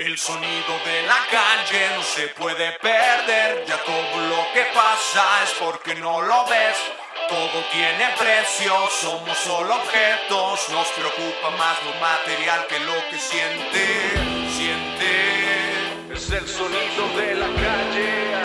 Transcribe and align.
El 0.00 0.16
sonido 0.16 0.72
de 0.86 1.02
la 1.02 1.20
calle 1.30 1.90
no 1.94 2.02
se 2.02 2.28
puede 2.28 2.72
perder, 2.80 3.66
ya 3.68 3.76
todo 3.84 4.28
lo 4.30 4.50
que 4.54 4.62
pasa 4.72 5.22
es 5.44 5.50
porque 5.60 5.94
no 5.96 6.22
lo 6.22 6.46
ves. 6.46 6.78
Todo 7.28 7.62
tiene 7.70 8.08
precio, 8.18 8.72
somos 8.98 9.36
solo 9.36 9.74
objetos, 9.74 10.70
nos 10.70 10.88
preocupa 10.96 11.50
más 11.50 11.76
lo 11.84 11.92
material 12.00 12.66
que 12.66 12.80
lo 12.80 12.96
que 13.10 13.18
siente, 13.18 13.84
siente. 14.56 16.14
Es 16.14 16.30
el 16.30 16.48
sonido 16.48 17.02
de 17.20 17.34
la 17.34 17.48
calle. 17.60 18.40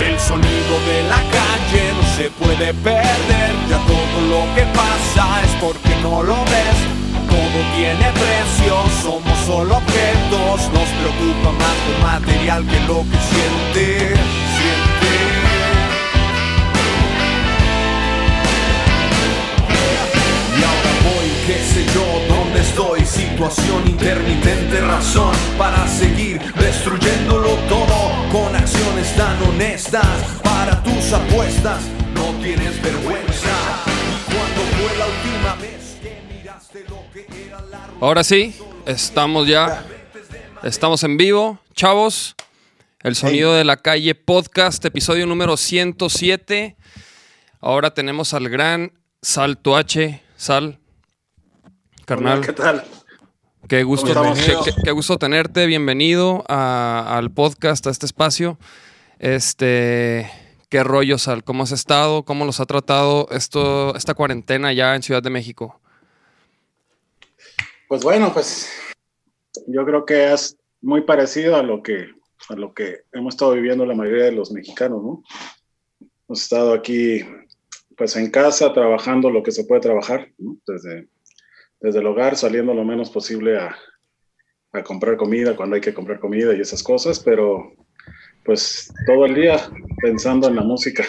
El 0.00 0.18
sonido 0.20 0.80
de 0.86 1.02
la 1.02 1.20
calle 1.36 1.92
no 1.92 2.16
se 2.16 2.30
puede 2.30 2.72
perder, 2.72 3.52
ya 3.68 3.76
todo 3.76 4.20
lo 4.22 4.54
que 4.54 4.62
pasa 4.72 5.42
es 5.44 5.50
porque 5.60 5.94
no 5.96 6.22
lo 6.22 6.42
ves 6.46 6.93
todo 7.34 7.58
tiene 7.76 8.06
precio, 8.12 8.74
somos 9.02 9.38
solo 9.46 9.76
objetos, 9.76 10.56
nos 10.72 10.88
preocupa 11.00 11.50
más 11.62 11.76
lo 11.88 11.94
material 12.06 12.64
que 12.66 12.80
lo 12.90 12.98
que 13.10 13.18
siente, 13.30 13.86
siente. 14.54 15.12
Y 20.58 20.60
ahora 20.70 20.92
voy, 21.08 21.28
qué 21.46 21.58
sé 21.72 21.82
yo, 21.94 22.06
dónde 22.34 22.60
estoy, 22.60 23.04
situación 23.04 23.80
intermitente, 23.86 24.80
razón 24.80 25.34
para 25.58 25.88
seguir 25.88 26.40
destruyéndolo 26.54 27.50
todo 27.68 27.98
con 28.30 28.54
acciones 28.54 29.12
tan 29.16 29.36
honestas 29.42 30.06
para 30.44 30.80
tus 30.84 31.12
apuestas, 31.12 31.80
no 32.14 32.26
tienes 32.42 32.80
vergüenza. 32.80 33.54
Y 34.12 34.32
cuando 34.32 34.60
fue 34.76 34.98
la 34.98 35.06
última? 35.06 35.43
Ahora 38.00 38.24
sí, 38.24 38.54
estamos 38.86 39.46
ya. 39.46 39.84
Estamos 40.62 41.02
en 41.04 41.16
vivo, 41.16 41.58
chavos. 41.74 42.34
El 43.02 43.14
sonido 43.14 43.54
de 43.54 43.64
la 43.64 43.76
calle 43.76 44.14
podcast, 44.14 44.84
episodio 44.84 45.26
número 45.26 45.56
107. 45.56 46.76
Ahora 47.60 47.92
tenemos 47.92 48.34
al 48.34 48.48
gran 48.48 48.92
Salto 49.22 49.76
H. 49.76 50.22
Sal. 50.36 50.80
Carnal. 52.06 52.40
¿Qué 52.40 52.52
tal? 52.52 52.84
Qué 53.68 53.82
gusto, 53.82 54.12
qué, 54.84 54.90
gusto 54.90 55.16
tenerte. 55.18 55.66
Bienvenido 55.66 56.44
al 56.48 57.30
podcast, 57.30 57.86
a 57.86 57.90
este 57.90 58.06
espacio. 58.06 58.58
Este. 59.18 60.30
¿Qué 60.68 60.82
rollo, 60.82 61.18
Sal? 61.18 61.44
¿Cómo 61.44 61.62
has 61.62 61.72
estado? 61.72 62.24
¿Cómo 62.24 62.44
los 62.44 62.58
ha 62.58 62.66
tratado 62.66 63.28
esto, 63.30 63.94
esta 63.94 64.14
cuarentena 64.14 64.72
ya 64.72 64.96
en 64.96 65.02
Ciudad 65.02 65.22
de 65.22 65.30
México? 65.30 65.80
Pues 67.94 68.02
bueno, 68.02 68.32
pues 68.34 68.68
yo 69.68 69.84
creo 69.84 70.04
que 70.04 70.32
es 70.32 70.58
muy 70.80 71.02
parecido 71.02 71.54
a 71.54 71.62
lo 71.62 71.80
que, 71.80 72.08
a 72.48 72.54
lo 72.56 72.74
que 72.74 73.02
hemos 73.12 73.34
estado 73.34 73.52
viviendo 73.52 73.86
la 73.86 73.94
mayoría 73.94 74.24
de 74.24 74.32
los 74.32 74.50
mexicanos, 74.50 75.00
¿no? 75.00 75.22
Hemos 76.26 76.42
estado 76.42 76.74
aquí, 76.74 77.20
pues 77.96 78.16
en 78.16 78.32
casa, 78.32 78.72
trabajando 78.72 79.30
lo 79.30 79.44
que 79.44 79.52
se 79.52 79.62
puede 79.62 79.80
trabajar, 79.80 80.28
¿no? 80.38 80.56
Desde, 80.66 81.06
desde 81.78 82.00
el 82.00 82.06
hogar, 82.08 82.36
saliendo 82.36 82.74
lo 82.74 82.84
menos 82.84 83.10
posible 83.10 83.60
a, 83.60 83.76
a 84.72 84.82
comprar 84.82 85.16
comida 85.16 85.54
cuando 85.54 85.76
hay 85.76 85.80
que 85.80 85.94
comprar 85.94 86.18
comida 86.18 86.52
y 86.52 86.60
esas 86.60 86.82
cosas, 86.82 87.20
pero 87.20 87.74
pues 88.44 88.92
todo 89.06 89.24
el 89.24 89.36
día 89.36 89.70
pensando 90.02 90.48
en 90.48 90.56
la 90.56 90.62
música. 90.62 91.04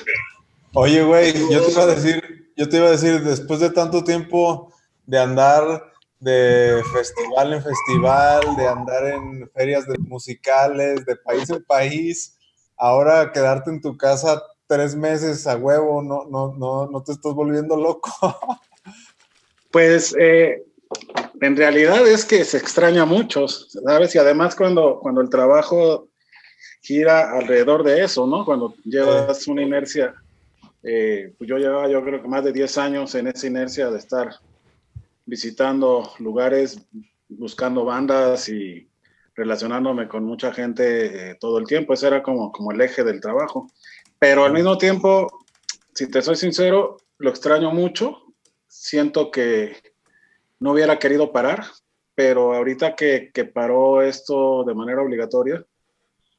Oye, 0.76 1.02
güey, 1.02 1.34
yo 1.52 1.66
te 1.66 1.72
iba 1.72 1.82
a 1.82 1.88
decir, 1.88 2.52
yo 2.56 2.70
te 2.70 2.78
iba 2.78 2.86
a 2.86 2.92
decir, 2.92 3.22
después 3.24 3.60
de 3.60 3.72
tanto 3.72 4.04
tiempo 4.04 4.72
de 5.08 5.18
andar 5.18 5.95
de 6.20 6.82
festival 6.94 7.54
en 7.54 7.64
festival, 7.64 8.56
de 8.56 8.68
andar 8.68 9.06
en 9.08 9.50
ferias 9.54 9.86
de 9.88 9.98
musicales, 10.00 11.06
de 11.06 11.16
país 11.18 11.50
en 11.50 11.64
país, 11.64 12.38
ahora 12.78 13.32
quedarte 13.32 13.70
en 13.70 13.82
tu 13.82 13.98
casa 13.98 14.42
tres 14.68 14.96
meses 14.96 15.46
a 15.48 15.56
huevo, 15.58 16.02
no, 16.02 16.26
no, 16.26 16.54
no, 16.58 16.88
no 16.88 17.04
te 17.04 17.12
estás 17.12 17.34
volviendo 17.34 17.76
loco. 17.76 18.12
Pues 19.72 20.16
eh, 20.18 20.64
en 21.42 21.58
realidad 21.58 22.08
es 22.08 22.24
que 22.24 22.46
se 22.46 22.58
extraña 22.58 23.04
mucho, 23.04 23.46
¿sabes? 23.50 24.16
Y 24.16 24.18
además 24.18 24.56
cuando, 24.56 25.00
cuando 25.02 25.20
el 25.20 25.30
trabajo 25.30 26.08
gira 26.82 27.32
alrededor 27.32 27.84
de 27.84 28.06
eso, 28.06 28.26
¿no? 28.26 28.46
Cuando 28.46 28.74
llevas 28.86 29.48
una 29.48 29.64
inercia, 29.64 30.16
eh, 30.82 31.34
pues 31.38 31.50
yo 31.50 31.58
llevaba 31.58 31.90
yo 31.90 32.02
creo 32.06 32.22
que 32.22 32.28
más 32.30 32.46
de 32.46 32.54
10 32.54 32.78
años 32.78 33.16
en 33.16 33.28
esa 33.28 33.48
inercia 33.48 33.90
de 33.90 33.98
estar 33.98 34.30
visitando 35.26 36.12
lugares, 36.20 36.80
buscando 37.28 37.86
bandas 37.86 38.50
y 38.50 38.90
relacionándome 39.36 40.08
con 40.08 40.24
mucha 40.24 40.54
gente 40.54 41.32
eh, 41.32 41.38
todo 41.40 41.58
el 41.58 41.66
tiempo. 41.66 41.94
Ese 41.94 42.08
era 42.08 42.24
como, 42.24 42.52
como 42.52 42.72
el 42.72 42.82
eje 42.82 43.04
del 43.04 43.22
trabajo. 43.22 43.70
Pero 44.20 44.46
al 44.46 44.54
mismo 44.54 44.78
tiempo, 44.78 45.46
si 45.94 46.10
te 46.10 46.22
soy 46.22 46.36
sincero, 46.36 46.98
lo 47.18 47.30
extraño 47.30 47.72
mucho. 47.72 48.22
Siento 48.68 49.32
que 49.32 49.76
no 50.60 50.72
hubiera 50.72 51.00
querido 51.00 51.32
parar, 51.32 51.66
pero 52.14 52.54
ahorita 52.54 52.96
que, 52.96 53.32
que 53.34 53.46
paró 53.46 54.02
esto 54.02 54.64
de 54.64 54.74
manera 54.74 55.02
obligatoria, 55.02 55.66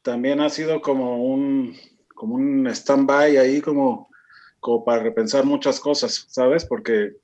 también 0.03 0.41
ha 0.41 0.49
sido 0.49 0.81
como 0.81 1.25
un, 1.25 1.77
como 2.15 2.37
un 2.37 2.67
stand-by 2.69 3.37
ahí, 3.37 3.61
como, 3.61 4.09
como 4.61 4.85
para 4.85 5.03
repensar 5.03 5.45
muchas 5.45 5.81
cosas, 5.81 6.27
¿sabes? 6.29 6.65
Porque 6.65 7.17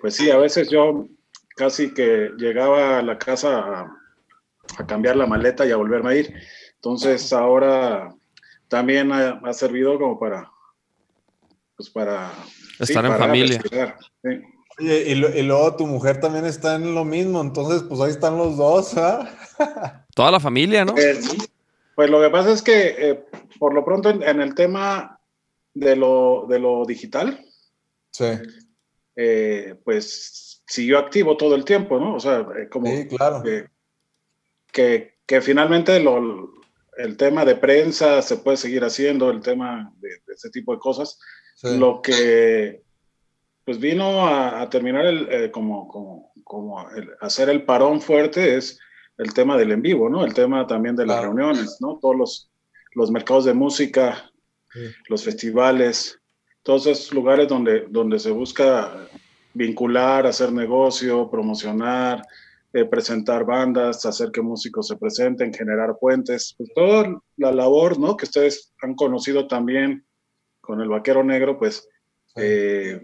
pues 0.00 0.16
sí, 0.16 0.30
a 0.30 0.38
veces 0.38 0.70
yo 0.70 1.08
casi 1.56 1.92
que 1.92 2.30
llegaba 2.38 2.98
a 2.98 3.02
la 3.02 3.18
casa 3.18 3.58
a, 3.58 3.94
cambiar 4.86 5.16
la 5.16 5.26
maleta 5.26 5.66
y 5.66 5.70
a 5.70 5.76
volverme 5.76 6.10
a 6.10 6.14
ir. 6.14 6.34
Entonces 6.76 7.32
ahora 7.32 8.14
también 8.68 9.10
ha, 9.12 9.52
servido 9.52 9.98
como 9.98 10.18
para, 10.18 10.50
pues 11.76 11.90
para... 11.90 12.30
Estar 12.78 13.04
en 13.04 13.16
familia. 13.16 13.60
y, 14.78 15.14
luego 15.42 15.76
tu 15.76 15.86
mujer 15.86 16.20
también 16.20 16.44
está 16.44 16.76
en 16.76 16.94
lo 16.94 17.04
mismo, 17.04 17.40
entonces 17.40 17.82
pues 17.82 18.00
ahí 18.00 18.10
están 18.10 18.38
los 18.38 18.56
dos, 18.56 18.96
¿ah? 18.96 19.28
Toda 20.14 20.30
la 20.30 20.40
familia, 20.40 20.84
¿no? 20.84 20.96
Eh, 20.96 21.18
pues 21.96 22.10
lo 22.10 22.20
que 22.20 22.30
pasa 22.30 22.52
es 22.52 22.62
que 22.62 22.94
eh, 22.96 23.24
por 23.58 23.74
lo 23.74 23.84
pronto 23.84 24.10
en, 24.10 24.40
el 24.40 24.54
tema 24.54 25.18
de 25.74 25.96
lo, 25.96 26.46
de 26.48 26.60
lo 26.60 26.84
digital, 26.84 27.44
sí. 28.12 28.26
Eh, 29.20 29.74
pues 29.84 30.62
siguió 30.64 30.96
activo 30.96 31.36
todo 31.36 31.56
el 31.56 31.64
tiempo, 31.64 31.98
¿no? 31.98 32.14
O 32.14 32.20
sea, 32.20 32.46
eh, 32.56 32.68
como 32.70 32.88
claro. 33.08 33.42
que, 34.72 35.16
que, 35.26 35.40
finalmente 35.40 35.96
el 35.96 37.16
tema 37.16 37.44
de 37.44 37.56
prensa 37.56 38.22
se 38.22 38.36
puede 38.36 38.56
seguir 38.56 38.84
haciendo, 38.84 39.28
el 39.32 39.40
tema 39.40 39.92
de, 39.98 40.08
ese 40.32 40.50
tipo 40.50 40.72
de 40.72 40.78
cosas. 40.78 41.18
Lo 41.64 42.00
que 42.00 42.84
pues 43.64 43.80
vino 43.80 44.28
a, 44.28 44.70
terminar 44.70 45.04
el, 45.04 45.28
eh, 45.32 45.50
como, 45.50 45.88
como, 45.88 46.32
como 46.44 46.86
hacer 47.20 47.50
el 47.50 47.64
parón 47.64 48.00
fuerte 48.00 48.56
es 48.56 48.78
el 49.16 49.34
tema 49.34 49.56
del 49.56 49.72
en 49.72 49.82
vivo, 49.82 50.08
¿no? 50.08 50.24
El 50.24 50.32
tema 50.32 50.64
también 50.68 50.94
de 50.94 51.06
las 51.06 51.22
reuniones, 51.22 51.78
¿no? 51.80 51.98
Todos 52.00 52.16
los, 52.16 52.50
los 52.92 53.10
mercados 53.10 53.46
de 53.46 53.52
música, 53.52 54.30
los 55.08 55.24
festivales, 55.24 56.17
todos 56.68 56.86
esos 56.86 57.14
lugares 57.14 57.48
donde, 57.48 57.86
donde 57.88 58.18
se 58.18 58.30
busca 58.30 59.08
vincular, 59.54 60.26
hacer 60.26 60.52
negocio, 60.52 61.30
promocionar, 61.30 62.22
eh, 62.74 62.84
presentar 62.84 63.46
bandas, 63.46 64.04
hacer 64.04 64.30
que 64.30 64.42
músicos 64.42 64.86
se 64.88 64.98
presenten, 64.98 65.54
generar 65.54 65.96
puentes, 65.98 66.54
pues 66.58 66.70
toda 66.74 67.22
la 67.38 67.52
labor, 67.52 67.98
¿no? 67.98 68.18
Que 68.18 68.26
ustedes 68.26 68.74
han 68.82 68.96
conocido 68.96 69.46
también 69.48 70.04
con 70.60 70.82
el 70.82 70.90
Vaquero 70.90 71.24
Negro, 71.24 71.58
pues, 71.58 71.88
eh, 72.36 73.02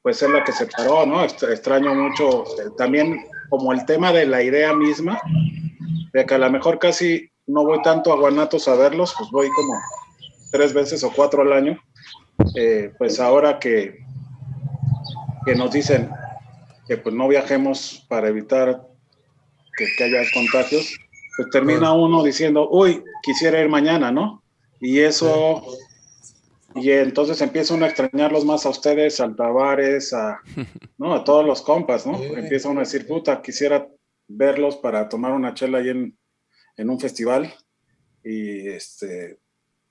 pues 0.00 0.22
es 0.22 0.30
la 0.30 0.44
que 0.44 0.52
se 0.52 0.66
paró, 0.66 1.04
¿no? 1.04 1.24
Extraño 1.24 1.96
mucho 1.96 2.44
eh, 2.44 2.70
también 2.78 3.18
como 3.50 3.72
el 3.72 3.84
tema 3.84 4.12
de 4.12 4.26
la 4.26 4.44
idea 4.44 4.72
misma, 4.74 5.20
de 6.12 6.24
que 6.24 6.34
a 6.34 6.38
lo 6.38 6.52
mejor 6.52 6.78
casi 6.78 7.32
no 7.48 7.64
voy 7.64 7.82
tanto 7.82 8.12
a 8.12 8.16
Guanatos 8.16 8.68
a 8.68 8.76
verlos, 8.76 9.12
pues 9.18 9.28
voy 9.32 9.48
como 9.48 9.74
tres 10.52 10.72
veces 10.72 11.02
o 11.02 11.10
cuatro 11.10 11.42
al 11.42 11.52
año, 11.52 11.82
eh, 12.54 12.92
pues 12.98 13.20
ahora 13.20 13.58
que, 13.58 14.04
que 15.44 15.54
nos 15.54 15.72
dicen 15.72 16.10
que 16.86 16.96
pues 16.96 17.14
no 17.14 17.28
viajemos 17.28 18.04
para 18.08 18.28
evitar 18.28 18.86
que, 19.76 20.04
haya 20.04 20.22
contagios, 20.34 20.98
pues 21.36 21.48
termina 21.50 21.92
uno 21.92 22.22
diciendo, 22.22 22.68
uy, 22.70 23.02
quisiera 23.22 23.60
ir 23.60 23.68
mañana, 23.68 24.12
¿no? 24.12 24.42
Y 24.80 25.00
eso, 25.00 25.64
y 26.74 26.90
entonces 26.90 27.40
empieza 27.40 27.74
uno 27.74 27.86
a 27.86 27.88
extrañarlos 27.88 28.44
más 28.44 28.66
a 28.66 28.70
ustedes, 28.70 29.20
al 29.20 29.34
Tavares, 29.36 30.12
a, 30.12 30.40
¿no? 30.98 31.14
a 31.14 31.24
todos 31.24 31.44
los 31.46 31.62
compas, 31.62 32.06
¿no? 32.06 32.22
Empieza 32.22 32.68
uno 32.68 32.80
a 32.80 32.84
decir, 32.84 33.06
puta, 33.06 33.40
quisiera 33.40 33.88
verlos 34.28 34.76
para 34.76 35.08
tomar 35.08 35.32
una 35.32 35.54
chela 35.54 35.78
ahí 35.78 35.88
en, 35.88 36.18
en 36.76 36.90
un 36.90 37.00
festival. 37.00 37.52
Y 38.24 38.68
este, 38.68 39.40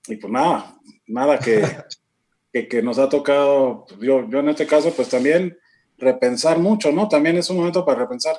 y 0.08 0.16
pues 0.16 0.32
nada, 0.32 0.78
nada 1.08 1.38
que, 1.38 1.64
que, 2.52 2.82
nos 2.82 3.00
ha 3.00 3.10
tocado, 3.10 3.86
yo, 4.00 4.28
yo 4.30 4.40
en 4.40 4.50
este 4.50 4.68
caso, 4.68 4.92
pues 4.96 5.10
también 5.10 5.58
repensar 5.98 6.60
mucho, 6.60 6.92
¿no? 6.92 7.08
También 7.08 7.38
es 7.38 7.50
un 7.50 7.58
momento 7.58 7.86
para 7.86 8.00
repensar 8.00 8.36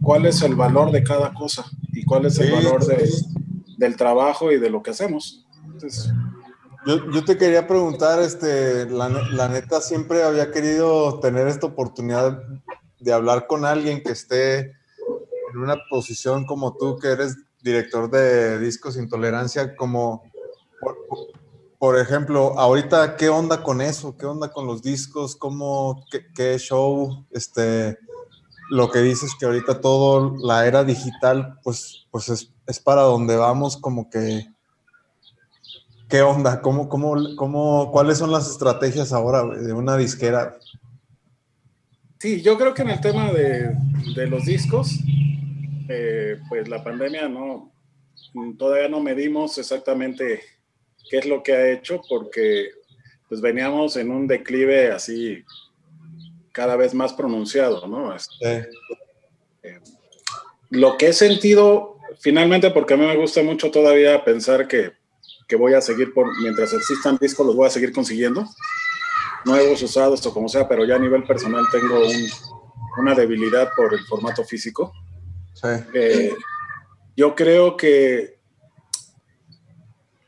cuál 0.00 0.26
es 0.26 0.42
el 0.42 0.54
valor 0.54 0.92
de 0.92 1.02
cada 1.02 1.32
cosa 1.34 1.64
y 1.92 2.04
cuál 2.04 2.26
es 2.26 2.38
el 2.38 2.52
valor 2.52 2.84
de, 2.86 3.10
del 3.78 3.96
trabajo 3.96 4.52
y 4.52 4.58
de 4.58 4.70
lo 4.70 4.82
que 4.82 4.90
hacemos. 4.90 5.44
yo, 6.86 7.10
yo, 7.10 7.24
te 7.24 7.36
quería 7.36 7.66
preguntar, 7.66 8.20
este, 8.20 8.86
la, 8.86 9.08
la, 9.08 9.48
neta 9.48 9.80
siempre 9.80 10.22
había 10.22 10.52
querido 10.52 11.18
tener 11.20 11.48
esta 11.48 11.66
oportunidad 11.66 12.42
de 13.00 13.12
hablar 13.12 13.46
con 13.46 13.64
alguien 13.64 14.02
que 14.02 14.12
esté 14.12 14.58
en 15.52 15.58
una 15.58 15.76
posición 15.90 16.44
como 16.44 16.76
tú, 16.76 16.98
que 16.98 17.08
eres 17.08 17.36
director 17.62 18.10
de 18.10 18.58
Discos 18.58 18.96
Intolerancia, 18.96 19.74
como, 19.74 20.22
por, 21.78 21.98
ejemplo, 21.98 22.58
ahorita, 22.58 23.16
¿qué 23.16 23.28
onda 23.28 23.62
con 23.62 23.80
eso? 23.80 24.16
¿Qué 24.16 24.26
onda 24.26 24.52
con 24.52 24.66
los 24.66 24.82
discos? 24.82 25.36
¿Cómo, 25.36 26.04
qué, 26.34 26.58
show? 26.58 27.26
Este, 27.30 27.98
lo 28.70 28.90
que 28.90 29.00
dices 29.00 29.34
que 29.38 29.46
ahorita 29.46 29.80
todo 29.80 30.36
la 30.38 30.66
era 30.66 30.84
digital, 30.84 31.58
pues, 31.62 32.06
pues 32.10 32.28
es, 32.28 32.52
es 32.66 32.80
para 32.80 33.02
donde 33.02 33.36
vamos, 33.36 33.76
como 33.76 34.10
que, 34.10 34.46
¿qué 36.08 36.22
onda? 36.22 36.60
¿Cómo, 36.60 36.88
cómo, 36.88 37.14
cómo, 37.36 37.90
¿Cuáles 37.92 38.18
son 38.18 38.32
las 38.32 38.50
estrategias 38.50 39.12
ahora 39.12 39.44
de 39.44 39.72
una 39.72 39.96
disquera? 39.96 40.56
Sí, 42.18 42.42
yo 42.42 42.56
creo 42.56 42.72
que 42.74 42.82
en 42.82 42.90
el 42.90 43.00
tema 43.00 43.30
de, 43.30 43.76
de 44.14 44.26
los 44.26 44.44
discos, 44.44 44.98
eh, 45.88 46.38
pues 46.48 46.68
la 46.68 46.82
pandemia 46.82 47.28
no, 47.28 47.70
todavía 48.58 48.88
no 48.88 49.00
medimos 49.00 49.58
exactamente 49.58 50.40
qué 51.10 51.18
es 51.18 51.26
lo 51.26 51.42
que 51.42 51.52
ha 51.52 51.70
hecho, 51.70 52.00
porque 52.08 52.70
pues 53.28 53.40
veníamos 53.40 53.96
en 53.96 54.10
un 54.10 54.26
declive 54.26 54.90
así 54.90 55.44
cada 56.52 56.76
vez 56.76 56.94
más 56.94 57.12
pronunciado, 57.12 57.86
¿no? 57.86 58.14
Este, 58.14 58.68
eh, 59.62 59.80
lo 60.70 60.96
que 60.96 61.08
he 61.08 61.12
sentido, 61.12 61.98
finalmente, 62.20 62.70
porque 62.70 62.94
a 62.94 62.96
mí 62.96 63.06
me 63.06 63.16
gusta 63.16 63.42
mucho 63.42 63.70
todavía 63.70 64.24
pensar 64.24 64.66
que, 64.66 64.92
que, 65.48 65.56
voy 65.56 65.74
a 65.74 65.80
seguir, 65.80 66.14
por, 66.14 66.26
mientras 66.40 66.72
existan 66.72 67.18
discos, 67.20 67.46
los 67.46 67.56
voy 67.56 67.66
a 67.66 67.70
seguir 67.70 67.92
consiguiendo, 67.92 68.46
nuevos, 69.44 69.82
usados 69.82 70.24
o 70.26 70.32
como 70.32 70.48
sea, 70.48 70.66
pero 70.66 70.84
ya 70.84 70.96
a 70.96 71.00
nivel 71.00 71.24
personal 71.24 71.66
tengo 71.70 72.00
una 72.98 73.14
debilidad 73.14 73.70
por 73.76 73.92
el 73.92 74.00
formato 74.06 74.44
físico. 74.44 74.92
Sí. 75.52 75.68
Eh, 75.94 76.34
yo 77.16 77.34
creo 77.34 77.76
que, 77.76 78.35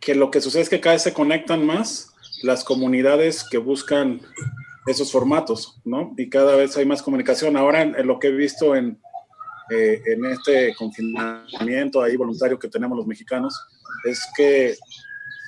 que 0.01 0.15
lo 0.15 0.31
que 0.31 0.41
sucede 0.41 0.63
es 0.63 0.69
que 0.69 0.81
cada 0.81 0.95
vez 0.95 1.03
se 1.03 1.13
conectan 1.13 1.65
más 1.65 2.13
las 2.43 2.65
comunidades 2.65 3.45
que 3.49 3.59
buscan 3.59 4.21
esos 4.87 5.13
formatos, 5.13 5.81
¿no? 5.85 6.15
Y 6.17 6.31
cada 6.31 6.57
vez 6.57 6.77
hay 6.77 6.87
más 6.87 7.03
comunicación. 7.03 7.57
Ahora, 7.57 7.83
en, 7.83 8.07
lo 8.07 8.19
que 8.19 8.29
he 8.29 8.33
visto 8.33 8.75
en, 8.75 9.01
eh, 9.71 10.01
en 10.07 10.25
este 10.25 10.75
confinamiento 10.77 12.03
ahí 12.03 12.17
voluntario 12.17 12.59
que 12.59 12.69
tenemos 12.69 12.97
los 12.97 13.07
mexicanos, 13.07 13.55
es 14.05 14.21
que 14.37 14.77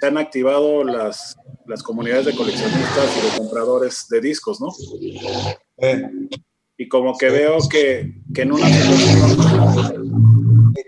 se 0.01 0.07
han 0.07 0.19
activado 0.19 0.85
las, 0.85 1.37
las 1.67 1.83
comunidades 1.83 2.27
de 2.27 2.35
coleccionistas 2.35 3.17
y 3.17 3.31
de 3.31 3.39
compradores 3.39 4.07
de 4.09 4.21
discos, 4.21 4.61
¿no? 4.61 4.69
Y 6.77 6.89
como 6.89 7.17
que 7.17 7.29
veo 7.29 7.59
que, 7.71 8.15
que 8.35 8.43
en 8.43 8.53
una 8.53 8.67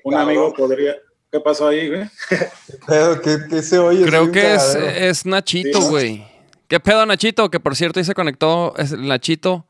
un 0.04 0.14
amigo 0.14 0.52
podría... 0.54 0.96
¿Qué 1.32 1.40
pasó 1.40 1.68
ahí, 1.68 1.88
güey? 1.88 2.10
¿Qué, 3.48 3.62
se 3.62 3.78
oye? 3.78 4.04
Creo 4.04 4.30
que 4.30 4.54
es, 4.54 4.74
es, 4.74 5.24
Nachito, 5.24 5.80
güey. 5.88 6.26
¿Qué 6.68 6.78
pedo, 6.78 7.06
Nachito? 7.06 7.50
Que 7.50 7.58
por 7.58 7.74
cierto, 7.74 7.98
ahí 7.98 8.04
se 8.04 8.12
conectó 8.12 8.74
el 8.76 9.08
Nachito. 9.08 9.64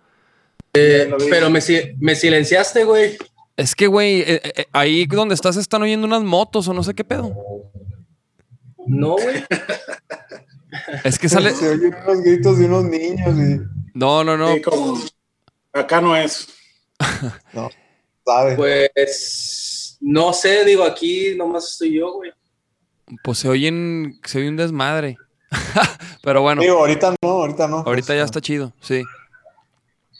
Eh, 0.74 1.08
pero 1.30 1.50
me, 1.50 1.60
me, 2.00 2.16
silenciaste, 2.16 2.82
güey. 2.82 3.16
Es 3.56 3.76
que, 3.76 3.86
güey, 3.86 4.22
eh, 4.22 4.40
eh, 4.42 4.66
ahí 4.72 5.06
donde 5.06 5.36
estás 5.36 5.56
están 5.56 5.82
oyendo 5.82 6.04
unas 6.04 6.22
motos 6.22 6.66
o 6.66 6.74
no 6.74 6.82
sé 6.82 6.94
qué 6.94 7.04
pedo. 7.04 7.32
No, 8.86 9.12
güey. 9.12 9.44
Es 11.04 11.18
que 11.18 11.28
sale. 11.28 11.52
Se 11.52 11.68
oyen 11.68 11.94
unos 11.94 12.22
gritos 12.22 12.58
de 12.58 12.64
unos 12.64 12.84
niños 12.84 13.38
y. 13.38 13.60
No, 13.94 14.24
no, 14.24 14.38
no. 14.38 14.56
Acá 15.74 16.00
no 16.00 16.16
es. 16.16 16.48
no, 17.52 17.70
¿sabes? 18.24 18.56
Pues. 18.56 19.61
No 20.02 20.32
sé, 20.32 20.64
digo, 20.64 20.82
aquí 20.82 21.34
nomás 21.36 21.70
estoy 21.72 21.94
yo, 21.94 22.12
güey. 22.14 22.32
Pues 23.22 23.38
se 23.38 23.48
oyen. 23.48 24.18
Se 24.24 24.38
oye 24.38 24.48
un 24.48 24.56
desmadre. 24.56 25.16
Pero 26.22 26.42
bueno. 26.42 26.60
Digo, 26.60 26.78
ahorita 26.78 27.14
no, 27.22 27.28
ahorita 27.28 27.68
no. 27.68 27.78
Ahorita 27.78 28.14
ya 28.14 28.24
está 28.24 28.40
chido, 28.40 28.72
sí. 28.80 29.04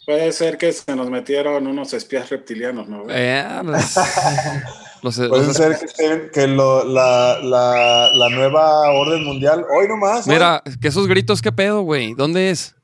Puede 0.06 0.32
ser 0.32 0.56
que 0.56 0.72
se 0.72 0.94
nos 0.94 1.10
metieron 1.10 1.66
unos 1.66 1.92
espías 1.92 2.28
reptilianos, 2.30 2.88
¿no? 2.88 3.04
Eh, 3.08 3.44
Puede 5.02 5.52
ser 5.52 6.30
que, 6.32 6.46
la, 6.46 7.40
la, 7.42 8.28
nueva 8.30 8.90
orden 8.92 9.24
mundial, 9.24 9.64
hoy 9.76 9.88
nomás. 9.88 10.28
Mira, 10.28 10.62
que 10.80 10.88
esos 10.88 11.08
gritos, 11.08 11.42
¿qué 11.42 11.50
pedo, 11.50 11.82
güey? 11.82 12.14
¿Dónde 12.14 12.50
es? 12.50 12.76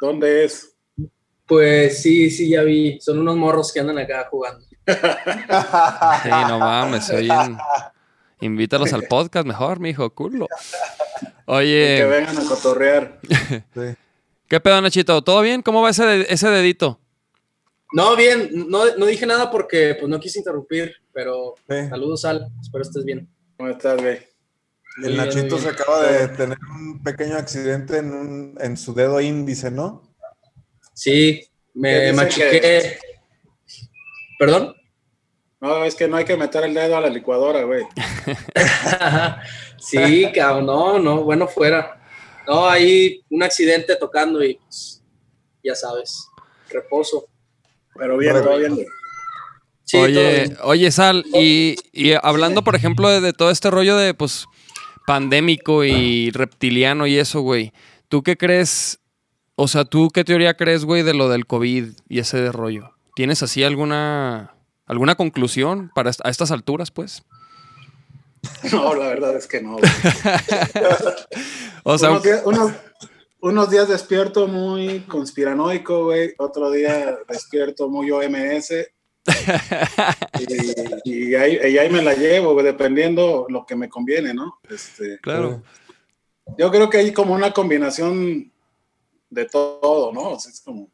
¿Dónde 0.00 0.46
es? 0.46 0.74
Pues 1.46 2.00
sí, 2.00 2.30
sí, 2.30 2.48
ya 2.48 2.62
vi. 2.62 2.98
Son 3.00 3.18
unos 3.18 3.36
morros 3.36 3.70
que 3.70 3.80
andan 3.80 3.98
acá 3.98 4.28
jugando. 4.30 4.64
Sí, 4.86 6.28
no 6.30 6.58
mames, 6.58 7.10
oyen. 7.10 7.56
Invítalos 8.40 8.92
al 8.92 9.04
podcast 9.04 9.46
mejor, 9.46 9.78
mijo, 9.78 10.10
culo. 10.14 10.48
Oye. 11.46 11.96
Que 11.98 12.04
vengan 12.04 12.38
a 12.38 12.44
cotorrear. 12.44 13.20
¿Qué 14.48 14.60
pedo, 14.60 14.80
Nachito? 14.80 15.22
¿Todo 15.22 15.40
bien? 15.42 15.62
¿Cómo 15.62 15.80
va 15.82 15.90
ese, 15.90 16.26
ese 16.32 16.48
dedito? 16.48 17.00
No, 17.92 18.16
bien. 18.16 18.50
No, 18.68 18.96
no, 18.96 19.06
dije 19.06 19.26
nada 19.26 19.50
porque 19.50 19.96
pues, 19.98 20.08
no 20.08 20.18
quise 20.18 20.40
interrumpir, 20.40 20.94
pero 21.12 21.54
saludos, 21.66 22.24
Al. 22.24 22.48
Espero 22.60 22.82
estés 22.82 23.04
bien. 23.04 23.28
¿Cómo 23.56 23.70
estás, 23.70 24.00
güey? 24.00 24.18
El 25.04 25.16
Nachito 25.16 25.58
se 25.58 25.68
acaba 25.68 26.02
de 26.02 26.28
tener 26.28 26.58
un 26.74 27.02
pequeño 27.02 27.36
accidente 27.36 27.98
en, 27.98 28.12
un, 28.12 28.58
en 28.60 28.76
su 28.76 28.92
dedo 28.92 29.20
índice, 29.20 29.70
¿no? 29.70 30.02
Sí, 30.94 31.48
me 31.74 32.12
machuqué. 32.12 32.98
¿Perdón? 34.42 34.74
No, 35.60 35.84
es 35.84 35.94
que 35.94 36.08
no 36.08 36.16
hay 36.16 36.24
que 36.24 36.36
meter 36.36 36.64
el 36.64 36.74
dedo 36.74 36.96
a 36.96 37.00
la 37.00 37.08
licuadora, 37.08 37.62
güey. 37.62 37.84
sí, 39.78 40.32
cabrón, 40.34 40.66
no, 40.66 40.98
no, 40.98 41.22
bueno 41.22 41.46
fuera. 41.46 42.02
No, 42.48 42.68
hay 42.68 43.24
un 43.30 43.44
accidente 43.44 43.94
tocando 43.94 44.42
y 44.42 44.54
pues, 44.54 45.00
ya 45.62 45.76
sabes, 45.76 46.26
reposo. 46.70 47.28
Pero 47.94 48.18
bien, 48.18 48.34
todo 48.42 48.58
bien. 48.58 48.84
oye, 49.94 50.56
oye, 50.64 50.90
Sal, 50.90 51.24
y, 51.34 51.76
hablando, 52.20 52.64
por 52.64 52.74
ejemplo, 52.74 53.20
de, 53.20 53.32
todo 53.32 53.52
este 53.52 53.70
rollo 53.70 53.96
de, 53.96 54.12
pues, 54.12 54.46
pandémico 55.06 55.84
y 55.84 56.32
reptiliano 56.32 57.06
y 57.06 57.16
eso, 57.16 57.42
güey, 57.42 57.72
¿tú 58.08 58.24
qué 58.24 58.36
crees? 58.36 58.98
O 59.54 59.68
sea, 59.68 59.84
¿tú 59.84 60.08
qué 60.12 60.24
teoría 60.24 60.56
crees, 60.56 60.84
güey, 60.84 61.04
de 61.04 61.14
lo 61.14 61.28
del 61.28 61.46
COVID 61.46 61.90
y 62.08 62.18
ese 62.18 62.38
de 62.38 62.50
rollo? 62.50 62.92
¿Tienes 63.14 63.42
así 63.42 63.64
alguna 63.64 64.54
¿Alguna 64.92 65.14
conclusión 65.14 65.90
para 65.94 66.10
a 66.22 66.30
estas 66.30 66.50
alturas, 66.50 66.90
pues? 66.90 67.22
No, 68.72 68.94
la 68.94 69.06
verdad 69.06 69.36
es 69.36 69.46
que 69.46 69.62
no. 69.62 69.76
o 71.84 71.96
sea, 71.96 72.20
unos, 73.40 73.70
días, 73.70 73.88
despierto 73.88 74.48
muy 74.48 75.00
conspiranoico, 75.00 76.04
güey. 76.04 76.34
Otro 76.36 76.70
día 76.70 77.18
despierto 77.28 77.88
muy 77.88 78.10
OMS. 78.10 78.72
y, 81.04 81.34
ahí, 81.34 81.90
me 81.90 82.02
la 82.02 82.14
llevo, 82.14 82.60
dependiendo 82.62 83.46
lo 83.48 83.64
que 83.64 83.76
me 83.76 83.88
conviene, 83.88 84.34
¿no? 84.34 84.58
Este, 84.68 85.18
claro. 85.20 85.62
Yo 86.58 86.70
creo 86.70 86.90
que 86.90 86.98
hay 86.98 87.12
como 87.12 87.32
una 87.32 87.52
combinación 87.52 88.52
de 89.30 89.44
todo, 89.46 90.12
¿no? 90.12 90.36
es 90.36 90.60
como 90.62 90.90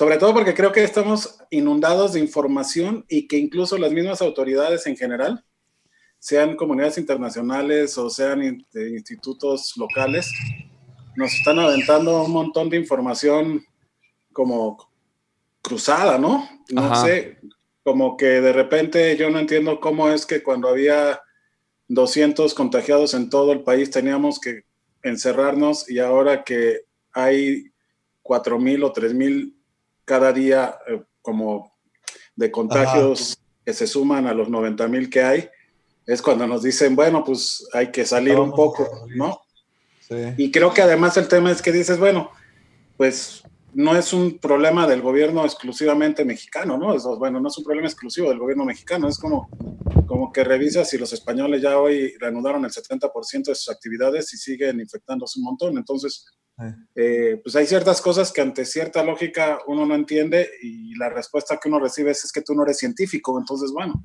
sobre 0.00 0.16
todo 0.16 0.32
porque 0.32 0.54
creo 0.54 0.72
que 0.72 0.82
estamos 0.82 1.38
inundados 1.50 2.14
de 2.14 2.20
información 2.20 3.04
y 3.06 3.28
que 3.28 3.36
incluso 3.36 3.76
las 3.76 3.92
mismas 3.92 4.22
autoridades 4.22 4.86
en 4.86 4.96
general, 4.96 5.44
sean 6.18 6.56
comunidades 6.56 6.96
internacionales 6.96 7.98
o 7.98 8.08
sean 8.08 8.64
institutos 8.72 9.74
locales, 9.76 10.32
nos 11.16 11.30
están 11.34 11.58
aventando 11.58 12.24
un 12.24 12.30
montón 12.30 12.70
de 12.70 12.78
información 12.78 13.62
como 14.32 14.90
cruzada, 15.60 16.16
¿no? 16.16 16.48
No 16.70 16.94
sé, 16.94 17.36
como 17.82 18.16
que 18.16 18.40
de 18.40 18.54
repente 18.54 19.18
yo 19.18 19.28
no 19.28 19.38
entiendo 19.38 19.80
cómo 19.80 20.08
es 20.08 20.24
que 20.24 20.42
cuando 20.42 20.68
había 20.68 21.20
200 21.88 22.54
contagiados 22.54 23.12
en 23.12 23.28
todo 23.28 23.52
el 23.52 23.64
país 23.64 23.90
teníamos 23.90 24.40
que 24.40 24.62
encerrarnos 25.02 25.90
y 25.90 25.98
ahora 25.98 26.42
que 26.42 26.84
hay 27.12 27.64
4.000 28.22 28.82
o 28.82 28.92
3.000 28.94 29.59
cada 30.10 30.32
día 30.32 30.76
eh, 30.88 31.00
como 31.22 31.72
de 32.34 32.50
contagios 32.50 33.38
que 33.64 33.72
se 33.72 33.86
suman 33.86 34.26
a 34.26 34.34
los 34.34 34.48
90 34.48 34.88
mil 34.88 35.08
que 35.08 35.22
hay, 35.22 35.48
es 36.04 36.20
cuando 36.20 36.48
nos 36.48 36.64
dicen, 36.64 36.96
bueno, 36.96 37.22
pues 37.22 37.68
hay 37.72 37.92
que 37.92 38.04
salir 38.04 38.36
un 38.36 38.50
poco, 38.50 39.06
¿no? 39.14 39.40
Sí. 40.00 40.34
Y 40.36 40.50
creo 40.50 40.74
que 40.74 40.82
además 40.82 41.16
el 41.16 41.28
tema 41.28 41.52
es 41.52 41.62
que 41.62 41.70
dices, 41.70 41.96
bueno, 42.00 42.32
pues 42.96 43.39
no 43.74 43.96
es 43.96 44.12
un 44.12 44.38
problema 44.38 44.86
del 44.86 45.00
gobierno 45.00 45.44
exclusivamente 45.44 46.24
mexicano, 46.24 46.76
¿no? 46.76 46.96
bueno, 47.18 47.40
no 47.40 47.48
es 47.48 47.58
un 47.58 47.64
problema 47.64 47.88
exclusivo 47.88 48.28
del 48.28 48.38
gobierno 48.38 48.64
mexicano, 48.64 49.08
es 49.08 49.18
como, 49.18 49.48
como 50.06 50.32
que 50.32 50.44
revisa 50.44 50.84
si 50.84 50.98
los 50.98 51.12
españoles 51.12 51.62
ya 51.62 51.78
hoy 51.78 52.14
reanudaron 52.18 52.64
el 52.64 52.70
70% 52.70 53.44
de 53.44 53.54
sus 53.54 53.70
actividades 53.70 54.32
y 54.34 54.38
siguen 54.38 54.80
infectándose 54.80 55.38
un 55.38 55.44
montón. 55.44 55.78
Entonces, 55.78 56.26
eh, 56.94 57.40
pues 57.42 57.56
hay 57.56 57.66
ciertas 57.66 58.00
cosas 58.00 58.32
que 58.32 58.40
ante 58.40 58.64
cierta 58.64 59.02
lógica 59.02 59.60
uno 59.66 59.86
no 59.86 59.94
entiende 59.94 60.50
y 60.62 60.94
la 60.96 61.08
respuesta 61.08 61.58
que 61.58 61.68
uno 61.68 61.78
recibe 61.78 62.10
es, 62.10 62.30
que 62.32 62.42
tú 62.42 62.54
no 62.54 62.64
eres 62.64 62.78
científico. 62.78 63.38
Entonces, 63.38 63.72
bueno, 63.72 64.04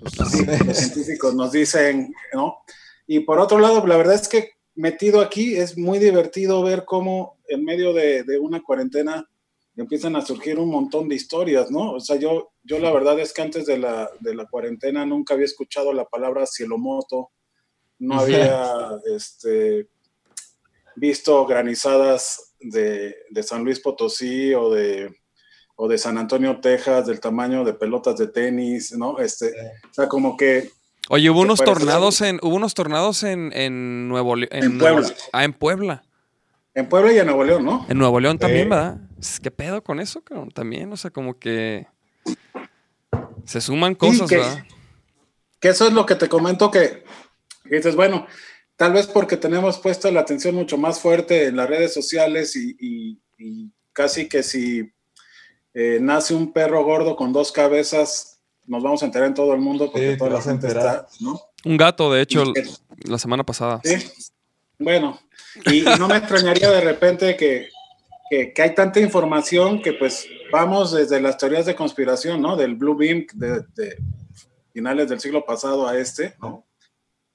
pues, 0.00 0.18
los 0.18 0.76
científicos 0.76 1.34
nos 1.34 1.52
dicen, 1.52 2.14
¿no? 2.32 2.58
Y 3.06 3.20
por 3.20 3.40
otro 3.40 3.58
lado, 3.58 3.86
la 3.86 3.96
verdad 3.96 4.14
es 4.14 4.28
que 4.28 4.52
metido 4.74 5.20
aquí 5.20 5.56
es 5.56 5.76
muy 5.76 5.98
divertido 5.98 6.62
ver 6.62 6.84
cómo 6.84 7.38
en 7.48 7.64
medio 7.64 7.92
de, 7.92 8.24
una 8.40 8.62
cuarentena 8.62 9.28
empiezan 9.76 10.16
a 10.16 10.24
surgir 10.24 10.58
un 10.58 10.70
montón 10.70 11.08
de 11.08 11.14
historias, 11.14 11.70
¿no? 11.70 11.92
O 11.92 12.00
sea, 12.00 12.16
yo, 12.16 12.52
yo 12.62 12.78
la 12.78 12.92
verdad 12.92 13.18
es 13.18 13.32
que 13.32 13.42
antes 13.42 13.66
de 13.66 13.78
la, 13.78 14.10
de 14.20 14.34
la 14.34 14.46
cuarentena 14.46 15.06
nunca 15.06 15.34
había 15.34 15.46
escuchado 15.46 15.92
la 15.92 16.04
palabra 16.04 16.46
cielomoto, 16.46 17.30
no 17.98 18.20
había 18.20 18.90
este, 19.14 19.88
visto 20.96 21.46
granizadas 21.46 22.54
de, 22.60 23.16
de, 23.30 23.42
San 23.42 23.64
Luis 23.64 23.80
Potosí 23.80 24.52
o 24.54 24.70
de, 24.70 25.14
o 25.76 25.88
de 25.88 25.98
San 25.98 26.18
Antonio, 26.18 26.60
Texas, 26.60 27.06
del 27.06 27.20
tamaño 27.20 27.64
de 27.64 27.74
pelotas 27.74 28.16
de 28.18 28.28
tenis, 28.28 28.92
¿no? 28.92 29.18
Este, 29.18 29.52
o 29.90 29.94
sea, 29.94 30.08
como 30.08 30.36
que 30.36 30.70
Oye, 31.08 31.30
hubo 31.30 31.40
unos 31.40 31.62
tornados 31.62 32.20
en, 32.20 32.38
hubo 32.42 32.54
unos 32.54 32.74
tornados 32.74 33.22
en, 33.22 33.52
en 33.54 34.08
Nuevo 34.08 34.36
León. 34.36 34.50
En, 34.52 34.78
Puebla. 34.78 35.08
ah, 35.32 35.44
en 35.44 35.52
Puebla. 35.52 36.02
En 36.74 36.88
Puebla 36.88 37.12
y 37.12 37.18
en 37.18 37.26
Nuevo 37.26 37.44
León, 37.44 37.64
¿no? 37.64 37.86
En 37.88 37.98
Nuevo 37.98 38.18
León 38.18 38.38
también, 38.38 38.68
¿verdad? 38.68 38.98
¿Qué 39.42 39.50
pedo 39.50 39.82
con 39.82 40.00
eso, 40.00 40.22
cabrón? 40.22 40.50
También, 40.50 40.92
o 40.92 40.96
sea, 40.96 41.10
como 41.10 41.38
que 41.38 41.86
se 43.44 43.60
suman 43.60 43.94
cosas, 43.94 44.30
¿verdad? 44.30 44.64
Que 45.60 45.68
eso 45.68 45.86
es 45.86 45.92
lo 45.92 46.06
que 46.06 46.14
te 46.14 46.28
comento 46.28 46.70
que, 46.70 47.04
dices, 47.64 47.94
bueno, 47.94 48.26
tal 48.76 48.92
vez 48.92 49.06
porque 49.06 49.36
tenemos 49.36 49.78
puesta 49.78 50.10
la 50.10 50.20
atención 50.20 50.54
mucho 50.54 50.78
más 50.78 50.98
fuerte 50.98 51.46
en 51.46 51.56
las 51.56 51.68
redes 51.68 51.92
sociales 51.92 52.56
y, 52.56 53.18
casi 53.92 54.28
que 54.28 54.42
si 54.42 54.90
eh, 55.74 55.98
nace 56.00 56.32
un 56.34 56.52
perro 56.52 56.82
gordo 56.84 57.16
con 57.16 57.32
dos 57.32 57.52
cabezas, 57.52 58.31
nos 58.72 58.82
vamos 58.82 59.02
a 59.02 59.06
enterar 59.06 59.28
en 59.28 59.34
todo 59.34 59.52
el 59.52 59.60
mundo 59.60 59.90
porque 59.92 60.16
toda 60.16 60.30
la 60.30 60.40
gente 60.40 60.66
está, 60.66 61.06
¿no? 61.20 61.38
Un 61.64 61.76
gato, 61.76 62.10
de 62.10 62.22
hecho, 62.22 62.42
la 63.04 63.18
semana 63.18 63.44
pasada. 63.44 63.80
Sí. 63.84 63.96
Bueno, 64.78 65.20
y, 65.70 65.82
no 65.98 66.08
me 66.08 66.16
extrañaría 66.16 66.70
de 66.70 66.80
repente 66.80 67.36
que, 67.36 67.68
que, 68.30 68.62
hay 68.62 68.74
tanta 68.74 68.98
información 68.98 69.82
que 69.82 69.92
pues 69.92 70.26
vamos 70.50 70.92
desde 70.92 71.20
las 71.20 71.36
teorías 71.36 71.66
de 71.66 71.74
conspiración, 71.74 72.40
¿no? 72.40 72.56
Del 72.56 72.74
Blue 72.74 72.96
Beam 72.96 73.26
de, 73.34 73.96
finales 74.72 75.10
del 75.10 75.20
siglo 75.20 75.44
pasado 75.44 75.86
a 75.86 75.98
este, 75.98 76.34
¿no? 76.40 76.66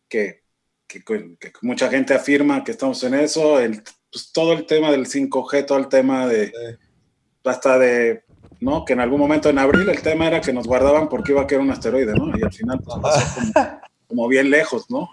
Que, 0.09 0.41
que, 0.87 1.03
mucha 1.61 1.87
gente 1.87 2.15
afirma 2.15 2.63
que 2.63 2.71
estamos 2.71 3.01
en 3.03 3.13
eso, 3.13 3.59
el, 3.59 3.83
pues, 4.11 4.31
todo 4.31 4.53
el 4.53 4.65
tema 4.65 4.89
del 4.89 5.05
5G, 5.05 5.67
todo 5.67 5.77
el 5.77 5.87
tema 5.87 6.25
de, 6.25 6.51
hasta 7.49 7.77
de 7.77 8.23
¿no? 8.59 8.85
Que 8.85 8.93
en 8.93 8.99
algún 8.99 9.19
momento 9.19 9.49
en 9.49 9.59
abril 9.59 9.89
el 9.89 10.01
tema 10.01 10.27
era 10.27 10.41
que 10.41 10.53
nos 10.53 10.67
guardaban 10.67 11.09
porque 11.09 11.31
iba 11.31 11.41
a 11.41 11.47
caer 11.47 11.61
un 11.61 11.71
asteroide, 11.71 12.13
¿no? 12.13 12.37
Y 12.37 12.43
al 12.43 12.51
final 12.51 12.79
pues, 12.83 12.97
pasó 13.01 13.41
como, 14.07 14.27
bien 14.27 14.49
lejos, 14.49 14.89
¿no? 14.89 15.09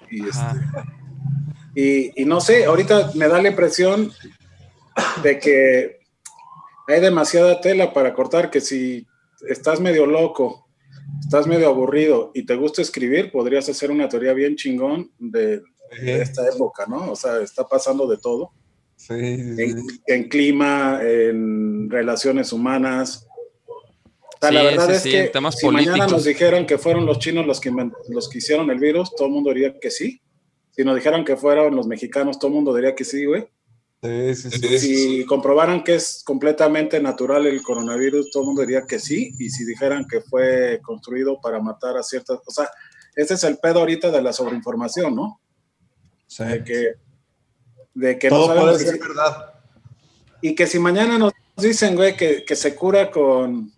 Este, 1.74 2.12
y, 2.16 2.24
no 2.24 2.40
sé, 2.40 2.64
ahorita 2.64 3.10
me 3.14 3.28
da 3.28 3.42
la 3.42 3.48
impresión 3.48 4.12
de 5.22 5.38
que 5.38 5.98
hay 6.86 7.00
demasiada 7.00 7.60
tela 7.60 7.92
para 7.92 8.14
cortar, 8.14 8.50
que 8.50 8.60
si 8.60 9.06
estás 9.48 9.80
medio 9.80 10.06
loco, 10.06 10.68
estás 11.20 11.46
medio 11.46 11.68
aburrido 11.68 12.30
y 12.34 12.46
te 12.46 12.54
gusta 12.54 12.82
escribir, 12.82 13.32
podrías 13.32 13.68
hacer 13.68 13.90
una 13.90 14.08
teoría 14.08 14.32
bien 14.32 14.56
chingón 14.56 15.10
de, 15.18 15.62
esta 15.96 16.48
época, 16.48 16.86
¿no? 16.88 17.12
O 17.12 17.16
sea, 17.16 17.38
está 17.38 17.68
pasando 17.68 18.08
de 18.08 18.16
todo. 18.16 18.50
En, 19.10 20.28
clima, 20.28 21.00
en 21.02 21.90
relaciones 21.90 22.52
humanas, 22.52 23.26
la 24.50 24.62
verdad 24.62 24.90
es 24.90 25.02
que 25.02 25.32
si 25.56 25.68
mañana 25.68 26.06
nos 26.06 26.24
dijeran 26.24 26.66
que 26.66 26.78
fueron 26.78 27.06
los 27.06 27.18
chinos 27.18 27.46
los 27.46 27.60
que, 27.60 27.72
los 28.08 28.28
que 28.28 28.38
hicieron 28.38 28.70
el 28.70 28.78
virus, 28.78 29.14
todo 29.14 29.28
el 29.28 29.34
mundo 29.34 29.50
diría 29.52 29.78
que 29.78 29.90
sí. 29.90 30.20
Si 30.70 30.84
nos 30.84 30.96
dijeran 30.96 31.24
que 31.24 31.36
fueron 31.36 31.74
los 31.76 31.86
mexicanos, 31.86 32.38
todo 32.38 32.48
el 32.48 32.54
mundo 32.54 32.74
diría 32.74 32.94
que 32.94 33.04
sí, 33.04 33.24
güey. 33.24 33.46
si 34.02 35.24
comprobaran 35.24 35.84
que 35.84 35.94
es 35.94 36.22
completamente 36.24 37.00
natural 37.00 37.46
el 37.46 37.62
coronavirus, 37.62 38.30
todo 38.30 38.42
el 38.42 38.46
mundo 38.48 38.62
diría 38.62 38.82
que 38.86 38.98
sí. 38.98 39.34
Y 39.38 39.50
si 39.50 39.64
dijeran 39.64 40.06
que 40.06 40.20
fue 40.20 40.80
construido 40.82 41.40
para 41.40 41.60
matar 41.60 41.96
a 41.96 42.02
ciertas... 42.02 42.40
O 42.44 42.50
sea, 42.50 42.68
ese 43.14 43.34
es 43.34 43.44
el 43.44 43.58
pedo 43.58 43.80
ahorita 43.80 44.10
de 44.10 44.22
la 44.22 44.32
sobreinformación, 44.32 45.14
¿no? 45.14 45.40
De 46.38 46.64
que, 46.64 46.94
de 47.94 48.18
que 48.18 48.28
Todo 48.28 48.54
puede 48.54 48.78
ser 48.78 48.98
verdad. 48.98 49.54
Y 50.40 50.54
que 50.54 50.66
si 50.66 50.78
mañana 50.78 51.18
nos 51.18 51.32
dicen, 51.56 51.94
güey, 51.94 52.16
que, 52.16 52.44
que 52.44 52.56
se 52.56 52.74
cura 52.74 53.10
con, 53.10 53.72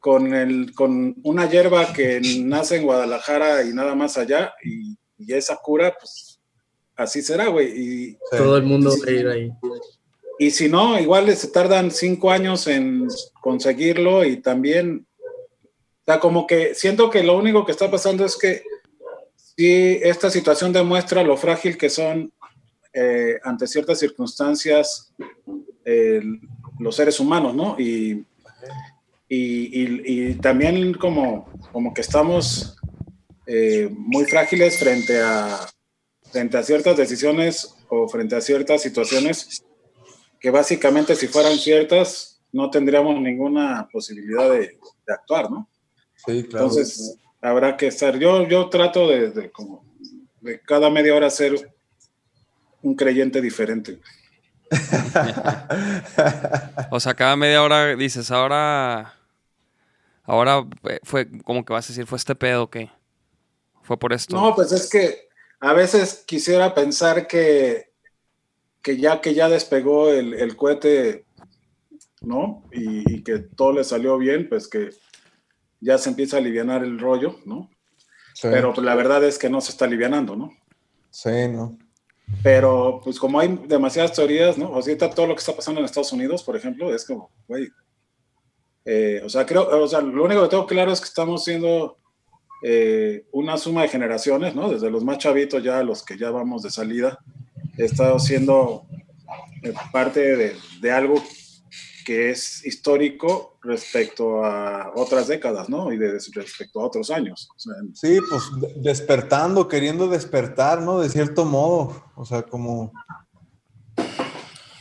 con, 0.00 0.34
el, 0.34 0.72
con 0.74 1.14
una 1.22 1.48
hierba 1.48 1.92
que 1.92 2.20
nace 2.44 2.76
en 2.76 2.84
Guadalajara 2.84 3.62
y 3.64 3.72
nada 3.72 3.94
más 3.94 4.16
allá, 4.16 4.54
y, 4.64 4.96
esa 5.28 5.56
cura, 5.56 5.96
pues 5.98 6.38
así 6.94 7.22
será, 7.22 7.46
güey. 7.48 7.72
Y, 7.74 8.18
Todo 8.30 8.56
el 8.56 8.64
mundo 8.64 8.90
va 8.90 9.10
a 9.10 9.12
ir 9.12 9.28
ahí. 9.28 9.52
Y 10.38 10.50
si 10.50 10.68
no, 10.68 11.00
igual 11.00 11.34
se 11.34 11.48
tardan 11.48 11.90
cinco 11.90 12.30
años 12.30 12.66
en 12.66 13.08
conseguirlo 13.40 14.24
y 14.24 14.36
también, 14.36 15.06
o 15.22 16.04
sea, 16.04 16.20
como 16.20 16.46
que 16.46 16.74
siento 16.74 17.10
que 17.10 17.22
lo 17.22 17.36
único 17.36 17.64
que 17.64 17.72
está 17.72 17.90
pasando 17.90 18.24
es 18.24 18.36
que 18.36 18.62
si 19.34 19.98
esta 20.02 20.30
situación 20.30 20.72
demuestra 20.72 21.22
lo 21.22 21.36
frágil 21.36 21.78
que 21.78 21.88
son 21.88 22.32
eh, 22.96 23.38
ante 23.44 23.66
ciertas 23.66 23.98
circunstancias 23.98 25.12
los 26.78 26.96
seres 26.96 27.20
humanos, 27.20 27.54
¿no? 27.54 27.76
Y 27.78 28.26
y, 29.28 30.34
también 30.36 30.94
como, 30.94 31.50
como 31.72 31.92
que 31.92 32.00
estamos 32.00 32.76
eh, 33.46 33.88
muy 33.90 34.24
frágiles 34.24 34.78
frente 34.78 35.20
a, 35.20 35.68
frente 36.30 36.56
a 36.56 36.62
ciertas 36.62 36.96
decisiones 36.96 37.74
o 37.88 38.08
frente 38.08 38.36
a 38.36 38.40
ciertas 38.40 38.82
situaciones 38.82 39.64
que 40.40 40.50
básicamente 40.50 41.14
si 41.14 41.26
fueran 41.28 41.56
ciertas 41.56 42.40
no 42.52 42.70
tendríamos 42.70 43.20
ninguna 43.20 43.88
posibilidad 43.92 44.50
de, 44.50 44.78
actuar, 45.08 45.50
¿no? 45.50 45.68
Sí, 46.14 46.44
claro. 46.44 46.66
Entonces 46.66 47.18
habrá 47.40 47.76
que 47.76 47.88
estar, 47.88 48.18
yo, 48.18 48.48
yo 48.48 48.68
trato 48.68 49.08
de, 49.08 49.30
de, 49.30 49.50
como, 49.50 49.84
de 50.40 50.60
cada 50.60 50.90
media 50.90 51.14
hora 51.14 51.30
ser 51.30 51.72
un 52.86 52.94
creyente 52.94 53.40
diferente. 53.40 53.98
o 56.90 56.98
sea, 56.98 57.14
cada 57.14 57.36
media 57.36 57.62
hora 57.62 57.94
dices, 57.94 58.30
ahora 58.30 59.16
Ahora 60.26 60.66
eh, 60.88 60.98
fue 61.04 61.28
como 61.42 61.64
que 61.64 61.72
vas 61.72 61.86
a 61.86 61.92
decir, 61.92 62.06
fue 62.06 62.18
este 62.18 62.34
pedo 62.34 62.68
que 62.68 62.90
fue 63.82 63.96
por 63.96 64.12
esto. 64.12 64.36
No, 64.36 64.54
pues 64.54 64.72
es 64.72 64.90
que 64.90 65.28
a 65.60 65.72
veces 65.72 66.24
quisiera 66.26 66.74
pensar 66.74 67.28
que, 67.28 67.92
que 68.82 68.96
ya 68.96 69.20
que 69.20 69.34
ya 69.34 69.48
despegó 69.48 70.10
el, 70.10 70.56
cohete, 70.56 71.24
¿no? 72.20 72.64
Y, 72.72 73.22
que 73.22 73.38
todo 73.38 73.72
le 73.72 73.84
salió 73.84 74.18
bien, 74.18 74.48
pues 74.48 74.66
que 74.66 74.90
ya 75.80 75.96
se 75.96 76.10
empieza 76.10 76.36
a 76.36 76.40
aliviar 76.40 76.82
el 76.82 76.98
rollo, 76.98 77.38
¿no? 77.44 77.70
Pero 78.42 78.74
pues, 78.74 78.84
la 78.84 78.96
verdad 78.96 79.24
es 79.24 79.38
que 79.38 79.48
no 79.48 79.60
se 79.60 79.70
está 79.70 79.84
alivianando, 79.84 80.34
¿no? 80.34 80.52
Sí, 81.10 81.48
¿no? 81.48 81.78
Pero 82.42 83.00
pues 83.02 83.18
como 83.18 83.38
hay 83.38 83.58
demasiadas 83.66 84.12
teorías, 84.12 84.58
¿no? 84.58 84.70
O 84.72 84.82
sea, 84.82 84.96
todo 84.96 85.26
lo 85.26 85.34
que 85.34 85.40
está 85.40 85.54
pasando 85.54 85.80
en 85.80 85.86
Estados 85.86 86.12
Unidos, 86.12 86.42
por 86.42 86.56
ejemplo, 86.56 86.94
es 86.94 87.04
como, 87.04 87.30
güey, 87.46 87.68
eh, 88.84 89.20
o 89.24 89.28
sea, 89.28 89.44
creo, 89.44 89.82
o 89.82 89.88
sea, 89.88 90.00
lo 90.00 90.24
único 90.24 90.42
que 90.42 90.48
tengo 90.48 90.66
claro 90.66 90.92
es 90.92 91.00
que 91.00 91.06
estamos 91.06 91.44
siendo 91.44 91.98
eh, 92.62 93.26
una 93.32 93.56
suma 93.56 93.82
de 93.82 93.88
generaciones, 93.88 94.54
¿no? 94.54 94.70
Desde 94.70 94.90
los 94.90 95.04
más 95.04 95.18
chavitos 95.18 95.62
ya 95.62 95.80
a 95.80 95.84
los 95.84 96.04
que 96.04 96.16
ya 96.16 96.30
vamos 96.30 96.62
de 96.62 96.70
salida, 96.70 97.18
he 97.76 97.84
estado 97.84 98.18
siendo 98.18 98.86
eh, 99.62 99.74
parte 99.92 100.36
de, 100.36 100.56
de, 100.80 100.92
algo 100.92 101.22
que 102.06 102.30
es 102.30 102.64
histórico 102.64 103.58
respecto 103.62 104.44
a 104.44 104.92
otras 104.94 105.26
décadas, 105.26 105.68
¿no? 105.68 105.92
Y 105.92 105.98
de, 105.98 106.16
respecto 106.32 106.80
a 106.80 106.86
otros 106.86 107.10
años. 107.10 107.48
sí, 107.94 108.20
pues 108.30 108.44
despertando, 108.76 109.66
queriendo 109.66 110.06
despertar, 110.06 110.82
¿no? 110.82 111.00
De 111.00 111.08
cierto 111.08 111.44
modo, 111.44 112.04
o 112.14 112.24
sea, 112.24 112.42
como 112.42 112.92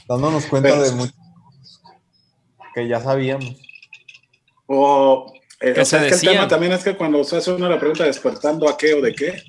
dándonos 0.08 0.46
cuenta 0.46 0.80
de 0.80 0.92
mucho 0.92 1.14
que 2.76 2.88
ya 2.88 3.02
sabíamos. 3.02 3.60
O, 4.68 5.34
eh, 5.62 5.82
o 5.82 5.84
sea, 5.86 6.06
es 6.06 6.22
que 6.22 6.28
el 6.28 6.34
tema 6.36 6.48
también 6.48 6.74
es 6.74 6.84
que 6.84 6.96
cuando 6.96 7.24
se 7.24 7.38
hace 7.38 7.54
una 7.54 7.70
la 7.70 7.80
pregunta 7.80 8.04
despertando 8.04 8.70
a 8.70 8.78
qué 8.78 8.94
o 8.94 9.02
de 9.02 9.16
qué, 9.16 9.42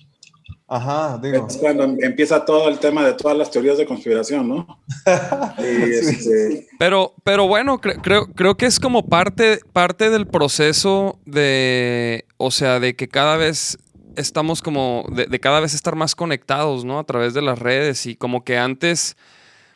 Ajá, 0.68 1.18
digo. 1.22 1.46
Es 1.48 1.56
cuando 1.58 1.84
empieza 1.84 2.44
todo 2.44 2.68
el 2.68 2.78
tema 2.80 3.04
de 3.06 3.14
todas 3.14 3.36
las 3.36 3.50
teorías 3.50 3.78
de 3.78 3.86
conspiración, 3.86 4.48
¿no? 4.48 4.80
Este, 5.58 6.66
pero, 6.78 7.14
pero 7.22 7.46
bueno, 7.46 7.80
creo, 7.80 8.26
creo 8.34 8.56
que 8.56 8.66
es 8.66 8.80
como 8.80 9.06
parte, 9.06 9.60
parte 9.72 10.10
del 10.10 10.26
proceso 10.26 11.18
de, 11.24 12.24
o 12.36 12.50
sea, 12.50 12.80
de 12.80 12.96
que 12.96 13.08
cada 13.08 13.36
vez 13.36 13.78
estamos 14.16 14.62
como, 14.62 15.06
de, 15.10 15.38
cada 15.38 15.60
vez 15.60 15.74
estar 15.74 15.94
más 15.94 16.14
conectados, 16.14 16.84
¿no? 16.84 16.98
A 16.98 17.04
través 17.04 17.34
de 17.34 17.42
las 17.42 17.58
redes 17.58 18.06
y 18.06 18.16
como 18.16 18.44
que 18.44 18.58
antes, 18.58 19.16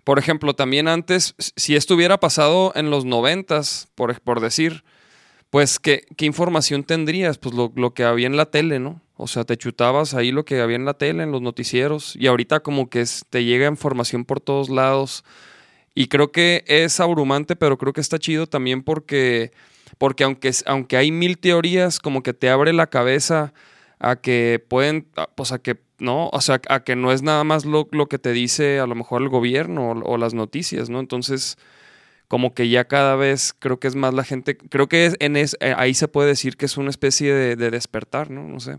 por 0.04 0.18
ejemplo, 0.18 0.54
también 0.54 0.88
antes, 0.88 1.34
si 1.38 1.76
esto 1.76 1.94
hubiera 1.94 2.18
pasado 2.18 2.72
en 2.74 2.90
los 2.90 3.04
noventas, 3.04 3.88
por, 3.94 4.20
por 4.20 4.40
decir, 4.40 4.82
pues, 5.50 5.78
¿qué, 5.78 6.04
¿qué, 6.16 6.26
información 6.26 6.84
tendrías? 6.84 7.38
Pues 7.38 7.54
lo, 7.54 7.72
lo 7.74 7.92
que 7.92 8.04
había 8.04 8.26
en 8.26 8.36
la 8.36 8.46
tele, 8.46 8.78
¿no? 8.78 9.00
O 9.16 9.26
sea, 9.26 9.44
te 9.44 9.58
chutabas 9.58 10.14
ahí 10.14 10.32
lo 10.32 10.46
que 10.46 10.60
había 10.60 10.76
en 10.76 10.86
la 10.86 10.94
tele, 10.94 11.22
en 11.22 11.30
los 11.30 11.42
noticieros, 11.42 12.16
y 12.16 12.26
ahorita 12.26 12.60
como 12.60 12.88
que 12.88 13.04
te 13.28 13.44
llega 13.44 13.68
información 13.68 14.24
por 14.24 14.40
todos 14.40 14.70
lados. 14.70 15.24
Y 15.94 16.06
creo 16.06 16.32
que 16.32 16.64
es 16.66 17.00
abrumante, 17.00 17.56
pero 17.56 17.76
creo 17.76 17.92
que 17.92 18.00
está 18.00 18.18
chido 18.18 18.46
también 18.46 18.82
porque, 18.82 19.50
porque 19.98 20.24
aunque, 20.24 20.52
aunque 20.64 20.96
hay 20.96 21.12
mil 21.12 21.36
teorías, 21.38 21.98
como 21.98 22.22
que 22.22 22.32
te 22.32 22.48
abre 22.48 22.72
la 22.72 22.86
cabeza 22.86 23.52
a 23.98 24.16
que 24.16 24.64
pueden, 24.66 25.06
pues 25.34 25.52
a 25.52 25.58
que, 25.58 25.78
¿no? 25.98 26.30
O 26.32 26.40
sea, 26.40 26.60
a 26.70 26.84
que 26.84 26.96
no 26.96 27.12
es 27.12 27.22
nada 27.22 27.44
más 27.44 27.66
lo, 27.66 27.88
lo 27.90 28.06
que 28.08 28.18
te 28.18 28.32
dice 28.32 28.80
a 28.80 28.86
lo 28.86 28.94
mejor 28.94 29.20
el 29.20 29.28
gobierno 29.28 29.90
o, 29.90 30.16
las 30.16 30.32
noticias, 30.32 30.88
¿no? 30.88 31.00
Entonces, 31.00 31.58
como 32.30 32.54
que 32.54 32.68
ya 32.68 32.86
cada 32.86 33.16
vez 33.16 33.52
creo 33.58 33.80
que 33.80 33.88
es 33.88 33.96
más 33.96 34.14
la 34.14 34.22
gente, 34.22 34.56
creo 34.56 34.88
que 34.88 35.16
en 35.18 35.36
es, 35.36 35.56
eh, 35.58 35.74
ahí 35.76 35.94
se 35.94 36.06
puede 36.06 36.28
decir 36.28 36.56
que 36.56 36.66
es 36.66 36.76
una 36.76 36.90
especie 36.90 37.34
de, 37.34 37.56
de 37.56 37.70
despertar, 37.72 38.30
¿no? 38.30 38.44
No 38.44 38.60
sé. 38.60 38.78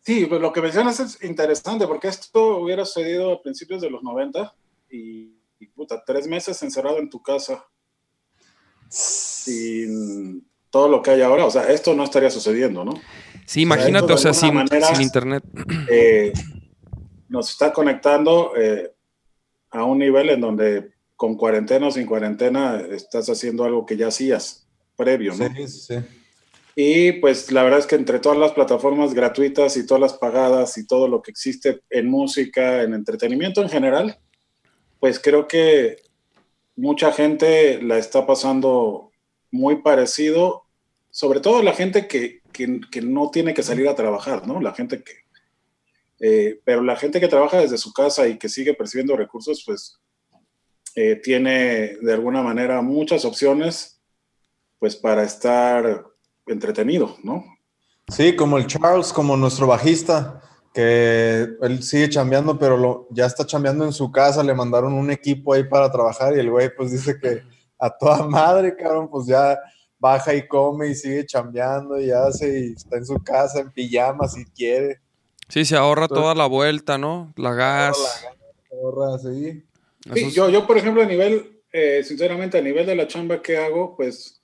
Sí, 0.00 0.26
pues 0.26 0.40
lo 0.40 0.52
que 0.52 0.60
mencionas 0.60 0.98
es 0.98 1.22
interesante 1.22 1.86
porque 1.86 2.08
esto 2.08 2.56
hubiera 2.56 2.84
sucedido 2.84 3.32
a 3.32 3.42
principios 3.42 3.80
de 3.80 3.90
los 3.90 4.02
90 4.02 4.52
y, 4.90 5.36
puta, 5.76 6.02
tres 6.04 6.26
meses 6.26 6.60
encerrado 6.64 6.98
en 6.98 7.08
tu 7.08 7.22
casa 7.22 7.64
sin 8.88 10.44
todo 10.68 10.88
lo 10.88 11.00
que 11.00 11.12
hay 11.12 11.22
ahora. 11.22 11.46
O 11.46 11.50
sea, 11.52 11.70
esto 11.70 11.94
no 11.94 12.02
estaría 12.02 12.30
sucediendo, 12.30 12.84
¿no? 12.84 12.94
Sí, 13.46 13.60
imagínate, 13.60 14.12
o 14.12 14.18
sea, 14.18 14.34
sin, 14.34 14.52
internet. 15.00 15.44
Eh, 15.88 16.32
nos 17.28 17.50
está 17.50 17.72
conectando 17.72 18.54
eh, 18.56 18.92
a 19.70 19.84
un 19.84 19.98
nivel 19.98 20.30
en 20.30 20.40
donde 20.40 20.92
con 21.22 21.36
cuarentena 21.36 21.86
o 21.86 21.90
sin 21.92 22.04
cuarentena 22.04 22.80
estás 22.90 23.30
haciendo 23.30 23.62
algo 23.62 23.86
que 23.86 23.96
ya 23.96 24.08
hacías 24.08 24.66
previo, 24.96 25.32
¿no? 25.36 25.48
Sí, 25.54 25.68
sí. 25.68 25.94
Y 26.74 27.12
pues 27.20 27.52
la 27.52 27.62
verdad 27.62 27.78
es 27.78 27.86
que 27.86 27.94
entre 27.94 28.18
todas 28.18 28.36
las 28.36 28.50
plataformas 28.50 29.14
gratuitas 29.14 29.76
y 29.76 29.86
todas 29.86 30.00
las 30.00 30.14
pagadas 30.14 30.76
y 30.78 30.84
todo 30.84 31.06
lo 31.06 31.22
que 31.22 31.30
existe 31.30 31.82
en 31.90 32.10
música, 32.10 32.82
en 32.82 32.92
entretenimiento 32.92 33.62
en 33.62 33.68
general, 33.68 34.18
pues 34.98 35.20
creo 35.20 35.46
que 35.46 35.98
mucha 36.74 37.12
gente 37.12 37.80
la 37.80 37.98
está 37.98 38.26
pasando 38.26 39.12
muy 39.52 39.76
parecido, 39.76 40.64
sobre 41.12 41.38
todo 41.38 41.62
la 41.62 41.72
gente 41.72 42.08
que, 42.08 42.42
no 43.00 43.30
tiene 43.30 43.54
que 43.54 43.62
salir 43.62 43.86
a 43.86 43.94
trabajar, 43.94 44.48
¿no? 44.48 44.60
La 44.60 44.74
gente 44.74 45.04
que... 45.04 45.12
Eh, 46.18 46.60
pero 46.64 46.82
la 46.82 46.96
gente 46.96 47.20
que 47.20 47.28
trabaja 47.28 47.60
desde 47.60 47.78
su 47.78 47.92
casa 47.92 48.26
y 48.26 48.38
que 48.38 48.48
sigue 48.48 48.74
percibiendo 48.74 49.16
recursos, 49.16 49.62
pues 49.64 50.01
eh, 50.94 51.16
tiene 51.16 51.96
de 52.00 52.12
alguna 52.12 52.42
manera 52.42 52.82
muchas 52.82 53.24
opciones, 53.24 54.00
pues 54.78 54.96
para 54.96 55.22
estar 55.22 56.06
entretenido, 56.46 57.16
¿no? 57.22 57.44
Sí, 58.08 58.36
como 58.36 58.58
el 58.58 58.66
Charles, 58.66 59.12
como 59.12 59.36
nuestro 59.36 59.66
bajista, 59.66 60.42
que 60.74 61.48
él 61.60 61.82
sigue 61.82 62.08
chambeando, 62.08 62.58
pero 62.58 62.76
lo, 62.76 63.06
ya 63.10 63.26
está 63.26 63.46
chambeando 63.46 63.84
en 63.84 63.92
su 63.92 64.10
casa, 64.10 64.42
le 64.42 64.54
mandaron 64.54 64.92
un 64.94 65.10
equipo 65.10 65.52
ahí 65.52 65.64
para 65.64 65.90
trabajar 65.90 66.34
y 66.34 66.40
el 66.40 66.50
güey 66.50 66.74
pues 66.74 66.92
dice 66.92 67.18
que 67.20 67.42
a 67.78 67.90
toda 67.90 68.26
madre, 68.26 68.76
cabrón, 68.76 69.08
pues 69.10 69.26
ya 69.26 69.58
baja 69.98 70.34
y 70.34 70.46
come 70.48 70.88
y 70.88 70.94
sigue 70.94 71.24
chambeando 71.24 72.00
y 72.00 72.10
hace 72.10 72.60
y 72.60 72.72
está 72.72 72.96
en 72.96 73.06
su 73.06 73.18
casa 73.22 73.60
en 73.60 73.70
pijama 73.70 74.28
si 74.28 74.44
quiere. 74.46 75.00
Sí, 75.48 75.64
se 75.64 75.76
ahorra 75.76 76.08
toda 76.08 76.34
la 76.34 76.46
vuelta, 76.46 76.98
¿no? 76.98 77.32
La 77.36 77.52
gas. 77.52 77.96
ahorra, 78.72 79.18
sí. 79.18 79.64
Yo, 80.32 80.50
yo, 80.50 80.66
por 80.66 80.78
ejemplo, 80.78 81.02
a 81.02 81.06
nivel, 81.06 81.62
eh, 81.72 82.02
sinceramente, 82.04 82.58
a 82.58 82.62
nivel 82.62 82.86
de 82.86 82.96
la 82.96 83.06
chamba 83.06 83.42
que 83.42 83.56
hago, 83.56 83.96
pues 83.96 84.42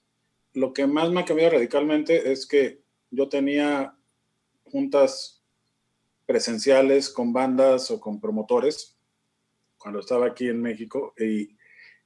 lo 0.53 0.73
que 0.73 0.87
más 0.87 1.09
me 1.11 1.21
ha 1.21 1.25
cambiado 1.25 1.51
radicalmente 1.51 2.31
es 2.31 2.45
que 2.45 2.81
yo 3.11 3.29
tenía 3.29 3.95
juntas 4.65 5.41
presenciales 6.25 7.09
con 7.09 7.33
bandas 7.33 7.89
o 7.91 7.99
con 7.99 8.19
promotores 8.19 8.95
cuando 9.77 9.99
estaba 9.99 10.27
aquí 10.27 10.47
en 10.47 10.61
México 10.61 11.13
y, 11.17 11.55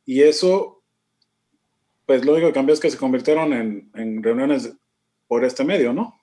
y 0.06 0.22
eso, 0.22 0.82
pues 2.06 2.24
lo 2.24 2.34
único 2.34 2.48
que 2.48 2.54
cambió 2.54 2.74
es 2.74 2.80
que 2.80 2.92
se 2.92 2.98
convirtieron 2.98 3.52
en, 3.54 3.92
en 3.96 4.24
reuniones 4.24 4.74
por 5.28 5.44
este 5.44 5.64
medio, 5.64 5.94
¿no? 5.94 6.20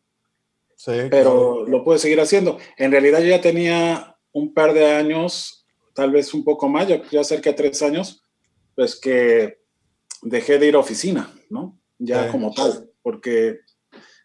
Sí. 0.76 0.92
Pero 1.10 1.66
lo 1.66 1.84
pude 1.84 1.98
seguir 1.98 2.20
haciendo. 2.20 2.58
En 2.78 2.90
realidad 2.90 3.20
yo 3.20 3.26
ya 3.26 3.40
tenía 3.40 4.16
un 4.32 4.54
par 4.54 4.72
de 4.72 4.92
años, 4.92 5.59
tal 5.94 6.10
vez 6.12 6.32
un 6.34 6.44
poco 6.44 6.68
más, 6.68 6.88
ya, 6.88 7.02
ya 7.10 7.24
cerca 7.24 7.50
de 7.50 7.56
tres 7.56 7.82
años, 7.82 8.22
pues 8.74 8.98
que 8.98 9.60
dejé 10.22 10.58
de 10.58 10.66
ir 10.66 10.74
a 10.74 10.78
oficina, 10.78 11.30
¿no? 11.48 11.78
Ya 11.98 12.30
como 12.30 12.52
tal, 12.54 12.90
porque 13.02 13.60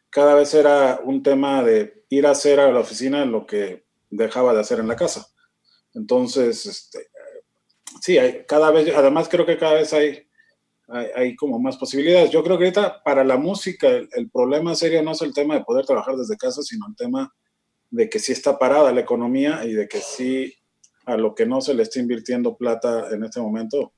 cada 0.09 0.33
vez 0.35 0.53
era 0.53 1.01
un 1.03 1.21
tema 1.23 1.61
de 1.61 2.05
ir 2.09 2.25
a 2.25 2.31
hacer 2.31 2.59
a 2.59 2.71
la 2.71 2.79
oficina 2.79 3.25
lo 3.25 3.45
que 3.45 3.85
dejaba 4.09 4.53
de 4.53 4.61
hacer 4.61 4.79
en 4.79 4.87
la 4.87 4.95
casa. 4.95 5.27
Entonces, 5.93 6.65
este, 6.65 7.07
sí, 8.01 8.17
hay, 8.17 8.45
cada 8.47 8.71
vez, 8.71 8.93
además 8.95 9.27
creo 9.29 9.45
que 9.45 9.57
cada 9.57 9.73
vez 9.73 9.93
hay, 9.93 10.25
hay, 10.87 11.35
como 11.35 11.59
más 11.59 11.77
posibilidades. 11.77 12.31
Yo 12.31 12.43
creo 12.43 12.57
que 12.57 12.65
ahorita 12.65 13.03
para 13.03 13.23
la 13.23 13.37
música 13.37 13.87
el, 13.89 14.29
problema 14.31 14.75
serio 14.75 15.01
no 15.03 15.11
es 15.11 15.21
el 15.21 15.33
tema 15.33 15.55
de 15.55 15.63
poder 15.63 15.85
trabajar 15.85 16.15
desde 16.15 16.37
casa, 16.37 16.61
sino 16.61 16.85
el 16.87 16.95
tema 16.95 17.33
de 17.89 18.09
que 18.09 18.19
sí 18.19 18.31
está 18.31 18.57
parada 18.57 18.91
la 18.91 19.01
economía 19.01 19.65
y 19.65 19.73
de 19.73 19.87
que 19.87 19.99
sí 19.99 20.53
a 21.05 21.17
lo 21.17 21.35
que 21.35 21.45
no 21.45 21.61
se 21.61 21.73
le 21.73 21.83
está 21.83 21.99
invirtiendo 21.99 22.57
plata 22.57 23.09
en 23.11 23.23
este 23.23 23.39
momento 23.39 23.93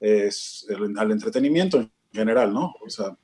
es 0.00 0.66
al 0.96 1.10
entretenimiento 1.10 1.78
en 1.78 1.90
general, 2.12 2.52
¿no? 2.52 2.74
O 2.84 2.90
sea, 2.90 3.16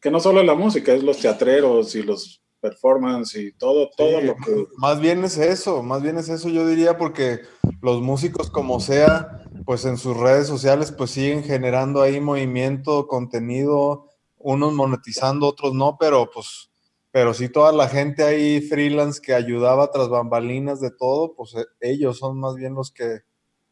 que 0.00 0.10
no 0.10 0.20
solo 0.20 0.42
la 0.42 0.54
música, 0.54 0.92
es 0.92 1.02
los 1.02 1.18
teatreros 1.18 1.94
y 1.94 2.02
los 2.02 2.42
performance 2.60 3.36
y 3.36 3.52
todo, 3.52 3.88
todo 3.96 4.20
lo 4.20 4.36
que... 4.36 4.66
Más 4.76 5.00
bien 5.00 5.24
es 5.24 5.38
eso, 5.38 5.82
más 5.82 6.02
bien 6.02 6.18
es 6.18 6.28
eso 6.28 6.48
yo 6.48 6.66
diría 6.66 6.98
porque 6.98 7.40
los 7.80 8.00
músicos 8.00 8.50
como 8.50 8.80
sea, 8.80 9.44
pues 9.64 9.84
en 9.84 9.96
sus 9.96 10.16
redes 10.16 10.46
sociales 10.46 10.92
pues 10.92 11.12
siguen 11.12 11.44
generando 11.44 12.02
ahí 12.02 12.20
movimiento, 12.20 13.06
contenido, 13.06 14.08
unos 14.38 14.72
monetizando, 14.72 15.46
otros 15.46 15.74
no, 15.74 15.96
pero 15.98 16.30
pues, 16.32 16.70
pero 17.10 17.32
sí 17.32 17.48
toda 17.48 17.72
la 17.72 17.88
gente 17.88 18.22
ahí 18.22 18.60
freelance 18.60 19.20
que 19.20 19.34
ayudaba 19.34 19.90
tras 19.90 20.08
bambalinas 20.08 20.80
de 20.80 20.90
todo, 20.90 21.34
pues 21.34 21.54
eh, 21.54 21.64
ellos 21.80 22.18
son 22.18 22.38
más 22.38 22.54
bien 22.54 22.74
los 22.74 22.92
que, 22.92 23.20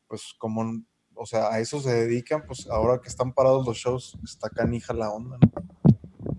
pues 0.09 0.35
como, 0.39 0.83
o 1.15 1.27
sea, 1.27 1.53
a 1.53 1.61
eso 1.61 1.81
se 1.81 1.93
dedican, 1.93 2.45
pues 2.47 2.67
ahora 2.69 3.01
que 3.01 3.09
están 3.09 3.33
parados 3.33 3.67
los 3.67 3.77
shows, 3.77 4.17
está 4.25 4.49
canija 4.49 4.95
la 4.95 5.11
onda. 5.11 5.39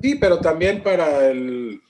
Sí, 0.01 0.15
pero 0.15 0.39
también 0.39 0.81
para 0.81 1.27
el, 1.29 1.81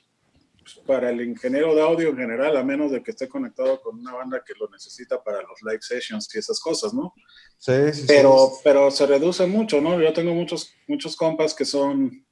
para 0.85 1.09
el 1.09 1.21
ingeniero 1.21 1.73
de 1.73 1.81
audio 1.81 2.09
en 2.09 2.17
general, 2.17 2.57
a 2.57 2.63
menos 2.63 2.91
de 2.91 3.01
que 3.01 3.11
esté 3.11 3.29
conectado 3.29 3.81
con 3.81 3.99
una 3.99 4.13
banda 4.13 4.43
que 4.45 4.53
lo 4.59 4.69
necesita 4.69 5.23
para 5.23 5.41
los 5.41 5.61
live 5.63 5.81
sessions 5.81 6.33
y 6.35 6.39
esas 6.39 6.59
cosas, 6.59 6.93
¿no? 6.93 7.13
Sí, 7.57 7.93
sí, 7.93 8.05
pero, 8.07 8.51
sí. 8.53 8.61
Pero 8.63 8.91
se 8.91 9.05
reduce 9.05 9.45
mucho, 9.47 9.79
¿no? 9.79 10.01
Yo 10.01 10.11
tengo 10.11 10.33
muchos, 10.33 10.73
muchos 10.87 11.15
compas 11.15 11.53
que 11.53 11.65
son 11.65 12.25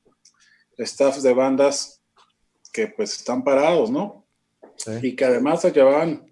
staffs 0.78 1.24
de 1.24 1.34
bandas 1.34 2.02
que 2.76 2.88
pues 2.88 3.16
están 3.16 3.42
parados, 3.42 3.90
¿no? 3.90 4.26
Sí. 4.76 4.92
Y 5.02 5.16
que 5.16 5.24
además 5.24 5.62
se 5.62 5.72
llevan 5.72 6.30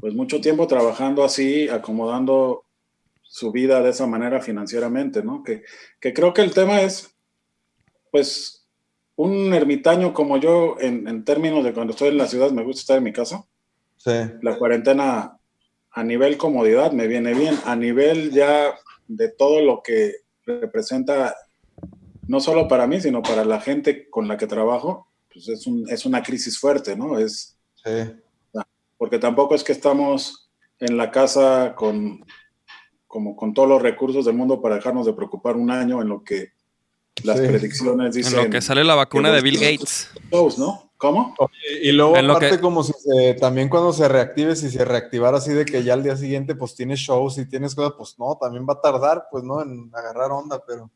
pues 0.00 0.12
mucho 0.12 0.38
tiempo 0.38 0.66
trabajando 0.66 1.24
así, 1.24 1.66
acomodando 1.66 2.66
su 3.22 3.50
vida 3.52 3.80
de 3.80 3.88
esa 3.88 4.06
manera 4.06 4.42
financieramente, 4.42 5.22
¿no? 5.22 5.42
Que, 5.42 5.62
que 5.98 6.12
creo 6.12 6.34
que 6.34 6.42
el 6.42 6.52
tema 6.52 6.82
es, 6.82 7.14
pues, 8.10 8.66
un 9.16 9.54
ermitaño 9.54 10.12
como 10.12 10.36
yo, 10.36 10.76
en, 10.78 11.24
términos 11.24 11.64
de 11.64 11.72
cuando 11.72 11.92
estoy 11.92 12.08
en 12.08 12.18
la 12.18 12.26
ciudad, 12.26 12.50
me 12.50 12.64
gusta 12.64 12.80
estar 12.80 12.98
en 12.98 13.04
mi 13.04 13.12
casa. 13.12 13.46
Sí. 13.96 14.12
La 14.42 14.58
cuarentena 14.58 15.38
a 15.90 16.04
nivel 16.04 16.36
comodidad 16.36 16.92
me 16.92 17.06
viene 17.06 17.32
bien, 17.32 17.58
a 17.64 17.76
nivel 17.76 18.30
ya 18.30 18.74
de 19.08 19.28
todo 19.30 19.62
lo 19.62 19.82
que 19.82 20.16
representa, 20.44 21.34
no 22.28 22.40
solo 22.40 22.68
para 22.68 22.86
mí, 22.86 23.00
sino 23.00 23.22
para 23.22 23.46
la 23.46 23.60
gente 23.60 24.10
con 24.10 24.28
la 24.28 24.36
que 24.36 24.46
trabajo, 24.46 25.11
pues 25.32 25.48
es, 25.48 25.66
un, 25.66 25.88
es 25.88 26.04
una 26.04 26.22
crisis 26.22 26.58
fuerte, 26.58 26.96
¿no? 26.96 27.18
Es, 27.18 27.56
sí. 27.84 28.14
Porque 28.98 29.18
tampoco 29.18 29.54
es 29.54 29.64
que 29.64 29.72
estamos 29.72 30.50
en 30.78 30.96
la 30.96 31.10
casa 31.10 31.74
con, 31.74 32.24
como 33.06 33.34
con 33.34 33.52
todos 33.52 33.68
los 33.68 33.82
recursos 33.82 34.24
del 34.24 34.34
mundo 34.34 34.60
para 34.60 34.76
dejarnos 34.76 35.06
de 35.06 35.12
preocupar 35.12 35.56
un 35.56 35.70
año 35.70 36.00
en 36.00 36.08
lo 36.08 36.22
que 36.22 36.52
las 37.24 37.40
predicciones 37.40 38.14
dicen. 38.14 38.38
En 38.38 38.44
lo 38.44 38.50
que 38.50 38.60
sale 38.60 38.84
la 38.84 38.94
vacuna 38.94 39.32
de 39.32 39.40
Bill 39.42 39.58
Gates. 39.58 40.10
¿no? 40.30 40.92
¿Cómo? 40.96 41.34
y 41.82 41.90
luego 41.90 42.16
aparte 42.16 42.60
como 42.60 42.84
si 42.84 42.92
también 43.40 43.68
cuando 43.68 43.92
se 43.92 44.06
reactive, 44.06 44.54
si 44.54 44.70
se 44.70 44.84
reactivara 44.84 45.38
así 45.38 45.52
de 45.52 45.64
que 45.64 45.82
ya 45.82 45.94
al 45.94 46.04
día 46.04 46.16
siguiente 46.16 46.54
pues 46.54 46.76
tienes 46.76 47.00
shows 47.00 47.38
y 47.38 47.48
tienes 47.48 47.74
cosas, 47.74 47.94
pues 47.98 48.14
no, 48.20 48.38
también 48.40 48.64
va 48.68 48.74
a 48.74 48.80
tardar, 48.80 49.26
pues 49.28 49.42
no, 49.42 49.60
en 49.62 49.90
agarrar 49.92 50.30
onda, 50.30 50.62
pero... 50.64 50.92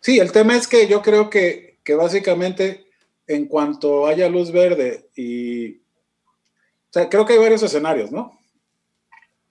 Sí, 0.00 0.18
el 0.18 0.30
tema 0.30 0.56
es 0.56 0.68
que 0.68 0.86
yo 0.88 1.00
creo 1.00 1.30
que, 1.30 1.78
que 1.82 1.94
básicamente 1.94 2.87
en 3.28 3.46
cuanto 3.46 4.06
haya 4.06 4.28
luz 4.28 4.50
verde 4.50 5.10
y... 5.14 5.76
O 5.76 6.90
sea, 6.90 7.08
creo 7.08 7.26
que 7.26 7.34
hay 7.34 7.38
varios 7.38 7.62
escenarios, 7.62 8.10
¿no? 8.10 8.38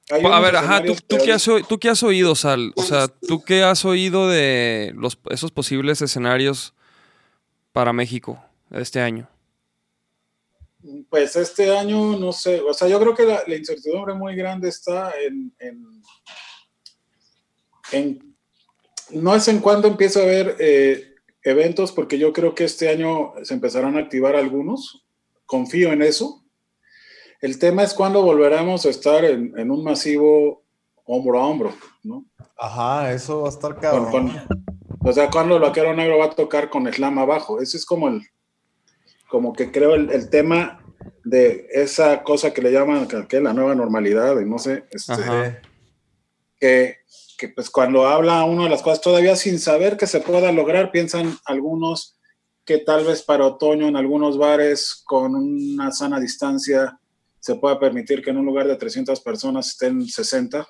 a 0.10 0.40
ver, 0.40 0.56
ajá, 0.56 0.84
¿tú, 0.84 0.96
tú, 1.06 1.18
qué 1.24 1.34
has, 1.34 1.44
¿tú, 1.68 1.78
qué 1.78 1.90
has, 1.90 2.02
oído, 2.02 2.34
Sal? 2.34 2.72
O 2.76 2.82
sea, 2.82 3.08
¿tú 3.08 3.44
qué 3.44 3.64
has 3.64 3.84
oído 3.86 4.30
de 4.30 4.94
los, 4.96 5.20
esos 5.30 5.52
posibles 5.52 6.02
escenarios 6.02 6.74
para 7.74 7.94
México 7.94 8.42
este 8.72 9.02
año? 9.02 9.30
Pues 11.10 11.36
este 11.36 11.78
año, 11.78 12.18
no 12.18 12.32
sé, 12.32 12.62
o 12.62 12.74
sea, 12.74 12.88
yo 12.88 13.00
creo 13.00 13.14
que 13.14 13.26
la, 13.26 13.44
incertidumbre 13.56 14.14
muy 14.14 14.36
grande 14.36 14.70
está 14.70 15.14
en, 15.20 15.54
en, 17.92 18.36
no 19.12 19.36
es 19.36 19.48
en 19.50 19.60
cuándo 19.60 19.90
empieza 19.90 20.22
a 20.22 20.24
haber 20.24 20.56
eh, 20.60 21.17
eventos, 21.50 21.92
porque 21.92 22.18
yo 22.18 22.34
creo 22.34 22.54
que 22.56 22.66
este 22.66 22.90
año 22.90 23.34
se 23.44 23.54
empezarán 23.54 23.96
a 23.96 24.02
activar 24.02 24.36
algunos, 24.36 25.06
confío 25.46 25.92
en 25.94 26.02
eso. 26.02 26.44
El 27.42 27.60
tema 27.60 27.84
es 27.84 27.94
cuándo 27.94 28.22
volveremos 28.22 28.86
a 28.86 28.90
estar 28.90 29.24
en, 29.24 29.72
un 29.72 29.84
masivo 29.84 30.64
hombro 31.06 31.40
a 31.40 31.48
hombro, 31.48 31.74
¿no? 32.04 32.26
Ajá, 32.58 33.14
eso 33.14 33.42
va 33.42 33.48
a 33.48 33.52
estar 33.52 33.80
cabrón. 33.80 34.34
o 35.00 35.14
sea, 35.14 35.30
cuando 35.30 35.56
el 35.56 35.62
vaquero 35.62 35.96
negro 35.96 36.18
va 36.18 36.26
a 36.26 36.30
tocar 36.32 36.70
con 36.70 36.92
slam 36.92 37.20
abajo. 37.20 37.62
Ese 37.62 37.78
es 37.78 37.86
como 37.86 38.10
el, 38.10 38.24
como 39.30 39.54
que 39.54 39.72
creo 39.72 39.96
el, 39.96 40.30
tema 40.30 40.84
de 41.24 41.68
esa 41.72 42.24
cosa 42.24 42.54
que 42.54 42.62
le 42.62 42.72
llaman 42.72 43.08
que, 43.08 43.40
la 43.40 43.54
nueva 43.54 43.76
normalidad, 43.76 44.40
y 44.40 44.46
no 44.46 44.58
sé, 44.58 44.86
este, 44.92 45.62
que, 46.60 46.98
que, 47.38 47.50
pues 47.50 47.70
cuando 47.70 48.08
habla 48.08 48.44
uno 48.44 48.64
de 48.64 48.70
las 48.70 48.82
cosas 48.82 49.02
todavía 49.02 49.36
sin 49.36 49.60
saber 49.60 49.98
que 49.98 50.08
se 50.08 50.22
pueda 50.22 50.52
lograr, 50.52 50.92
piensan 50.92 51.38
algunos 51.46 52.18
que 52.66 52.80
tal 52.80 53.06
vez 53.06 53.24
para 53.24 53.46
otoño 53.46 53.88
en 53.88 53.96
algunos 53.96 54.38
bares 54.38 55.02
con 55.06 55.36
una 55.36 55.92
sana 55.92 56.20
distancia 56.20 57.00
se 57.40 57.56
pueda 57.56 57.80
permitir 57.80 58.22
que 58.22 58.32
en 58.32 58.38
un 58.38 58.46
lugar 58.46 58.68
de 58.68 58.76
300 58.76 59.22
personas 59.22 59.68
estén 59.70 60.06
60, 60.06 60.68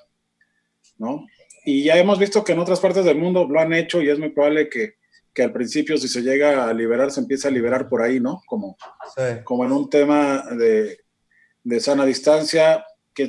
¿no? 0.98 1.26
Y 1.64 1.82
ya 1.82 1.96
hemos 1.96 2.18
visto 2.18 2.44
que 2.44 2.52
en 2.52 2.60
otras 2.60 2.78
partes 2.78 3.04
del 3.04 3.18
mundo 3.18 3.46
lo 3.48 3.58
han 3.58 3.72
hecho 3.72 4.00
y 4.00 4.08
es 4.08 4.18
muy 4.18 4.30
probable 4.30 4.68
que 4.68 4.98
que 5.38 5.44
al 5.44 5.52
principio 5.52 5.96
si 5.96 6.08
se 6.08 6.22
llega 6.22 6.68
a 6.68 6.72
liberar, 6.72 7.12
se 7.12 7.20
empieza 7.20 7.46
a 7.46 7.52
liberar 7.52 7.88
por 7.88 8.02
ahí, 8.02 8.18
¿no? 8.18 8.42
Como, 8.44 8.76
como 9.44 9.64
en 9.64 9.70
un 9.70 9.88
tema 9.88 10.42
de, 10.50 10.98
de 11.62 11.78
sana 11.78 12.04
distancia, 12.04 12.84
que 13.14 13.28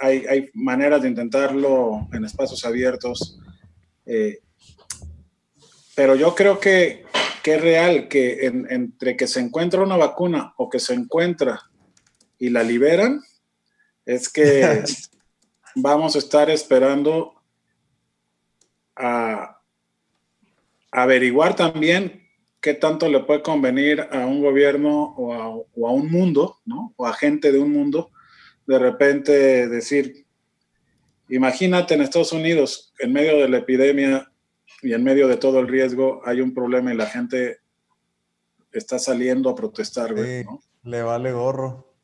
hay, 0.00 0.24
hay, 0.26 0.50
maneras 0.54 1.02
de 1.02 1.08
intentarlo 1.08 2.08
en 2.12 2.24
espacios 2.24 2.64
abiertos. 2.64 3.38
Eh, 4.04 4.40
pero 5.94 6.14
yo 6.14 6.34
creo 6.34 6.60
que, 6.60 7.04
que 7.42 7.54
es 7.54 7.60
real 7.60 8.08
que 8.08 8.46
entre 8.46 9.16
que 9.16 9.26
se 9.26 9.40
encuentra 9.40 9.82
una 9.82 9.96
vacuna 9.96 10.54
o 10.56 10.68
que 10.68 10.78
se 10.78 10.94
encuentra 10.94 11.70
y 12.38 12.50
la 12.50 12.62
liberan, 12.62 13.22
es 14.04 14.28
que 14.28 14.82
vamos 15.74 16.14
a 16.16 16.18
estar 16.18 16.50
esperando 16.50 17.34
a, 18.94 19.60
averiguar 20.92 21.54
también 21.54 22.26
qué 22.60 22.72
tanto 22.72 23.08
le 23.08 23.20
puede 23.20 23.42
convenir 23.42 24.00
a 24.10 24.26
un 24.26 24.40
gobierno 24.40 25.14
o 25.16 25.86
a, 25.86 25.90
un 25.90 26.10
mundo, 26.10 26.58
¿no? 26.64 26.94
O 26.96 27.06
a 27.06 27.12
gente 27.12 27.52
de 27.52 27.58
un 27.58 27.70
mundo, 27.70 28.10
de 28.66 28.78
repente 28.78 29.68
decir, 29.68 30.26
imagínate 31.28 31.94
en 31.94 32.02
Estados 32.02 32.32
Unidos, 32.32 32.92
en 32.98 33.12
medio 33.12 33.38
de 33.38 33.48
la 33.48 33.58
epidemia 33.58 34.30
y 34.82 34.92
en 34.92 35.04
medio 35.04 35.28
de 35.28 35.36
todo 35.36 35.60
el 35.60 35.68
riesgo, 35.68 36.20
hay 36.24 36.40
un 36.40 36.52
problema 36.54 36.92
y 36.92 36.96
la 36.96 37.06
gente 37.06 37.58
está 38.72 38.98
saliendo 38.98 39.50
a 39.50 39.54
protestar, 39.54 40.14
¿no? 40.14 40.60
Le 40.84 41.02
vale 41.02 41.32
gorro. 41.32 41.94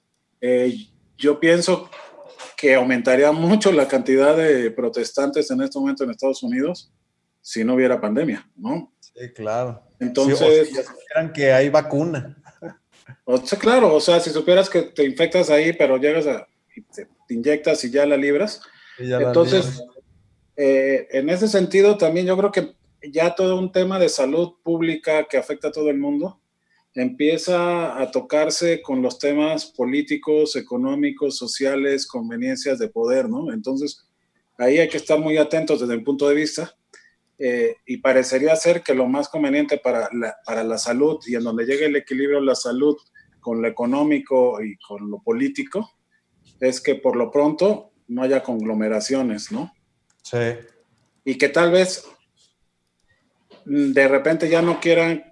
Eh, 0.40 0.88
yo 1.16 1.38
pienso 1.38 1.90
que 2.56 2.74
aumentaría 2.74 3.30
mucho 3.32 3.72
la 3.72 3.86
cantidad 3.86 4.36
de 4.36 4.70
protestantes 4.70 5.50
en 5.50 5.62
este 5.62 5.78
momento 5.78 6.04
en 6.04 6.10
Estados 6.10 6.42
Unidos 6.42 6.92
si 7.40 7.64
no 7.64 7.74
hubiera 7.74 8.00
pandemia, 8.00 8.48
¿no? 8.56 8.92
Sí, 9.00 9.32
claro. 9.34 9.82
Entonces... 9.98 10.68
si 10.68 10.74
supieran 10.76 11.32
que 11.32 11.52
hay 11.52 11.68
vacuna. 11.68 12.36
O 13.24 13.36
sea, 13.36 13.58
claro, 13.58 13.94
o 13.94 14.00
sea, 14.00 14.20
si 14.20 14.30
supieras 14.30 14.70
que 14.70 14.82
te 14.82 15.04
infectas 15.04 15.50
ahí, 15.50 15.72
pero 15.72 15.96
llegas 15.96 16.26
a... 16.26 16.46
te, 16.94 17.08
inyectas 17.28 17.84
y 17.84 17.90
ya 17.90 18.06
la 18.06 18.16
libras. 18.16 18.62
entonces, 18.98 19.82
eh, 20.56 21.08
en 21.10 21.28
ese 21.28 21.48
sentido, 21.48 21.98
también 21.98 22.26
yo 22.26 22.36
creo 22.36 22.52
que 22.52 22.74
ya 23.10 23.34
todo 23.34 23.58
un 23.58 23.72
tema 23.72 23.98
de 23.98 24.08
salud 24.08 24.54
pública 24.62 25.26
que 25.28 25.36
afecta 25.36 25.68
a 25.68 25.72
todo 25.72 25.90
el 25.90 25.98
mundo 25.98 26.40
empieza 26.94 28.00
a 28.00 28.10
tocarse 28.10 28.82
con 28.82 29.00
los 29.00 29.18
temas 29.18 29.66
políticos, 29.66 30.56
económicos, 30.56 31.36
sociales, 31.36 32.06
conveniencias 32.06 32.78
de 32.78 32.88
poder, 32.88 33.28
¿no? 33.28 33.52
Entonces, 33.52 34.06
ahí 34.58 34.78
hay 34.78 34.88
que 34.88 34.98
estar 34.98 35.18
muy 35.18 35.38
atentos 35.38 35.80
desde 35.80 35.94
el 35.94 36.04
punto 36.04 36.28
de 36.28 36.34
vista 36.34 36.76
eh, 37.38 37.76
y 37.86 37.96
parecería 37.96 38.54
ser 38.56 38.82
que 38.82 38.94
lo 38.94 39.08
más 39.08 39.28
conveniente 39.28 39.78
para 39.78 40.08
la, 40.12 40.36
para 40.44 40.64
la 40.64 40.76
salud 40.76 41.18
y 41.26 41.34
en 41.34 41.44
donde 41.44 41.64
llegue 41.64 41.86
el 41.86 41.96
equilibrio 41.96 42.40
la 42.40 42.54
salud 42.54 42.96
con 43.40 43.62
lo 43.62 43.68
económico 43.68 44.62
y 44.62 44.76
con 44.76 45.10
lo 45.10 45.18
político 45.22 45.90
es 46.62 46.80
que 46.80 46.94
por 46.94 47.16
lo 47.16 47.30
pronto 47.30 47.90
no 48.06 48.22
haya 48.22 48.42
conglomeraciones, 48.42 49.50
¿no? 49.50 49.72
Sí. 50.22 50.38
Y 51.24 51.36
que 51.36 51.48
tal 51.48 51.72
vez 51.72 52.04
de 53.64 54.08
repente 54.08 54.48
ya 54.48 54.62
no 54.62 54.80
quieran 54.80 55.24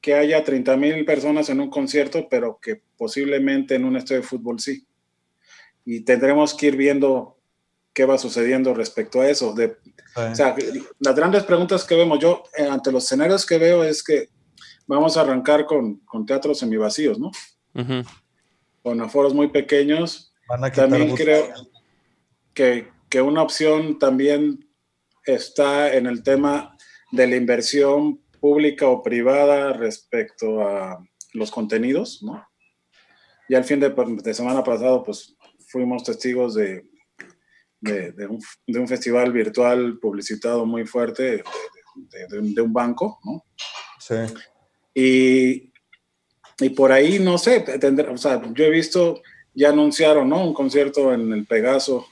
que 0.00 0.14
haya 0.14 0.42
30 0.42 0.76
mil 0.78 1.04
personas 1.04 1.50
en 1.50 1.60
un 1.60 1.68
concierto, 1.68 2.28
pero 2.30 2.58
que 2.60 2.82
posiblemente 2.96 3.74
en 3.74 3.84
un 3.84 3.96
estadio 3.96 4.22
de 4.22 4.26
fútbol 4.26 4.58
sí. 4.58 4.86
Y 5.84 6.00
tendremos 6.00 6.54
que 6.54 6.68
ir 6.68 6.76
viendo 6.76 7.38
qué 7.92 8.06
va 8.06 8.16
sucediendo 8.16 8.72
respecto 8.72 9.20
a 9.20 9.28
eso. 9.28 9.52
De, 9.52 9.76
O 10.16 10.34
sea, 10.34 10.56
las 10.98 11.14
grandes 11.14 11.44
preguntas 11.44 11.84
que 11.84 11.94
vemos 11.94 12.18
yo 12.20 12.44
eh, 12.56 12.64
ante 12.64 12.90
los 12.90 13.04
escenarios 13.04 13.44
que 13.44 13.58
veo 13.58 13.84
es 13.84 14.02
que 14.02 14.30
vamos 14.86 15.18
a 15.18 15.20
arrancar 15.20 15.66
con, 15.66 15.96
con 16.06 16.24
teatros 16.24 16.58
semivacíos, 16.58 17.18
¿no? 17.18 17.30
Con 18.82 19.00
aforos 19.02 19.34
muy 19.34 19.48
pequeños. 19.48 20.29
También 20.74 21.14
creo 21.14 21.48
que, 22.54 22.88
que 23.08 23.22
una 23.22 23.42
opción 23.42 23.98
también 23.98 24.68
está 25.24 25.94
en 25.94 26.06
el 26.06 26.22
tema 26.22 26.76
de 27.12 27.26
la 27.26 27.36
inversión 27.36 28.20
pública 28.40 28.86
o 28.88 29.02
privada 29.02 29.72
respecto 29.72 30.62
a 30.66 31.04
los 31.32 31.50
contenidos, 31.50 32.22
¿no? 32.22 32.46
Y 33.48 33.54
al 33.54 33.64
fin 33.64 33.80
de, 33.80 33.90
de 33.90 34.34
semana 34.34 34.62
pasado, 34.62 35.02
pues 35.02 35.36
fuimos 35.66 36.04
testigos 36.04 36.54
de 36.54 36.84
de, 37.80 38.26
un, 38.26 38.38
de, 38.66 38.78
un, 38.78 38.88
festival 38.88 39.32
virtual 39.32 39.98
publicitado 39.98 40.66
muy 40.66 40.86
fuerte 40.86 41.42
de, 41.94 42.62
un 42.62 42.72
banco, 42.72 43.18
¿no? 43.24 43.44
Sí. 43.98 44.14
Y, 44.94 45.72
y 46.64 46.70
por 46.70 46.92
ahí, 46.92 47.18
no 47.18 47.38
sé, 47.38 47.60
tendrá, 47.60 48.12
o 48.12 48.18
sea, 48.18 48.42
yo 48.52 48.64
he 48.64 48.70
visto, 48.70 49.22
ya 49.54 49.70
anunciaron, 49.70 50.28
¿no? 50.28 50.44
Un 50.44 50.54
concierto 50.54 51.12
en 51.12 51.32
el 51.32 51.46
Pegaso. 51.46 52.06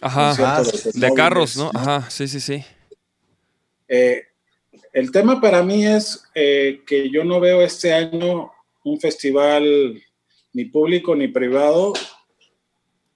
Ajá, 0.00 0.34
ah, 0.38 0.62
de, 0.94 1.14
carros, 1.14 1.56
¿no? 1.56 1.70
Ajá, 1.74 2.08
sí, 2.08 2.28
sí, 2.28 2.40
sí. 2.40 2.64
Eh, 3.88 4.22
el 4.92 5.10
tema 5.10 5.40
para 5.40 5.62
mí 5.62 5.86
es 5.86 6.22
eh, 6.34 6.82
que 6.86 7.10
yo 7.10 7.24
no 7.24 7.40
veo 7.40 7.62
este 7.62 7.92
año 7.92 8.52
un 8.84 9.00
festival 9.00 10.00
ni 10.52 10.66
público 10.66 11.16
ni 11.16 11.28
privado 11.28 11.92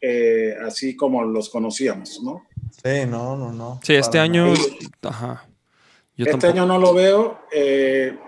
eh, 0.04 0.56
así 0.66 0.96
como 0.96 1.22
los 1.22 1.48
conocíamos, 1.48 2.20
¿no? 2.24 2.44
Sí, 2.82 3.06
no, 3.06 3.36
no, 3.36 3.52
no. 3.52 3.78
Sí, 3.84 3.94
este 3.94 4.18
año, 4.18 4.52
ajá. 5.02 5.48
este 6.16 6.48
año 6.48 6.66
no 6.66 6.76
lo 6.78 6.92
veo. 6.92 7.38
Eh, 7.52 8.18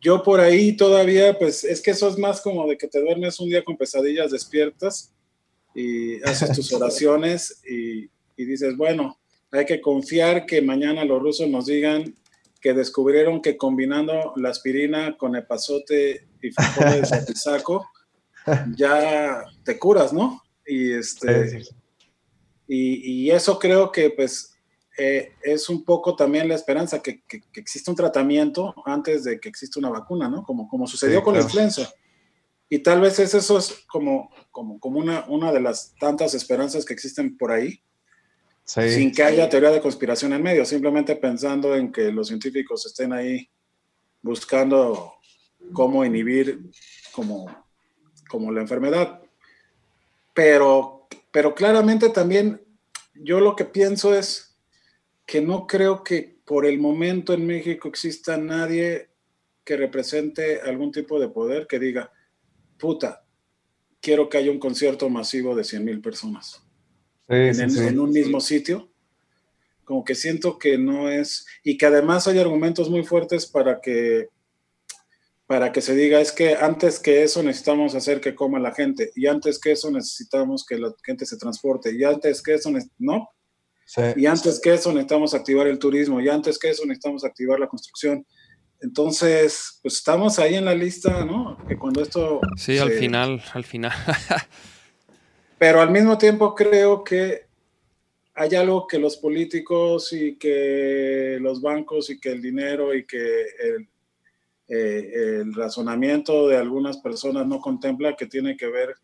yo 0.00 0.22
por 0.22 0.40
ahí 0.40 0.76
todavía, 0.76 1.38
pues 1.38 1.64
es 1.64 1.80
que 1.80 1.90
eso 1.90 2.08
es 2.08 2.18
más 2.18 2.40
como 2.40 2.66
de 2.68 2.78
que 2.78 2.86
te 2.86 3.00
duermes 3.00 3.40
un 3.40 3.48
día 3.48 3.64
con 3.64 3.76
pesadillas, 3.76 4.30
despiertas 4.30 5.12
y 5.74 6.22
haces 6.22 6.52
tus 6.52 6.72
oraciones 6.72 7.60
y, 7.68 8.08
dices, 8.36 8.76
bueno, 8.76 9.18
hay 9.50 9.66
que 9.66 9.80
confiar 9.80 10.46
que 10.46 10.62
mañana 10.62 11.04
los 11.04 11.20
rusos 11.20 11.48
nos 11.48 11.66
digan 11.66 12.14
que 12.60 12.72
descubrieron 12.72 13.42
que 13.42 13.56
combinando 13.56 14.32
la 14.36 14.50
aspirina 14.50 15.16
con 15.16 15.34
epazote 15.36 16.26
y 16.42 16.50
frijoles 16.50 17.10
de 17.10 17.34
saco, 17.34 17.88
ya 18.76 19.44
te 19.64 19.78
curas, 19.78 20.12
¿no? 20.12 20.42
Y, 20.66 20.92
este, 20.92 21.64
y, 22.66 23.30
eso 23.30 23.58
creo 23.58 23.90
que 23.90 24.10
pues 24.10 24.57
eh, 25.00 25.34
es 25.42 25.68
un 25.68 25.84
poco 25.84 26.16
también 26.16 26.48
la 26.48 26.56
esperanza 26.56 27.00
que, 27.00 27.22
que, 27.22 27.40
existe 27.54 27.88
un 27.88 27.96
tratamiento 27.96 28.74
antes 28.84 29.22
de 29.22 29.38
que 29.38 29.48
exista 29.48 29.78
una 29.78 29.90
vacuna, 29.90 30.28
¿no? 30.28 30.42
Como, 30.42 30.68
como 30.68 30.88
sucedió 30.88 31.22
con 31.22 31.34
la 31.34 31.42
influenza. 31.42 31.88
Y 32.68 32.80
tal 32.80 33.00
vez 33.00 33.20
es 33.20 33.32
eso 33.32 33.58
es 33.58 33.84
como, 33.86 34.28
como, 34.50 34.80
como 34.80 34.98
una, 34.98 35.24
una 35.28 35.52
de 35.52 35.60
las 35.60 35.94
tantas 36.00 36.34
esperanzas 36.34 36.84
que 36.84 36.94
existen 36.94 37.38
por 37.38 37.52
ahí, 37.52 37.80
sin 38.64 39.12
que 39.12 39.22
haya 39.22 39.48
teoría 39.48 39.70
de 39.70 39.80
conspiración 39.80 40.32
en 40.32 40.42
medio, 40.42 40.64
simplemente 40.64 41.14
pensando 41.14 41.76
en 41.76 41.92
que 41.92 42.10
los 42.10 42.26
científicos 42.26 42.84
estén 42.84 43.12
ahí 43.12 43.48
buscando 44.20 45.14
cómo 45.72 46.04
inhibir 46.04 46.60
como, 47.12 47.46
como 48.28 48.50
la 48.50 48.62
enfermedad. 48.62 49.22
Pero, 50.34 51.06
pero 51.30 51.54
claramente 51.54 52.08
también 52.10 52.60
yo 53.14 53.38
lo 53.38 53.54
que 53.54 53.64
pienso 53.64 54.12
es 54.12 54.47
que 55.28 55.42
no 55.42 55.66
creo 55.66 56.02
que 56.02 56.38
por 56.46 56.64
el 56.64 56.78
momento 56.78 57.34
en 57.34 57.46
México 57.46 57.86
exista 57.86 58.38
nadie 58.38 59.10
que 59.62 59.76
represente 59.76 60.62
algún 60.62 60.90
tipo 60.90 61.20
de 61.20 61.28
poder 61.28 61.66
que 61.66 61.78
diga, 61.78 62.10
puta, 62.78 63.26
quiero 64.00 64.30
que 64.30 64.38
haya 64.38 64.50
un 64.50 64.58
concierto 64.58 65.10
masivo 65.10 65.54
de 65.54 65.64
100 65.64 65.84
mil 65.84 66.00
personas 66.00 66.62
en, 67.28 68.00
un 68.00 68.10
mismo 68.10 68.40
sitio. 68.40 68.88
Como 69.84 70.02
que 70.02 70.14
siento 70.14 70.58
que 70.58 70.78
no 70.78 71.10
es, 71.10 71.46
y 71.62 71.76
que 71.76 71.84
además 71.84 72.26
hay 72.26 72.38
argumentos 72.38 72.88
muy 72.88 73.04
fuertes 73.04 73.44
para 73.44 73.82
que 73.82 74.30
para 75.46 75.72
que 75.72 75.82
se 75.82 75.94
diga 75.94 76.20
es 76.20 76.32
que 76.32 76.54
antes 76.54 76.98
que 76.98 77.22
eso 77.22 77.42
necesitamos 77.42 77.94
hacer 77.94 78.20
que 78.20 78.34
coma 78.34 78.58
la 78.58 78.74
gente 78.74 79.12
y 79.14 79.26
antes 79.26 79.58
que 79.58 79.72
eso 79.72 79.90
necesitamos 79.90 80.64
que 80.64 80.78
la 80.78 80.94
gente 81.02 81.24
se 81.24 81.38
transporte 81.38 81.94
y 81.94 82.04
antes 82.04 82.42
que 82.42 82.54
eso 82.54 82.70
no 82.98 83.28
y 84.16 84.26
antes 84.26 84.60
que 84.60 84.74
eso 84.74 84.92
necesitamos 84.92 85.34
activar 85.34 85.66
el 85.66 85.78
turismo 85.78 86.20
y 86.20 86.28
antes 86.28 86.58
que 86.58 86.70
eso 86.70 86.84
necesitamos 86.84 87.24
activar 87.24 87.58
la 87.58 87.68
construcción. 87.68 88.26
Entonces 88.80 89.80
pues 89.82 89.94
estamos 89.94 90.38
ahí 90.38 90.54
en 90.54 90.66
la 90.66 90.74
lista 90.74 91.24
no 91.24 91.56
que 91.66 91.76
cuando 91.76 92.02
esto 92.02 92.40
sí 92.56 92.78
al 92.78 92.92
final 92.92 93.42
al 93.52 93.64
final. 93.64 93.92
Pero 95.58 95.80
al 95.80 95.90
mismo 95.90 96.16
tiempo 96.16 96.54
creo 96.54 97.02
que 97.02 97.48
hay 98.34 98.54
algo 98.54 98.86
que 98.86 99.00
los 99.00 99.16
políticos 99.16 100.12
y 100.12 100.36
que 100.36 101.38
los 101.40 101.60
bancos 101.60 102.10
y 102.10 102.20
que 102.20 102.30
el 102.30 102.40
dinero 102.40 102.94
y 102.94 103.04
que 103.04 103.42
el, 103.58 103.88
eh, 104.68 105.40
el 105.40 105.54
razonamiento 105.54 106.46
de 106.46 106.56
algunas 106.56 106.98
personas 106.98 107.46
no 107.46 107.58
contempla 107.58 108.14
que 108.14 108.26
tiene 108.26 108.56
que 108.56 108.68
ver 108.68 108.94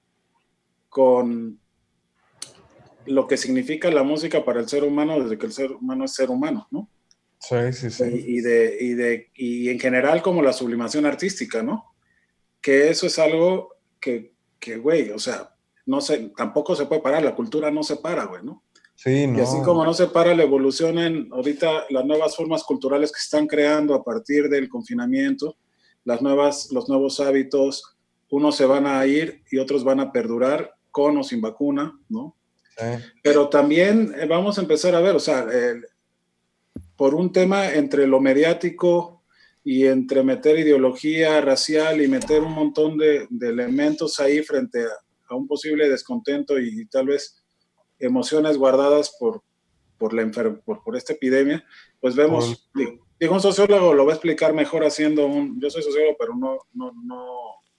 con 0.88 1.58
lo 3.06 3.26
que 3.26 3.36
significa 3.36 3.90
la 3.90 4.02
música 4.02 4.44
para 4.44 4.60
el 4.60 4.68
ser 4.68 4.84
humano 4.84 5.20
desde 5.20 5.38
que 5.38 5.46
el 5.46 5.52
ser 5.52 5.72
humano 5.72 6.04
es 6.04 6.14
ser 6.14 6.30
humano, 6.30 6.66
¿no? 6.70 6.88
Sí, 7.38 7.72
sí, 7.72 7.90
sí. 7.90 8.04
Y, 8.04 8.40
de, 8.40 8.76
y, 8.80 8.94
de, 8.94 9.30
y 9.34 9.68
en 9.68 9.78
general 9.78 10.22
como 10.22 10.42
la 10.42 10.52
sublimación 10.52 11.04
artística, 11.04 11.62
¿no? 11.62 11.94
Que 12.60 12.88
eso 12.88 13.06
es 13.06 13.18
algo 13.18 13.74
que, 14.00 14.32
que, 14.58 14.78
güey, 14.78 15.10
o 15.10 15.18
sea, 15.18 15.54
no 15.86 16.00
se, 16.00 16.30
tampoco 16.36 16.74
se 16.74 16.86
puede 16.86 17.02
parar, 17.02 17.22
la 17.22 17.34
cultura 17.34 17.70
no 17.70 17.82
se 17.82 17.96
para, 17.96 18.24
güey, 18.24 18.42
¿no? 18.42 18.62
Sí, 18.94 19.26
no. 19.26 19.38
Y 19.38 19.42
así 19.42 19.60
como 19.62 19.84
no 19.84 19.92
se 19.92 20.06
para 20.06 20.34
la 20.34 20.44
evolución 20.44 20.98
en 20.98 21.28
ahorita 21.32 21.86
las 21.90 22.04
nuevas 22.06 22.36
formas 22.36 22.62
culturales 22.62 23.12
que 23.12 23.20
están 23.20 23.46
creando 23.46 23.94
a 23.94 24.04
partir 24.04 24.48
del 24.48 24.68
confinamiento, 24.68 25.56
las 26.04 26.22
nuevas, 26.22 26.70
los 26.70 26.88
nuevos 26.88 27.20
hábitos, 27.20 27.96
unos 28.30 28.56
se 28.56 28.66
van 28.66 28.86
a 28.86 29.04
ir 29.06 29.42
y 29.50 29.58
otros 29.58 29.84
van 29.84 30.00
a 30.00 30.12
perdurar 30.12 30.74
con 30.90 31.16
o 31.18 31.22
sin 31.24 31.40
vacuna, 31.40 31.98
¿no? 32.08 32.36
Pero 33.22 33.48
también 33.48 34.14
eh, 34.18 34.26
vamos 34.26 34.58
a 34.58 34.62
empezar 34.62 34.94
a 34.94 35.00
ver, 35.00 35.14
o 35.14 35.20
sea, 35.20 35.46
por 36.96 37.14
un 37.14 37.32
tema 37.32 37.72
entre 37.72 38.06
lo 38.06 38.20
mediático 38.20 39.22
y 39.62 39.86
entre 39.86 40.22
meter 40.22 40.58
ideología 40.58 41.40
racial 41.40 42.02
y 42.02 42.08
meter 42.08 42.42
un 42.42 42.52
montón 42.52 42.98
de, 42.98 43.26
elementos 43.40 44.20
ahí 44.20 44.42
frente 44.42 44.84
a, 44.84 45.34
un 45.34 45.48
posible 45.48 45.88
descontento 45.88 46.60
y 46.60 46.86
tal 46.86 47.06
vez 47.06 47.42
emociones 47.98 48.56
guardadas 48.56 49.16
por, 49.18 49.42
por, 49.98 50.12
la 50.12 50.30
por, 50.30 50.82
por 50.84 50.96
esta 50.96 51.14
epidemia, 51.14 51.64
pues 52.00 52.14
vemos, 52.14 52.70
digo, 52.74 53.34
un 53.34 53.40
sociólogo 53.40 53.94
lo 53.94 54.04
va 54.04 54.12
a 54.12 54.16
explicar 54.16 54.52
mejor 54.52 54.84
haciendo 54.84 55.26
un, 55.26 55.60
yo 55.60 55.70
soy 55.70 55.82
sociólogo, 55.82 56.16
pero 56.18 56.36
no, 56.36 56.58
no, 56.74 56.92
no, 57.04 57.26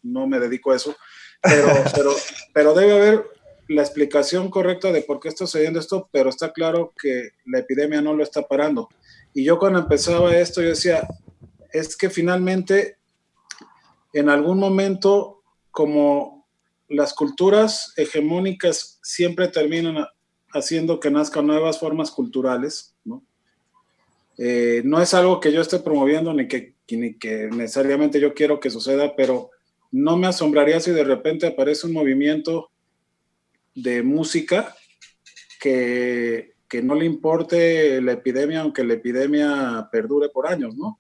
no 0.02 0.28
me 0.28 0.40
dedico 0.40 0.72
a 0.72 0.76
eso, 0.76 0.96
pero, 1.42 1.68
pero, 1.96 2.12
pero 2.54 2.74
debe 2.74 2.94
haber 2.94 3.26
la 3.68 3.82
explicación 3.82 4.50
correcta 4.50 4.92
de 4.92 5.02
por 5.02 5.20
qué 5.20 5.30
está 5.30 5.46
sucediendo 5.46 5.80
esto, 5.80 6.10
pero 6.12 6.30
está 6.30 6.52
claro 6.52 6.94
que 7.02 7.30
la 7.46 7.60
epidemia 7.60 8.02
no 8.02 8.14
lo 8.14 8.24
está 8.24 8.44
parando. 8.44 8.90
Y 9.34 9.44
yo 9.44 9.58
cuando 9.58 9.80
empezaba 9.80 10.36
esto, 10.36 10.62
yo 10.62 10.70
decía, 10.70 11.08
es 11.72 11.98
que 11.98 12.10
finalmente, 12.10 12.98
en 14.14 14.30
algún 14.30 14.60
momento, 14.60 15.44
como 15.72 16.48
las 16.88 17.14
culturas 17.14 17.94
hegemónicas 17.98 19.00
siempre 19.02 19.48
terminan 19.48 20.06
haciendo 20.54 21.00
que 21.00 21.12
nazcan 21.12 21.48
nuevas 21.48 21.80
formas 21.80 22.12
culturales, 22.12 22.96
¿no? 23.04 23.24
Eh, 24.38 24.84
es 25.02 25.14
algo 25.14 25.40
que 25.40 25.52
yo 25.52 25.62
esté 25.62 25.80
promoviendo 25.80 26.34
ni 26.34 26.48
que 26.48 26.76
necesariamente 27.52 28.20
yo 28.20 28.34
quiero 28.34 28.60
que 28.60 28.70
suceda, 28.70 29.16
pero 29.16 29.50
no 29.92 30.18
me 30.18 30.28
asombraría 30.28 30.80
si 30.80 30.92
de 30.92 31.06
repente 31.06 31.48
aparece 31.48 31.88
un 31.88 31.94
movimiento 31.94 32.70
de 33.76 34.02
música 34.02 34.76
que, 35.60 36.56
que 36.68 36.82
no 36.82 36.96
le 36.96 37.06
importe 37.06 38.02
la 38.02 38.14
epidemia, 38.14 38.62
aunque 38.62 38.84
la 38.84 38.94
epidemia 38.94 39.88
perdure 39.92 40.30
por 40.30 40.48
años, 40.48 40.76
¿no? 40.76 41.00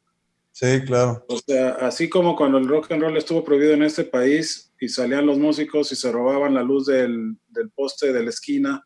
Sí, 0.51 0.81
claro. 0.85 1.25
O 1.27 1.38
sea, 1.38 1.71
así 1.81 2.07
como 2.09 2.35
cuando 2.35 2.57
el 2.57 2.67
rock 2.67 2.91
and 2.91 3.01
roll 3.01 3.17
estuvo 3.17 3.43
prohibido 3.43 3.73
en 3.73 3.83
este 3.83 4.03
país 4.03 4.71
y 4.79 4.88
salían 4.88 5.25
los 5.25 5.38
músicos 5.38 5.91
y 5.91 5.95
se 5.95 6.11
robaban 6.11 6.53
la 6.53 6.63
luz 6.63 6.85
del, 6.85 7.35
del 7.47 7.69
poste 7.71 8.13
de 8.13 8.23
la 8.23 8.29
esquina, 8.29 8.85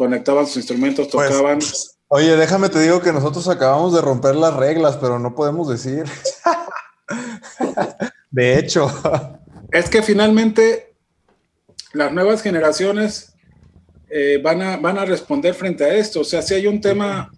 conectaban 0.00 0.46
sus 0.46 0.56
instrumentos, 0.56 1.08
pues, 1.12 1.28
tocaban. 1.28 1.58
oye, 2.08 2.34
déjame 2.34 2.70
te 2.70 2.80
digo 2.80 3.02
que 3.02 3.12
nosotros 3.12 3.46
acabamos 3.48 3.92
de 3.92 4.00
romper 4.00 4.34
las 4.34 4.56
reglas, 4.56 4.96
pero 4.96 5.18
no 5.18 5.34
podemos 5.34 5.68
decir. 5.68 6.04
de 8.30 8.58
hecho. 8.58 8.90
Es 9.72 9.90
que 9.90 10.02
finalmente 10.02 10.89
las 11.92 12.12
nuevas 12.12 12.42
generaciones 12.42 13.34
eh, 14.08 14.40
van, 14.42 14.62
a, 14.62 14.76
van 14.76 14.98
a 14.98 15.04
responder 15.04 15.54
frente 15.54 15.84
a 15.84 15.94
esto. 15.94 16.20
O 16.20 16.24
sea, 16.24 16.42
si 16.42 16.54
hay 16.54 16.66
un 16.66 16.80
tema 16.80 17.30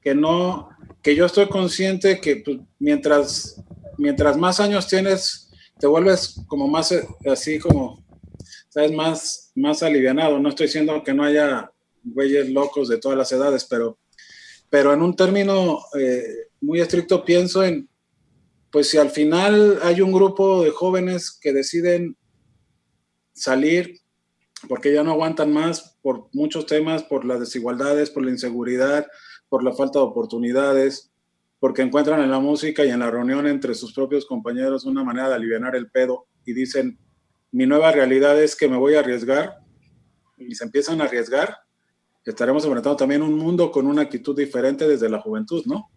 que 0.00 0.14
no, 0.14 0.68
que 1.02 1.14
yo 1.14 1.26
estoy 1.26 1.48
consciente 1.48 2.20
que 2.20 2.36
pues, 2.36 2.58
mientras, 2.78 3.62
mientras 3.98 4.36
más 4.36 4.60
años 4.60 4.86
tienes, 4.86 5.50
te 5.78 5.86
vuelves 5.86 6.40
como 6.46 6.68
más 6.68 6.92
eh, 6.92 7.06
así 7.30 7.58
como, 7.58 8.04
sabes, 8.68 8.92
más, 8.92 9.52
más 9.54 9.82
alivianado. 9.82 10.38
No 10.38 10.48
estoy 10.48 10.66
diciendo 10.66 11.02
que 11.04 11.14
no 11.14 11.24
haya 11.24 11.70
güeyes 12.02 12.50
locos 12.50 12.88
de 12.88 12.98
todas 12.98 13.18
las 13.18 13.30
edades, 13.32 13.66
pero, 13.68 13.98
pero 14.68 14.92
en 14.92 15.02
un 15.02 15.14
término 15.14 15.80
eh, 15.98 16.24
muy 16.60 16.80
estricto 16.80 17.24
pienso 17.24 17.62
en, 17.62 17.88
pues 18.70 18.88
si 18.88 18.98
al 18.98 19.10
final 19.10 19.78
hay 19.82 20.00
un 20.00 20.12
grupo 20.12 20.62
de 20.62 20.70
jóvenes 20.70 21.36
que 21.40 21.52
deciden 21.52 22.16
salir 23.32 24.00
porque 24.68 24.92
ya 24.92 25.02
no 25.02 25.12
aguantan 25.12 25.52
más 25.52 25.96
por 26.02 26.28
muchos 26.32 26.66
temas, 26.66 27.02
por 27.02 27.24
las 27.24 27.40
desigualdades, 27.40 28.10
por 28.10 28.24
la 28.24 28.30
inseguridad, 28.30 29.06
por 29.48 29.64
la 29.64 29.72
falta 29.72 29.98
de 29.98 30.04
oportunidades, 30.04 31.10
porque 31.58 31.82
encuentran 31.82 32.20
en 32.20 32.30
la 32.30 32.40
música 32.40 32.84
y 32.84 32.90
en 32.90 33.00
la 33.00 33.10
reunión 33.10 33.46
entre 33.46 33.74
sus 33.74 33.92
propios 33.92 34.26
compañeros 34.26 34.84
una 34.84 35.04
manera 35.04 35.28
de 35.28 35.34
aliviar 35.34 35.76
el 35.76 35.90
pedo 35.90 36.26
y 36.44 36.52
dicen, 36.52 36.98
mi 37.52 37.66
nueva 37.66 37.92
realidad 37.92 38.40
es 38.42 38.54
que 38.54 38.68
me 38.68 38.76
voy 38.76 38.94
a 38.94 39.00
arriesgar 39.00 39.58
y 40.38 40.54
se 40.54 40.64
empiezan 40.64 41.00
a 41.00 41.04
arriesgar, 41.04 41.58
estaremos 42.24 42.64
enfrentando 42.64 42.96
también 42.96 43.22
un 43.22 43.34
mundo 43.34 43.70
con 43.70 43.86
una 43.86 44.02
actitud 44.02 44.36
diferente 44.36 44.86
desde 44.86 45.08
la 45.08 45.20
juventud, 45.20 45.62
¿no? 45.66 45.90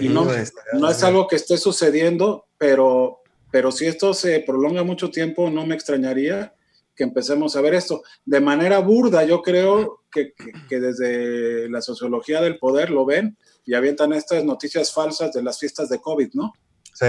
y 0.00 0.08
no, 0.08 0.26
no 0.72 0.90
es 0.90 1.02
algo 1.04 1.28
que 1.28 1.36
esté 1.36 1.58
sucediendo, 1.58 2.46
pero, 2.56 3.18
pero 3.50 3.70
si 3.70 3.86
esto 3.86 4.14
se 4.14 4.40
prolonga 4.40 4.82
mucho 4.82 5.10
tiempo, 5.10 5.50
no 5.50 5.66
me 5.66 5.74
extrañaría 5.74 6.55
que 6.96 7.04
empecemos 7.04 7.54
a 7.54 7.60
ver 7.60 7.74
esto. 7.74 8.02
De 8.24 8.40
manera 8.40 8.78
burda, 8.78 9.22
yo 9.24 9.42
creo 9.42 10.04
que, 10.10 10.32
que, 10.68 10.80
desde 10.80 11.68
la 11.68 11.82
sociología 11.82 12.40
del 12.40 12.58
poder 12.58 12.90
lo 12.90 13.04
ven 13.04 13.36
y 13.66 13.74
avientan 13.74 14.14
estas 14.14 14.44
noticias 14.44 14.92
falsas 14.92 15.32
de 15.32 15.42
las 15.42 15.58
fiestas 15.58 15.90
de 15.90 16.00
COVID, 16.00 16.30
¿no? 16.32 16.54
Sí. 16.94 17.06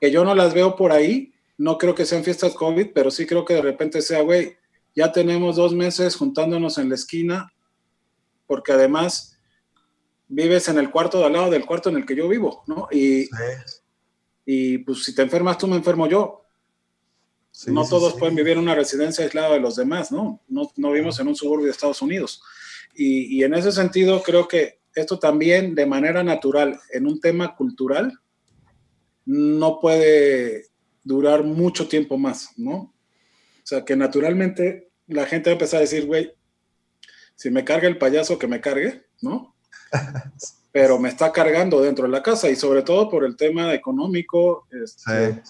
Que 0.00 0.10
yo 0.10 0.24
no 0.24 0.34
las 0.34 0.54
veo 0.54 0.74
por 0.74 0.92
ahí, 0.92 1.34
no 1.58 1.76
creo 1.76 1.94
que 1.94 2.06
sean 2.06 2.24
fiestas 2.24 2.54
COVID, 2.54 2.88
pero 2.94 3.10
sí 3.10 3.26
creo 3.26 3.44
que 3.44 3.54
de 3.54 3.62
repente 3.62 4.00
sea, 4.00 4.22
güey, 4.22 4.56
ya 4.96 5.12
tenemos 5.12 5.56
dos 5.56 5.74
meses 5.74 6.16
juntándonos 6.16 6.78
en 6.78 6.88
la 6.88 6.94
esquina, 6.94 7.52
porque 8.46 8.72
además 8.72 9.38
vives 10.26 10.68
en 10.68 10.78
el 10.78 10.90
cuarto 10.90 11.18
de 11.18 11.26
al 11.26 11.32
lado 11.34 11.50
del 11.50 11.66
cuarto 11.66 11.90
en 11.90 11.96
el 11.96 12.06
que 12.06 12.16
yo 12.16 12.28
vivo, 12.28 12.64
¿no? 12.66 12.88
Y, 12.90 13.24
sí. 13.24 13.30
y 14.46 14.78
pues 14.78 15.04
si 15.04 15.14
te 15.14 15.22
enfermas 15.22 15.58
tú, 15.58 15.66
me 15.66 15.76
enfermo 15.76 16.06
yo 16.06 16.47
no 17.66 17.86
todos 17.86 18.14
pueden 18.14 18.36
vivir 18.36 18.52
en 18.52 18.60
una 18.60 18.74
residencia 18.74 19.24
aislada 19.24 19.54
de 19.54 19.60
los 19.60 19.76
demás, 19.76 20.12
¿no? 20.12 20.40
No, 20.48 20.70
no 20.76 20.92
vivimos 20.92 21.18
en 21.18 21.28
un 21.28 21.34
suburbio 21.34 21.66
de 21.66 21.72
Estados 21.72 22.00
Unidos. 22.02 22.40
Y, 22.94 23.36
y, 23.36 23.44
en 23.44 23.54
ese 23.54 23.72
sentido 23.72 24.22
creo 24.22 24.48
que 24.48 24.80
esto 24.94 25.18
también 25.18 25.74
de 25.74 25.86
manera 25.86 26.22
natural 26.24 26.80
en 26.92 27.06
un 27.06 27.20
tema 27.20 27.54
cultural 27.54 28.18
no 29.24 29.78
puede 29.80 30.66
durar 31.04 31.44
mucho 31.44 31.88
tiempo 31.88 32.16
más, 32.16 32.50
¿no? 32.56 32.74
O 32.74 33.64
sea, 33.64 33.84
que 33.84 33.96
naturalmente 33.96 34.90
la 35.06 35.26
gente 35.26 35.50
va 35.50 35.52
a 35.52 35.58
empezar 35.58 35.78
a 35.78 35.82
decir, 35.82 36.06
güey, 36.06 36.32
si 37.34 37.50
me 37.50 37.64
carga 37.64 37.88
el 37.88 37.98
payaso, 37.98 38.38
que 38.38 38.46
me 38.46 38.60
cargue, 38.60 39.06
¿no? 39.20 39.54
Pero 40.70 40.98
me 40.98 41.08
está 41.08 41.32
cargando 41.32 41.80
dentro 41.80 42.04
de 42.04 42.10
la 42.10 42.22
casa 42.22 42.50
y 42.50 42.56
sobre 42.56 42.82
todo 42.82 43.08
por 43.08 43.24
el 43.24 43.36
tema 43.36 43.72
económico, 43.72 44.66
este, 44.70 45.42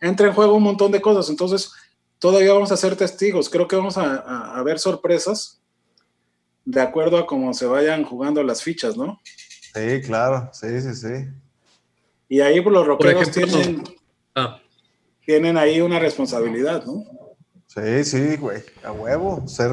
entra 0.00 0.26
en 0.28 0.34
juego 0.34 0.54
un 0.54 0.62
montón 0.62 0.92
de 0.92 1.00
cosas. 1.00 1.30
Entonces, 1.30 1.72
todavía 2.18 2.52
vamos 2.52 2.70
a 2.72 2.76
ser 2.76 2.94
testigos. 2.94 3.48
Creo 3.48 3.66
que 3.66 3.76
vamos 3.76 3.96
a, 3.96 4.54
a 4.54 4.62
ver 4.62 4.78
sorpresas 4.78 5.62
de 6.64 6.80
acuerdo 6.80 7.18
a 7.18 7.26
cómo 7.26 7.52
se 7.54 7.66
vayan 7.66 8.04
jugando 8.04 8.42
las 8.42 8.62
fichas, 8.62 8.96
¿no? 8.96 9.20
Sí, 9.74 10.00
claro, 10.02 10.50
sí, 10.52 10.80
sí, 10.80 10.94
sí. 10.94 11.28
Y 12.28 12.40
ahí 12.40 12.60
pues, 12.60 12.72
los 12.72 12.86
rockeros 12.86 13.30
tienen, 13.30 13.82
ah. 14.34 14.60
tienen 15.24 15.56
ahí 15.56 15.80
una 15.80 15.98
responsabilidad, 15.98 16.84
¿no? 16.84 17.04
Sí, 17.66 18.04
sí, 18.04 18.36
güey, 18.36 18.62
a 18.84 18.92
huevo, 18.92 19.46
ser... 19.48 19.72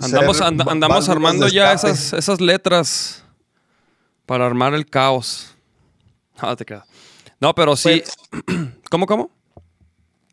andamos 0.00 0.40
andamos 0.40 1.08
armando 1.10 1.46
ya 1.48 1.74
esas, 1.74 2.14
esas 2.14 2.40
letras 2.40 3.22
para 4.26 4.46
armar 4.46 4.74
el 4.74 4.86
caos. 4.86 5.52
Ah, 6.38 6.54
te 6.54 6.66
queda. 6.66 6.84
No, 7.40 7.54
pero 7.54 7.74
sí. 7.76 8.02
Pues 8.30 8.46
¿Cómo, 8.90 9.06
cómo? 9.06 9.30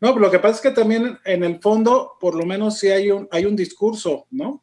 No, 0.02 0.20
lo 0.20 0.30
que 0.30 0.40
pasa 0.40 0.56
es 0.56 0.62
que 0.62 0.72
también 0.72 1.18
en 1.24 1.46
el 1.46 1.62
fondo, 1.62 2.18
por 2.20 2.36
lo 2.36 2.46
menos 2.46 2.78
sí 2.78 2.90
hay 2.90 3.10
un, 3.10 3.26
hay 3.32 3.46
un 3.46 3.56
discurso, 3.56 4.28
¿no? 4.32 4.62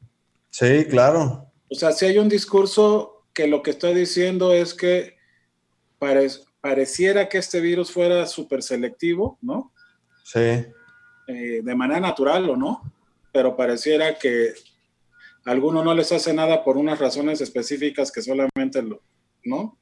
Sí, 0.50 0.84
claro. 0.84 1.50
O 1.70 1.74
sea, 1.74 1.92
si 1.92 2.04
hay 2.04 2.18
un 2.18 2.28
discurso 2.28 3.24
que 3.32 3.46
lo 3.46 3.62
que 3.62 3.70
está 3.70 3.88
diciendo 3.88 4.52
es 4.52 4.74
que 4.74 5.16
pareciera 6.60 7.26
que 7.30 7.38
este 7.38 7.60
virus 7.60 7.90
fuera 7.90 8.26
súper 8.26 8.62
selectivo, 8.62 9.38
¿no? 9.40 9.72
Sí. 10.24 10.66
Eh, 11.26 11.60
de 11.62 11.74
manera 11.74 12.00
natural 12.00 12.50
o 12.50 12.56
no, 12.56 12.82
pero 13.32 13.56
pareciera 13.56 14.18
que 14.18 14.52
a 15.46 15.50
algunos 15.52 15.84
no 15.84 15.94
les 15.94 16.12
hace 16.12 16.34
nada 16.34 16.62
por 16.62 16.76
unas 16.76 16.98
razones 16.98 17.40
específicas 17.40 18.12
que 18.12 18.20
solamente 18.20 18.82
lo, 18.82 19.00
¿no? 19.44 19.78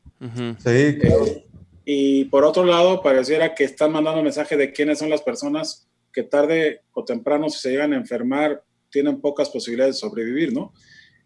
Sí, 0.58 0.98
claro. 0.98 1.26
Eh, 1.26 1.44
y 1.84 2.24
por 2.26 2.44
otro 2.44 2.64
lado, 2.64 3.02
pareciera 3.02 3.54
que 3.54 3.64
están 3.64 3.92
mandando 3.92 4.22
mensaje 4.22 4.56
de 4.56 4.72
quiénes 4.72 4.98
son 4.98 5.08
las 5.08 5.22
personas 5.22 5.88
que 6.12 6.22
tarde 6.22 6.82
o 6.92 7.04
temprano, 7.04 7.48
si 7.48 7.60
se 7.60 7.70
llegan 7.70 7.92
a 7.92 7.96
enfermar, 7.96 8.62
tienen 8.90 9.20
pocas 9.20 9.48
posibilidades 9.48 9.96
de 9.96 10.00
sobrevivir, 10.00 10.52
¿no? 10.52 10.72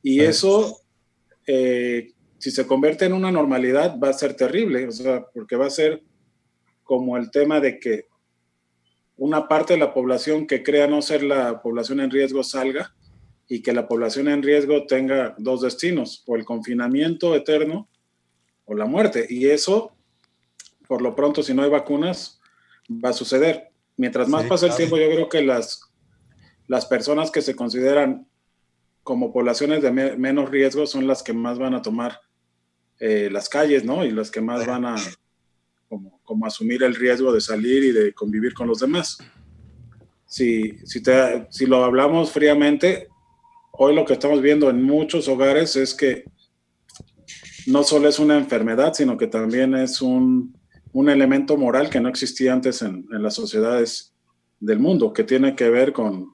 Y 0.02 0.20
eso, 0.20 0.80
eh, 1.46 2.12
si 2.38 2.50
se 2.50 2.66
convierte 2.66 3.06
en 3.06 3.12
una 3.12 3.32
normalidad, 3.32 3.98
va 3.98 4.10
a 4.10 4.12
ser 4.12 4.34
terrible, 4.34 4.86
o 4.86 4.92
sea, 4.92 5.26
porque 5.32 5.56
va 5.56 5.66
a 5.66 5.70
ser 5.70 6.02
como 6.84 7.16
el 7.16 7.30
tema 7.30 7.60
de 7.60 7.78
que 7.78 8.06
una 9.16 9.48
parte 9.48 9.74
de 9.74 9.78
la 9.78 9.94
población 9.94 10.46
que 10.46 10.62
crea 10.62 10.86
no 10.86 11.02
ser 11.02 11.22
la 11.22 11.62
población 11.62 12.00
en 12.00 12.10
riesgo 12.10 12.42
salga 12.42 12.94
y 13.48 13.62
que 13.62 13.72
la 13.72 13.86
población 13.86 14.28
en 14.28 14.42
riesgo 14.42 14.86
tenga 14.86 15.34
dos 15.38 15.62
destinos, 15.62 16.22
o 16.26 16.36
el 16.36 16.44
confinamiento 16.44 17.34
eterno 17.34 17.88
o 18.64 18.74
la 18.74 18.86
muerte. 18.86 19.26
Y 19.28 19.48
eso, 19.48 19.92
por 20.86 21.02
lo 21.02 21.14
pronto, 21.14 21.42
si 21.42 21.54
no 21.54 21.62
hay 21.62 21.70
vacunas, 21.70 22.40
va 22.88 23.10
a 23.10 23.14
suceder. 23.14 23.70
Mientras 23.96 24.28
más 24.28 24.44
pasa 24.46 24.66
el 24.66 24.74
tiempo, 24.74 24.96
yo 24.96 25.10
creo 25.10 25.28
que 25.28 25.42
las 25.42 25.92
las 26.72 26.86
personas 26.86 27.30
que 27.30 27.42
se 27.42 27.54
consideran 27.54 28.26
como 29.02 29.32
poblaciones 29.32 29.82
de 29.82 29.90
menos 29.90 30.50
riesgo 30.50 30.86
son 30.86 31.06
las 31.06 31.22
que 31.22 31.32
más 31.32 31.58
van 31.58 31.74
a 31.74 31.82
tomar 31.82 32.20
eh, 32.98 33.28
las 33.30 33.48
calles, 33.48 33.84
¿no? 33.84 34.04
Y 34.04 34.10
las 34.10 34.30
que 34.30 34.40
más 34.40 34.64
van 34.66 34.86
a 34.86 34.96
como, 35.88 36.46
asumir 36.46 36.82
el 36.82 36.94
riesgo 36.94 37.30
de 37.30 37.42
salir 37.42 37.84
y 37.84 37.92
de 37.92 38.14
convivir 38.14 38.54
con 38.54 38.68
los 38.68 38.78
demás. 38.78 39.18
Si, 40.24 40.78
si, 40.86 41.02
si 41.50 41.66
lo 41.66 41.84
hablamos 41.84 42.32
fríamente, 42.32 43.08
hoy 43.72 43.94
lo 43.94 44.06
que 44.06 44.14
estamos 44.14 44.40
viendo 44.40 44.70
en 44.70 44.82
muchos 44.82 45.28
hogares 45.28 45.76
es 45.76 45.94
que 45.94 46.24
no 47.66 47.82
solo 47.84 48.08
es 48.08 48.18
una 48.18 48.38
enfermedad, 48.38 48.94
sino 48.94 49.16
que 49.16 49.26
también 49.26 49.74
es 49.74 50.02
un, 50.02 50.56
un 50.92 51.08
elemento 51.08 51.56
moral 51.56 51.90
que 51.90 52.00
no 52.00 52.08
existía 52.08 52.52
antes 52.52 52.82
en, 52.82 53.06
en, 53.12 53.22
las 53.22 53.34
sociedades 53.34 54.14
del 54.60 54.78
mundo, 54.78 55.12
que 55.12 55.24
tiene 55.24 55.56
que 55.56 55.70
ver 55.70 55.92
con, 55.92 56.30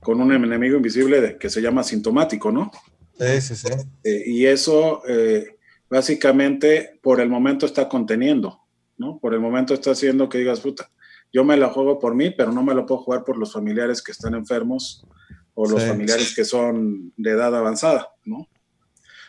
con 0.00 0.20
un 0.20 0.32
enemigo 0.32 0.76
invisible 0.76 1.36
que 1.38 1.50
se 1.50 1.62
llama 1.62 1.82
sintomático, 1.82 2.52
¿no? 2.52 2.70
Sí, 3.18 3.40
sí, 3.40 3.56
sí. 3.56 3.68
Eh, 4.02 4.22
y 4.26 4.46
eso 4.46 5.02
eh, 5.08 5.56
básicamente 5.88 6.98
por 7.02 7.20
el 7.20 7.28
momento 7.28 7.66
está 7.66 7.88
conteniendo, 7.88 8.60
¿no? 8.96 9.18
Por 9.18 9.34
el 9.34 9.40
momento 9.40 9.74
está 9.74 9.92
haciendo 9.92 10.28
que 10.28 10.38
digas, 10.38 10.60
puta, 10.60 10.90
yo 11.32 11.44
me 11.44 11.56
la 11.56 11.68
juego 11.68 11.98
por 11.98 12.14
mí, 12.14 12.30
pero 12.30 12.52
no 12.52 12.62
me 12.62 12.74
lo 12.74 12.86
puedo 12.86 13.02
jugar 13.02 13.24
por 13.24 13.38
los 13.38 13.52
familiares 13.52 14.02
que 14.02 14.12
están 14.12 14.34
enfermos 14.34 15.06
o 15.54 15.68
los 15.68 15.84
familiares 15.84 16.34
que 16.34 16.44
son 16.44 17.12
de 17.16 17.30
edad 17.30 17.54
avanzada, 17.54 18.08
¿no? 18.24 18.48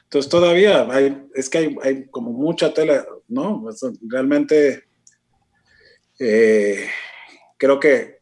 Entonces 0.05 0.29
todavía 0.29 0.87
hay, 0.91 1.27
es 1.33 1.49
que 1.49 1.75
hay, 1.81 2.05
como 2.07 2.31
mucha 2.31 2.73
tela, 2.73 3.05
¿no? 3.27 3.65
Realmente 4.09 4.85
eh, 6.19 6.87
creo 7.57 7.79
que 7.79 8.15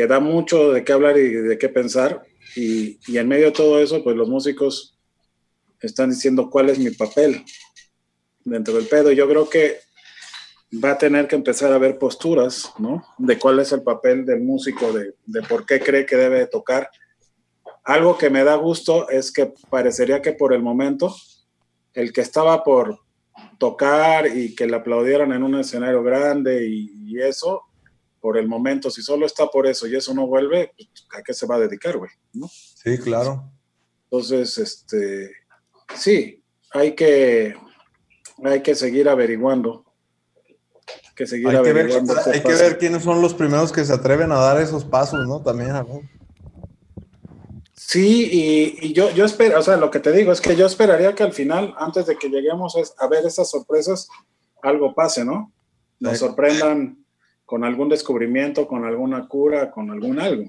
que 0.00 0.06
da 0.06 0.20
mucho 0.20 0.72
de 0.72 0.84
qué 0.84 0.92
hablar 0.92 1.18
y 1.18 1.28
de 1.28 1.58
qué 1.58 1.68
pensar. 1.68 2.22
Y, 2.56 2.98
y, 3.06 3.18
en 3.18 3.28
medio 3.28 3.46
de 3.46 3.52
todo 3.52 3.80
eso, 3.80 4.02
pues 4.02 4.16
los 4.16 4.28
músicos 4.28 4.98
están 5.80 6.10
diciendo 6.10 6.50
cuál 6.50 6.70
es 6.70 6.78
mi 6.78 6.90
papel 6.90 7.44
dentro 8.44 8.74
del 8.74 8.86
pedo. 8.86 9.12
Yo 9.12 9.28
creo 9.28 9.48
que 9.48 9.78
va 10.82 10.92
a 10.92 10.98
tener 10.98 11.28
que 11.28 11.36
empezar 11.36 11.72
a 11.72 11.78
ver 11.78 11.98
posturas, 11.98 12.72
¿no? 12.78 13.04
De 13.18 13.38
cuál 13.38 13.60
es 13.60 13.72
el 13.72 13.82
papel 13.82 14.24
del 14.24 14.40
músico, 14.40 14.92
de, 14.92 15.14
de 15.26 15.42
por 15.42 15.66
qué 15.66 15.80
cree 15.80 16.06
que 16.06 16.16
debe 16.16 16.46
tocar. 16.46 16.90
Algo 17.84 18.18
que 18.18 18.30
me 18.30 18.44
da 18.44 18.54
gusto 18.56 19.08
es 19.08 19.32
que 19.32 19.52
parecería 19.68 20.22
que 20.22 20.32
por 20.32 20.52
el 20.52 20.62
momento, 20.62 21.14
el 21.94 22.12
que 22.12 22.20
estaba 22.20 22.62
por 22.62 23.00
tocar 23.58 24.26
y 24.26 24.54
que 24.54 24.66
le 24.66 24.76
aplaudieran 24.76 25.32
en 25.32 25.42
un 25.42 25.58
escenario 25.58 26.02
grande 26.02 26.66
y, 26.66 26.90
y 27.06 27.20
eso, 27.20 27.62
por 28.20 28.38
el 28.38 28.48
momento, 28.48 28.90
si 28.90 29.02
solo 29.02 29.26
está 29.26 29.46
por 29.46 29.66
eso 29.66 29.86
y 29.86 29.96
eso 29.96 30.14
no 30.14 30.26
vuelve, 30.26 30.72
pues, 30.76 30.88
¿a 31.18 31.22
qué 31.22 31.32
se 31.32 31.46
va 31.46 31.56
a 31.56 31.60
dedicar, 31.60 31.96
güey? 31.96 32.10
¿No? 32.32 32.48
Sí, 32.48 32.98
claro. 32.98 33.50
Entonces, 34.04 34.58
este, 34.58 35.30
sí, 35.94 36.42
hay 36.72 36.94
que, 36.94 37.54
hay 38.44 38.62
que 38.62 38.74
seguir 38.74 39.08
averiguando. 39.08 39.84
Hay 40.86 41.14
que 41.14 41.26
seguir 41.26 41.48
hay 41.48 41.62
Que 41.62 41.72
ver, 41.72 41.90
hay 42.32 42.42
que 42.42 42.54
ver 42.54 42.78
quiénes 42.78 43.02
son 43.02 43.22
los 43.22 43.34
primeros 43.34 43.72
que 43.72 43.84
se 43.84 43.92
atreven 43.92 44.32
a 44.32 44.36
dar 44.36 44.60
esos 44.60 44.84
pasos, 44.84 45.26
¿no? 45.26 45.42
También, 45.42 45.72
¿no? 45.72 46.00
Sí, 47.90 48.28
y, 48.30 48.86
y, 48.86 48.92
yo, 48.92 49.10
yo 49.10 49.24
espero, 49.24 49.58
o 49.58 49.62
sea, 49.62 49.76
lo 49.76 49.90
que 49.90 49.98
te 49.98 50.12
digo 50.12 50.30
es 50.30 50.40
que 50.40 50.54
yo 50.54 50.64
esperaría 50.64 51.12
que 51.16 51.24
al 51.24 51.32
final, 51.32 51.74
antes 51.76 52.06
de 52.06 52.14
que 52.14 52.28
lleguemos 52.28 52.76
a 52.96 53.08
ver 53.08 53.26
esas 53.26 53.50
sorpresas, 53.50 54.08
algo 54.62 54.94
pase, 54.94 55.24
¿no? 55.24 55.52
Nos 55.98 56.18
sorprendan 56.18 57.04
con 57.44 57.64
algún 57.64 57.88
descubrimiento, 57.88 58.68
con 58.68 58.84
alguna 58.84 59.26
cura, 59.26 59.72
con 59.72 59.90
algún 59.90 60.20
algo. 60.20 60.48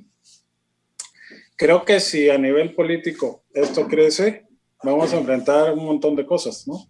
Creo 1.56 1.84
que 1.84 2.00
si 2.00 2.30
a 2.30 2.38
nivel 2.38 2.76
político 2.76 3.42
esto 3.56 3.88
crece, 3.88 4.46
vamos 4.84 5.12
a 5.12 5.18
enfrentar 5.18 5.74
un 5.74 5.84
montón 5.84 6.16
de 6.16 6.28
cosas, 6.28 6.68
¿no? 6.68 6.86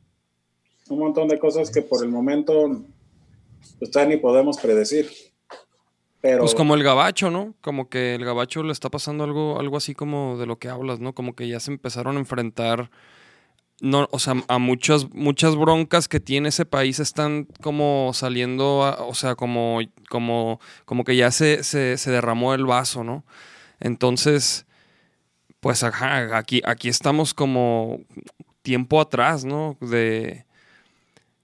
Un 0.90 1.00
montón 1.00 1.30
de 1.30 1.40
cosas 1.40 1.72
que 1.72 1.82
por 1.82 2.04
el 2.04 2.10
momento 2.10 2.84
pues, 3.80 3.92
ni 4.06 4.18
podemos 4.18 4.58
predecir. 4.58 5.10
Pues 6.22 6.54
como 6.54 6.76
el 6.76 6.84
gabacho, 6.84 7.32
¿no? 7.32 7.56
Como 7.62 7.90
que 7.90 8.16
el 8.16 8.24
gabacho 8.24 8.62
le 8.64 8.72
está 8.72 8.90
pasando 8.90 9.24
algo, 9.24 9.60
algo 9.60 9.78
así 9.78 9.96
como 9.96 10.38
de 10.38 10.46
lo 10.46 10.60
que 10.60 10.70
hablas, 10.70 11.00
¿no? 11.00 11.14
Como 11.14 11.36
que 11.36 11.48
ya 11.48 11.60
se 11.60 11.72
empezaron 11.72 12.18
a 12.18 12.20
enfrentar 12.20 12.92
no, 13.82 14.08
o 14.12 14.20
sea, 14.20 14.36
a 14.48 14.60
muchas, 14.60 15.12
muchas 15.12 15.56
broncas 15.56 16.08
que 16.08 16.20
tiene 16.20 16.50
ese 16.50 16.66
país 16.66 17.00
están 17.00 17.48
como 17.62 18.12
saliendo, 18.14 18.80
o 19.08 19.14
sea, 19.16 19.36
como, 19.36 19.80
como, 20.08 20.60
como 20.86 21.04
que 21.04 21.16
ya 21.16 21.32
se, 21.32 21.64
se, 21.64 22.12
derramó 22.12 22.54
el 22.54 22.66
vaso, 22.66 23.04
¿no? 23.04 23.26
Entonces, 23.80 24.68
pues 25.60 25.84
ajá, 25.84 26.38
aquí, 26.38 26.62
aquí 26.66 26.90
estamos 26.90 27.34
como 27.34 28.02
tiempo 28.62 29.02
atrás, 29.02 29.46
¿no? 29.46 29.78
De, 29.82 30.46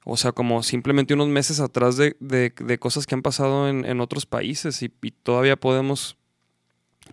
o 0.10 0.16
sea, 0.16 0.32
como 0.32 0.64
simplemente 0.64 1.14
unos 1.14 1.28
meses 1.28 1.60
atrás 1.60 1.98
de, 1.98 2.80
cosas 2.80 3.06
que 3.06 3.14
han 3.14 3.22
pasado 3.22 3.68
en, 3.68 4.00
otros 4.00 4.26
países 4.26 4.82
y, 4.82 4.92
y, 5.02 5.12
todavía 5.12 5.58
podemos, 5.58 6.16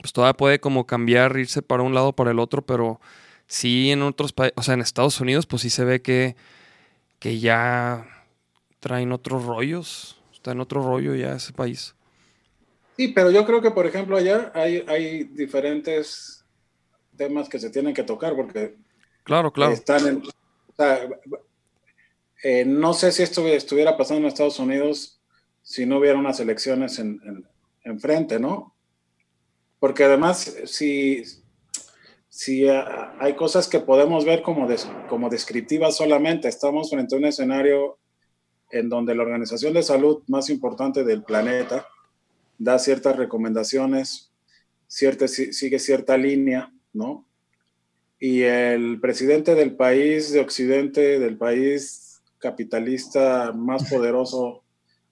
pues 0.01 0.13
todavía 0.13 0.37
puede 0.37 0.61
como 0.61 0.87
cambiar, 0.87 1.37
irse 1.37 1.61
para 1.61 1.83
un 1.83 1.93
lado 1.93 2.09
o 2.09 2.13
para 2.13 2.31
el 2.31 2.39
otro, 2.39 2.63
pero 2.63 3.01
sí 3.49 3.91
en 3.91 4.03
otros 4.03 4.33
países, 4.33 4.55
o 4.57 4.63
sea, 4.63 4.75
en 4.75 4.81
Estados 4.81 5.21
Unidos, 5.21 5.47
pues 5.47 5.63
sí 5.63 5.71
se 5.71 5.85
ve 5.85 6.03
que, 6.03 6.37
que 7.19 7.41
ya 7.41 8.07
traen 8.79 9.11
otros 9.11 9.45
rollos, 9.45 10.23
está 10.33 10.53
en 10.53 10.61
otro 10.61 10.81
rollo 10.81 11.17
ya 11.17 11.35
ese 11.35 11.53
país. 11.53 11.97
Sí, 12.97 13.09
pero 13.09 13.33
yo 13.33 13.45
creo 13.45 13.61
que, 13.61 13.73
por 13.73 13.87
ejemplo, 13.87 14.17
allá 14.17 14.53
hay, 14.55 14.85
hay 14.87 15.25
diferentes 15.25 16.45
temas 17.17 17.49
que 17.49 17.59
se 17.59 17.71
tienen 17.71 17.93
que 17.93 18.05
tocar 18.05 18.37
porque 18.37 18.77
claro, 19.25 19.53
claro. 19.53 19.73
están 19.73 20.07
en, 20.07 20.23
eh, 22.45 22.67
no 22.67 22.93
sé 22.93 23.11
si 23.11 23.23
esto 23.23 23.49
estuviera 23.49 23.97
pasando 23.97 24.21
en 24.21 24.27
Estados 24.27 24.59
Unidos 24.59 25.19
si 25.63 25.87
no 25.87 25.97
hubiera 25.97 26.19
unas 26.19 26.41
elecciones 26.41 26.99
en, 26.99 27.19
en, 27.85 28.43
¿no? 28.43 28.75
Porque 29.79 30.05
además, 30.05 30.55
si, 30.67 31.25
si 32.29 32.69
hay 32.69 33.35
cosas 33.35 33.67
que 33.67 33.81
podemos 33.81 34.27
ver 34.27 34.43
como, 34.43 34.69
como 35.09 35.31
descriptivas 35.31 35.97
solamente, 35.97 36.47
estamos 36.49 36.91
frente 36.91 37.15
a 37.15 37.19
un 37.19 37.25
escenario 37.25 37.99
en 38.71 38.91
donde 38.91 39.15
la 39.15 39.23
organización 39.23 39.73
de 39.73 39.83
salud 39.83 40.23
más 40.27 40.51
importante 40.51 41.03
del 41.03 41.25
planeta 41.25 41.89
da 42.59 42.79
ciertas 42.79 43.17
recomendaciones, 43.17 44.31
cierta, 44.87 45.29
sigue 45.29 45.79
cierta 45.79 46.19
línea, 46.19 46.71
¿no? 46.93 47.27
Y 48.21 48.43
el 48.43 49.01
presidente 49.01 49.55
del 49.55 49.77
país 49.77 50.31
de 50.31 50.41
Occidente, 50.41 51.19
del 51.19 51.39
país 51.39 52.14
capitalista 52.45 53.53
más 53.53 53.89
poderoso 53.89 54.63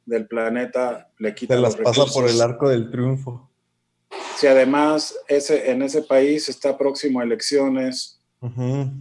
del 0.05 0.27
planeta, 0.27 1.09
le 1.19 1.35
quita. 1.35 1.55
Se 1.55 1.61
las 1.61 1.77
pasa 1.77 2.05
por 2.13 2.29
el 2.29 2.39
arco 2.43 2.69
del 2.69 2.91
triunfo. 2.91 3.49
Si 4.37 4.47
además 4.47 5.15
ese, 5.29 5.71
en 5.71 5.81
ese 5.81 6.03
país 6.03 6.51
está 6.51 6.77
próximo 6.77 7.21
a 7.21 7.25
elecciones, 7.25 8.21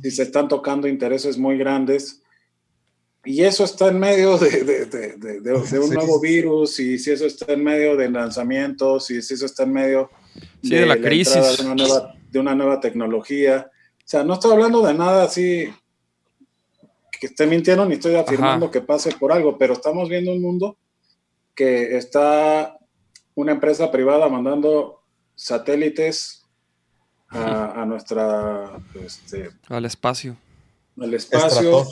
si 0.01 0.11
se 0.11 0.23
están 0.23 0.47
tocando 0.47 0.87
intereses 0.87 1.37
muy 1.37 1.57
grandes, 1.57 2.21
y 3.25 3.43
eso 3.43 3.65
está 3.65 3.89
en 3.89 3.99
medio 3.99 4.37
de, 4.37 4.63
de, 4.63 4.85
de, 4.85 5.41
de 5.41 5.79
un 5.79 5.89
nuevo 5.89 6.21
virus, 6.21 6.79
y 6.79 6.97
si 6.97 7.11
eso 7.11 7.25
está 7.25 7.51
en 7.51 7.63
medio 7.63 7.97
de 7.97 8.09
lanzamientos, 8.09 9.11
y 9.11 9.21
si 9.21 9.33
eso 9.33 9.45
está 9.45 9.63
en 9.63 9.73
medio 9.73 10.09
de, 10.61 10.85
la, 10.85 10.95
crisis. 10.95 11.57
De 11.57 11.65
una, 11.65 11.75
nueva, 11.75 12.15
de 12.31 12.39
una 12.39 12.55
nueva 12.55 12.79
tecnología. 12.79 13.69
O 13.97 14.07
sea, 14.11 14.23
no 14.23 14.35
estoy 14.35 14.53
hablando 14.53 14.85
de 14.85 14.93
nada 14.93 15.23
así 15.23 15.69
que 17.21 17.27
esté 17.27 17.45
mintiendo 17.45 17.85
ni 17.85 17.93
estoy 17.93 18.15
afirmando 18.15 18.71
que 18.71 18.81
pase 18.81 19.11
por 19.11 19.31
algo, 19.31 19.55
pero 19.55 19.73
estamos 19.73 20.09
viendo 20.09 20.31
un 20.31 20.41
mundo 20.41 20.75
que 21.53 21.95
está 21.95 22.75
una 23.35 23.51
empresa 23.51 23.91
privada 23.91 24.27
mandando 24.27 25.03
satélites 25.35 26.47
a, 27.27 27.85
nuestra... 27.85 28.71
Este, 29.05 29.51
al 29.69 29.85
espacio. 29.85 30.35
Al 30.99 31.13
espacio. 31.13 31.85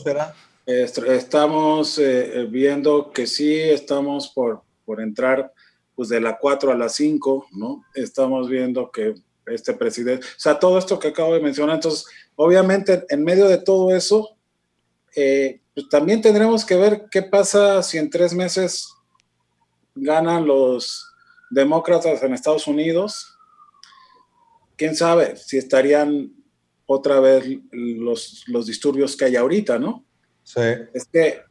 Estamos 0.65 1.99
eh, 1.99 2.47
viendo 2.49 3.11
que 3.11 3.27
sí 3.27 3.53
estamos 3.53 4.29
por, 4.29 4.63
por 4.83 4.99
entrar 4.99 5.53
pues 5.95 6.09
de 6.09 6.21
la 6.21 6.39
4 6.39 6.71
a 6.71 6.75
la 6.75 6.89
5, 6.89 7.49
¿no? 7.51 7.83
Estamos 7.93 8.49
viendo 8.49 8.89
que 8.89 9.13
este 9.45 9.73
presidente, 9.73 10.25
o 10.25 10.39
sea, 10.39 10.57
todo 10.57 10.79
esto 10.79 10.97
que 10.97 11.09
acabo 11.09 11.35
de 11.35 11.41
mencionar, 11.41 11.75
entonces, 11.75 12.07
obviamente, 12.35 13.05
en 13.09 13.23
medio 13.23 13.47
de 13.47 13.59
todo 13.59 13.95
eso, 13.95 14.38
eh, 15.15 15.61
pues 15.73 15.89
también 15.89 16.21
tendremos 16.21 16.65
que 16.65 16.75
ver 16.75 17.07
qué 17.11 17.21
pasa 17.21 17.81
si 17.83 17.97
en 17.97 18.09
tres 18.09 18.33
meses 18.33 18.93
ganan 19.95 20.45
los 20.45 21.13
demócratas 21.49 22.21
en 22.23 22.33
Estados 22.33 22.67
Unidos. 22.67 23.37
Quién 24.75 24.95
sabe 24.95 25.35
si 25.35 25.57
estarían 25.57 26.31
otra 26.85 27.19
vez 27.19 27.45
los, 27.71 28.43
los 28.47 28.65
disturbios 28.65 29.15
que 29.15 29.25
hay 29.25 29.35
ahorita, 29.35 29.77
¿no? 29.77 30.05
Sí. 30.43 30.61
Es 30.93 31.05
que, 31.05 31.41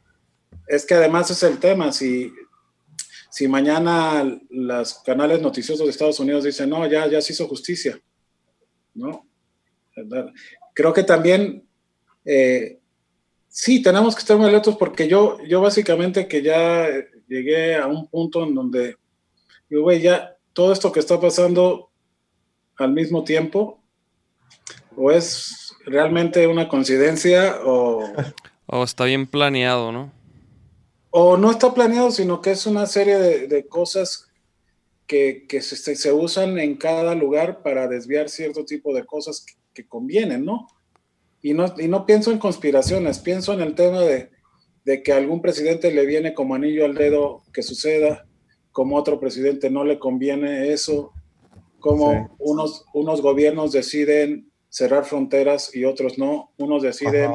es 0.67 0.85
que 0.85 0.95
además 0.95 1.31
es 1.31 1.43
el 1.43 1.59
tema, 1.59 1.93
si, 1.93 2.33
si 3.31 3.47
mañana 3.47 4.41
los 4.51 4.95
canales 5.01 5.41
noticiosos 5.41 5.87
de 5.87 5.91
Estados 5.91 6.19
Unidos 6.19 6.45
dicen, 6.45 6.69
no, 6.71 6.87
ya, 6.87 7.07
ya 7.07 7.21
se 7.21 7.33
hizo 7.33 7.47
justicia, 7.47 8.01
¿no? 8.95 9.29
Creo 10.75 10.93
que 10.93 11.05
también, 11.05 11.69
eh, 12.25 12.78
sí, 13.59 13.83
tenemos 13.83 14.15
que 14.15 14.21
estar 14.21 14.37
muy 14.37 14.47
alertos 14.47 14.77
porque 14.77 15.09
yo, 15.09 15.43
yo 15.43 15.61
básicamente 15.61 16.29
que 16.29 16.43
ya 16.43 16.87
llegué 17.27 17.75
a 17.75 17.89
un 17.89 18.07
punto 18.07 18.45
en 18.45 18.55
donde, 18.55 18.95
yo, 19.69 19.83
güey, 19.83 20.01
ya 20.01 20.37
todo 20.53 20.73
esto 20.73 20.93
que 20.93 21.01
está 21.01 21.21
pasando 21.21 21.91
al 22.77 22.93
mismo 22.93 23.25
tiempo, 23.25 23.83
o 24.97 25.11
es 25.11 25.75
realmente 25.85 26.47
una 26.47 26.69
coincidencia 26.69 27.59
o... 27.65 28.05
O 28.71 28.85
está 28.85 29.07
bien 29.07 29.27
planeado, 29.27 29.91
¿no? 29.93 30.13
O 31.11 31.39
no 31.39 31.51
está 31.51 31.73
planeado, 31.73 32.11
sino 32.11 32.43
que 32.43 32.51
es 32.51 32.67
una 32.67 32.85
serie 32.87 33.17
de, 33.17 33.67
cosas 33.67 34.29
que, 35.07 35.47
se, 35.63 36.13
usan 36.13 36.59
en 36.59 36.77
cada 36.77 37.15
lugar 37.15 37.63
para 37.63 37.89
desviar 37.89 38.29
cierto 38.29 38.67
tipo 38.67 38.93
de 38.95 39.07
cosas 39.07 39.47
que, 39.73 39.89
convienen, 39.89 40.45
¿no? 40.45 40.69
Y, 41.43 41.55
¿no? 41.55 41.75
y 41.79 41.89
no 41.89 42.05
pienso 42.07 42.33
en 42.33 42.39
conspiraciones, 42.39 43.19
pienso 43.19 43.53
en 43.53 43.61
el 43.61 43.75
tema 43.75 44.01
de, 44.01 44.31
que 45.03 45.13
a 45.13 45.17
algún 45.17 45.43
presidente 45.43 45.93
le 45.93 46.07
viene 46.07 46.35
como 46.35 46.55
anillo 46.55 46.85
al 46.85 46.95
dedo 46.95 47.43
que 47.53 47.63
suceda, 47.63 48.27
como 48.73 48.97
otro 48.97 49.21
presidente 49.21 49.71
no 49.71 49.85
le 49.85 49.99
conviene 49.99 50.73
eso, 50.73 51.13
como 51.79 52.35
unos, 52.39 52.85
unos 52.95 53.21
gobiernos 53.21 53.73
deciden 53.73 54.51
cerrar 54.69 55.05
fronteras 55.05 55.75
y 55.75 55.85
otros 55.85 56.19
no, 56.19 56.53
unos 56.57 56.83
deciden 56.83 57.33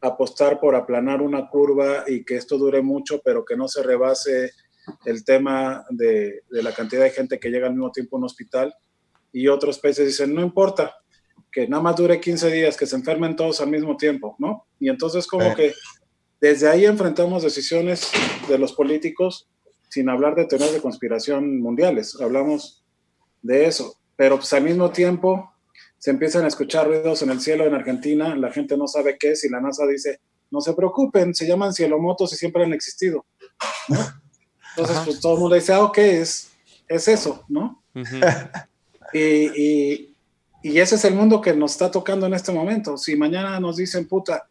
apostar 0.00 0.60
por 0.60 0.74
aplanar 0.74 1.22
una 1.22 1.48
curva 1.48 2.04
y 2.06 2.24
que 2.24 2.36
esto 2.36 2.58
dure 2.58 2.82
mucho, 2.82 3.20
pero 3.24 3.44
que 3.44 3.56
no 3.56 3.68
se 3.68 3.82
rebase 3.82 4.50
el 5.04 5.24
tema 5.24 5.84
de, 5.90 6.42
la 6.50 6.72
cantidad 6.72 7.02
de 7.02 7.10
gente 7.10 7.38
que 7.38 7.50
llega 7.50 7.66
al 7.66 7.74
mismo 7.74 7.92
tiempo 7.92 8.16
a 8.16 8.20
un 8.20 8.24
hospital. 8.24 8.74
Y 9.32 9.48
otros 9.48 9.78
países 9.78 10.06
dicen, 10.06 10.34
no 10.34 10.42
importa, 10.42 10.94
que 11.52 11.68
nada 11.68 11.82
más 11.82 11.96
dure 11.96 12.20
15 12.20 12.50
días, 12.50 12.76
que 12.76 12.86
se 12.86 12.96
enfermen 12.96 13.36
todos 13.36 13.60
al 13.60 13.70
mismo 13.70 13.96
tiempo, 13.96 14.36
¿no? 14.38 14.66
Y 14.78 14.88
entonces 14.88 15.26
como 15.26 15.54
que 15.54 15.74
desde 16.40 16.68
ahí 16.68 16.86
enfrentamos 16.86 17.42
decisiones 17.42 18.10
de 18.48 18.58
los 18.58 18.72
políticos 18.72 19.48
sin 19.88 20.08
hablar 20.08 20.36
de 20.36 20.46
teorías 20.46 20.72
de 20.72 20.80
conspiración 20.80 21.60
mundiales, 21.60 22.16
hablamos 22.20 22.84
de 23.42 23.66
eso, 23.66 23.96
pero 24.16 24.36
pues 24.36 24.52
al 24.52 24.62
mismo 24.62 24.90
tiempo 24.90 25.52
se 25.98 26.10
empiezan 26.10 26.44
a 26.44 26.48
escuchar 26.48 26.86
ruidos 26.86 27.22
en 27.22 27.30
el 27.30 27.40
cielo 27.40 27.66
en 27.66 27.74
Argentina, 27.74 28.34
la 28.36 28.50
gente 28.50 28.76
no 28.76 28.86
sabe 28.86 29.16
qué 29.18 29.32
es 29.32 29.44
y 29.44 29.50
la 29.50 29.60
NASA 29.60 29.86
dice, 29.86 30.20
no 30.50 30.60
se 30.60 30.74
preocupen, 30.74 31.34
se 31.34 31.46
llaman 31.46 31.72
cielomotos 31.72 32.32
y 32.32 32.36
siempre 32.36 32.64
han 32.64 32.72
existido. 32.72 33.26
Entonces, 34.76 34.98
pues 35.04 35.20
todo 35.20 35.34
el 35.34 35.40
mundo 35.40 35.56
dice, 35.56 35.72
ah, 35.72 35.82
ok, 35.82 35.98
es, 35.98 36.52
es 36.88 37.08
eso, 37.08 37.44
¿no? 37.48 37.82
y, 39.12 40.09
ese 40.62 40.94
es 40.94 41.04
el 41.04 41.14
mundo 41.14 41.40
que 41.40 41.54
nos 41.54 41.72
está 41.72 41.90
tocando 41.90 42.26
en 42.26 42.34
este 42.34 42.52
momento. 42.52 42.96
Si 42.96 43.16
mañana 43.16 43.58
nos 43.60 43.76
dicen, 43.76 44.06
puta, 44.06 44.48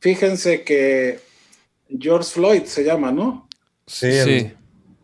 fíjense 0.00 0.64
que 0.64 1.20
George 1.88 2.30
Floyd 2.30 2.64
se 2.64 2.84
llama, 2.84 3.12
¿no? 3.12 3.48
Sí. 3.86 4.12
sí. 4.24 4.52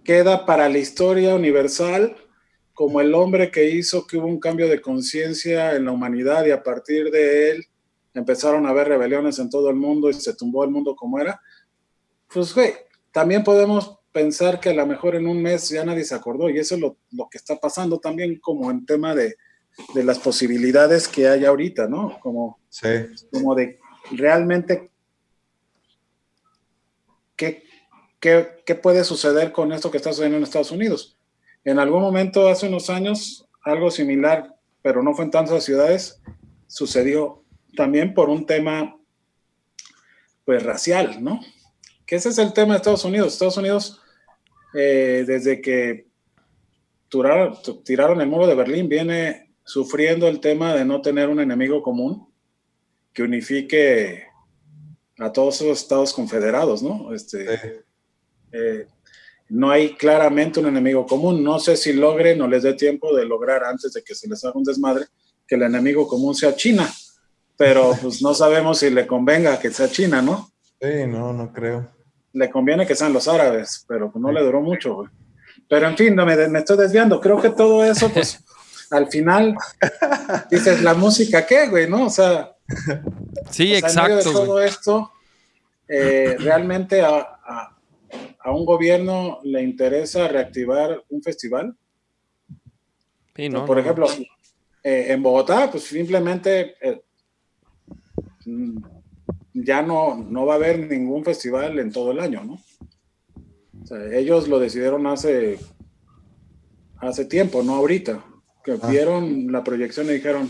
Queda 0.05 0.47
para 0.47 0.69
la 0.69 0.79
historia 0.79 1.35
universal 1.35 2.17
como 2.79 3.01
el 3.01 3.13
hombre 3.13 3.51
que 3.51 3.69
hizo 3.69 4.07
que 4.07 4.17
hubo 4.17 4.29
un 4.29 4.39
cambio 4.39 4.69
de 4.69 4.81
conciencia 4.81 5.75
en 5.75 5.85
la 5.85 5.91
humanidad 5.91 6.47
y 6.47 6.53
a 6.53 6.63
partir 6.63 7.11
de 7.11 7.51
él 7.51 7.67
empezaron 8.15 8.67
a 8.67 8.71
haber 8.71 8.87
rebeliones 8.87 9.41
en 9.41 9.51
todo 9.51 9.69
el 9.69 9.75
mundo 9.75 10.09
y 10.09 10.15
se 10.15 10.35
tumbó 10.35 10.63
el 10.63 10.71
mundo 10.71 10.95
como 10.95 11.19
era, 11.19 11.41
pues 12.33 12.55
güey, 12.55 12.75
también 13.11 13.43
podemos 13.43 13.99
pensar 14.13 14.61
que 14.61 14.69
a 14.69 14.75
lo 14.75 14.87
mejor 14.87 15.17
en 15.17 15.27
un 15.27 15.43
mes 15.43 15.69
ya 15.69 15.85
nadie 15.85 16.05
se 16.05 16.15
acordó 16.15 16.49
y 16.49 16.59
eso 16.59 16.77
es 16.77 16.81
lo, 16.81 16.97
que 17.29 17.39
está 17.39 17.57
pasando 17.57 17.99
también 17.99 18.39
como 18.39 18.71
en 18.71 18.87
tema 18.87 19.15
de, 19.15 19.37
de, 19.95 20.05
las 20.05 20.19
posibilidades 20.19 21.09
que 21.09 21.29
hay 21.29 21.45
ahorita, 21.45 21.89
¿no? 21.89 22.19
Como, 22.21 22.59
como 23.33 23.55
de 23.55 23.79
realmente 24.13 24.91
qué, 27.37 27.65
qué, 28.21 28.63
qué 28.65 28.75
puede 28.75 29.05
suceder 29.05 29.53
con 29.53 29.73
esto 29.73 29.91
que 29.91 29.97
está 29.99 30.11
sucediendo 30.11 30.39
en 30.39 30.45
Estados 30.45 30.71
Unidos 30.71 31.19
en 31.65 31.79
algún 31.79 32.01
momento, 32.01 32.49
hace 32.49 32.67
unos 32.67 32.89
años, 32.89 33.47
algo 33.63 33.91
similar, 33.91 34.57
pero 34.81 35.03
no 35.03 35.15
fue 35.15 35.27
en 35.27 35.31
tantas 35.31 35.65
ciudades, 35.65 36.21
sucedió 36.67 37.45
también 37.77 38.15
por 38.15 38.31
un 38.31 38.47
tema, 38.47 38.97
pues, 40.45 40.63
racial, 40.63 41.23
¿no? 41.23 41.41
Que 42.07 42.17
ese 42.17 42.31
es 42.31 42.39
el 42.39 42.55
tema 42.55 42.73
de 42.73 42.79
Estados 42.79 43.05
Unidos. 43.05 43.35
Estados 43.35 43.59
Unidos, 43.59 44.01
eh, 44.75 45.25
desde 45.27 45.61
que 45.61 46.07
tiraron, 47.11 47.59
tiraron 47.85 48.21
el 48.21 48.29
muro 48.29 48.47
de 48.47 48.55
Berlín, 48.55 48.89
viene 48.89 49.48
sufriendo 49.69 50.27
el 50.29 50.41
tema 50.41 50.75
de 50.75 50.83
no 50.83 51.03
tener 51.03 51.29
un 51.29 51.41
enemigo 51.41 51.83
común 51.83 52.27
que 53.13 53.23
unifique 53.23 54.25
a 55.19 55.31
todos 55.31 55.61
los 55.61 55.83
estados 55.83 56.15
confederados, 56.15 56.83
¿no? 56.83 57.13
Este, 57.13 57.83
eh, 58.51 58.87
no 59.51 59.71
hay 59.71 59.95
claramente 59.95 60.59
un 60.61 60.69
enemigo 60.69 61.05
común. 61.05 61.45
No 61.45 61.59
sé 61.59 61.77
si 61.77 61.93
logren 61.93 62.41
o 62.41 62.49
les 62.49 62.63
dé 62.63 62.73
tiempo 62.73 63.15
de 63.15 63.27
lograr 63.27 63.63
antes 63.63 63.93
de 63.93 64.03
que 64.03 64.15
se 64.15 64.27
les 64.27 64.43
haga 64.43 64.57
un 64.57 64.65
desmadre 64.65 65.05
que 65.47 65.57
el 65.57 65.63
enemigo 65.63 66.09
común 66.09 66.35
sea 66.35 66.57
China, 66.57 66.91
pero 67.59 67.93
pues 68.01 68.23
no 68.23 68.33
sabemos 68.33 68.79
si 68.79 68.89
le 68.89 69.07
convenga 69.07 69.61
que 69.61 69.71
sea 69.71 69.91
China, 69.91 70.23
¿no? 70.23 70.51
Sí, 70.81 71.07
no, 71.07 71.35
no 71.35 71.53
creo. 71.53 71.91
Le 72.33 72.49
conviene 72.49 72.87
que 72.87 72.95
sean 72.95 73.13
los 73.13 73.29
árabes, 73.29 73.85
pero 73.87 74.11
pues 74.11 74.23
no 74.23 74.33
le 74.33 74.43
duró 74.43 74.63
mucho, 74.63 74.95
güey. 74.95 75.11
Pero 75.69 75.89
en 75.89 75.97
fin, 75.99 76.15
me, 76.15 76.49
me 76.49 76.59
estoy 76.61 76.79
desviando. 76.79 77.21
Creo 77.21 77.39
que 77.39 77.51
todo 77.51 77.85
eso, 77.85 78.09
pues 78.09 78.43
al 78.91 79.09
final, 79.09 79.57
dices, 80.51 80.83
la 80.83 80.95
música, 80.95 81.47
¿qué, 81.47 81.69
güey? 81.69 81.89
¿No? 81.89 82.07
O 82.07 82.11
sea, 82.11 82.55
Sí, 83.51 83.75
exacto. 83.75 84.19
En 84.19 84.25
todo 84.25 84.61
esto, 84.61 85.13
eh, 85.89 86.37
realmente 86.39 87.03
a, 87.03 87.35
un 88.47 88.65
gobierno 88.65 89.41
le 89.43 89.63
interesa 89.63 90.27
reactivar 90.27 91.05
un 91.11 91.23
festival. 91.23 91.77
Sí, 93.37 93.49
no, 93.51 93.67
Por 93.67 93.79
ejemplo, 93.79 94.07
eh, 94.83 95.07
en 95.09 95.23
Bogotá, 95.23 95.71
pues 95.71 95.85
simplemente 95.85 96.75
eh, 96.81 97.03
mm, 98.47 98.79
ya 99.53 99.83
no, 99.83 100.17
no 100.17 100.47
va 100.47 100.55
a 100.55 100.57
haber 100.57 100.79
ningún 100.89 101.25
festival 101.25 101.79
en 101.79 101.93
todo 101.93 102.13
el 102.13 102.21
año, 102.21 102.43
¿no? 102.43 102.55
O 103.83 103.87
sea, 103.87 104.03
ellos 104.17 104.49
lo 104.49 104.59
decidieron 104.59 105.07
hace, 105.07 105.59
hace 106.97 107.27
tiempo, 107.27 107.63
no 107.63 107.75
ahorita, 107.75 108.25
que 108.65 108.73
ah. 108.73 108.89
vieron 108.89 109.51
la 109.53 109.65
proyección 109.65 110.07
y 110.07 110.15
dijeron, 110.15 110.49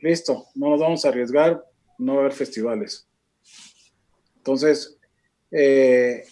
listo, 0.00 0.46
no 0.54 0.70
nos 0.70 0.80
vamos 0.80 1.04
a 1.04 1.08
arriesgar, 1.08 1.64
no 1.98 2.14
va 2.14 2.18
a 2.18 2.24
haber 2.24 2.32
festivales. 2.32 3.08
Entonces, 4.36 4.98
eh, 5.50 6.24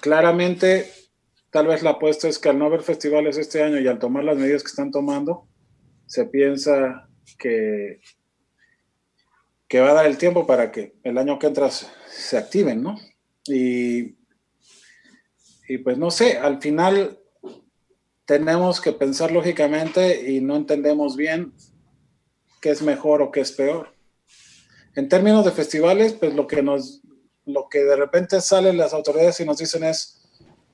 claramente, 0.00 0.90
tal 1.50 1.66
vez 1.66 1.82
la 1.82 1.90
apuesta 1.90 2.28
es 2.28 2.38
que 2.38 2.48
al 2.48 2.58
no 2.58 2.66
haber 2.66 2.82
festivales 2.82 3.36
este 3.38 3.62
año 3.62 3.80
y 3.80 3.88
al 3.88 3.98
tomar 3.98 4.24
las 4.24 4.36
medidas 4.36 4.62
que 4.62 4.68
están 4.68 4.90
tomando, 4.90 5.48
se 6.06 6.26
piensa 6.26 7.08
que, 7.38 8.00
que 9.66 9.80
va 9.80 9.90
a 9.90 9.94
dar 9.94 10.06
el 10.06 10.18
tiempo 10.18 10.46
para 10.46 10.70
que 10.70 10.94
el 11.02 11.18
año 11.18 11.38
que 11.38 11.48
entra 11.48 11.70
se 11.70 12.38
activen, 12.38 12.82
¿no? 12.82 12.96
Y, 13.46 14.16
y 15.68 15.78
pues 15.82 15.98
no 15.98 16.10
sé, 16.10 16.38
al 16.38 16.60
final 16.60 17.18
tenemos 18.26 18.80
que 18.80 18.92
pensar 18.92 19.30
lógicamente 19.30 20.30
y 20.30 20.40
no 20.40 20.56
entendemos 20.56 21.16
bien 21.16 21.54
qué 22.60 22.70
es 22.70 22.82
mejor 22.82 23.22
o 23.22 23.30
qué 23.30 23.40
es 23.40 23.52
peor. 23.52 23.94
En 24.96 25.08
términos 25.08 25.44
de 25.44 25.52
festivales, 25.52 26.12
pues 26.14 26.34
lo 26.34 26.46
que 26.46 26.62
nos, 26.62 27.02
lo 27.44 27.68
que 27.68 27.84
de 27.84 27.96
repente 27.96 28.40
salen 28.40 28.76
las 28.76 28.92
autoridades 28.92 29.38
y 29.40 29.44
nos 29.44 29.58
dicen 29.58 29.84
es, 29.84 30.22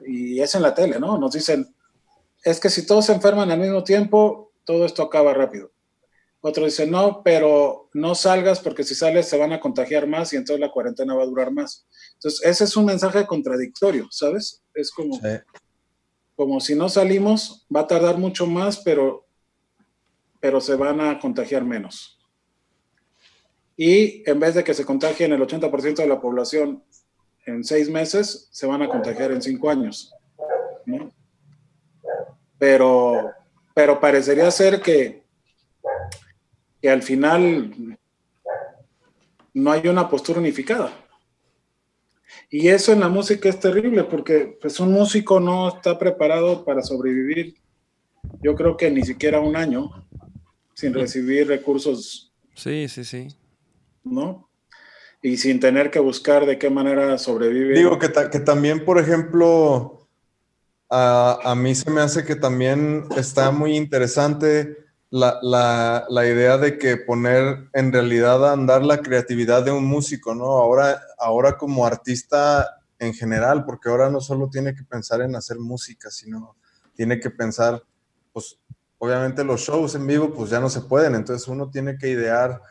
y 0.04 0.40
es 0.40 0.54
en 0.54 0.62
la 0.62 0.74
tele, 0.74 0.98
¿no? 0.98 1.18
Nos 1.18 1.32
dicen, 1.32 1.74
es 2.42 2.58
que 2.58 2.70
si 2.70 2.86
todos 2.86 3.06
se 3.06 3.12
enferman 3.12 3.50
al 3.50 3.60
mismo 3.60 3.84
tiempo, 3.84 4.52
todo 4.64 4.86
esto 4.86 5.02
acaba 5.02 5.34
rápido. 5.34 5.70
Otro 6.40 6.64
dice, 6.64 6.86
no, 6.86 7.22
pero 7.22 7.90
no 7.92 8.14
salgas 8.14 8.58
porque 8.60 8.82
si 8.82 8.94
sales 8.94 9.28
se 9.28 9.38
van 9.38 9.52
a 9.52 9.60
contagiar 9.60 10.08
más 10.08 10.32
y 10.32 10.36
entonces 10.36 10.60
la 10.60 10.72
cuarentena 10.72 11.14
va 11.14 11.22
a 11.22 11.26
durar 11.26 11.52
más. 11.52 11.86
Entonces, 12.14 12.40
ese 12.44 12.64
es 12.64 12.76
un 12.76 12.86
mensaje 12.86 13.26
contradictorio, 13.26 14.08
¿sabes? 14.10 14.62
Es 14.74 14.90
como, 14.90 15.20
como 16.42 16.58
si 16.58 16.74
no 16.74 16.88
salimos, 16.88 17.64
va 17.74 17.82
a 17.82 17.86
tardar 17.86 18.18
mucho 18.18 18.48
más, 18.48 18.78
pero, 18.78 19.24
pero 20.40 20.60
se 20.60 20.74
van 20.74 21.00
a 21.00 21.20
contagiar 21.20 21.64
menos. 21.64 22.18
Y 23.76 24.28
en 24.28 24.40
vez 24.40 24.56
de 24.56 24.64
que 24.64 24.74
se 24.74 24.84
contagien 24.84 25.32
el 25.32 25.40
80% 25.40 25.94
de 25.94 26.06
la 26.08 26.20
población 26.20 26.82
en 27.46 27.62
seis 27.62 27.88
meses, 27.88 28.48
se 28.50 28.66
van 28.66 28.82
a 28.82 28.88
contagiar 28.88 29.30
en 29.30 29.40
cinco 29.40 29.70
años. 29.70 30.12
Pero, 32.58 33.30
pero 33.72 34.00
parecería 34.00 34.50
ser 34.50 34.80
que, 34.80 35.22
que 36.80 36.90
al 36.90 37.04
final 37.04 37.96
no 39.54 39.70
hay 39.70 39.86
una 39.86 40.10
postura 40.10 40.40
unificada. 40.40 40.92
Y 42.54 42.68
eso 42.68 42.92
en 42.92 43.00
la 43.00 43.08
música 43.08 43.48
es 43.48 43.58
terrible 43.58 44.04
porque 44.04 44.58
pues 44.60 44.78
un 44.78 44.92
músico 44.92 45.40
no 45.40 45.74
está 45.74 45.98
preparado 45.98 46.66
para 46.66 46.82
sobrevivir, 46.82 47.56
yo 48.42 48.54
creo 48.54 48.76
que 48.76 48.90
ni 48.90 49.02
siquiera 49.02 49.40
un 49.40 49.56
año 49.56 49.90
sin 50.74 50.92
recibir 50.92 51.48
recursos. 51.48 52.30
Sí, 52.54 52.88
sí, 52.88 53.04
sí. 53.04 53.28
¿No? 54.04 54.50
Y 55.22 55.38
sin 55.38 55.60
tener 55.60 55.90
que 55.90 55.98
buscar 55.98 56.44
de 56.44 56.58
qué 56.58 56.68
manera 56.68 57.16
sobrevivir. 57.16 57.74
Digo 57.74 57.98
que, 57.98 58.12
que 58.30 58.40
también, 58.40 58.84
por 58.84 58.98
ejemplo, 58.98 60.06
a, 60.90 61.54
mí 61.56 61.74
se 61.74 61.90
me 61.90 62.02
hace 62.02 62.22
que 62.22 62.36
también 62.36 63.06
está 63.16 63.50
muy 63.50 63.78
interesante 63.78 64.76
la, 65.12 66.26
idea 66.26 66.56
de 66.56 66.78
que 66.78 66.96
poner 66.96 67.68
en 67.74 67.92
realidad 67.92 68.48
a 68.48 68.52
andar 68.52 68.82
la 68.82 69.02
creatividad 69.02 69.62
de 69.62 69.70
un 69.70 69.84
músico, 69.84 70.34
¿no? 70.34 70.46
Ahora, 70.46 71.02
ahora 71.18 71.58
como 71.58 71.84
artista 71.84 72.80
en 72.98 73.12
general, 73.12 73.64
porque 73.64 73.90
ahora 73.90 74.08
no 74.08 74.20
solo 74.20 74.48
tiene 74.48 74.74
que 74.74 74.84
pensar 74.84 75.20
en 75.20 75.36
hacer 75.36 75.58
música, 75.58 76.10
sino 76.10 76.56
tiene 76.94 77.20
que 77.20 77.28
pensar, 77.28 77.82
pues 78.32 78.58
obviamente 78.98 79.44
los 79.44 79.60
shows 79.60 79.94
en 79.96 80.06
vivo 80.06 80.32
pues 80.32 80.50
ya 80.50 80.60
no 80.60 80.70
se 80.70 80.80
pueden, 80.80 81.14
entonces 81.14 81.46
uno 81.46 81.68
tiene 81.68 81.98
que 81.98 82.08
idear 82.08 82.62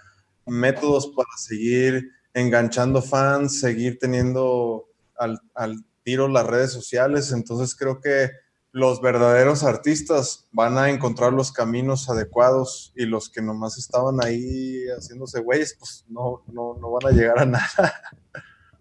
métodos 0.47 1.07
para 1.15 1.29
seguir 1.37 2.09
enganchando 2.33 3.03
fans, 3.03 3.59
seguir 3.59 3.99
teniendo 3.99 4.87
al, 5.15 5.39
al 5.53 5.75
tiro 6.03 6.27
las 6.27 6.47
redes 6.47 6.71
sociales, 6.71 7.31
entonces 7.31 7.75
creo 7.75 8.01
que 8.01 8.31
los 8.71 9.01
verdaderos 9.01 9.63
artistas 9.63 10.47
van 10.51 10.77
a 10.77 10.89
encontrar 10.89 11.33
los 11.33 11.51
caminos 11.51 12.09
adecuados 12.09 12.93
y 12.95 13.05
los 13.05 13.29
que 13.29 13.41
nomás 13.41 13.77
estaban 13.77 14.23
ahí 14.23 14.85
haciéndose 14.97 15.41
güeyes, 15.41 15.75
pues 15.77 16.05
no, 16.07 16.41
no, 16.47 16.77
no 16.79 16.91
van 16.91 17.13
a 17.13 17.15
llegar 17.15 17.39
a 17.39 17.45
nada. 17.45 18.01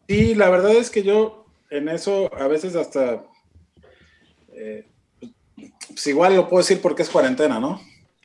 Sí, 0.08 0.34
la 0.34 0.48
verdad 0.48 0.72
es 0.72 0.90
que 0.90 1.02
yo 1.02 1.46
en 1.70 1.88
eso 1.88 2.30
a 2.34 2.46
veces 2.46 2.76
hasta, 2.76 3.24
eh, 4.52 4.88
pues 5.88 6.06
igual 6.06 6.36
lo 6.36 6.48
puedo 6.48 6.62
decir 6.62 6.80
porque 6.80 7.02
es 7.02 7.08
cuarentena, 7.08 7.58
¿no? 7.58 7.80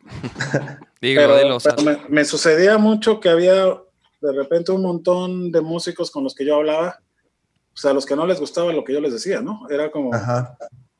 pero, 1.00 1.60
me, 1.84 1.98
me, 2.10 2.26
sucedía 2.26 2.78
mucho 2.78 3.20
que 3.20 3.30
había 3.30 3.66
de 4.22 4.34
repente 4.34 4.72
un 4.72 4.84
montón 4.84 5.52
de 5.52 5.62
músicos 5.62 6.12
con 6.12 6.24
los 6.24 6.36
que 6.36 6.46
yo 6.46 6.56
hablaba 6.56 7.00
o 7.76 7.78
sea, 7.78 7.92
a 7.92 7.94
los 7.94 8.06
que 8.06 8.16
no 8.16 8.26
les 8.26 8.40
gustaba 8.40 8.72
lo 8.72 8.86
que 8.86 8.94
yo 8.94 9.02
les 9.02 9.12
decía, 9.12 9.42
¿no? 9.42 9.68
Era 9.70 9.92
como, 9.92 10.12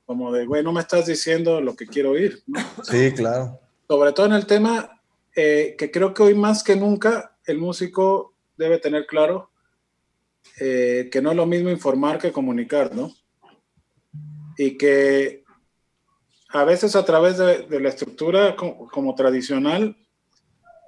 como 0.06 0.32
de, 0.32 0.46
güey, 0.46 0.64
no 0.64 0.72
me 0.72 0.82
estás 0.82 1.06
diciendo 1.06 1.62
lo 1.62 1.76
que 1.76 1.88
quiero 1.88 2.12
oír. 2.12 2.44
¿no? 2.48 2.60
Sí, 2.84 3.12
claro. 3.12 3.60
Sobre 3.88 4.14
todo 4.14 4.26
en 4.28 4.34
el 4.34 4.46
tema 4.46 5.02
eh, 5.36 5.76
que 5.78 5.92
creo 5.92 6.14
que 6.14 6.24
hoy 6.24 6.36
más 6.36 6.64
que 6.64 6.76
nunca 6.76 7.38
el 7.46 7.58
músico 7.58 8.34
debe 8.58 8.80
tener 8.80 9.06
claro 9.06 9.52
eh, 10.60 11.10
que 11.12 11.22
no 11.22 11.32
es 11.32 11.36
lo 11.36 11.46
mismo 11.46 11.70
informar 11.70 12.20
que 12.20 12.32
comunicar, 12.32 12.96
¿no? 12.96 13.12
Y 14.58 14.78
que 14.78 15.44
a 16.50 16.64
veces 16.64 16.96
a 16.96 17.04
través 17.04 17.38
de, 17.38 17.80
la 17.80 17.90
estructura 17.90 18.56
como 18.56 19.16
tradicional 19.16 19.98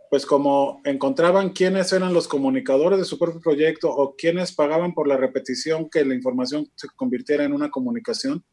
pues 0.10 0.26
como 0.26 0.82
encontraban 0.86 1.50
quiénes 1.50 1.92
eran 1.92 2.14
los 2.14 2.28
comunicadores 2.28 3.00
de 3.00 3.06
su 3.06 3.18
propio 3.18 3.42
proyecto 3.42 3.90
o 3.90 4.16
quiénes 4.16 4.54
pagaban 4.54 4.94
por 4.94 5.08
la 5.08 5.18
repetición 5.18 5.90
que 5.90 6.06
la 6.06 6.16
información 6.16 6.72
se 6.76 6.88
convirtiera 6.96 7.44
en 7.44 7.54
una 7.54 7.70
comunicación, 7.70 8.44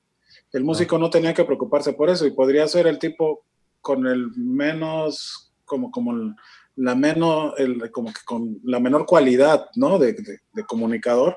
el 0.54 0.64
músico 0.64 0.98
no 0.98 1.10
tenía 1.10 1.34
que 1.34 1.44
preocuparse 1.44 1.92
por 1.92 2.08
eso 2.08 2.26
y 2.26 2.30
podría 2.30 2.66
ser 2.66 2.86
el 2.86 2.98
tipo 2.98 3.44
con 3.80 4.06
el 4.06 4.30
menos, 4.36 5.52
como, 5.64 5.90
como 5.90 6.34
la 6.76 6.94
menos, 6.94 7.54
el, 7.58 7.90
como 7.90 8.12
que 8.12 8.20
con 8.24 8.58
la 8.64 8.80
menor 8.80 9.04
cualidad, 9.04 9.66
¿no? 9.76 9.98
De, 9.98 10.14
de 10.14 10.64
comunicador, 10.64 11.36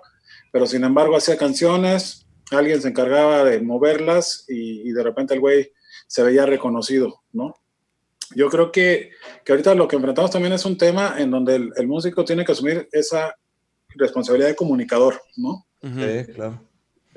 pero 0.52 0.66
sin 0.66 0.84
embargo 0.84 1.18
hacía 1.18 1.38
canciones, 1.38 2.26
alguien 2.52 2.82
se 2.82 2.88
encargaba 2.88 3.44
de 3.44 3.60
moverlas 3.60 4.46
y, 4.48 4.88
y 4.88 4.92
de 4.94 5.04
repente 5.04 5.34
el 5.34 5.42
güey 5.42 5.72
se 6.08 6.24
veía 6.24 6.46
reconocido, 6.46 7.22
¿no? 7.34 7.54
yo 8.36 8.50
creo 8.50 8.72
que, 8.72 9.12
que, 9.46 9.52
ahorita 9.52 9.76
lo 9.76 9.88
que 9.88 9.96
enfrentamos 9.96 10.32
también 10.32 10.54
es 10.54 10.66
un 10.66 10.78
tema 10.78 11.16
en 11.18 11.32
donde 11.32 11.56
el, 11.56 11.88
músico 11.88 12.26
tiene 12.26 12.44
que 12.44 12.52
asumir 12.52 12.88
esa 12.92 13.36
responsabilidad 13.90 14.50
de 14.50 14.56
comunicador, 14.56 15.22
¿no? 15.38 15.66
Sí, 15.82 16.34
claro. 16.34 16.67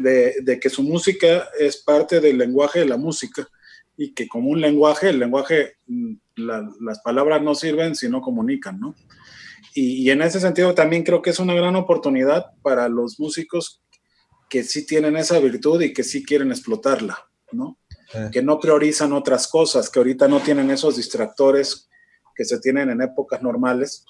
De, 0.00 0.36
de, 0.42 0.58
que 0.58 0.70
su 0.70 0.82
música 0.82 1.48
es 1.58 1.78
parte 1.78 2.20
del 2.20 2.38
lenguaje 2.38 2.80
de 2.80 2.86
la 2.86 2.96
música 2.96 3.46
y 3.96 4.12
que 4.12 4.28
como 4.28 4.50
un 4.50 4.60
lenguaje, 4.60 5.10
el 5.10 5.18
lenguaje, 5.18 5.74
mm, 5.86 6.14
las 6.36 7.00
palabras 7.02 7.42
no 7.42 7.54
sirven 7.54 7.94
si 7.94 8.08
no 8.08 8.20
comunican, 8.20 8.80
¿no? 8.80 8.94
Y, 9.74 10.02
y, 10.02 10.10
en 10.10 10.22
ese 10.22 10.40
sentido 10.40 10.74
también 10.74 11.04
creo 11.04 11.22
que 11.22 11.30
es 11.30 11.38
una 11.38 11.54
gran 11.54 11.76
oportunidad 11.76 12.46
para 12.62 12.88
los 12.88 13.20
músicos 13.20 13.82
que 14.48 14.64
sí 14.64 14.84
tienen 14.84 15.16
esa 15.16 15.38
virtud 15.38 15.80
y 15.80 15.92
que 15.92 16.02
sí 16.02 16.24
quieren 16.24 16.50
explotarla, 16.50 17.16
¿no? 17.52 17.78
que 18.32 18.42
no 18.42 18.58
priorizan 18.58 19.12
otras 19.12 19.46
cosas, 19.46 19.88
que 19.88 20.00
ahorita 20.00 20.26
no 20.26 20.40
tienen 20.40 20.70
esos 20.70 20.96
distractores 20.96 21.88
que 22.34 22.44
se 22.44 22.58
tienen 22.58 22.90
en 22.90 23.02
épocas 23.02 23.42
normales 23.42 24.04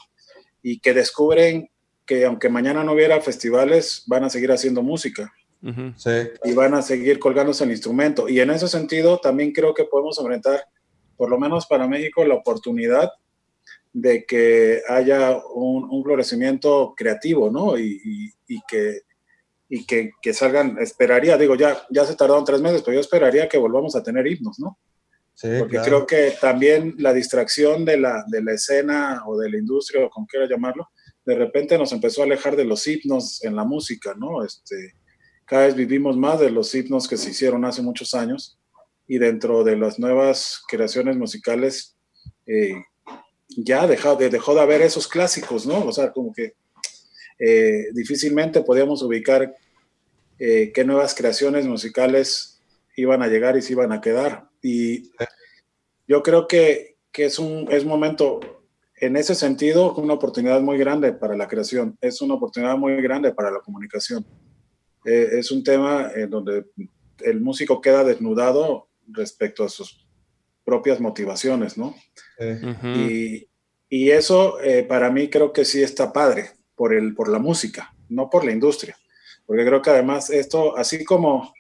y 0.63 0.81
que 0.81 0.95
descubren 0.95 1.71
que 2.07 2.25
aunque 2.25 2.49
mañana 2.49 2.83
no 2.83 2.93
hubiera 2.93 3.21
festivales, 3.21 4.05
van 4.07 4.25
a 4.25 4.31
seguir 4.31 4.51
haciendo 4.51 4.83
música. 4.83 5.33
Y 5.63 6.53
van 6.55 6.75
a 6.75 6.83
seguir 6.83 7.19
colgándose 7.19 7.65
el 7.65 7.71
instrumento. 7.71 8.29
Y 8.29 8.41
en 8.41 8.51
ese 8.51 8.69
sentido, 8.69 9.19
también 9.19 9.53
creo 9.53 9.75
que 9.75 9.85
podemos 9.85 10.19
enfrentar, 10.19 10.65
por 11.17 11.31
lo 11.31 11.39
menos 11.39 11.67
para 11.67 11.87
México, 11.87 12.25
la 12.25 12.35
oportunidad 12.35 13.11
de 13.93 14.25
que 14.25 14.83
haya 14.89 15.37
un, 15.55 16.03
florecimiento 16.03 16.95
creativo, 16.97 17.51
¿no? 17.51 17.79
y 17.79 18.33
que 18.69 19.03
y 19.73 19.87
que, 19.87 20.11
que, 20.21 20.35
salgan, 20.35 20.77
esperaría, 20.81 21.39
digo, 21.39 21.55
ya, 21.55 21.81
ya 21.91 22.05
se 22.05 22.17
tardaron 22.17 22.45
tres 22.45 22.61
meses, 22.61 22.83
pero 22.83 22.97
yo 22.97 23.01
esperaría 23.01 23.49
que 23.49 23.57
volvamos 23.57 23.95
a 23.95 24.03
tener 24.03 24.27
himnos, 24.27 24.59
¿no? 24.59 24.77
porque 25.59 25.79
creo 25.79 26.07
que 26.07 26.35
también 26.39 26.97
la 26.99 27.15
distracción 27.15 27.87
de 27.87 27.97
la, 27.97 28.25
de 28.27 28.43
la 28.43 28.53
escena 28.53 29.23
o 29.27 29.39
de 29.39 29.49
la 29.49 29.57
industria, 29.57 30.05
o 30.05 30.11
como 30.11 30.27
quiera 30.27 30.47
llamarlo, 30.47 30.91
de 31.25 31.35
repente 31.35 31.79
nos 31.79 31.93
empezó 31.93 32.21
a 32.21 32.25
alejar 32.25 32.57
de 32.57 32.65
los 32.65 32.87
himnos 32.87 33.43
en 33.43 33.57
la 33.57 33.65
música, 33.65 34.15
¿no? 34.19 34.45
Este, 34.45 34.93
cada 35.51 35.67
vez 35.67 35.75
vivimos 35.75 36.17
más 36.17 36.39
de 36.39 36.49
los 36.49 36.73
himnos 36.77 37.09
que 37.09 37.17
se 37.17 37.31
hicieron 37.31 37.65
hace 37.65 37.83
muchos 37.83 38.15
años 38.15 38.57
y 39.09 39.19
dentro 39.19 39.65
de 39.65 39.77
las 39.77 39.99
nuevas 39.99 40.63
creaciones 40.69 41.17
musicales 41.17 41.97
eh, 42.47 42.75
ya 43.49 43.89
dejó 43.89 44.15
de, 44.15 44.31
dejó 44.31 44.55
de 44.55 44.61
haber 44.61 44.81
esos 44.81 45.09
clásicos, 45.09 45.67
¿no? 45.67 45.85
O 45.85 45.93
sea, 45.93 46.13
como 46.13 46.33
que 46.33 46.55
eh, 47.41 47.87
difícilmente 47.93 48.61
podíamos 48.61 49.03
ubicar 49.03 49.53
eh, 50.39 50.71
qué 50.73 50.85
nuevas 50.85 51.17
creaciones 51.17 51.67
musicales 51.67 52.61
iban 52.95 53.21
a 53.21 53.27
llegar 53.27 53.57
y 53.57 53.63
se 53.63 53.73
iban 53.73 53.91
a 53.91 54.01
quedar. 54.01 54.49
Y 54.63 55.11
yo 56.07 56.23
creo 56.23 56.47
que, 56.47 56.97
que 57.11 57.25
es 57.25 57.41
un 57.41 57.67
es 57.73 57.85
momento, 57.85 58.39
en 58.95 59.17
ese 59.17 59.35
sentido, 59.35 59.95
una 59.95 60.15
oportunidad 60.15 60.61
muy 60.61 60.79
grande 60.79 61.13
para 61.13 61.37
la 61.37 61.49
creación, 61.49 61.99
es 62.01 62.21
una 62.21 62.35
oportunidad 62.35 62.77
muy 62.77 63.03
grande 63.03 63.35
para 63.35 63.51
la 63.51 63.59
comunicación. 63.59 64.25
Eh, 65.05 65.39
es 65.39 65.51
un 65.51 65.65
tema 65.65 66.11
en 66.15 66.31
donde 66.31 66.67
el 67.21 67.41
músico 67.41 67.81
queda 67.81 68.05
desnudado 68.05 68.89
respecto 69.09 69.65
a 69.65 69.69
sus 69.69 70.07
propias 70.65 71.01
motivaciones, 71.01 71.77
¿no? 71.77 71.95
y, 72.97 73.49
y, 73.89 74.11
eso 74.11 74.57
para 74.89 75.11
mí 75.11 75.29
creo 75.29 75.53
que 75.53 75.65
sí 75.65 75.83
está 75.83 76.13
padre 76.13 76.51
por, 76.77 76.95
el, 76.95 77.15
por 77.15 77.29
la 77.29 77.39
música, 77.39 77.93
no 78.09 78.31
por 78.31 78.45
la 78.45 78.53
industria. 78.53 78.97
Porque 79.47 79.67
creo 79.67 79.83
que 79.83 79.91
además 79.91 80.31
esto, 80.31 80.77
así 80.77 81.05
como 81.05 81.53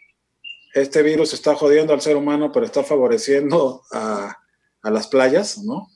este 0.74 1.02
virus 1.02 1.34
está 1.34 1.54
jodiendo 1.54 1.92
al 1.92 2.00
ser 2.00 2.16
humano, 2.16 2.52
pero 2.52 2.64
está 2.64 2.84
favoreciendo 2.84 3.82
a, 3.92 4.36
a 4.82 4.90
las 4.90 5.08
playas, 5.08 5.58
¿no? 5.58 5.88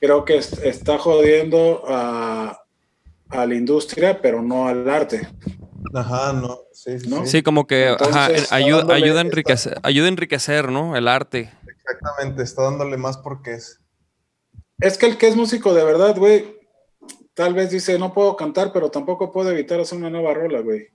creo 0.00 0.24
que 0.24 0.36
está 0.36 0.98
jodiendo 0.98 1.82
a, 1.86 2.58
a, 3.28 3.46
la 3.46 3.54
industria, 3.54 4.20
pero 4.20 4.42
no 4.42 4.66
al 4.66 4.88
arte. 4.88 5.28
Ajá, 5.94 6.32
no. 6.32 6.60
Sí, 6.72 6.96
sí, 7.24 7.42
como 7.42 7.66
que 7.66 7.96
ayuda, 8.50 8.94
ayuda, 8.94 9.20
a 9.20 9.24
enriquecer, 9.24 9.78
ayuda 9.82 10.06
a 10.06 10.10
enriquecer, 10.10 10.70
¿no? 10.70 10.96
El 10.96 11.08
arte. 11.08 11.52
Exactamente, 11.66 12.42
está 12.42 12.62
dándole 12.62 12.96
más 12.96 13.18
porque 13.18 13.54
es. 13.54 13.80
Es 14.78 14.98
que 14.98 15.06
el 15.06 15.18
que 15.18 15.28
es 15.28 15.36
músico 15.36 15.74
de 15.74 15.84
verdad, 15.84 16.16
güey, 16.16 16.56
tal 17.34 17.54
vez 17.54 17.70
dice, 17.70 17.98
no 17.98 18.12
puedo 18.12 18.36
cantar, 18.36 18.72
pero 18.72 18.90
tampoco 18.90 19.32
puedo 19.32 19.50
evitar 19.50 19.80
hacer 19.80 19.98
una 19.98 20.10
nueva 20.10 20.34
rola, 20.34 20.60
güey. 20.60 20.88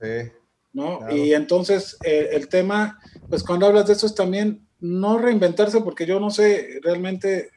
Sí. 0.00 0.32
¿No? 0.72 1.00
Y 1.10 1.34
entonces 1.34 1.96
eh, 2.04 2.30
el 2.32 2.48
tema, 2.48 2.98
pues 3.28 3.42
cuando 3.42 3.66
hablas 3.66 3.86
de 3.86 3.94
eso 3.94 4.06
es 4.06 4.14
también 4.14 4.66
no 4.78 5.18
reinventarse, 5.18 5.80
porque 5.80 6.06
yo 6.06 6.20
no 6.20 6.30
sé 6.30 6.80
realmente 6.82 7.50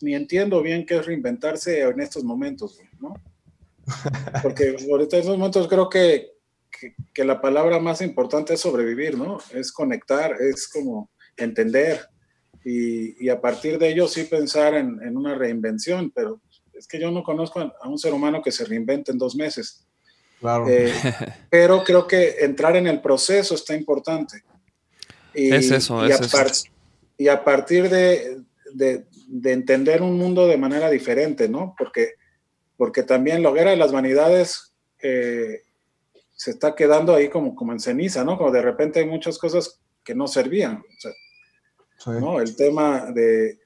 ni 0.00 0.14
entiendo 0.14 0.62
bien 0.62 0.84
qué 0.84 0.98
es 0.98 1.06
reinventarse 1.06 1.80
en 1.80 2.00
estos 2.00 2.24
momentos, 2.24 2.80
¿no? 3.00 3.14
Porque 4.42 4.76
ahorita 4.90 5.16
en 5.16 5.20
estos 5.20 5.38
momentos 5.38 5.68
creo 5.68 5.88
que, 5.88 6.32
que, 7.14 7.24
la 7.24 7.40
palabra 7.40 7.78
más 7.78 8.00
importante 8.00 8.54
es 8.54 8.60
sobrevivir, 8.60 9.16
¿no? 9.16 9.38
Es 9.54 9.72
conectar, 9.72 10.36
es 10.40 10.68
como 10.68 11.10
entender 11.36 12.00
y, 12.64 13.24
y 13.24 13.28
a 13.28 13.40
partir 13.40 13.78
de 13.78 13.90
ello 13.90 14.08
sí 14.08 14.24
pensar 14.24 14.74
en, 14.74 15.00
en 15.02 15.16
una 15.16 15.36
reinvención, 15.36 16.10
pero 16.10 16.40
es 16.74 16.86
que 16.86 16.98
yo 16.98 17.10
no 17.10 17.22
conozco 17.22 17.60
a 17.60 17.88
un 17.88 17.98
ser 17.98 18.12
humano 18.12 18.42
que 18.42 18.52
se 18.52 18.64
reinvente 18.64 19.12
en 19.12 19.18
dos 19.18 19.36
meses. 19.36 19.86
Claro. 20.40 20.66
Eh, 20.68 20.92
pero 21.50 21.82
creo 21.84 22.06
que 22.06 22.36
entrar 22.40 22.76
en 22.76 22.86
el 22.86 23.00
proceso 23.00 23.54
está 23.54 23.74
importante. 23.74 24.42
Y, 25.34 25.54
es 25.54 25.70
eso, 25.70 26.06
y 26.06 26.10
es 26.10 26.34
a 26.34 26.42
eso. 26.42 26.64
Y 27.18 27.28
a 27.28 27.44
partir 27.44 27.88
de, 27.88 28.42
de, 28.74 29.06
de, 29.28 29.52
entender 29.52 30.02
un 30.02 30.18
mundo 30.18 30.46
de 30.46 30.56
manera 30.56 30.90
diferente, 30.90 31.48
¿no? 31.48 31.74
Porque, 31.78 32.14
porque 32.76 33.02
también 33.02 33.42
la 33.42 33.50
hoguera 33.50 33.70
de 33.70 33.76
las 33.76 33.92
vanidades 33.92 34.74
eh, 35.02 35.62
se 36.32 36.50
está 36.50 36.74
quedando 36.74 37.14
ahí 37.14 37.28
como, 37.28 37.54
como 37.54 37.72
en 37.72 37.80
ceniza, 37.80 38.24
¿no? 38.24 38.36
Como 38.36 38.50
de 38.50 38.62
repente 38.62 39.00
hay 39.00 39.06
muchas 39.06 39.38
cosas 39.38 39.80
que 40.04 40.14
no 40.14 40.26
servían. 40.28 40.76
O 40.76 41.00
sea, 41.00 41.12
sí. 41.98 42.10
¿no? 42.20 42.40
El 42.40 42.54
tema 42.54 43.10
de, 43.10 43.58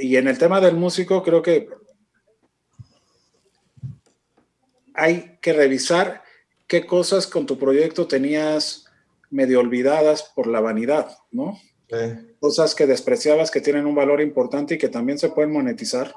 y 0.00 0.16
en 0.16 0.28
el 0.28 0.38
tema 0.38 0.60
del 0.60 0.76
músico, 0.76 1.22
creo 1.22 1.42
que 1.42 1.68
hay 4.92 5.38
que 5.40 5.52
revisar 5.52 6.22
qué 6.66 6.86
cosas 6.86 7.26
con 7.26 7.46
tu 7.46 7.58
proyecto 7.58 8.06
tenías 8.06 8.86
medio 9.30 9.60
olvidadas 9.60 10.30
por 10.34 10.46
la 10.46 10.60
vanidad, 10.60 11.18
¿no? 11.32 11.58
Sí. 11.88 12.36
Cosas 12.40 12.74
que 12.74 12.86
despreciabas 12.86 13.50
que 13.50 13.60
tienen 13.60 13.86
un 13.86 13.94
valor 13.94 14.20
importante 14.20 14.74
y 14.74 14.78
que 14.78 14.88
también 14.88 15.18
se 15.18 15.30
pueden 15.30 15.52
monetizar. 15.52 16.14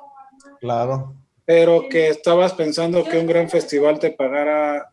Claro. 0.60 1.16
Pero 1.46 1.88
que 1.90 2.10
estabas 2.10 2.54
pensando 2.54 3.04
que 3.04 3.18
un 3.18 3.28
gran 3.28 3.50
festival 3.50 4.00
te 4.00 4.12
pagara 4.12 4.92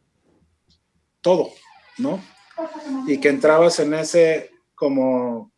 todo, 1.20 1.50
¿no? 1.98 2.22
Y 3.06 3.18
que 3.18 3.28
entrabas 3.28 3.80
en 3.80 3.94
ese 3.94 4.50
como 4.74 5.52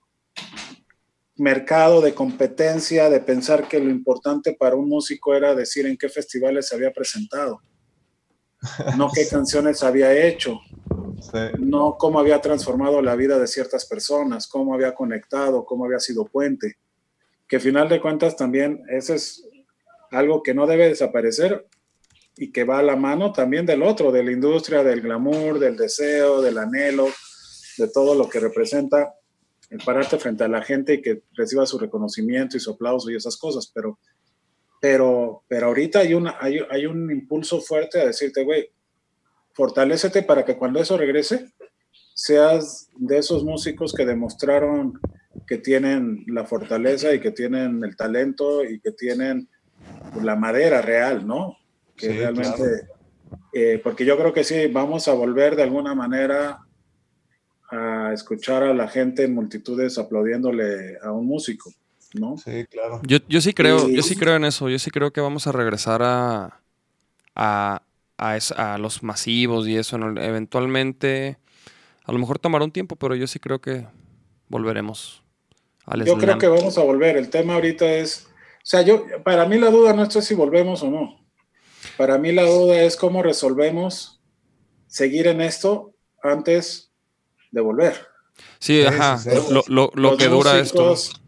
mercado 1.37 2.01
de 2.01 2.15
competencia, 2.15 3.11
de 3.11 3.21
pensar 3.21 3.69
que 3.69 3.79
lo 3.79 3.91
importante 3.91 4.55
para 4.55 4.77
un 4.77 4.89
músico 4.89 5.35
era 5.35 5.55
decir 5.55 5.87
en 5.87 5.99
qué 5.99 6.09
festivales 6.09 6.69
se 6.69 6.77
había 6.77 6.93
presentado, 6.93 7.61
no 8.97 9.11
qué 9.13 9.29
canciones 9.31 9.83
había 9.83 10.13
hecho, 10.27 10.61
sí. 11.21 11.39
no 11.59 11.97
cómo 11.99 12.19
había 12.19 12.41
transformado 12.41 13.03
la 13.03 13.17
vida 13.17 13.39
de 13.39 13.47
ciertas 13.47 13.85
personas, 13.85 14.47
cómo 14.47 14.73
había 14.73 14.95
conectado, 14.95 15.67
cómo 15.67 15.85
había 15.85 16.01
sido 16.01 16.25
puente, 16.25 16.79
que 17.47 17.61
final 17.61 17.89
de 17.89 18.01
cuentas 18.01 18.35
también 18.35 18.83
eso 18.89 19.13
es 19.13 19.47
algo 20.11 20.43
que 20.43 20.55
no 20.55 20.67
debe 20.67 20.89
desaparecer 20.89 21.67
y 22.37 22.53
que 22.53 22.65
va 22.65 22.79
a 22.79 22.83
la 22.83 22.97
mano 22.97 23.33
también 23.33 23.65
del 23.65 23.83
otro, 23.83 24.13
de 24.13 24.23
la 24.23 24.33
industria, 24.33 24.83
del 24.83 25.01
glamour, 25.01 25.59
del 25.59 25.77
deseo, 25.77 26.43
del 26.43 26.59
anhelo, 26.59 27.09
de 27.79 27.89
todo 27.89 28.15
lo 28.15 28.29
que 28.29 28.41
representa 28.41 29.15
el 29.71 29.79
pararte 29.79 30.19
frente 30.19 30.45
a 30.45 30.49
la 30.49 30.63
gente 30.63 30.95
y 30.95 31.03
que 31.03 31.23
reciba 31.33 31.67
su 31.67 31.79
reconocimiento 31.79 32.57
y 32.57 32.61
su 32.61 32.73
aplauso 32.73 33.11
y 33.11 33.17
esas 33.17 33.37
cosas, 33.37 33.71
pero, 33.75 33.99
pero, 34.81 35.43
pero 35.49 35.69
ahorita 35.69 36.01
hay, 36.01 36.15
una, 36.15 36.37
hay, 36.41 36.61
hay 36.71 36.87
un 36.87 37.11
impulso 37.11 37.61
fuerte 37.61 38.01
a 38.01 38.07
decirte, 38.07 38.45
güey, 38.45 38.71
fortalécete 39.55 40.23
para 40.23 40.45
que 40.45 40.57
cuando 40.57 40.81
eso 40.81 40.97
regrese, 40.97 41.53
seas 42.15 42.91
de 42.97 43.19
esos 43.19 43.43
músicos 43.45 43.93
que 43.93 44.07
demostraron 44.07 45.01
que 45.47 45.59
tienen 45.59 46.25
la 46.29 46.45
fortaleza 46.45 47.15
y 47.15 47.21
que 47.21 47.31
tienen 47.31 47.83
el 47.85 47.97
talento 47.97 48.65
y 48.65 48.81
que 48.81 48.93
tienen 48.93 49.49
la 50.23 50.37
madera 50.37 50.83
real, 50.83 51.27
¿no? 51.27 51.57
Que 51.97 52.07
sí, 52.09 52.13
realmente, 52.19 52.57
claro. 52.57 53.43
eh, 53.53 53.81
porque 53.83 54.05
yo 54.05 54.17
creo 54.17 54.33
que 54.33 54.45
sí, 54.45 54.67
vamos 54.69 55.09
a 55.09 55.15
volver 55.15 55.57
de 55.57 55.63
alguna 55.63 55.95
manera 55.95 56.61
a 57.71 58.13
escuchar 58.13 58.63
a 58.63 58.75
la 58.75 58.89
gente 58.89 59.25
en 59.25 59.35
multitudes 59.35 59.99
aplaudiéndole 59.99 60.99
a 61.03 61.11
un 61.11 61.27
músico, 61.27 61.73
¿no? 62.15 62.37
Sí, 62.39 62.65
claro. 62.71 63.01
Yo, 63.07 63.19
yo 63.29 63.41
sí 63.41 63.53
creo, 63.53 63.89
y... 63.89 63.97
yo 63.97 64.03
sí 64.03 64.17
creo 64.17 64.37
en 64.37 64.45
eso, 64.45 64.69
yo 64.69 64.79
sí 64.79 64.91
creo 64.91 65.13
que 65.13 65.21
vamos 65.21 65.47
a 65.47 65.53
regresar 65.53 66.03
a, 66.03 66.61
a, 67.35 67.83
a, 68.19 68.79
los 68.79 69.03
masivos 69.03 69.67
y 69.67 69.77
eso, 69.77 69.99
¿no? 69.99 70.21
eventualmente, 70.21 71.39
a 72.05 72.13
lo 72.13 72.19
mejor 72.19 72.39
tomará 72.39 72.65
un 72.65 72.73
tiempo, 72.73 72.97
pero 72.97 73.15
yo 73.15 73.27
sí 73.27 73.39
creo 73.41 73.61
que 73.61 73.87
volveremos 74.49 75.23
al 75.85 76.05
Yo 76.05 76.15
slam. 76.15 76.21
creo 76.21 76.39
que 76.39 76.49
vamos 76.49 76.79
a 76.79 76.83
volver, 76.83 77.17
el 77.17 77.31
tema 77.31 77.55
ahorita 77.55 77.85
es, 77.87 78.29
sea, 78.69 78.83
yo, 78.83 79.05
para 79.25 79.47
mí 79.47 79.59
la 79.59 79.71
duda 79.71 79.93
no 79.93 80.03
es 80.03 80.13
si 80.13 80.35
volvemos 80.35 80.83
o 80.83 80.91
no, 80.91 81.25
para 81.97 82.19
mí 82.19 82.33
la 82.33 82.43
duda 82.43 82.83
es 82.83 82.97
cómo 82.97 83.23
resolvemos 83.23 84.21
seguir 84.87 85.29
en 85.29 85.41
esto 85.41 85.95
antes 86.23 86.91
de 87.51 87.61
volver. 87.61 87.95
Sí, 88.59 88.83
ajá, 88.83 89.19
lo, 89.51 89.63
lo, 89.69 89.91
lo 89.95 90.17
que 90.17 90.27
dura 90.29 90.59
músicos, 90.59 91.09
esto. 91.09 91.21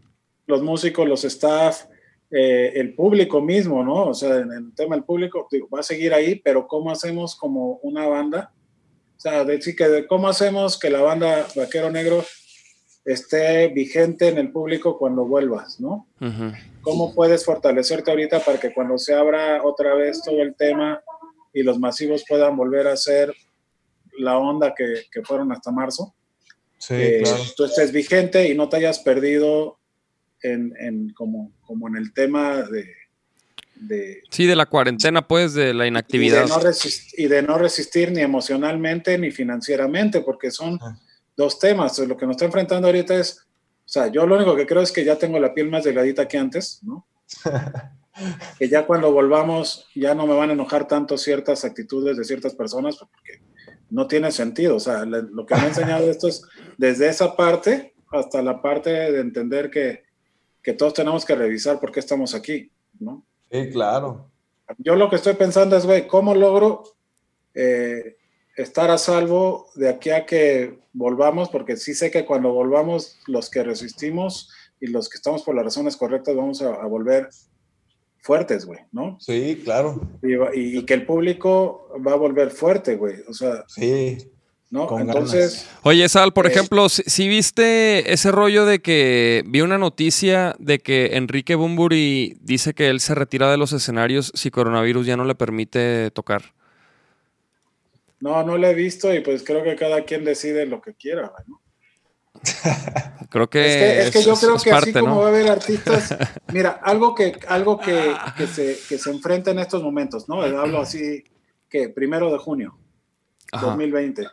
Los 0.46 0.62
músicos, 0.62 1.08
los 1.08 1.24
staff, 1.24 1.84
eh, 2.30 2.72
el 2.74 2.94
público 2.94 3.40
mismo, 3.40 3.82
¿no? 3.82 4.08
O 4.08 4.14
sea, 4.14 4.36
en 4.36 4.52
el 4.52 4.74
tema 4.74 4.96
del 4.96 5.04
público 5.04 5.48
digo, 5.50 5.68
va 5.74 5.80
a 5.80 5.82
seguir 5.82 6.12
ahí, 6.12 6.34
pero 6.36 6.66
¿cómo 6.66 6.90
hacemos 6.90 7.34
como 7.36 7.78
una 7.82 8.06
banda? 8.06 8.52
O 9.16 9.20
sea, 9.20 9.44
decir 9.44 9.74
que 9.74 10.06
cómo 10.06 10.28
hacemos 10.28 10.78
que 10.78 10.90
la 10.90 11.00
banda 11.00 11.46
Vaquero 11.56 11.90
Negro 11.90 12.24
esté 13.04 13.68
vigente 13.68 14.28
en 14.28 14.36
el 14.38 14.52
público 14.52 14.98
cuando 14.98 15.24
vuelvas, 15.24 15.80
¿no? 15.80 16.06
Uh 16.20 16.26
-huh. 16.26 16.56
¿Cómo 16.88 17.14
puedes 17.14 17.44
fortalecerte 17.44 18.10
ahorita 18.10 18.40
para 18.40 18.58
que 18.58 18.72
cuando 18.72 18.96
se 18.96 19.14
abra 19.14 19.62
otra 19.62 19.94
vez 19.94 20.22
todo 20.22 20.40
el 20.40 20.54
tema 20.54 21.02
y 21.52 21.62
los 21.62 21.78
masivos 21.78 22.24
puedan 22.26 22.56
volver 22.56 22.86
a 22.86 22.96
ser 22.96 23.34
la 24.18 24.38
onda 24.38 24.74
que, 24.74 25.04
que 25.12 25.22
fueron 25.22 25.52
hasta 25.52 25.70
marzo? 25.70 26.14
Sí, 26.78 26.94
eh, 26.94 27.20
claro. 27.22 27.42
tú 27.56 27.64
estés 27.64 27.92
vigente 27.92 28.48
y 28.48 28.54
no 28.54 28.70
te 28.70 28.78
hayas 28.78 29.00
perdido 29.00 29.78
en, 30.42 30.72
en 30.80 31.10
como, 31.10 31.52
como 31.60 31.88
en 31.88 31.96
el 31.96 32.14
tema 32.14 32.62
de, 32.62 32.86
de, 33.74 34.22
Sí, 34.30 34.46
de 34.46 34.56
la 34.56 34.64
cuarentena, 34.64 35.28
pues, 35.28 35.52
de 35.52 35.74
la 35.74 35.86
inactividad. 35.86 36.46
Y 36.46 36.48
de 36.48 36.54
no, 36.54 36.60
resistir, 36.60 37.20
y 37.20 37.28
de 37.28 37.42
no 37.42 37.58
resistir 37.58 38.12
ni 38.12 38.22
emocionalmente 38.22 39.18
ni 39.18 39.30
financieramente, 39.30 40.22
porque 40.22 40.50
son, 40.50 40.78
dos 41.38 41.58
temas. 41.58 41.98
Lo 42.00 42.16
que 42.16 42.26
nos 42.26 42.34
está 42.34 42.44
enfrentando 42.44 42.88
ahorita 42.88 43.14
es, 43.14 43.46
o 43.88 43.90
sea, 43.90 44.08
yo 44.08 44.26
lo 44.26 44.36
único 44.36 44.54
que 44.54 44.66
creo 44.66 44.82
es 44.82 44.92
que 44.92 45.02
ya 45.02 45.16
tengo 45.16 45.40
la 45.40 45.54
piel 45.54 45.70
más 45.70 45.82
delgadita 45.82 46.28
que 46.28 46.36
antes, 46.36 46.82
¿no? 46.82 47.06
que 48.58 48.68
ya 48.68 48.86
cuando 48.86 49.10
volvamos 49.10 49.88
ya 49.94 50.14
no 50.14 50.26
me 50.26 50.34
van 50.34 50.50
a 50.50 50.52
enojar 50.52 50.86
tanto 50.86 51.16
ciertas 51.16 51.64
actitudes 51.64 52.18
de 52.18 52.24
ciertas 52.24 52.54
personas 52.54 52.98
porque 52.98 53.40
no 53.88 54.06
tiene 54.06 54.30
sentido. 54.30 54.76
O 54.76 54.80
sea, 54.80 55.06
lo 55.06 55.46
que 55.46 55.54
me 55.54 55.62
ha 55.62 55.68
enseñado 55.68 56.10
esto 56.10 56.28
es 56.28 56.42
desde 56.76 57.08
esa 57.08 57.34
parte 57.34 57.94
hasta 58.12 58.42
la 58.42 58.60
parte 58.60 58.90
de 58.90 59.20
entender 59.20 59.70
que, 59.70 60.02
que 60.62 60.74
todos 60.74 60.92
tenemos 60.92 61.24
que 61.24 61.34
revisar 61.34 61.80
por 61.80 61.90
qué 61.90 62.00
estamos 62.00 62.34
aquí, 62.34 62.70
¿no? 63.00 63.24
Sí, 63.50 63.70
claro. 63.70 64.30
Yo 64.76 64.96
lo 64.96 65.08
que 65.08 65.16
estoy 65.16 65.32
pensando 65.32 65.78
es, 65.78 65.86
güey, 65.86 66.06
¿cómo 66.06 66.34
logro 66.34 66.82
eh, 67.54 68.18
estar 68.58 68.90
a 68.90 68.98
salvo 68.98 69.70
de 69.74 69.88
aquí 69.88 70.10
a 70.10 70.26
que 70.26 70.78
volvamos? 70.92 71.48
Porque 71.48 71.76
sí 71.76 71.94
sé 71.94 72.10
que 72.10 72.24
cuando 72.24 72.52
volvamos, 72.52 73.18
los 73.26 73.48
que 73.50 73.62
resistimos 73.62 74.50
y 74.80 74.88
los 74.88 75.08
que 75.08 75.16
estamos 75.16 75.42
por 75.42 75.54
las 75.54 75.64
razones 75.64 75.96
correctas 75.96 76.36
vamos 76.36 76.60
a, 76.62 76.84
volver 76.86 77.28
fuertes, 78.20 78.66
güey, 78.66 78.80
¿no? 78.92 79.16
Sí, 79.20 79.60
claro. 79.64 80.00
Y, 80.22 80.78
y, 80.78 80.84
que 80.84 80.94
el 80.94 81.06
público 81.06 81.88
va 82.06 82.12
a 82.12 82.16
volver 82.16 82.50
fuerte, 82.50 82.96
güey. 82.96 83.16
O 83.28 83.32
sea, 83.32 83.64
sí. 83.68 84.18
¿no? 84.70 84.98
Entonces. 84.98 85.66
Oye, 85.82 86.08
Sal, 86.08 86.32
por 86.32 86.46
eh, 86.46 86.50
ejemplo, 86.50 86.88
si, 86.88 87.28
viste 87.28 88.12
ese 88.12 88.30
rollo 88.30 88.66
de 88.66 88.80
que 88.80 89.42
vi 89.46 89.60
una 89.60 89.78
noticia 89.78 90.54
de 90.58 90.78
que 90.80 91.16
Enrique 91.16 91.54
Bumburi 91.54 92.36
dice 92.40 92.74
que 92.74 92.88
él 92.88 93.00
se 93.00 93.14
retira 93.14 93.50
de 93.50 93.56
los 93.56 93.72
escenarios 93.72 94.32
si 94.34 94.50
coronavirus 94.50 95.06
ya 95.06 95.16
no 95.16 95.24
le 95.24 95.34
permite 95.34 96.10
tocar. 96.10 96.54
No, 98.20 98.42
no 98.42 98.58
lo 98.58 98.66
he 98.66 98.74
visto 98.74 99.12
y 99.14 99.20
pues 99.20 99.42
creo 99.44 99.62
que 99.62 99.76
cada 99.76 100.04
quien 100.04 100.24
decide 100.24 100.66
lo 100.66 100.80
que 100.80 100.94
quiera, 100.94 101.32
¿no? 101.46 101.62
creo 103.30 103.50
que 103.50 104.00
es 104.00 104.10
que, 104.12 104.22
yo 104.22 104.34
creo 104.36 104.56
que 104.58 104.70
así 104.70 104.92
como 104.92 105.20
va 105.20 105.26
a 105.26 105.28
haber 105.28 105.50
artistas, 105.50 106.14
mira, 106.52 106.80
algo 106.82 107.14
que 107.14 107.36
algo 107.48 107.78
que, 107.78 108.14
se, 108.46 108.78
que 108.88 108.96
se 108.98 109.10
enfrenta 109.10 109.50
en 109.50 109.58
estos 109.58 109.82
momentos, 109.82 110.28
¿no? 110.28 110.42
Hablo 110.42 110.80
así 110.80 111.24
que 111.68 111.88
primero 111.88 112.30
de 112.30 112.38
junio, 112.38 112.78
2020 113.52 114.26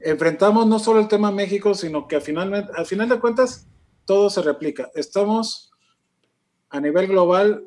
enfrentamos 0.00 0.66
no 0.66 0.78
solo 0.78 1.00
el 1.00 1.08
tema 1.08 1.30
México, 1.30 1.74
sino 1.74 2.08
que 2.08 2.16
al 2.16 2.22
final, 2.22 2.70
al 2.74 2.86
final 2.86 3.08
de 3.08 3.20
cuentas 3.20 3.66
todo 4.04 4.30
se 4.30 4.42
replica. 4.42 4.90
Estamos 4.94 5.72
a 6.70 6.80
nivel 6.80 7.06
global 7.08 7.66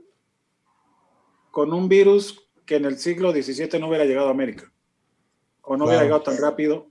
con 1.51 1.73
un 1.73 1.87
virus 1.87 2.44
que 2.65 2.75
en 2.75 2.85
el 2.85 2.97
siglo 2.97 3.31
XVII 3.31 3.79
no 3.79 3.87
hubiera 3.87 4.05
llegado 4.05 4.27
a 4.27 4.31
América, 4.31 4.71
o 5.61 5.77
no 5.77 5.85
hubiera 5.85 6.03
llegado 6.03 6.21
tan 6.21 6.37
rápido, 6.37 6.87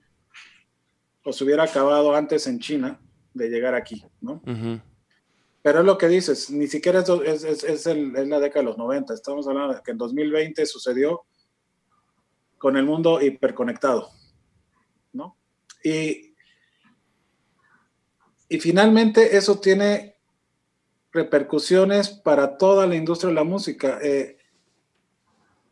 o 1.23 1.33
se 1.33 1.43
hubiera 1.43 1.63
acabado 1.63 2.15
antes 2.15 2.47
en 2.47 2.59
China 2.59 2.99
de 3.33 3.49
llegar 3.49 3.75
aquí, 3.75 4.05
¿no? 4.21 4.41
Pero 5.61 5.79
es 5.79 5.85
lo 5.85 5.97
que 5.97 6.07
dices, 6.07 6.51
ni 6.51 6.67
siquiera 6.67 6.99
es, 6.99 7.43
es, 7.43 7.63
es, 7.63 7.63
es, 7.63 7.85
la 7.87 8.39
década 8.39 8.61
de 8.61 8.65
los 8.65 8.77
90, 8.77 9.13
estamos 9.13 9.47
hablando 9.47 9.73
de 9.73 9.81
que 9.83 9.91
en 9.91 9.97
2020 9.97 10.65
sucedió 10.65 11.25
con 12.57 12.77
el 12.77 12.85
mundo 12.85 13.21
hiperconectado. 13.21 14.09
Y, 15.83 16.33
y 18.49 18.59
finalmente 18.59 19.37
eso 19.37 19.59
tiene 19.59 20.15
repercusiones 21.11 22.09
para 22.09 22.57
toda 22.57 22.87
la 22.87 22.95
industria 22.95 23.29
de 23.29 23.35
la 23.35 23.43
música. 23.43 23.99
Eh, 24.01 24.34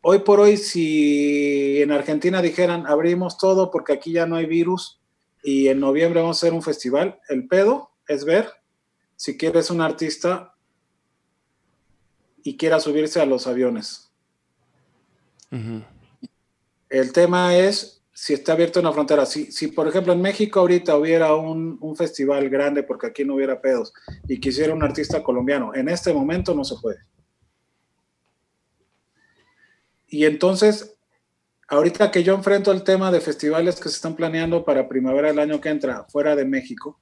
hoy 0.06 0.18
por 0.18 0.38
hoy, 0.38 0.58
si 0.58 1.80
en 1.80 1.90
Argentina 1.90 2.42
dijeran 2.42 2.86
abrimos 2.86 3.38
todo 3.38 3.70
porque 3.70 3.94
aquí 3.94 4.12
ya 4.12 4.26
no 4.26 4.36
hay 4.36 4.44
virus 4.46 5.00
y 5.42 5.68
en 5.68 5.80
noviembre 5.80 6.20
vamos 6.20 6.36
a 6.36 6.46
hacer 6.46 6.52
un 6.52 6.62
festival, 6.62 7.18
el 7.28 7.48
pedo 7.48 7.90
es 8.06 8.24
ver 8.24 8.48
si 9.16 9.36
quieres 9.38 9.70
un 9.70 9.80
artista 9.80 10.54
y 12.42 12.56
quiera 12.56 12.80
subirse 12.80 13.20
a 13.20 13.26
los 13.26 13.46
aviones. 13.46 14.10
El 16.90 17.12
tema 17.12 17.56
es 17.56 18.02
si 18.12 18.34
está 18.34 18.52
abierto 18.52 18.80
una 18.80 18.92
frontera, 18.92 19.24
si, 19.24 19.50
si 19.50 19.68
por 19.68 19.88
ejemplo 19.88 20.12
en 20.12 20.20
México 20.20 20.60
ahorita 20.60 20.96
hubiera 20.96 21.34
un, 21.34 21.78
un, 21.80 21.96
festival 21.96 22.48
grande 22.48 22.82
porque 22.82 23.06
aquí 23.08 23.24
no 23.24 23.34
hubiera 23.34 23.60
pedos 23.60 23.92
y 24.28 24.38
quisiera 24.38 24.74
un 24.74 24.82
artista 24.82 25.22
colombiano, 25.22 25.74
en 25.74 25.88
este 25.88 26.12
momento 26.12 26.54
no 26.54 26.64
se 26.64 26.76
puede. 26.80 26.98
Y 30.14 30.26
entonces, 30.26 30.94
ahorita 31.66 32.12
que 32.12 32.22
yo 32.22 32.34
enfrento 32.34 32.70
el 32.70 32.84
tema 32.84 33.10
de 33.10 33.20
festivales 33.20 33.80
que 33.80 33.88
se 33.88 33.96
están 33.96 34.14
planeando 34.14 34.64
para 34.64 34.88
primavera 34.88 35.26
del 35.26 35.40
año 35.40 35.60
que 35.60 35.70
entra 35.70 36.04
fuera 36.04 36.36
de 36.36 36.44
México, 36.44 37.00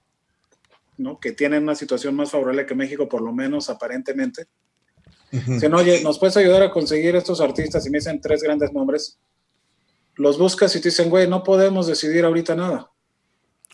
¿no? 0.96 1.20
que 1.20 1.32
tienen 1.32 1.64
una 1.64 1.74
situación 1.74 2.16
más 2.16 2.30
favorable 2.30 2.64
que 2.64 2.74
México, 2.74 3.10
por 3.10 3.20
lo 3.20 3.30
menos 3.30 3.68
aparentemente, 3.68 4.46
dicen, 5.30 5.74
oye, 5.74 6.02
¿nos 6.02 6.18
puedes 6.18 6.38
ayudar 6.38 6.62
a 6.62 6.70
conseguir 6.70 7.14
estos 7.14 7.42
artistas? 7.42 7.86
Y 7.86 7.90
me 7.90 7.98
dicen 7.98 8.18
tres 8.18 8.42
grandes 8.42 8.72
nombres 8.72 9.18
los 10.14 10.38
buscas 10.38 10.74
y 10.74 10.80
te 10.80 10.88
dicen, 10.88 11.10
güey, 11.10 11.28
no 11.28 11.42
podemos 11.42 11.86
decidir 11.86 12.24
ahorita 12.24 12.54
nada. 12.54 12.90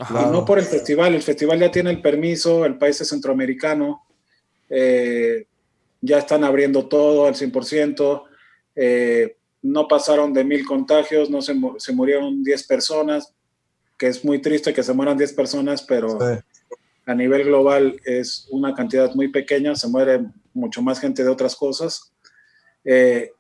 Y 0.00 0.32
no 0.32 0.44
por 0.44 0.58
el 0.58 0.64
festival, 0.64 1.14
el 1.14 1.22
festival 1.22 1.60
ya 1.60 1.70
tiene 1.70 1.90
el 1.90 2.02
permiso, 2.02 2.64
el 2.64 2.76
país 2.76 3.00
es 3.00 3.08
centroamericano, 3.08 4.04
eh, 4.68 5.46
ya 6.00 6.18
están 6.18 6.42
abriendo 6.42 6.88
todo 6.88 7.26
al 7.26 7.36
100%, 7.36 8.27
eh, 8.80 9.36
no 9.60 9.88
pasaron 9.88 10.32
de 10.32 10.44
mil 10.44 10.64
contagios, 10.64 11.28
no 11.28 11.42
se, 11.42 11.52
se, 11.78 11.92
murieron 11.92 12.44
10 12.44 12.66
personas, 12.68 13.34
que 13.96 14.06
es 14.06 14.24
muy 14.24 14.40
triste 14.40 14.72
que 14.72 14.84
se 14.84 14.92
mueran 14.92 15.18
10 15.18 15.32
personas, 15.32 15.82
pero 15.82 16.16
a 17.04 17.14
nivel 17.14 17.44
global 17.44 18.00
es 18.04 18.46
una 18.50 18.72
cantidad 18.72 19.12
muy 19.14 19.28
pequeña, 19.28 19.74
se 19.74 19.88
muere 19.88 20.26
mucho 20.54 20.80
más 20.80 21.00
gente 21.00 21.24
de 21.24 21.30
otras 21.30 21.56
cosas. 21.56 22.12
Eh, 22.84 23.32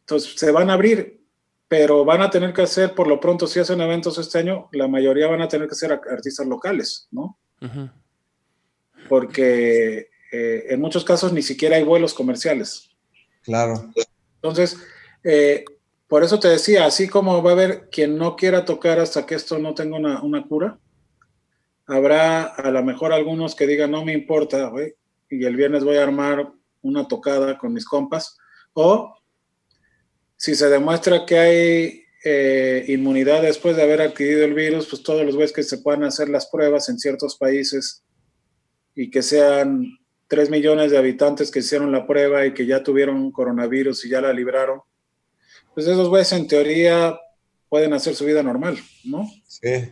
entonces 0.00 0.34
se 0.36 0.52
van 0.52 0.70
a 0.70 0.74
abrir, 0.74 1.20
pero 1.66 2.04
van 2.04 2.22
a 2.22 2.30
tener 2.30 2.52
que 2.52 2.62
hacer, 2.62 2.94
por 2.94 3.08
lo 3.08 3.18
pronto, 3.18 3.48
si 3.48 3.58
hacen 3.58 3.80
eventos 3.80 4.18
este 4.18 4.38
año, 4.38 4.68
la 4.70 4.86
mayoría 4.86 5.26
van 5.26 5.42
a 5.42 5.48
tener 5.48 5.68
que 5.68 5.74
ser 5.74 5.92
artistas 5.92 6.46
locales, 6.46 7.08
¿no? 7.10 7.36
Porque 9.08 10.08
eh, 10.30 10.66
en 10.68 10.80
muchos 10.80 11.04
casos 11.04 11.32
ni 11.32 11.42
siquiera 11.42 11.76
hay 11.76 11.82
vuelos 11.82 12.14
comerciales. 12.14 12.90
Claro. 13.42 13.92
Entonces, 14.48 14.78
eh, 15.24 15.64
por 16.08 16.22
eso 16.22 16.38
te 16.38 16.48
decía, 16.48 16.86
así 16.86 17.08
como 17.08 17.42
va 17.42 17.50
a 17.50 17.52
haber 17.54 17.88
quien 17.90 18.16
no 18.16 18.36
quiera 18.36 18.64
tocar 18.64 19.00
hasta 19.00 19.26
que 19.26 19.34
esto 19.34 19.58
no 19.58 19.74
tenga 19.74 19.96
una, 19.96 20.46
cura, 20.46 20.78
habrá 21.86 22.44
a 22.44 22.70
lo 22.70 22.84
mejor 22.84 23.12
algunos 23.12 23.54
que 23.54 23.66
digan, 23.66 23.90
no 23.90 24.04
me 24.04 24.12
importa, 24.12 24.72
y 25.28 25.44
el 25.44 25.56
viernes 25.56 25.82
voy 25.82 25.96
a 25.96 26.04
armar 26.04 26.52
una 26.82 27.08
tocada 27.08 27.58
con 27.58 27.72
mis 27.72 27.84
compas, 27.84 28.36
o 28.72 29.16
si 30.36 30.54
se 30.54 30.68
demuestra 30.68 31.26
que 31.26 31.38
hay 31.38 32.02
eh, 32.24 32.84
inmunidad 32.88 33.42
después 33.42 33.76
de 33.76 33.82
haber 33.82 34.02
adquirido 34.02 34.44
el 34.44 34.54
virus, 34.54 34.86
pues 34.86 35.02
todos 35.02 35.24
los 35.24 35.34
güeyes 35.34 35.52
que 35.52 35.62
se 35.62 35.78
puedan 35.78 36.04
hacer 36.04 36.28
las 36.28 36.46
pruebas 36.46 36.88
en 36.88 36.98
ciertos 36.98 37.36
países 37.36 38.04
y 38.94 39.10
que 39.10 39.22
sean 39.22 39.98
3 40.28 40.50
millones 40.50 40.90
de 40.90 40.98
habitantes 40.98 41.50
que 41.50 41.60
hicieron 41.60 41.92
la 41.92 42.06
prueba 42.06 42.46
y 42.46 42.54
que 42.54 42.66
ya 42.66 42.82
tuvieron 42.82 43.30
coronavirus 43.30 44.04
y 44.04 44.10
ya 44.10 44.20
la 44.20 44.32
libraron, 44.32 44.80
pues 45.74 45.86
esos 45.86 46.08
güeyes 46.08 46.32
en 46.32 46.46
teoría 46.46 47.18
pueden 47.68 47.92
hacer 47.92 48.14
su 48.14 48.24
vida 48.24 48.42
normal, 48.42 48.78
¿no? 49.04 49.30
Sí. 49.46 49.90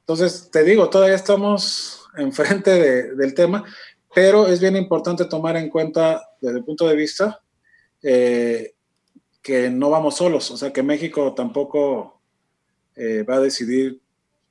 Entonces, 0.00 0.50
te 0.50 0.64
digo, 0.64 0.88
todavía 0.90 1.16
estamos 1.16 2.06
enfrente 2.16 2.70
de, 2.70 3.14
del 3.14 3.34
tema, 3.34 3.64
pero 4.14 4.46
es 4.46 4.60
bien 4.60 4.76
importante 4.76 5.24
tomar 5.24 5.56
en 5.56 5.68
cuenta 5.68 6.22
desde 6.40 6.58
el 6.58 6.64
punto 6.64 6.86
de 6.86 6.96
vista 6.96 7.40
eh, 8.02 8.74
que 9.42 9.70
no 9.70 9.90
vamos 9.90 10.16
solos, 10.16 10.50
o 10.50 10.56
sea 10.56 10.72
que 10.72 10.82
México 10.82 11.34
tampoco 11.34 12.20
eh, 12.96 13.24
va 13.28 13.36
a 13.36 13.40
decidir 13.40 14.00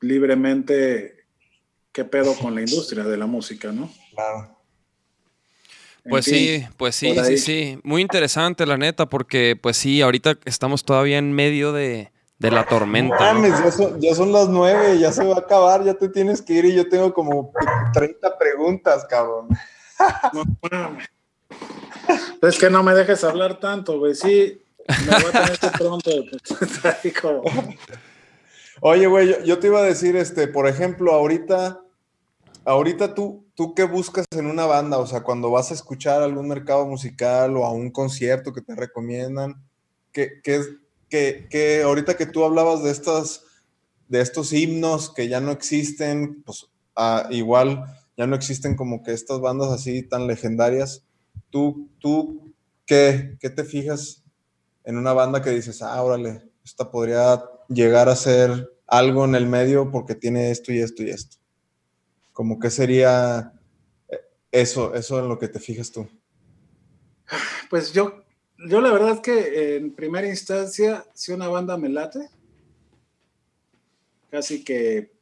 libremente 0.01 1.25
qué 1.91 2.03
pedo 2.03 2.35
con 2.35 2.53
la 2.53 2.61
industria 2.61 3.03
de 3.03 3.17
la 3.17 3.25
música, 3.25 3.71
¿no? 3.71 3.89
Claro. 4.13 4.52
Pues 6.09 6.25
sí, 6.25 6.65
pues 6.77 6.95
sí, 6.95 7.15
sí, 7.25 7.37
sí. 7.37 7.79
Muy 7.83 8.01
interesante, 8.01 8.65
la 8.65 8.77
neta, 8.77 9.05
porque 9.07 9.57
pues 9.59 9.77
sí, 9.77 10.01
ahorita 10.01 10.37
estamos 10.45 10.83
todavía 10.83 11.17
en 11.17 11.31
medio 11.31 11.71
de, 11.71 12.11
la 12.39 12.65
tormenta. 12.65 13.15
Mames, 13.19 13.53
ya, 13.99 14.13
son, 14.13 14.33
las 14.33 14.49
nueve, 14.49 14.99
ya 14.99 15.11
se 15.13 15.23
va 15.23 15.35
a 15.35 15.39
acabar, 15.39 15.83
ya 15.85 15.93
te 15.93 16.09
tienes 16.09 16.41
que 16.41 16.53
ir 16.53 16.65
y 16.65 16.75
yo 16.75 16.89
tengo 16.89 17.13
como 17.13 17.53
30 17.93 18.37
preguntas, 18.37 19.05
cabrón. 19.09 19.47
No 20.33 20.43
mames. 20.69 21.07
Es 22.41 22.59
que 22.59 22.69
no 22.69 22.83
me 22.83 22.93
dejes 22.93 23.23
hablar 23.23 23.59
tanto, 23.59 23.97
güey. 23.99 24.15
Sí, 24.15 24.61
me 24.87 25.13
voy 25.21 25.31
a 25.33 25.43
tener 25.43 25.59
que 25.59 25.69
pronto. 25.69 26.11
Oye, 28.81 29.07
güey, 29.07 29.45
yo, 29.45 29.59
te 29.59 29.67
iba 29.67 29.79
a 29.79 29.83
decir, 29.83 30.17
este, 30.17 30.47
por 30.47 30.67
ejemplo, 30.67 31.13
ahorita, 31.13 31.81
ahorita 32.65 33.15
tú, 33.15 33.42
tú 33.55 33.73
qué 33.75 33.83
buscas 33.83 34.25
en 34.31 34.47
una 34.47 34.65
banda, 34.65 34.97
o 34.97 35.07
sea, 35.07 35.21
cuando 35.21 35.51
vas 35.51 35.71
a 35.71 35.73
escuchar 35.73 36.21
algún 36.21 36.47
mercado 36.47 36.87
musical 36.87 37.55
o 37.57 37.65
a 37.65 37.71
un 37.71 37.91
concierto 37.91 38.53
que 38.53 38.61
te 38.61 38.75
recomiendan, 38.75 39.55
que, 40.11 40.41
que, 40.43 40.61
que, 41.09 41.47
que 41.49 41.83
ahorita 41.83 42.15
que 42.17 42.25
tú 42.25 42.43
hablabas 42.43 42.83
de 42.83 42.91
estas, 42.91 43.45
de 44.07 44.21
estos 44.21 44.53
himnos 44.53 45.13
que 45.13 45.27
ya 45.27 45.39
no 45.39 45.51
existen, 45.51 46.43
pues 46.43 46.67
ah, 46.95 47.27
igual 47.31 47.85
ya 48.17 48.27
no 48.27 48.35
existen 48.35 48.75
como 48.75 49.03
que 49.03 49.13
estas 49.13 49.39
bandas 49.39 49.71
así 49.71 50.03
tan 50.03 50.27
legendarias. 50.27 51.03
¿Tú, 51.49 51.89
tú 51.99 52.53
qué, 52.85 53.37
qué 53.39 53.49
te 53.49 53.63
fijas 53.63 54.23
en 54.83 54.97
una 54.97 55.13
banda 55.13 55.41
que 55.41 55.51
dices, 55.51 55.81
ah, 55.81 56.01
órale, 56.01 56.43
esta 56.63 56.91
podría 56.91 57.43
llegar 57.69 58.09
a 58.09 58.15
ser 58.15 58.69
algo 58.87 59.25
en 59.25 59.35
el 59.35 59.47
medio 59.47 59.89
porque 59.91 60.15
tiene 60.15 60.51
esto 60.51 60.71
y 60.71 60.79
esto 60.79 61.03
y 61.03 61.09
esto? 61.09 61.42
Como 62.34 62.59
que 62.59 62.69
sería 62.69 63.53
eh, 64.09 64.19
eso, 64.51 64.93
eso 64.93 65.19
en 65.19 65.29
lo 65.29 65.39
que 65.39 65.47
te 65.47 65.59
fijas 65.59 65.91
tú. 65.91 66.07
Pues 67.69 67.93
yo, 67.93 68.23
yo 68.67 68.81
la 68.81 68.91
verdad 68.91 69.11
es 69.11 69.19
que 69.21 69.77
en 69.77 69.93
primera 69.93 70.27
instancia, 70.27 71.05
si 71.13 71.31
una 71.31 71.47
banda 71.47 71.77
me 71.77 71.89
late, 71.89 72.29
casi 74.29 74.63
que 74.63 75.13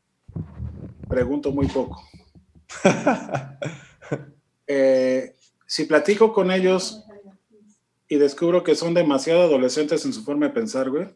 pregunto 1.07 1.51
muy 1.51 1.67
poco. 1.67 2.01
Eh, 4.73 5.35
si 5.65 5.83
platico 5.83 6.31
con 6.31 6.49
ellos 6.49 7.03
y 8.07 8.15
descubro 8.15 8.63
que 8.63 8.73
son 8.73 8.93
demasiado 8.93 9.41
adolescentes 9.41 10.05
en 10.05 10.13
su 10.13 10.23
forma 10.23 10.47
de 10.47 10.53
pensar, 10.53 10.89
güey, 10.89 11.09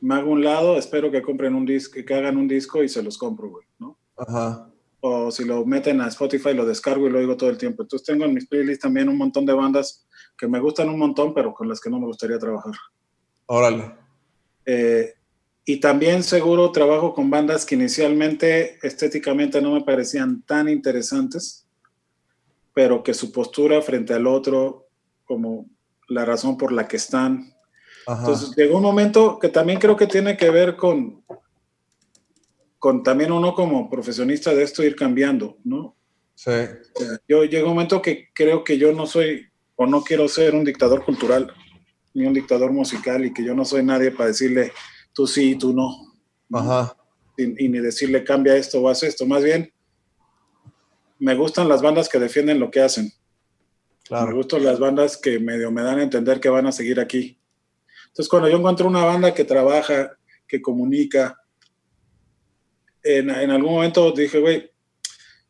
me 0.00 0.16
hago 0.16 0.32
un 0.32 0.42
lado, 0.42 0.76
espero 0.76 1.12
que 1.12 1.22
compren 1.22 1.54
un 1.54 1.64
disco, 1.64 2.00
que 2.04 2.14
hagan 2.14 2.36
un 2.36 2.48
disco 2.48 2.82
y 2.82 2.88
se 2.88 3.04
los 3.04 3.18
compro, 3.18 3.50
güey, 3.50 3.66
¿no? 3.78 3.96
Ajá. 4.16 4.68
O 5.08 5.30
si 5.30 5.44
lo 5.44 5.64
meten 5.64 6.00
a 6.00 6.08
Spotify, 6.08 6.52
lo 6.52 6.66
descargo 6.66 7.06
y 7.06 7.10
lo 7.10 7.20
oigo 7.20 7.36
todo 7.36 7.48
el 7.48 7.56
tiempo. 7.56 7.82
Entonces 7.82 8.04
tengo 8.04 8.24
en 8.24 8.34
mis 8.34 8.48
playlists 8.48 8.82
también 8.82 9.08
un 9.08 9.16
montón 9.16 9.46
de 9.46 9.52
bandas 9.52 10.04
que 10.36 10.48
me 10.48 10.58
gustan 10.58 10.88
un 10.88 10.98
montón, 10.98 11.32
pero 11.32 11.54
con 11.54 11.68
las 11.68 11.80
que 11.80 11.88
no 11.88 12.00
me 12.00 12.06
gustaría 12.06 12.40
trabajar. 12.40 12.74
Órale. 13.46 13.94
Eh, 14.64 15.14
y 15.64 15.78
también 15.78 16.24
seguro 16.24 16.72
trabajo 16.72 17.14
con 17.14 17.30
bandas 17.30 17.64
que 17.64 17.76
inicialmente 17.76 18.84
estéticamente 18.84 19.62
no 19.62 19.74
me 19.74 19.82
parecían 19.82 20.42
tan 20.42 20.68
interesantes, 20.68 21.68
pero 22.74 23.04
que 23.04 23.14
su 23.14 23.30
postura 23.30 23.80
frente 23.82 24.12
al 24.12 24.26
otro, 24.26 24.88
como 25.24 25.66
la 26.08 26.24
razón 26.24 26.58
por 26.58 26.72
la 26.72 26.88
que 26.88 26.96
están. 26.96 27.54
Entonces 28.08 28.56
llegó 28.56 28.78
un 28.78 28.82
momento 28.82 29.38
que 29.38 29.50
también 29.50 29.78
creo 29.78 29.96
que 29.96 30.08
tiene 30.08 30.36
que 30.36 30.50
ver 30.50 30.74
con, 30.74 31.22
con 32.86 33.02
también 33.02 33.32
uno 33.32 33.52
como 33.52 33.90
profesionista 33.90 34.54
de 34.54 34.62
esto 34.62 34.84
ir 34.84 34.94
cambiando, 34.94 35.58
¿no? 35.64 35.96
Sí. 36.36 36.52
Yo 37.28 37.42
llega 37.42 37.64
un 37.64 37.70
momento 37.70 38.00
que 38.00 38.28
creo 38.32 38.62
que 38.62 38.78
yo 38.78 38.92
no 38.92 39.06
soy 39.06 39.44
o 39.74 39.86
no 39.86 40.04
quiero 40.04 40.28
ser 40.28 40.54
un 40.54 40.62
dictador 40.62 41.04
cultural 41.04 41.52
ni 42.14 42.26
un 42.26 42.32
dictador 42.32 42.70
musical 42.70 43.24
y 43.24 43.34
que 43.34 43.42
yo 43.42 43.56
no 43.56 43.64
soy 43.64 43.82
nadie 43.82 44.12
para 44.12 44.28
decirle 44.28 44.72
tú 45.12 45.26
sí, 45.26 45.56
tú 45.56 45.72
no. 45.72 45.96
Ajá. 46.52 46.96
Y, 47.36 47.68
ni 47.68 47.80
decirle 47.80 48.22
cambia 48.22 48.54
esto 48.54 48.80
o 48.80 48.88
haz 48.88 49.02
esto. 49.02 49.26
Más 49.26 49.42
bien, 49.42 49.72
me 51.18 51.34
gustan 51.34 51.68
las 51.68 51.82
bandas 51.82 52.08
que 52.08 52.20
defienden 52.20 52.60
lo 52.60 52.70
que 52.70 52.82
hacen. 52.82 53.12
Me 54.08 54.32
gustan 54.32 54.62
las 54.62 54.78
bandas 54.78 55.16
que 55.16 55.40
medio 55.40 55.72
me 55.72 55.82
dan 55.82 55.98
a 55.98 56.04
entender 56.04 56.38
que 56.38 56.50
van 56.50 56.68
a 56.68 56.70
seguir 56.70 57.00
aquí. 57.00 57.36
Entonces, 58.10 58.28
cuando 58.28 58.48
yo 58.48 58.58
encuentro 58.58 58.86
una 58.86 59.04
banda 59.04 59.34
que 59.34 59.42
trabaja, 59.42 60.16
que 60.46 60.62
comunica, 60.62 61.36
en, 63.06 63.30
en 63.30 63.50
algún 63.50 63.74
momento 63.74 64.12
dije, 64.12 64.40
güey, 64.40 64.70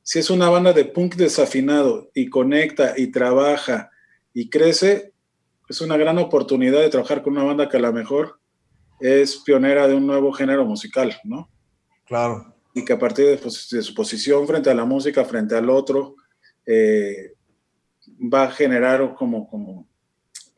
si 0.03 0.21
es 0.21 0.31
una 0.31 0.49
banda 0.49 0.73
de 0.73 0.85
punk 0.85 1.17
desafinado 1.17 2.11
y 2.15 2.31
conecta 2.31 2.95
y 2.97 3.09
trabaja 3.09 3.91
y 4.33 4.49
crece, 4.49 5.13
es 5.69 5.81
una 5.81 5.97
gran 5.97 6.19
oportunidad 6.19 6.81
de 6.81 6.91
trabajar 6.91 7.23
con 7.23 7.33
una 7.33 7.43
banda 7.43 7.69
que 7.69 7.77
a 7.77 7.81
lo 7.81 7.93
mejor 7.93 8.39
es 9.01 9.37
pionera 9.39 9.89
de 9.89 9.95
un 9.95 10.07
nuevo 10.07 10.33
género 10.33 10.65
musical, 10.65 11.17
¿no? 11.25 11.51
Claro. 12.07 12.55
Y 12.73 12.85
que 12.85 12.93
a 12.93 12.99
partir 12.99 13.27
de, 13.27 13.37
pues, 13.37 13.55
su 13.55 13.95
posición 13.95 14.47
frente 14.47 14.71
a 14.71 14.75
la 14.75 14.85
música, 14.85 15.25
frente 15.25 15.57
al 15.57 15.69
otro, 15.71 16.17
eh, 16.65 17.33
va 18.33 18.45
a 18.45 18.51
generar 18.51 19.15
como, 19.15 19.49
como 19.49 19.89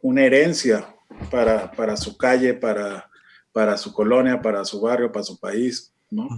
una 0.03 0.25
herencia 0.25 0.95
para, 1.31 1.71
para 1.73 1.97
su 1.97 2.17
calle, 2.17 2.55
para, 2.55 3.11
para 3.53 3.77
su 3.77 3.93
colonia, 3.93 4.43
para 4.43 4.65
su 4.65 4.81
barrio, 4.81 5.11
para 5.11 5.25
su 5.25 5.39
país, 5.39 5.93
¿no? 6.11 6.29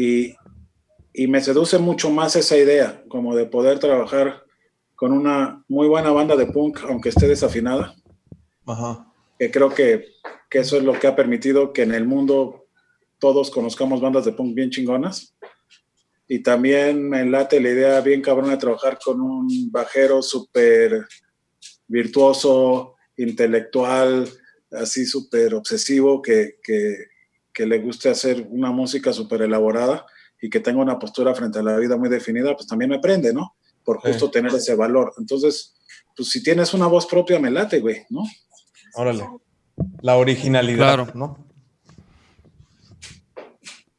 Y, 0.00 0.36
y 1.12 1.26
me 1.26 1.40
seduce 1.40 1.78
mucho 1.78 2.10
más 2.10 2.36
esa 2.36 2.56
idea, 2.56 3.04
como 3.08 3.34
de 3.34 3.46
poder 3.46 3.78
trabajar 3.78 4.44
con 4.94 5.12
una 5.12 5.64
muy 5.68 5.88
buena 5.88 6.10
banda 6.10 6.36
de 6.36 6.46
punk, 6.46 6.80
aunque 6.88 7.08
esté 7.08 7.26
desafinada. 7.26 7.94
Ajá. 8.66 9.06
Que 9.38 9.50
creo 9.50 9.70
que 9.70 10.06
que 10.50 10.58
eso 10.58 10.76
es 10.76 10.82
lo 10.82 10.98
que 10.98 11.06
ha 11.06 11.14
permitido 11.14 11.72
que 11.72 11.82
en 11.82 11.94
el 11.94 12.04
mundo 12.04 12.66
todos 13.20 13.50
conozcamos 13.50 14.00
bandas 14.00 14.24
de 14.24 14.32
punk 14.32 14.54
bien 14.54 14.70
chingonas. 14.70 15.36
Y 16.26 16.42
también 16.42 17.08
me 17.08 17.24
late 17.24 17.60
la 17.60 17.70
idea 17.70 18.00
bien 18.00 18.20
cabrona 18.20 18.52
de 18.52 18.58
trabajar 18.58 18.98
con 19.02 19.20
un 19.20 19.70
bajero 19.70 20.22
súper 20.22 21.06
virtuoso, 21.86 22.96
intelectual, 23.16 24.28
así 24.72 25.06
súper 25.06 25.54
obsesivo, 25.54 26.20
que, 26.20 26.58
que, 26.62 27.06
que, 27.52 27.66
le 27.66 27.78
guste 27.78 28.08
hacer 28.08 28.46
una 28.50 28.70
música 28.70 29.12
súper 29.12 29.42
elaborada 29.42 30.06
y 30.40 30.48
que 30.48 30.60
tenga 30.60 30.80
una 30.80 30.98
postura 30.98 31.34
frente 31.34 31.58
a 31.58 31.62
la 31.62 31.76
vida 31.76 31.96
muy 31.96 32.08
definida, 32.08 32.54
pues 32.56 32.66
también 32.66 32.90
me 32.90 32.98
prende, 32.98 33.32
¿no? 33.32 33.54
Por 33.84 33.98
justo 33.98 34.30
tener 34.30 34.54
ese 34.54 34.74
valor. 34.74 35.12
Entonces, 35.18 35.74
pues 36.16 36.30
si 36.30 36.42
tienes 36.42 36.74
una 36.74 36.86
voz 36.86 37.06
propia, 37.06 37.38
me 37.38 37.50
late, 37.50 37.80
güey, 37.80 38.04
¿no? 38.10 38.24
Órale. 38.94 39.28
La 40.02 40.16
originalidad, 40.16 41.14
¿no? 41.14 41.38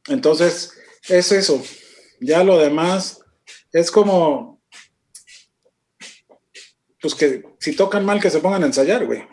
Entonces, 0.08 0.74
es 1.08 1.32
eso. 1.32 1.62
Ya 2.20 2.44
lo 2.44 2.58
demás 2.58 3.22
es 3.72 3.90
como, 3.90 4.62
pues 7.02 7.16
que 7.16 7.44
si 7.60 7.76
tocan 7.76 8.06
mal, 8.06 8.20
que 8.20 8.30
se 8.30 8.40
pongan 8.40 8.64
a 8.64 8.68
ensayar, 8.68 9.06
güey. 9.06 9.24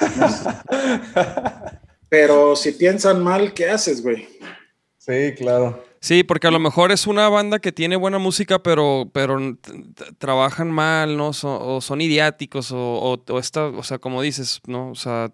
Pero 2.08 2.56
si 2.56 2.72
piensan 2.72 3.22
mal, 3.22 3.52
¿qué 3.52 3.68
haces, 3.68 4.02
güey? 4.02 4.28
Sí, 4.98 5.34
claro. 5.36 5.84
Sí, 6.00 6.22
porque 6.22 6.46
a 6.46 6.50
lo 6.50 6.60
mejor 6.60 6.92
es 6.92 7.06
una 7.06 7.28
banda 7.28 7.58
que 7.58 7.72
tiene 7.72 7.96
buena 7.96 8.18
música, 8.18 8.62
pero, 8.62 9.10
pero 9.12 9.38
trabajan 10.18 10.70
mal, 10.70 11.16
¿no? 11.16 11.30
o 11.30 11.80
son 11.80 12.00
idiáticos, 12.00 12.70
o, 12.72 13.20
o, 13.26 13.38
está, 13.38 13.66
o 13.66 13.82
sea, 13.82 13.98
como 13.98 14.22
dices, 14.22 14.60
¿no? 14.66 14.90
O 14.90 14.94
sea, 14.94 15.32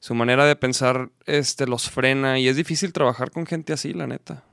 su 0.00 0.14
manera 0.14 0.44
de 0.44 0.54
pensar 0.54 1.10
este, 1.24 1.66
los 1.66 1.88
frena 1.88 2.38
y 2.38 2.48
es 2.48 2.56
difícil 2.56 2.92
trabajar 2.92 3.30
con 3.30 3.46
gente 3.46 3.72
así, 3.72 3.94
la 3.94 4.06
neta. 4.06 4.44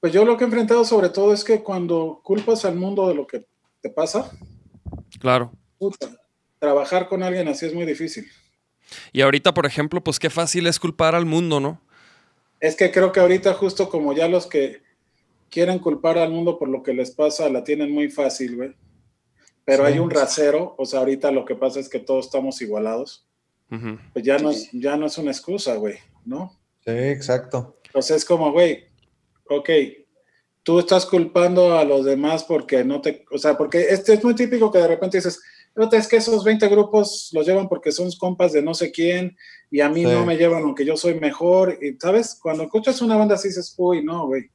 Pues 0.00 0.12
yo 0.12 0.24
lo 0.24 0.36
que 0.36 0.42
he 0.42 0.46
enfrentado 0.46 0.84
sobre 0.84 1.10
todo 1.10 1.32
es 1.32 1.44
que 1.44 1.62
cuando 1.62 2.20
culpas 2.24 2.64
al 2.64 2.74
mundo 2.74 3.06
de 3.06 3.14
lo 3.14 3.26
que 3.26 3.46
te 3.80 3.90
pasa, 3.90 4.32
claro. 5.20 5.52
trabajar 6.58 7.08
con 7.08 7.22
alguien 7.22 7.46
así 7.46 7.66
es 7.66 7.74
muy 7.74 7.86
difícil. 7.86 8.26
Y 9.12 9.22
ahorita, 9.22 9.54
por 9.54 9.66
ejemplo, 9.66 10.02
pues 10.02 10.18
qué 10.18 10.30
fácil 10.30 10.66
es 10.66 10.78
culpar 10.78 11.14
al 11.14 11.26
mundo, 11.26 11.60
¿no? 11.60 11.80
Es 12.60 12.76
que 12.76 12.90
creo 12.90 13.12
que 13.12 13.20
ahorita 13.20 13.54
justo 13.54 13.88
como 13.88 14.14
ya 14.14 14.28
los 14.28 14.46
que 14.46 14.82
quieren 15.50 15.78
culpar 15.78 16.18
al 16.18 16.30
mundo 16.30 16.58
por 16.58 16.68
lo 16.68 16.82
que 16.82 16.94
les 16.94 17.10
pasa, 17.10 17.48
la 17.48 17.64
tienen 17.64 17.90
muy 17.90 18.08
fácil, 18.08 18.56
güey. 18.56 18.74
Pero 19.64 19.84
hay 19.84 19.98
un 19.98 20.10
rasero, 20.10 20.74
o 20.78 20.86
sea, 20.86 21.00
ahorita 21.00 21.30
lo 21.30 21.44
que 21.44 21.54
pasa 21.54 21.78
es 21.78 21.88
que 21.88 22.00
todos 22.00 22.26
estamos 22.26 22.60
igualados 22.62 23.26
pues 24.12 24.24
ya 24.24 24.38
no, 24.38 24.50
es, 24.50 24.70
ya 24.72 24.96
no 24.96 25.06
es 25.06 25.16
una 25.18 25.30
excusa, 25.30 25.76
güey, 25.76 25.96
¿no? 26.24 26.58
Sí, 26.84 26.90
exacto. 26.90 27.78
Entonces 27.86 28.18
es 28.18 28.24
como, 28.24 28.52
güey, 28.52 28.84
ok, 29.48 29.70
tú 30.62 30.78
estás 30.78 31.06
culpando 31.06 31.78
a 31.78 31.84
los 31.84 32.04
demás 32.04 32.44
porque 32.44 32.84
no 32.84 33.00
te, 33.00 33.24
o 33.30 33.38
sea, 33.38 33.56
porque 33.56 33.80
este 33.88 34.14
es 34.14 34.24
muy 34.24 34.34
típico 34.34 34.70
que 34.70 34.78
de 34.78 34.88
repente 34.88 35.16
dices, 35.16 35.40
es 35.92 36.08
que 36.08 36.16
esos 36.16 36.44
20 36.44 36.68
grupos 36.68 37.30
los 37.32 37.46
llevan 37.46 37.68
porque 37.68 37.92
son 37.92 38.10
compas 38.18 38.52
de 38.52 38.62
no 38.62 38.74
sé 38.74 38.90
quién 38.90 39.36
y 39.70 39.80
a 39.80 39.88
mí 39.88 40.02
no 40.02 40.26
me 40.26 40.36
llevan 40.36 40.62
aunque 40.62 40.84
yo 40.84 40.96
soy 40.96 41.18
mejor. 41.18 41.78
Y, 41.82 41.96
¿sabes? 42.00 42.38
Cuando 42.40 42.64
escuchas 42.64 43.00
una 43.00 43.16
banda 43.16 43.36
así 43.36 43.48
dices, 43.48 43.74
uy, 43.76 44.04
no, 44.04 44.26
güey, 44.26 44.50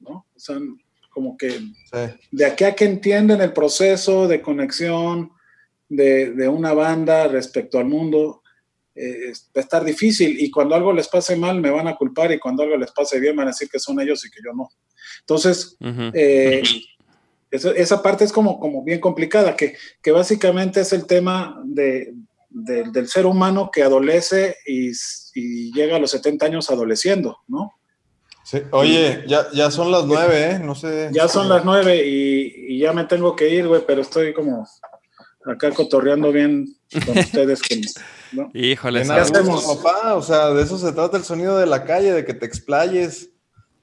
¿no? 0.00 0.26
O 0.34 0.38
sea, 0.38 0.58
como 1.10 1.36
que 1.36 1.60
de 2.30 2.46
aquí 2.46 2.64
a 2.64 2.74
que 2.74 2.84
entienden 2.84 3.40
el 3.40 3.52
proceso 3.52 4.26
de 4.28 4.40
conexión 4.40 5.32
de, 5.88 6.32
de, 6.32 6.48
una 6.48 6.72
banda 6.72 7.28
respecto 7.28 7.78
al 7.78 7.84
mundo, 7.84 8.42
eh, 8.94 9.32
va 9.56 9.60
a 9.60 9.60
estar 9.60 9.84
difícil 9.84 10.38
y 10.38 10.50
cuando 10.50 10.74
algo 10.74 10.92
les 10.92 11.08
pase 11.08 11.34
mal 11.34 11.60
me 11.60 11.70
van 11.70 11.88
a 11.88 11.96
culpar 11.96 12.30
y 12.30 12.38
cuando 12.38 12.62
algo 12.62 12.76
les 12.76 12.92
pase 12.92 13.18
bien 13.20 13.34
van 13.34 13.46
a 13.46 13.50
decir 13.50 13.70
que 13.70 13.78
son 13.78 13.98
ellos 14.00 14.22
y 14.26 14.30
que 14.30 14.40
yo 14.44 14.52
no. 14.52 14.68
Entonces, 15.20 15.76
eh, 16.12 16.62
esa, 17.52 18.02
parte 18.02 18.24
es 18.24 18.32
como, 18.32 18.58
como 18.58 18.82
bien 18.82 19.00
complicada, 19.00 19.56
que, 19.56 19.76
que 20.02 20.10
básicamente 20.10 20.80
es 20.80 20.92
el 20.92 21.06
tema 21.06 21.60
de, 21.64 22.14
del 22.50 23.08
ser 23.08 23.26
humano 23.26 23.70
que 23.72 23.82
adolece 23.82 24.56
y, 24.66 24.90
y, 25.34 25.72
llega 25.72 25.96
a 25.96 25.98
los 25.98 26.10
70 26.10 26.46
años 26.46 26.70
adoleciendo, 26.70 27.38
¿no? 27.46 27.74
Sí. 28.44 28.58
Oye, 28.72 29.24
ya, 29.28 29.46
ya 29.52 29.70
son 29.70 29.92
las 29.92 30.04
nueve, 30.04 30.50
¿eh? 30.50 30.58
No 30.58 30.74
sé. 30.74 31.10
Ya 31.12 31.28
son 31.28 31.48
las 31.48 31.64
nueve 31.64 32.04
y, 32.04 32.74
y 32.74 32.78
ya 32.80 32.92
me 32.92 33.04
tengo 33.04 33.36
que 33.36 33.48
ir, 33.48 33.68
güey, 33.68 33.82
pero 33.86 34.02
estoy 34.02 34.34
como 34.34 34.66
acá 35.44 35.70
cotorreando 35.70 36.32
bien 36.32 36.76
con 37.06 37.18
ustedes. 37.18 37.60
¿no? 38.32 38.50
Híjole, 38.54 39.02
¿qué 39.02 39.12
hacemos, 39.12 39.64
papá? 39.76 40.14
O 40.14 40.22
sea, 40.22 40.50
de 40.50 40.62
eso 40.62 40.78
se 40.78 40.92
trata 40.92 41.16
el 41.16 41.24
sonido 41.24 41.58
de 41.58 41.66
la 41.66 41.84
calle, 41.84 42.12
de 42.12 42.24
que 42.24 42.34
te 42.34 42.46
explayes. 42.46 43.30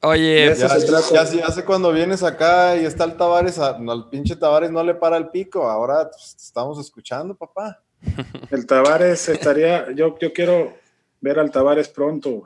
Oye, 0.02 0.56
ya, 0.56 1.26
ya, 1.26 1.52
sé 1.52 1.66
cuando 1.66 1.92
vienes 1.92 2.24
acá 2.24 2.78
y 2.78 2.86
está 2.86 3.04
el 3.04 3.18
Tavares, 3.18 3.60
al 3.60 4.10
pinche 4.10 4.38
Tavares 4.38 4.72
no 4.72 4.82
le 4.82 4.96
para 4.96 5.18
el 5.18 5.28
pico, 5.28 5.70
ahora 5.70 6.10
pues, 6.10 6.38
estamos 6.40 6.80
escuchando, 6.80 7.36
papá. 7.36 7.82
El 8.50 8.66
Tavares 8.66 9.28
estaría, 9.28 9.92
yo, 9.92 10.18
yo 10.20 10.32
quiero 10.32 10.74
ver 11.20 11.38
al 11.38 11.52
Tavares 11.52 11.90
pronto. 11.90 12.44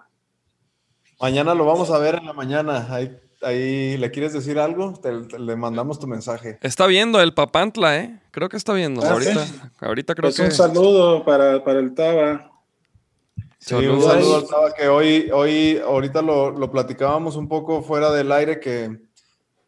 Mañana 1.21 1.53
lo 1.53 1.65
vamos 1.65 1.91
a 1.91 1.99
ver 1.99 2.15
en 2.15 2.25
la 2.25 2.33
mañana, 2.33 2.87
ahí, 2.89 3.15
ahí 3.43 3.97
¿le 3.97 4.09
quieres 4.09 4.33
decir 4.33 4.57
algo? 4.57 4.99
le 5.37 5.55
mandamos 5.55 5.99
tu 5.99 6.07
mensaje. 6.07 6.57
Está 6.63 6.87
viendo 6.87 7.21
el 7.21 7.35
Papantla, 7.35 7.97
¿eh? 7.99 8.19
Creo 8.31 8.49
que 8.49 8.57
está 8.57 8.73
viendo. 8.73 9.03
Ah, 9.03 9.11
ahorita, 9.11 9.45
ahorita 9.79 10.15
creo 10.15 10.31
pues 10.31 10.39
un 10.39 10.51
saludo 10.51 11.23
para, 11.23 11.63
para 11.63 11.79
el 11.79 11.93
Tava. 11.93 12.52
Sí, 13.66 13.76
un 13.76 14.01
saludo 14.01 14.66
al 14.66 14.74
que 14.74 14.89
hoy, 14.89 15.30
hoy 15.34 15.78
ahorita 15.78 16.22
lo, 16.22 16.51
lo, 16.51 16.70
platicábamos 16.70 17.38
un 17.38 17.47
poco 17.47 17.82
fuera 17.82 18.11
del 18.11 18.30
aire 18.34 18.59
que 18.59 18.99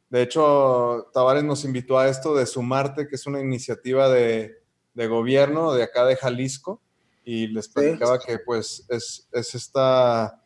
de 0.10 0.22
hecho 0.22 1.10
Tavares 1.14 1.46
nos 1.46 1.64
invitó 1.64 1.98
a 1.98 2.10
esto 2.10 2.36
de 2.36 2.46
Sumarte, 2.46 3.08
que 3.08 3.16
es 3.16 3.26
una 3.26 3.40
iniciativa 3.40 4.10
de, 4.10 4.58
de 4.96 5.08
gobierno 5.08 5.74
de 5.74 5.84
acá 5.84 6.04
de 6.04 6.18
Jalisco 6.18 6.82
y 7.24 7.48
les 7.48 7.70
platicaba 7.70 8.20
que 8.20 8.38
pues 8.40 8.86
es, 8.90 9.30
es, 9.32 9.56
esta, 9.56 10.42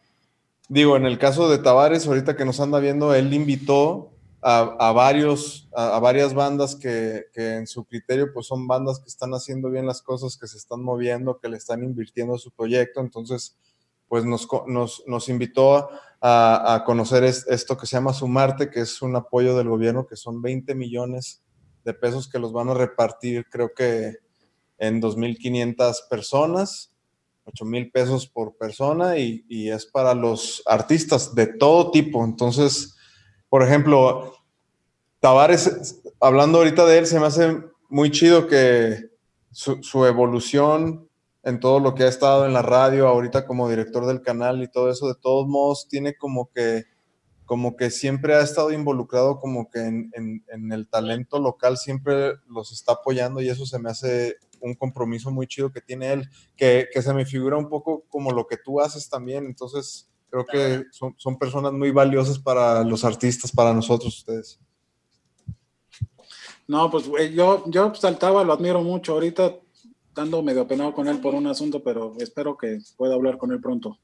digo, 0.67 0.95
en 0.95 1.07
el 1.07 1.17
caso 1.17 1.49
de 1.49 1.57
Tavares, 1.57 2.05
ahorita 2.05 2.35
que 2.35 2.45
nos 2.45 2.59
anda 2.59 2.79
viendo, 2.79 3.15
él 3.15 3.33
invitó 3.33 4.11
a, 4.41 4.91
varios, 4.93 5.67
a, 5.75 5.99
varias 5.99 6.33
bandas 6.33 6.75
que, 6.75 7.25
en 7.35 7.67
su 7.67 7.83
criterio 7.85 8.31
pues 8.33 8.47
son 8.47 8.67
bandas 8.67 8.99
que 8.99 9.09
están 9.09 9.31
haciendo 9.33 9.69
bien 9.69 9.85
las 9.85 10.01
cosas, 10.01 10.37
que 10.37 10.47
se 10.47 10.57
están 10.57 10.81
moviendo, 10.81 11.39
que 11.39 11.49
le 11.49 11.57
están 11.57 11.83
invirtiendo 11.83 12.35
a 12.35 12.39
su 12.39 12.51
proyecto. 12.51 13.01
Entonces, 13.01 13.57
pues 14.07 14.25
nos, 14.25 14.47
nos, 15.07 15.29
invitó 15.29 15.89
a, 16.21 16.83
conocer 16.85 17.23
esto 17.23 17.77
que 17.77 17.85
se 17.85 17.95
llama 17.95 18.13
Sumarte, 18.13 18.69
que 18.69 18.81
es 18.81 19.01
un 19.01 19.15
apoyo 19.15 19.55
del 19.55 19.69
gobierno, 19.69 20.07
que 20.07 20.15
son 20.15 20.41
20 20.41 20.73
millones 20.73 21.43
de 21.83 21.93
pesos 21.93 22.27
que 22.27 22.39
los 22.39 22.51
van 22.51 22.69
a 22.69 22.73
repartir, 22.73 23.45
creo 23.49 23.73
que 23.73 24.17
en 24.77 25.01
2.500 25.01 26.07
personas, 26.09 26.91
8 27.45 27.65
mil 27.65 27.91
pesos 27.91 28.27
por 28.27 28.55
persona 28.57 29.17
y, 29.17 29.43
y 29.49 29.69
es 29.69 29.85
para 29.85 30.13
los 30.13 30.61
artistas 30.65 31.33
de 31.35 31.47
todo 31.47 31.91
tipo. 31.91 32.23
Entonces, 32.23 32.95
por 33.49 33.63
ejemplo, 33.63 34.35
Tavares, 35.19 36.01
hablando 36.19 36.59
ahorita 36.59 36.85
de 36.85 36.99
él, 36.99 37.05
se 37.07 37.19
me 37.19 37.25
hace 37.25 37.57
muy 37.89 38.11
chido 38.11 38.47
que 38.47 39.09
su, 39.51 40.05
evolución 40.05 41.09
en 41.43 41.59
todo 41.59 41.79
lo 41.79 41.95
que 41.95 42.03
ha 42.03 42.07
estado 42.07 42.45
en 42.45 42.53
la 42.53 42.61
radio, 42.61 43.07
ahorita 43.07 43.45
como 43.45 43.69
director 43.69 44.05
del 44.05 44.21
canal 44.21 44.61
y 44.61 44.67
todo 44.67 44.89
eso, 44.89 45.07
de 45.07 45.15
todos 45.19 45.47
modos, 45.47 45.87
tiene 45.89 46.15
como 46.15 46.49
que, 46.53 46.85
como 47.45 47.75
que 47.75 47.89
siempre 47.89 48.35
ha 48.35 48.41
estado 48.41 48.71
involucrado 48.71 49.39
como 49.39 49.69
que 49.69 49.79
en, 49.79 50.11
en 50.13 50.71
el 50.71 50.87
talento 50.87 51.39
local, 51.39 51.77
siempre 51.77 52.33
los 52.47 52.71
está 52.71 52.93
apoyando 52.93 53.41
y 53.41 53.49
eso 53.49 53.65
se 53.65 53.79
me 53.79 53.89
hace 53.89 54.37
un 54.61 54.75
compromiso 54.75 55.31
muy 55.31 55.47
chido 55.47 55.71
que 55.71 55.81
tiene 55.81 56.13
él, 56.13 56.29
que, 56.55 56.87
que 56.91 57.01
se 57.01 57.13
me 57.13 57.25
figura 57.25 57.57
un 57.57 57.69
poco 57.69 58.03
como 58.09 58.31
lo 58.31 58.47
que 58.47 58.57
tú 58.57 58.79
haces 58.81 59.09
también, 59.09 59.45
entonces 59.45 60.08
Creo 60.29 60.45
que 60.45 60.85
son, 60.91 61.15
son 61.17 61.37
personas 61.37 61.73
muy 61.73 61.91
valiosas 61.91 62.37
para 62.37 62.83
los 62.83 63.03
artistas, 63.03 63.51
para 63.51 63.73
nosotros 63.73 64.17
ustedes. 64.17 64.59
No, 66.67 66.91
pues 66.91 67.05
yo, 67.33 67.63
yo 67.67 67.95
saltaba, 67.95 68.43
lo 68.43 68.53
admiro 68.53 68.83
mucho. 68.83 69.13
Ahorita 69.13 69.55
dando 70.13 70.43
medio 70.43 70.67
penado 70.67 70.93
con 70.93 71.07
él 71.07 71.19
por 71.19 71.33
un 71.33 71.47
asunto, 71.47 71.81
pero 71.81 72.13
espero 72.19 72.55
que 72.55 72.79
pueda 72.95 73.15
hablar 73.15 73.37
con 73.37 73.51
él 73.51 73.59
pronto. 73.59 73.97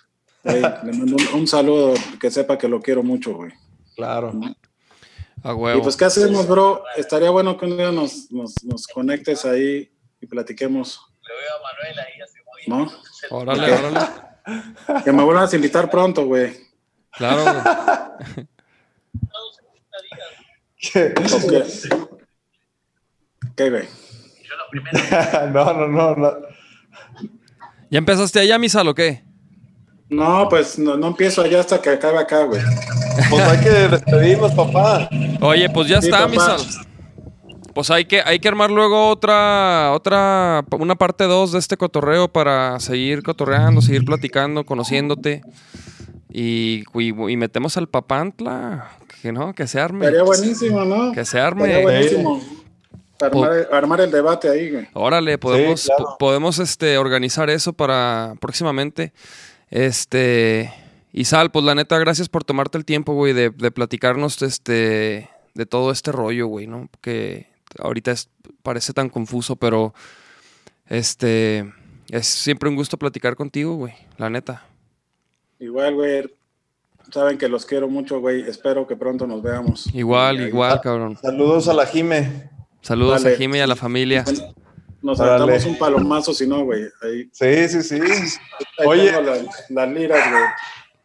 le 0.42 0.92
mando 0.92 1.16
un, 1.34 1.46
saludo, 1.46 1.94
que 2.20 2.30
sepa 2.30 2.58
que 2.58 2.68
lo 2.68 2.80
quiero 2.80 3.02
mucho, 3.02 3.34
güey. 3.34 3.52
Claro. 3.94 4.32
Y 4.34 5.80
pues, 5.80 5.96
¿qué 5.96 6.06
hacemos, 6.06 6.48
bro? 6.48 6.82
Estaría 6.96 7.30
bueno 7.30 7.56
que 7.56 7.66
un 7.66 7.76
día 7.76 7.92
nos, 7.92 8.30
nos, 8.32 8.64
nos 8.64 8.86
conectes 8.88 9.44
ahí 9.44 9.88
y 10.20 10.26
platiquemos. 10.26 11.00
Le 11.22 11.34
veo 11.34 11.54
a 11.54 11.62
Manuel 11.62 11.98
ahí 12.00 12.20
hace 12.20 12.38
muy 12.42 12.84
¿No? 12.84 12.92
Órale, 13.30 13.72
órale. 13.72 14.27
Que 15.04 15.12
me 15.12 15.22
vuelvas 15.22 15.52
a 15.52 15.56
invitar 15.56 15.90
pronto, 15.90 16.26
güey. 16.26 16.56
Claro. 17.12 17.62
¿Qué? 20.76 21.14
¿Qué, 23.56 23.70
güey? 23.70 23.84
no, 25.52 25.72
no, 25.72 25.88
no, 25.88 26.14
no. 26.14 26.32
¿Ya 27.90 27.98
empezaste 27.98 28.40
allá, 28.40 28.58
Misal, 28.58 28.88
o 28.88 28.94
qué? 28.94 29.24
No, 30.10 30.48
pues 30.48 30.78
no, 30.78 30.96
no 30.96 31.08
empiezo 31.08 31.42
allá 31.42 31.60
hasta 31.60 31.80
que 31.80 31.90
acabe 31.90 32.18
acá, 32.18 32.44
güey. 32.44 32.62
Pues 33.28 33.42
hay 33.42 33.58
que 33.60 33.70
despedirnos, 33.70 34.52
papá. 34.52 35.08
Oye, 35.40 35.68
pues 35.68 35.88
ya 35.88 35.98
está, 35.98 36.26
Misal. 36.26 36.60
Pues 37.78 37.92
hay 37.92 38.06
que, 38.06 38.20
hay 38.22 38.40
que 38.40 38.48
armar 38.48 38.72
luego 38.72 39.08
otra, 39.08 39.92
otra, 39.92 40.64
una 40.80 40.96
parte 40.96 41.22
2 41.22 41.52
de 41.52 41.60
este 41.60 41.76
cotorreo 41.76 42.26
para 42.26 42.80
seguir 42.80 43.22
cotorreando, 43.22 43.80
seguir 43.82 44.04
platicando, 44.04 44.66
conociéndote. 44.66 45.42
Y, 46.28 46.82
y, 46.92 47.36
metemos 47.36 47.76
al 47.76 47.86
papantla, 47.86 48.90
que 49.22 49.30
no, 49.30 49.54
que 49.54 49.68
se 49.68 49.78
arme. 49.80 50.06
Sería 50.06 50.24
buenísimo, 50.24 50.84
¿no? 50.84 51.12
Que 51.12 51.24
se 51.24 51.38
arme. 51.38 51.66
Sería 51.66 51.82
buenísimo. 51.82 52.42
Armar, 53.70 54.00
el 54.00 54.10
debate 54.10 54.48
ahí, 54.48 54.72
güey. 54.72 54.88
Órale, 54.94 55.38
podemos, 55.38 55.88
podemos 56.18 56.58
este, 56.58 56.98
organizar 56.98 57.48
eso 57.48 57.74
para 57.74 58.34
próximamente. 58.40 59.12
Este. 59.70 60.74
Y 61.12 61.26
Sal, 61.26 61.52
pues 61.52 61.64
la 61.64 61.76
neta, 61.76 61.96
gracias 62.00 62.28
por 62.28 62.42
tomarte 62.42 62.76
el 62.76 62.84
tiempo, 62.84 63.12
güey, 63.12 63.34
de, 63.34 63.50
de 63.50 63.70
platicarnos 63.70 64.42
este, 64.42 65.30
de 65.54 65.66
todo 65.66 65.92
este 65.92 66.10
rollo, 66.10 66.48
güey, 66.48 66.66
¿no? 66.66 66.88
Que 67.00 67.46
ahorita 67.78 68.14
parece 68.62 68.92
tan 68.92 69.08
confuso, 69.08 69.56
pero 69.56 69.94
este 70.86 71.72
es 72.10 72.26
siempre 72.26 72.68
un 72.68 72.76
gusto 72.76 72.96
platicar 72.96 73.36
contigo, 73.36 73.74
güey, 73.76 73.94
la 74.16 74.30
neta. 74.30 74.64
Igual, 75.58 75.94
güey. 75.94 76.34
Saben 77.12 77.38
que 77.38 77.48
los 77.48 77.64
quiero 77.64 77.88
mucho, 77.88 78.20
güey. 78.20 78.42
Espero 78.42 78.86
que 78.86 78.94
pronto 78.94 79.26
nos 79.26 79.42
veamos. 79.42 79.88
Igual, 79.94 80.40
igual, 80.40 80.80
cabrón. 80.80 81.18
Saludos 81.20 81.68
a 81.68 81.74
la 81.74 81.86
Jime. 81.86 82.50
Saludos 82.82 83.24
a 83.24 83.30
Jime 83.30 83.58
y 83.58 83.60
a 83.60 83.66
la 83.66 83.76
familia. 83.76 84.24
Nos 85.00 85.18
saltamos 85.18 85.64
un 85.64 85.78
palomazo, 85.78 86.34
si 86.34 86.46
no, 86.46 86.64
güey. 86.64 86.84
Sí, 87.32 87.68
sí, 87.68 87.82
sí. 87.82 88.00
Oye, 88.84 89.12
las 89.70 89.88
liras, 89.88 90.30
güey. 90.30 90.44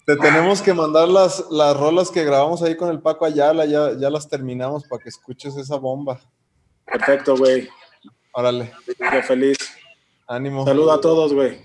Te 0.06 0.18
tenemos 0.18 0.62
que 0.62 0.74
mandar 0.74 1.08
las, 1.08 1.46
las 1.50 1.78
rolas 1.78 2.12
que 2.12 2.26
grabamos 2.26 2.62
ahí 2.62 2.76
con 2.76 2.90
el 2.90 3.00
Paco 3.00 3.24
Ayala, 3.24 3.66
ya, 3.66 3.98
ya 3.98 4.10
las 4.10 4.28
terminamos 4.28 4.84
para 4.86 5.02
que 5.02 5.08
escuches 5.08 5.56
esa 5.56 5.78
bomba. 5.78 6.20
Perfecto, 6.86 7.36
güey. 7.38 7.70
Órale. 8.34 8.72
feliz. 9.28 9.58
Ánimo. 10.28 10.66
Saluda 10.66 10.96
a 10.96 11.02
todos, 11.02 11.34
güey. 11.34 11.60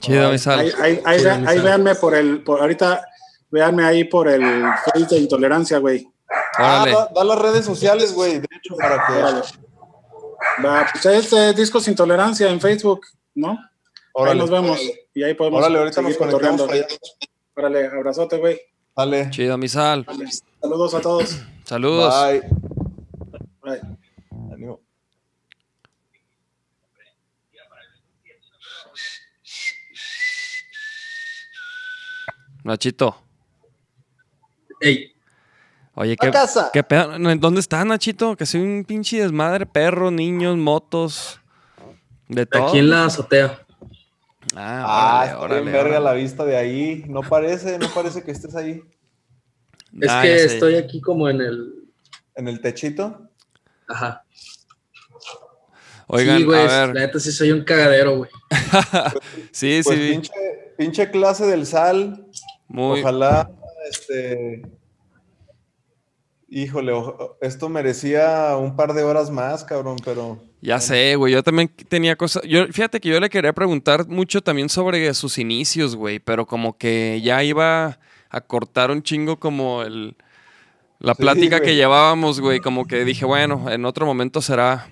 Chido, 0.00 0.30
mi 0.30 0.38
sal. 0.38 0.72
Ahí, 0.80 1.00
ahí, 1.04 1.60
véanme 1.60 1.94
por 1.94 2.14
el, 2.14 2.42
por, 2.42 2.60
ahorita, 2.60 3.06
véanme 3.50 3.84
ahí 3.84 4.04
por 4.04 4.28
el 4.28 4.42
Facebook 4.84 5.08
de 5.08 5.18
intolerancia, 5.18 5.78
güey. 5.78 6.06
Ah, 6.58 7.08
da, 7.14 7.24
las 7.24 7.38
redes 7.38 7.64
sociales, 7.64 8.12
güey, 8.12 8.40
de 8.40 8.48
hecho, 8.56 8.76
para 8.76 9.06
que... 9.06 10.64
Va, 10.64 10.86
pues 10.90 11.06
este 11.06 11.52
Discos 11.54 11.86
Intolerancia 11.86 12.50
en 12.50 12.60
Facebook, 12.60 13.02
¿no? 13.34 13.58
Ahora 14.14 14.34
nos 14.34 14.50
vemos 14.50 14.78
y 15.14 15.22
ahí 15.22 15.34
podemos 15.34 15.60
Órale, 15.60 15.78
ahorita 15.78 16.02
nos 16.02 16.16
conectamos 16.16 16.68
allá. 16.68 16.86
Órale, 17.54 17.86
abrazote, 17.86 18.38
güey. 18.38 18.60
Dale. 18.96 19.30
Chido, 19.30 19.56
mi 19.56 19.68
sal. 19.68 20.06
Saludos 20.60 20.94
a 20.94 21.00
todos. 21.00 21.38
Saludos. 21.64 22.14
Bye. 22.24 22.42
Bye. 23.62 23.98
Nachito. 32.64 33.16
Ey. 34.80 35.12
Oye, 35.94 36.16
¿qué, 36.16 36.30
¿qué 36.72 36.82
pedo? 36.82 37.18
¿Dónde 37.36 37.60
está 37.60 37.84
Nachito? 37.84 38.36
Que 38.36 38.46
soy 38.46 38.62
un 38.62 38.84
pinche 38.84 39.20
desmadre, 39.20 39.66
perro, 39.66 40.10
niños, 40.10 40.56
motos, 40.56 41.40
de 42.28 42.46
todo. 42.46 42.68
Aquí 42.68 42.78
en 42.78 42.90
la 42.90 43.04
azotea. 43.04 43.60
Ah, 44.54 45.24
ah 45.30 45.38
órale, 45.38 45.70
verga 45.70 46.00
la 46.00 46.14
vista 46.14 46.44
de 46.44 46.56
ahí. 46.56 47.04
No 47.08 47.20
parece, 47.22 47.78
no 47.78 47.88
parece 47.90 48.22
que 48.22 48.30
estés 48.30 48.54
ahí. 48.56 48.82
Es 50.00 50.10
ah, 50.10 50.22
que 50.22 50.44
estoy 50.44 50.76
aquí 50.76 51.00
como 51.00 51.28
en 51.28 51.40
el... 51.40 51.74
¿En 52.34 52.48
el 52.48 52.60
techito? 52.62 53.28
Ajá. 53.86 54.24
Oigan, 56.06 56.38
sí, 56.38 56.44
güey, 56.44 56.60
a 56.60 56.66
ver. 56.66 56.94
la 56.94 57.00
neta 57.02 57.20
sí 57.20 57.32
soy 57.32 57.52
un 57.52 57.64
cagadero, 57.64 58.16
güey. 58.16 58.30
sí, 59.52 59.80
pues 59.84 59.98
sí. 59.98 60.10
Pinche, 60.10 60.32
pinche, 60.76 61.10
clase 61.10 61.46
del 61.46 61.66
sal. 61.66 62.26
Muy. 62.72 63.00
Ojalá, 63.00 63.50
este. 63.90 64.62
híjole, 66.48 66.92
esto 67.42 67.68
merecía 67.68 68.56
un 68.56 68.76
par 68.76 68.94
de 68.94 69.02
horas 69.02 69.30
más, 69.30 69.62
cabrón, 69.62 69.96
pero... 70.02 70.38
Ya 70.62 70.80
sé, 70.80 71.16
güey, 71.16 71.32
yo 71.34 71.42
también 71.42 71.68
tenía 71.88 72.16
cosas... 72.16 72.44
Yo, 72.44 72.66
fíjate 72.68 73.00
que 73.00 73.08
yo 73.08 73.20
le 73.20 73.28
quería 73.28 73.52
preguntar 73.52 74.06
mucho 74.08 74.42
también 74.42 74.68
sobre 74.68 75.12
sus 75.12 75.36
inicios, 75.38 75.96
güey, 75.96 76.18
pero 76.18 76.46
como 76.46 76.78
que 76.78 77.20
ya 77.22 77.42
iba 77.42 77.98
a 78.30 78.40
cortar 78.40 78.90
un 78.90 79.02
chingo 79.02 79.38
como 79.38 79.82
el... 79.82 80.16
La 80.98 81.14
plática 81.14 81.60
que 81.60 81.74
llevábamos, 81.74 82.40
güey, 82.40 82.60
como 82.60 82.86
que 82.86 83.04
dije, 83.04 83.24
bueno, 83.24 83.68
en 83.70 83.84
otro 83.84 84.06
momento 84.06 84.40
será, 84.40 84.88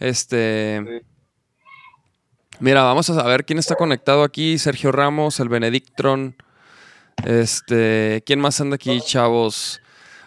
este... 0.00 1.04
Mira, 2.58 2.82
vamos 2.82 3.08
a 3.08 3.22
ver 3.26 3.44
quién 3.44 3.58
está 3.58 3.76
conectado 3.76 4.22
aquí. 4.22 4.58
Sergio 4.58 4.92
Ramos, 4.92 5.40
el 5.40 5.48
Benedictron. 5.48 6.36
Este, 7.24 8.22
¿quién 8.26 8.40
más 8.40 8.60
anda 8.60 8.76
aquí, 8.76 9.00
chavos? 9.00 9.80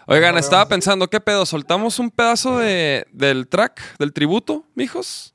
Oigan, 0.06 0.38
estaba 0.38 0.68
pensando, 0.68 1.08
¿qué 1.08 1.20
pedo? 1.20 1.44
¿Soltamos 1.44 1.98
un 1.98 2.10
pedazo 2.10 2.58
de, 2.58 3.06
del 3.12 3.48
track, 3.48 3.98
del 3.98 4.12
tributo, 4.12 4.64
mijos? 4.74 5.34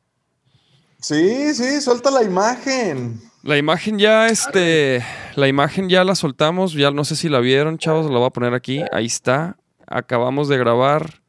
Sí, 1.01 1.53
sí, 1.53 1.82
suelta 1.82 2.09
la 2.09 2.24
imagen. 2.24 3.20
La 3.43 3.57
imagen 3.57 3.99
ya, 3.99 4.28
este, 4.28 5.03
la 5.36 5.47
imagen 5.47 5.89
ya 5.89 6.03
la 6.03 6.16
soltamos, 6.16 6.74
ya 6.74 6.91
no 6.91 7.03
sé 7.03 7.16
si 7.16 7.28
la 7.28 7.39
vieron, 7.39 7.78
chavos, 7.78 8.09
la 8.09 8.18
voy 8.20 8.28
a 8.28 8.32
poner 8.32 8.53
aquí, 8.53 8.84
ahí 8.91 9.07
está. 9.07 9.57
Acabamos 9.88 10.47
de 10.47 10.57
grabar. 10.57 11.22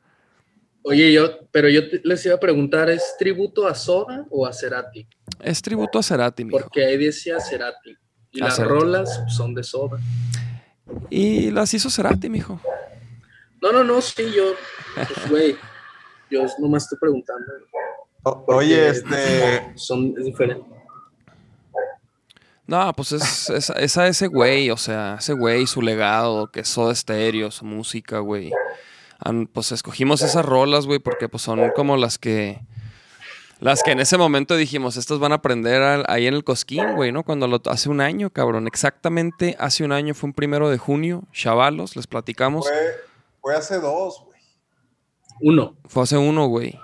Oye, 0.84 1.12
yo, 1.12 1.46
pero 1.50 1.68
yo 1.68 1.80
les 2.04 2.24
iba 2.26 2.34
a 2.34 2.40
preguntar, 2.40 2.90
¿es 2.90 3.16
tributo 3.18 3.66
a 3.66 3.74
Soda 3.74 4.26
o 4.30 4.46
a 4.46 4.52
Cerati? 4.52 5.06
Es 5.40 5.62
tributo 5.62 5.98
a 5.98 6.02
Cerati, 6.02 6.44
mijo. 6.44 6.58
Porque 6.58 6.84
ahí 6.84 6.98
decía 6.98 7.40
Cerati. 7.40 7.96
Y 8.32 8.40
las 8.40 8.58
rolas 8.58 9.22
son 9.28 9.54
de 9.54 9.62
Soda. 9.62 9.98
Y 11.10 11.50
las 11.50 11.72
hizo 11.74 11.90
Cerati, 11.90 12.28
mijo. 12.28 12.60
No, 13.60 13.72
no, 13.72 13.84
no, 13.84 14.00
sí, 14.00 14.24
yo, 14.34 14.54
pues, 14.94 15.30
güey, 15.30 15.56
yo 16.30 16.44
nomás 16.58 16.84
estoy 16.84 16.98
preguntando. 16.98 17.52
oye, 18.46 18.88
este... 18.88 19.72
Son, 19.76 20.14
es 20.18 20.24
diferente. 20.24 20.66
No, 22.66 22.92
pues 22.94 23.12
es, 23.12 23.50
es, 23.50 23.98
a 23.98 24.06
ese 24.06 24.28
güey, 24.28 24.70
o 24.70 24.76
sea, 24.76 25.16
ese 25.20 25.34
güey, 25.34 25.66
su 25.66 25.82
legado, 25.82 26.50
que 26.50 26.60
es 26.60 26.68
Soda 26.68 26.94
Stereo, 26.94 27.50
su 27.50 27.64
música, 27.64 28.18
güey. 28.20 28.50
Pues 29.52 29.72
escogimos 29.72 30.22
esas 30.22 30.44
rolas, 30.44 30.86
güey, 30.86 30.98
porque 30.98 31.28
pues 31.28 31.42
son 31.42 31.70
como 31.76 31.96
las 31.96 32.18
que... 32.18 32.60
Las 33.62 33.84
que 33.84 33.92
en 33.92 34.00
ese 34.00 34.18
momento 34.18 34.56
dijimos, 34.56 34.96
estas 34.96 35.20
van 35.20 35.30
a 35.30 35.36
aprender 35.36 36.04
ahí 36.08 36.26
en 36.26 36.34
el 36.34 36.42
Cosquín, 36.42 36.96
güey, 36.96 37.12
¿no? 37.12 37.22
Cuando 37.22 37.46
lo, 37.46 37.62
hace 37.66 37.88
un 37.88 38.00
año, 38.00 38.28
cabrón, 38.28 38.66
exactamente 38.66 39.54
hace 39.60 39.84
un 39.84 39.92
año, 39.92 40.14
fue 40.14 40.26
un 40.26 40.34
primero 40.34 40.68
de 40.68 40.78
junio, 40.78 41.22
chavalos, 41.32 41.94
les 41.94 42.08
platicamos. 42.08 42.68
Fue 43.40 43.54
hace 43.54 43.78
dos, 43.78 44.24
güey. 44.26 44.40
Uno. 45.42 45.76
Fue 45.86 46.02
hace 46.02 46.18
uno, 46.18 46.48
güey. 46.48 46.76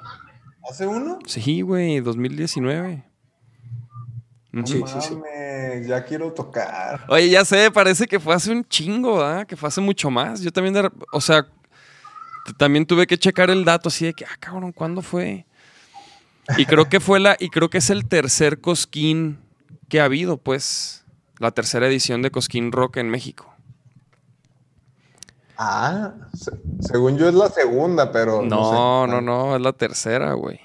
¿Hace 0.71 0.87
uno? 0.87 1.19
Sí, 1.27 1.63
güey, 1.63 1.99
2019. 1.99 3.05
Sí, 4.65 4.83
sí, 4.87 5.01
sí. 5.01 5.19
Ya 5.85 6.05
quiero 6.05 6.33
tocar. 6.33 7.07
Oye, 7.09 7.29
ya 7.29 7.45
sé, 7.45 7.73
parece 7.73 8.07
que 8.07 8.21
fue 8.21 8.37
hace 8.37 8.53
un 8.53 8.65
chingo, 8.65 9.21
¿ah? 9.21 9.45
Que 9.45 9.57
fue 9.57 9.69
hace 9.69 9.81
mucho 9.81 10.11
más. 10.11 10.43
Yo 10.43 10.53
también, 10.53 10.89
o 11.13 11.21
sea, 11.21 11.45
también 12.57 12.87
tuve 12.87 13.05
que 13.09 13.19
checar 13.19 13.51
el 13.51 13.65
dato 13.65 13.89
así 13.89 14.05
de 14.05 14.15
que, 14.15 14.25
ah, 14.25 14.37
cabrón, 14.39 14.71
¿cuándo 14.71 15.03
fue? 15.03 15.45
Y 16.57 16.67
creo 16.67 16.89
que 16.89 17.01
fue 17.01 17.21
la, 17.21 17.37
y 17.39 17.51
creo 17.51 17.69
que 17.69 17.79
es 17.79 17.91
el 17.91 18.09
tercer 18.09 18.61
Cosquín 18.61 19.39
que 19.89 20.01
ha 20.01 20.05
habido, 20.05 20.39
pues, 20.39 21.05
la 21.39 21.51
tercera 21.51 21.87
edición 21.87 22.23
de 22.23 22.31
Cosquín 22.31 22.73
Rock 22.73 22.97
en 22.97 23.11
México. 23.11 23.53
Ah, 25.57 26.15
según 26.81 27.19
yo 27.19 27.29
es 27.29 27.35
la 27.35 27.49
segunda, 27.49 28.13
pero. 28.13 28.43
No, 28.43 29.07
no, 29.07 29.21
no, 29.21 29.57
es 29.57 29.63
la 29.63 29.73
tercera, 29.73 30.33
güey. 30.35 30.61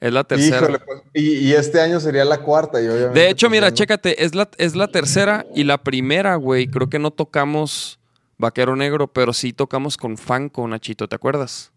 Es 0.00 0.10
la 0.10 0.24
tercera. 0.24 0.66
Pues, 0.66 1.02
y, 1.12 1.52
este 1.52 1.82
año 1.82 2.00
sería 2.00 2.24
la 2.24 2.38
cuarta. 2.38 2.80
Y 2.80 2.86
de 2.86 3.28
hecho, 3.28 3.48
pues, 3.48 3.60
mira, 3.60 3.74
chécate, 3.74 4.24
es 4.24 4.34
la, 4.34 4.48
es 4.56 4.74
la 4.74 4.88
tercera 4.88 5.44
y 5.54 5.64
la 5.64 5.82
primera, 5.82 6.36
güey. 6.36 6.66
Creo 6.68 6.88
que 6.88 6.98
no 6.98 7.10
tocamos 7.10 8.00
Vaquero 8.38 8.74
Negro, 8.74 9.08
pero 9.08 9.34
sí 9.34 9.52
tocamos 9.52 9.98
con 9.98 10.16
Fanco, 10.16 10.66
Nachito, 10.66 11.08
¿te 11.08 11.16
acuerdas? 11.16 11.72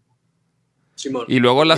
Simón. 0.94 1.24
Y 1.28 1.40
luego 1.40 1.64
la, 1.64 1.76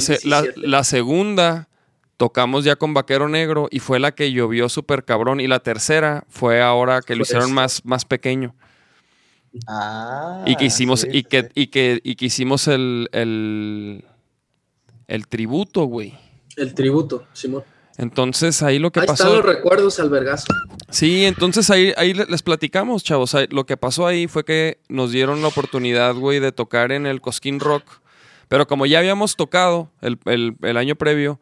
la, 0.57 0.85
segunda 0.85 1.69
tocamos 2.17 2.65
ya 2.65 2.77
con 2.77 2.95
Vaquero 2.95 3.29
Negro 3.29 3.69
y 3.71 3.81
fue 3.81 3.99
la 3.99 4.15
que 4.15 4.33
llovió 4.33 4.69
súper 4.69 5.05
cabrón. 5.05 5.41
Y 5.41 5.47
la 5.47 5.61
tercera 5.61 6.25
fue 6.29 6.63
ahora 6.63 7.01
que 7.03 7.17
lo 7.17 7.23
hicieron 7.23 7.53
más, 7.53 7.85
más 7.85 8.05
pequeño. 8.05 8.55
Ah, 9.67 10.45
y 10.47 10.57
que 10.57 10.67
hicimos, 10.67 11.07
y, 11.11 11.25
que, 11.25 11.49
y, 11.55 11.69
que, 11.69 12.01
y 12.05 12.17
que 12.17 12.27
hicimos 12.27 12.69
el, 12.69 13.09
el, 13.13 14.05
el 15.09 15.27
tributo, 15.29 15.85
güey. 15.85 16.15
El 16.57 16.75
tributo, 16.75 17.27
Simón. 17.33 17.65
Entonces 17.99 18.63
ahí 18.63 18.79
lo 18.79 18.91
que 18.91 19.01
ahí 19.01 19.07
pasó. 19.07 19.25
Están 19.25 19.37
los 19.37 19.45
recuerdos 19.45 19.99
al 20.01 20.11
Sí, 20.91 21.25
entonces 21.25 21.71
ahí, 21.71 21.93
ahí 21.97 22.13
les 22.13 22.43
platicamos, 22.43 23.03
chavos. 23.03 23.35
lo 23.51 23.65
que 23.65 23.77
pasó 23.77 24.07
ahí 24.07 24.27
fue 24.27 24.45
que 24.45 24.81
nos 24.89 25.13
dieron 25.13 25.41
la 25.41 25.49
oportunidad, 25.49 26.15
güey, 26.15 26.39
de 26.39 26.53
tocar 26.53 26.93
en 26.93 27.07
el 27.07 27.21
Cosquín 27.21 27.59
Rock. 27.59 27.85
Pero 28.49 28.67
como 28.67 28.87
ya 28.87 28.99
habíamos 28.99 29.37
tocado 29.37 29.91
el, 30.01 30.19
el, 30.25 30.77
año 30.77 30.97
previo, 30.97 31.41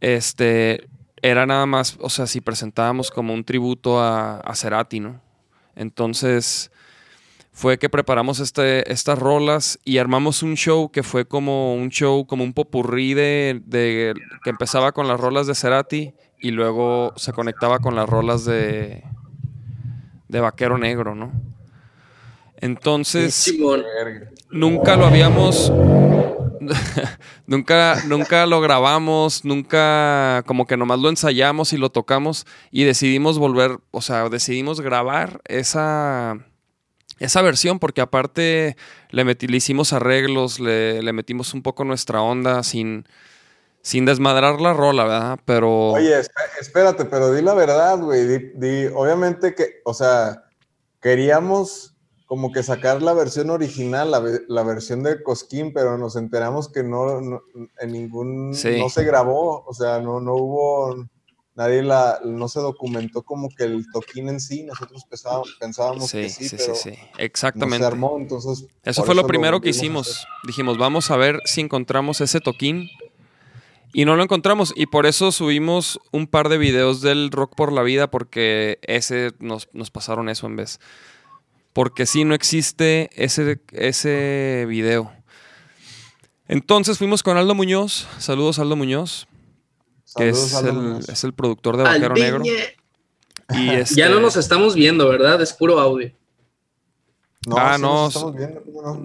este 0.00 0.88
era 1.22 1.46
nada 1.46 1.66
más, 1.66 1.96
o 2.00 2.10
sea, 2.10 2.26
si 2.26 2.40
presentábamos 2.40 3.10
como 3.10 3.32
un 3.32 3.44
tributo 3.44 4.00
a, 4.00 4.40
a 4.40 4.54
Cerati, 4.54 5.00
¿no? 5.00 5.20
Entonces 5.74 6.70
fue 7.56 7.78
que 7.78 7.88
preparamos 7.88 8.38
este, 8.38 8.92
estas 8.92 9.18
rolas 9.18 9.78
y 9.82 9.96
armamos 9.96 10.42
un 10.42 10.56
show 10.56 10.90
que 10.90 11.02
fue 11.02 11.26
como 11.26 11.74
un 11.74 11.88
show, 11.88 12.26
como 12.26 12.44
un 12.44 12.52
popurrí 12.52 13.14
de, 13.14 13.62
que 14.44 14.50
empezaba 14.50 14.92
con 14.92 15.08
las 15.08 15.18
rolas 15.18 15.46
de 15.46 15.54
Cerati 15.54 16.12
y 16.38 16.50
luego 16.50 17.14
se 17.16 17.32
conectaba 17.32 17.78
con 17.78 17.96
las 17.96 18.06
rolas 18.06 18.44
de, 18.44 19.04
de 20.28 20.40
Vaquero 20.40 20.76
Negro, 20.76 21.14
¿no? 21.14 21.32
Entonces, 22.66 23.54
nunca 24.50 24.96
lo 24.96 25.06
habíamos, 25.06 25.72
nunca, 27.46 28.02
nunca 28.06 28.44
lo 28.46 28.60
grabamos, 28.60 29.44
nunca, 29.44 30.42
como 30.46 30.66
que 30.66 30.76
nomás 30.76 30.98
lo 30.98 31.08
ensayamos 31.08 31.72
y 31.72 31.76
lo 31.76 31.90
tocamos 31.90 32.44
y 32.72 32.82
decidimos 32.82 33.38
volver, 33.38 33.78
o 33.92 34.02
sea, 34.02 34.28
decidimos 34.28 34.80
grabar 34.80 35.40
esa 35.44 36.44
esa 37.18 37.40
versión, 37.40 37.78
porque 37.78 38.00
aparte 38.00 38.76
le, 39.10 39.24
metí, 39.24 39.46
le 39.46 39.56
hicimos 39.56 39.92
arreglos, 39.92 40.60
le, 40.60 41.02
le, 41.02 41.12
metimos 41.12 41.54
un 41.54 41.62
poco 41.62 41.84
nuestra 41.84 42.20
onda 42.20 42.62
sin, 42.62 43.06
sin 43.80 44.04
desmadrar 44.04 44.60
la 44.60 44.74
rola, 44.74 45.04
¿verdad? 45.04 45.38
Pero. 45.44 45.92
Oye, 45.92 46.20
espérate, 46.60 47.04
pero 47.06 47.32
di 47.32 47.40
la 47.40 47.54
verdad, 47.54 47.98
güey. 47.98 48.52
Di, 48.54 48.86
obviamente 48.94 49.54
que, 49.54 49.80
o 49.84 49.94
sea, 49.94 50.44
queríamos 51.00 51.95
como 52.26 52.52
que 52.52 52.62
sacar 52.62 53.02
la 53.02 53.12
versión 53.12 53.50
original, 53.50 54.10
la, 54.10 54.22
la 54.48 54.62
versión 54.62 55.02
de 55.02 55.22
Cosquín, 55.22 55.72
pero 55.72 55.96
nos 55.96 56.16
enteramos 56.16 56.68
que 56.68 56.82
no, 56.82 57.42
en 57.80 57.92
ningún. 57.92 58.50
No 58.50 58.88
se 58.90 59.04
grabó, 59.04 59.64
o 59.64 59.72
sea, 59.72 60.00
no, 60.00 60.20
no 60.20 60.34
hubo 60.34 61.06
nadie 61.56 61.82
la, 61.82 62.20
no 62.22 62.48
se 62.48 62.60
documentó 62.60 63.22
como 63.22 63.48
que 63.48 63.64
el 63.64 63.86
toquín 63.90 64.28
en 64.28 64.40
sí, 64.40 64.62
nosotros 64.62 65.04
pensábamos, 65.58 66.12
que 66.12 66.28
sí, 66.28 66.46
pero 66.50 66.74
sí, 66.74 66.90
sí, 66.90 66.98
exactamente. 67.16 67.78
se 67.78 67.86
armó, 67.86 68.18
entonces... 68.18 68.66
Eso 68.84 69.02
fue 69.04 69.14
lo 69.14 69.26
primero 69.26 69.60
que 69.60 69.70
hicimos. 69.70 70.26
Dijimos, 70.46 70.76
vamos 70.76 71.10
a 71.10 71.16
ver 71.16 71.40
si 71.46 71.62
encontramos 71.62 72.20
ese 72.20 72.40
toquín. 72.40 72.88
Y 73.92 74.04
no 74.04 74.14
lo 74.14 74.22
encontramos 74.22 74.74
y 74.76 74.86
por 74.86 75.06
eso 75.06 75.32
subimos 75.32 75.98
un 76.12 76.26
par 76.26 76.50
de 76.50 76.58
videos 76.58 77.00
del 77.00 77.30
Rock 77.30 77.54
por 77.54 77.72
la 77.72 77.82
Vida 77.82 78.10
porque 78.10 78.78
ese 78.82 79.32
nos, 79.38 79.68
pasaron 79.90 80.28
eso 80.28 80.46
en 80.46 80.56
vez. 80.56 80.80
Porque 81.76 82.06
sí 82.06 82.24
no 82.24 82.34
existe 82.34 83.10
ese, 83.14 83.60
ese 83.70 84.66
video. 84.68 85.12
Entonces 86.48 86.98
fuimos 86.98 87.22
con 87.22 87.36
Aldo 87.36 87.54
Muñoz. 87.54 88.08
Saludos 88.18 88.58
Aldo 88.58 88.74
Muñoz 88.74 89.28
que 90.16 90.28
es 90.30 91.24
el, 91.24 91.32
productor 91.34 91.76
de 91.76 91.82
Vaquero 91.84 92.14
Negro. 92.14 92.42
Y 92.44 93.68
este... 93.70 93.94
Ya 93.94 94.08
no 94.08 94.20
nos 94.20 94.36
estamos 94.36 94.74
viendo, 94.74 95.08
¿verdad? 95.08 95.40
Es 95.40 95.52
puro 95.52 95.78
audio. 95.78 96.10
No, 97.46 97.56
ah, 97.58 97.78
no, 97.78 98.10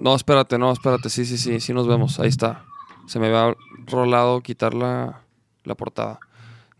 no. 0.00 0.16
espérate, 0.16 0.58
no, 0.58 0.72
espérate. 0.72 1.10
Sí, 1.10 1.24
sí, 1.24 1.38
sí, 1.38 1.60
sí 1.60 1.72
nos 1.72 1.86
vemos. 1.86 2.18
Ahí 2.18 2.28
está. 2.28 2.64
Se 3.06 3.20
me 3.20 3.26
había 3.26 3.54
rolado 3.86 4.40
quitar 4.40 4.74
la, 4.74 5.22
portada. 5.76 6.18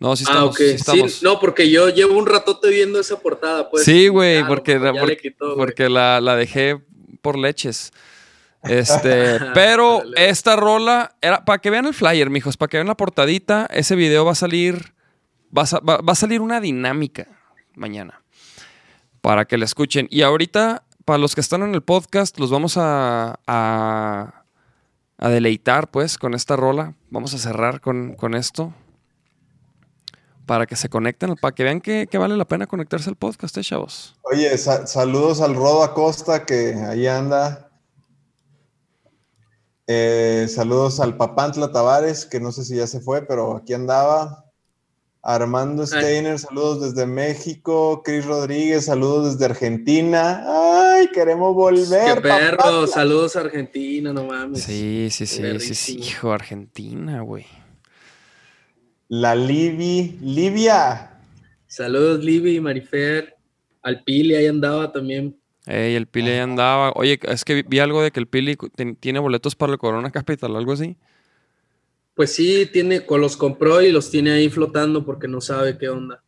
No, 0.02 0.16
sí 0.16 0.24
ah, 0.26 0.50
estamos. 0.58 1.22
no, 1.22 1.38
porque 1.38 1.70
yo 1.70 1.88
llevo 1.88 2.18
un 2.18 2.26
ratote 2.26 2.70
viendo 2.70 2.98
esa 2.98 3.20
portada. 3.20 3.70
Pues, 3.70 3.84
sí, 3.84 4.08
güey, 4.08 4.44
porque, 4.48 4.80
porque, 5.56 5.88
la, 5.88 6.20
la, 6.20 6.34
dejé 6.34 6.82
por 7.20 7.38
leches. 7.38 7.92
Este, 8.64 9.40
pero 9.54 10.04
esta 10.14 10.54
rola 10.54 11.16
era 11.20 11.44
para 11.44 11.58
que 11.58 11.68
vean 11.68 11.86
el 11.86 11.94
flyer, 11.94 12.30
mijos, 12.30 12.56
para 12.56 12.68
que 12.68 12.76
vean 12.76 12.86
la 12.86 12.96
portadita. 12.96 13.66
Ese 13.68 13.96
video 13.96 14.24
va 14.24 14.32
a 14.32 14.36
salir, 14.36 14.94
va 15.56 15.62
a, 15.62 16.14
salir 16.14 16.40
una 16.40 16.60
dinámica 16.60 17.26
mañana 17.74 18.22
para 19.20 19.46
que 19.46 19.58
la 19.58 19.64
escuchen. 19.64 20.06
Y 20.12 20.22
ahorita, 20.22 20.84
para 21.04 21.18
los 21.18 21.34
que 21.34 21.40
están 21.40 21.62
en 21.62 21.74
el 21.74 21.82
podcast, 21.82 22.38
los 22.38 22.52
vamos 22.52 22.76
a, 22.76 23.40
a, 23.48 24.44
a 25.18 25.28
deleitar, 25.28 25.90
pues, 25.90 26.16
con 26.16 26.32
esta 26.32 26.54
rola. 26.54 26.94
Vamos 27.10 27.34
a 27.34 27.38
cerrar 27.38 27.80
con, 27.80 28.14
con 28.14 28.34
esto. 28.36 28.72
Para 30.52 30.66
que 30.66 30.76
se 30.76 30.90
conecten, 30.90 31.34
para 31.36 31.54
que 31.54 31.64
vean 31.64 31.80
que, 31.80 32.06
que 32.10 32.18
vale 32.18 32.36
la 32.36 32.44
pena 32.44 32.66
conectarse 32.66 33.08
al 33.08 33.16
podcast, 33.16 33.56
¿eh, 33.56 33.62
chavos? 33.62 34.16
Oye, 34.20 34.58
sa- 34.58 34.86
saludos 34.86 35.40
al 35.40 35.54
Rodo 35.54 35.82
Acosta, 35.82 36.44
que 36.44 36.74
ahí 36.74 37.06
anda. 37.06 37.70
Eh, 39.86 40.46
saludos 40.50 41.00
al 41.00 41.16
Papantla 41.16 41.72
Tavares, 41.72 42.26
que 42.26 42.38
no 42.38 42.52
sé 42.52 42.66
si 42.66 42.76
ya 42.76 42.86
se 42.86 43.00
fue, 43.00 43.22
pero 43.22 43.56
aquí 43.56 43.72
andaba. 43.72 44.44
Armando 45.22 45.86
Steiner, 45.86 46.38
saludos 46.38 46.82
desde 46.82 47.06
México. 47.06 48.02
Cris 48.04 48.26
Rodríguez, 48.26 48.84
saludos 48.84 49.32
desde 49.32 49.46
Argentina. 49.46 50.44
¡Ay, 50.92 51.08
queremos 51.14 51.54
volver! 51.54 52.16
Qué 52.16 52.20
perro, 52.20 52.58
Papantla! 52.58 52.86
saludos 52.88 53.36
a 53.36 53.40
Argentina, 53.40 54.12
no 54.12 54.24
mames. 54.24 54.64
Sí, 54.64 55.08
sí, 55.10 55.24
sí, 55.26 55.58
sí, 55.60 55.74
sí, 55.74 55.98
hijo, 55.98 56.30
Argentina, 56.30 57.22
güey. 57.22 57.46
La 59.14 59.34
Libi, 59.34 60.16
Libia. 60.22 61.10
Saludos, 61.66 62.24
Libby, 62.24 62.58
Marifer. 62.60 63.36
Al 63.82 64.02
Pili 64.04 64.34
ahí 64.34 64.46
andaba 64.46 64.90
también. 64.90 65.38
Ey, 65.66 65.96
el 65.96 66.06
Pili 66.06 66.30
ahí 66.30 66.38
andaba. 66.38 66.92
Oye, 66.94 67.20
es 67.24 67.44
que 67.44 67.62
vi, 67.62 67.78
algo 67.78 68.02
de 68.02 68.10
que 68.10 68.20
el 68.20 68.26
Pili 68.26 68.56
tiene 69.00 69.18
boletos 69.18 69.54
para 69.54 69.74
el 69.74 69.78
Corona 69.78 70.10
Capital, 70.10 70.56
algo 70.56 70.72
así. 70.72 70.96
Pues 72.14 72.34
sí, 72.34 72.66
tiene, 72.72 73.04
los 73.06 73.36
compró 73.36 73.82
y 73.82 73.92
los 73.92 74.10
tiene 74.10 74.32
ahí 74.32 74.48
flotando 74.48 75.04
porque 75.04 75.28
no 75.28 75.42
sabe 75.42 75.76
qué 75.76 75.90
onda. 75.90 76.22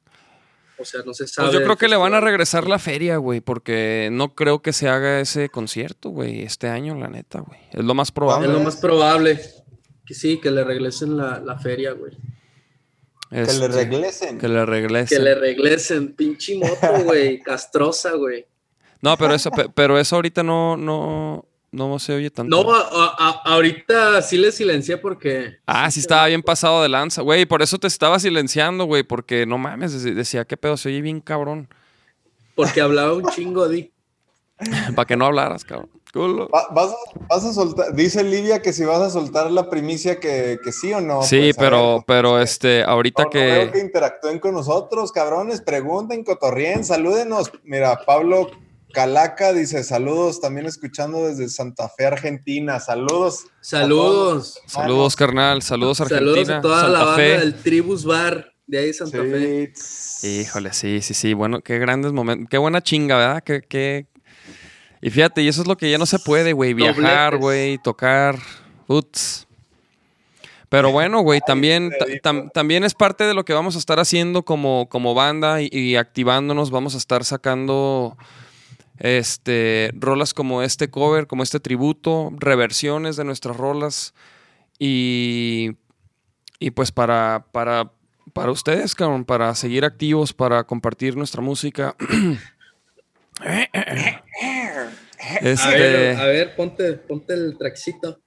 O 0.76 0.84
sea, 0.84 1.00
no 1.06 1.14
se 1.14 1.26
sabe. 1.26 1.48
Pues 1.48 1.60
yo 1.60 1.64
creo 1.64 1.78
que 1.78 1.88
le 1.88 1.96
van 1.96 2.12
a 2.12 2.20
regresar 2.20 2.68
la 2.68 2.78
feria, 2.78 3.16
güey, 3.16 3.40
porque 3.40 4.10
no 4.12 4.34
creo 4.34 4.60
que 4.60 4.74
se 4.74 4.90
haga 4.90 5.20
ese 5.20 5.48
concierto, 5.48 6.10
güey, 6.10 6.42
este 6.42 6.68
año, 6.68 6.94
la 6.96 7.08
neta, 7.08 7.40
güey. 7.40 7.60
Es 7.72 7.82
lo 7.82 7.94
más 7.94 8.12
probable. 8.12 8.46
Es 8.46 8.52
lo 8.52 8.60
más 8.60 8.76
probable. 8.76 9.40
Que 10.04 10.12
sí, 10.12 10.38
que 10.38 10.50
le 10.50 10.64
regresen 10.64 11.16
la, 11.16 11.40
la 11.40 11.58
feria, 11.58 11.92
güey. 11.92 12.12
Que 13.34 13.42
Este, 13.42 13.68
le 13.68 13.74
regresen. 13.74 14.38
Que 14.38 14.48
le 14.48 14.64
regresen. 14.64 15.18
Que 15.18 15.24
le 15.24 15.34
regresen. 15.34 16.12
Pinche 16.14 16.56
moto, 16.58 16.88
güey. 17.04 17.40
Castrosa, 17.42 18.12
güey. 18.12 18.46
No, 19.00 19.16
pero 19.16 19.34
eso, 19.34 19.50
pe- 19.50 19.68
pero 19.74 19.98
eso 19.98 20.16
ahorita 20.16 20.42
no, 20.42 20.76
no, 20.76 21.44
no 21.72 21.98
se 21.98 22.14
oye 22.14 22.30
tanto. 22.30 22.62
No, 22.62 22.72
a- 22.72 22.80
a- 22.80 23.14
a- 23.18 23.42
ahorita 23.54 24.22
sí 24.22 24.38
le 24.38 24.52
silencié 24.52 24.96
porque. 24.98 25.56
Ah, 25.66 25.90
sí 25.90 26.00
estaba 26.00 26.26
bien 26.28 26.42
pasado 26.42 26.82
de 26.82 26.88
lanza, 26.88 27.22
güey. 27.22 27.44
Por 27.44 27.60
eso 27.60 27.76
te 27.78 27.86
estaba 27.88 28.18
silenciando, 28.20 28.84
güey, 28.84 29.02
porque 29.02 29.46
no 29.46 29.58
mames, 29.58 29.92
dec- 30.06 30.14
decía, 30.14 30.44
qué 30.44 30.56
pedo, 30.56 30.76
se 30.76 30.88
oye 30.90 31.00
bien 31.02 31.20
cabrón. 31.20 31.68
Porque 32.54 32.80
hablaba 32.80 33.14
un 33.14 33.28
chingo 33.30 33.68
de. 33.68 33.90
Para 34.94 35.06
que 35.06 35.16
no 35.16 35.26
hablaras, 35.26 35.64
cabrón. 35.64 35.90
Va- 36.18 36.68
Vas 36.72 36.90
a, 36.92 36.96
vas 37.28 37.44
a 37.44 37.52
soltar, 37.52 37.94
dice 37.94 38.22
Livia 38.22 38.62
que 38.62 38.72
si 38.72 38.84
vas 38.84 39.00
a 39.00 39.10
soltar 39.10 39.50
la 39.50 39.68
primicia 39.68 40.20
que, 40.20 40.58
que 40.62 40.72
sí 40.72 40.92
o 40.92 41.00
no. 41.00 41.22
Sí, 41.22 41.38
pues, 41.52 41.56
pero, 41.58 41.94
ver. 41.96 42.04
pero 42.06 42.40
este, 42.40 42.84
ahorita 42.84 43.24
No, 43.24 43.30
no 43.32 43.40
veo 43.40 43.66
que 43.66 43.72
que. 43.72 43.78
interactúen 43.80 44.38
con 44.38 44.54
nosotros, 44.54 45.10
cabrones, 45.12 45.60
pregunten, 45.60 46.22
cotorrien, 46.24 46.84
salúdenos. 46.84 47.50
Mira, 47.64 47.98
Pablo 48.06 48.50
Calaca 48.92 49.52
dice 49.52 49.82
saludos, 49.82 50.40
también 50.40 50.66
escuchando 50.66 51.26
desde 51.26 51.48
Santa 51.48 51.88
Fe, 51.88 52.06
Argentina. 52.06 52.78
Saludos. 52.78 53.46
Saludos. 53.60 54.60
Saludos, 54.66 55.16
carnal. 55.16 55.62
Saludos, 55.62 56.00
Argentina. 56.00 56.30
Saludos 56.44 56.50
a 56.50 56.60
toda 56.60 56.76
la 56.76 56.98
Santa 56.98 57.04
banda 57.06 57.16
Fe. 57.16 57.38
del 57.40 57.54
Tribus 57.56 58.04
Bar 58.04 58.52
de 58.68 58.78
ahí 58.78 58.94
Santa 58.94 59.18
Fe. 59.18 59.72
Sí. 59.74 60.40
Híjole, 60.42 60.72
sí, 60.72 61.02
sí, 61.02 61.12
sí. 61.12 61.34
Bueno, 61.34 61.60
qué 61.60 61.78
grandes 61.80 62.12
momentos. 62.12 62.46
Qué 62.48 62.56
buena 62.58 62.82
chinga, 62.82 63.16
¿verdad? 63.18 63.42
Qué, 63.44 63.62
qué... 63.68 64.06
Y 65.06 65.10
fíjate, 65.10 65.42
y 65.42 65.48
eso 65.48 65.60
es 65.60 65.68
lo 65.68 65.76
que 65.76 65.90
ya 65.90 65.98
no 65.98 66.06
se 66.06 66.18
puede, 66.18 66.54
güey. 66.54 66.72
Viajar, 66.72 67.36
güey, 67.36 67.76
tocar. 67.76 68.38
Uts. 68.86 69.46
Pero 70.70 70.90
bueno, 70.92 71.20
güey, 71.20 71.40
también, 71.46 71.90
tam- 72.22 72.50
también 72.52 72.84
es 72.84 72.94
parte 72.94 73.24
de 73.24 73.34
lo 73.34 73.44
que 73.44 73.52
vamos 73.52 73.76
a 73.76 73.78
estar 73.78 74.00
haciendo 74.00 74.44
como, 74.46 74.88
como 74.88 75.12
banda 75.12 75.60
y, 75.60 75.68
y 75.70 75.96
activándonos. 75.96 76.70
Vamos 76.70 76.94
a 76.94 76.96
estar 76.96 77.22
sacando 77.22 78.16
este, 78.98 79.90
rolas 79.94 80.32
como 80.32 80.62
este 80.62 80.88
cover, 80.88 81.26
como 81.26 81.42
este 81.42 81.60
tributo, 81.60 82.30
reversiones 82.38 83.16
de 83.16 83.24
nuestras 83.24 83.58
rolas. 83.58 84.14
Y, 84.78 85.72
y 86.58 86.70
pues 86.70 86.92
para, 86.92 87.44
para, 87.52 87.92
para 88.32 88.50
ustedes, 88.52 88.94
cabrón, 88.94 89.26
para 89.26 89.54
seguir 89.54 89.84
activos, 89.84 90.32
para 90.32 90.64
compartir 90.64 91.14
nuestra 91.14 91.42
música. 91.42 91.94
A 93.44 95.38
este, 95.42 95.78
ver, 95.78 96.16
a 96.20 96.24
ver, 96.26 96.56
ponte, 96.56 96.92
ponte 96.94 97.34
el 97.34 97.56
traxito. 97.58 98.18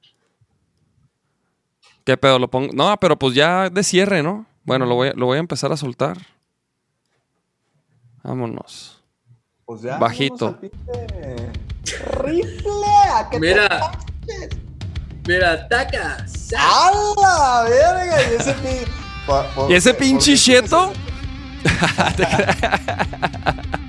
¿Qué 2.04 2.16
pedo? 2.18 2.40
Lo 2.40 2.48
pongo. 2.50 2.74
No, 2.74 2.96
pero 3.00 3.18
pues 3.18 3.34
ya 3.36 3.70
de 3.70 3.84
cierre, 3.84 4.24
¿no? 4.24 4.46
Bueno, 4.64 4.86
lo 4.86 4.96
voy, 4.96 5.10
a- 5.10 5.14
lo 5.14 5.26
voy 5.28 5.38
a 5.38 5.40
empezar 5.40 5.72
a 5.72 5.78
soltar. 5.78 6.18
Vámonos. 8.24 9.02
Pues 9.66 9.82
ya. 9.82 9.98
Bajito. 9.98 10.60
Rifle, 12.22 12.72
¿a 13.14 13.30
qué 13.30 13.40
te 13.40 13.48
Mira. 13.48 13.92
Mira, 15.28 15.68
taca. 15.68 16.26
sa- 16.28 16.58
¡A 16.60 16.92
la 17.22 17.70
verga! 17.70 18.22
Y 18.32 18.36
ese, 18.36 18.54
pi- 18.54 18.92
pa- 19.26 19.50
por- 19.54 19.72
¿Y 19.72 19.76
ese 19.76 19.94
por- 19.94 20.00
pinche 20.04 20.36
cheto? 20.38 20.92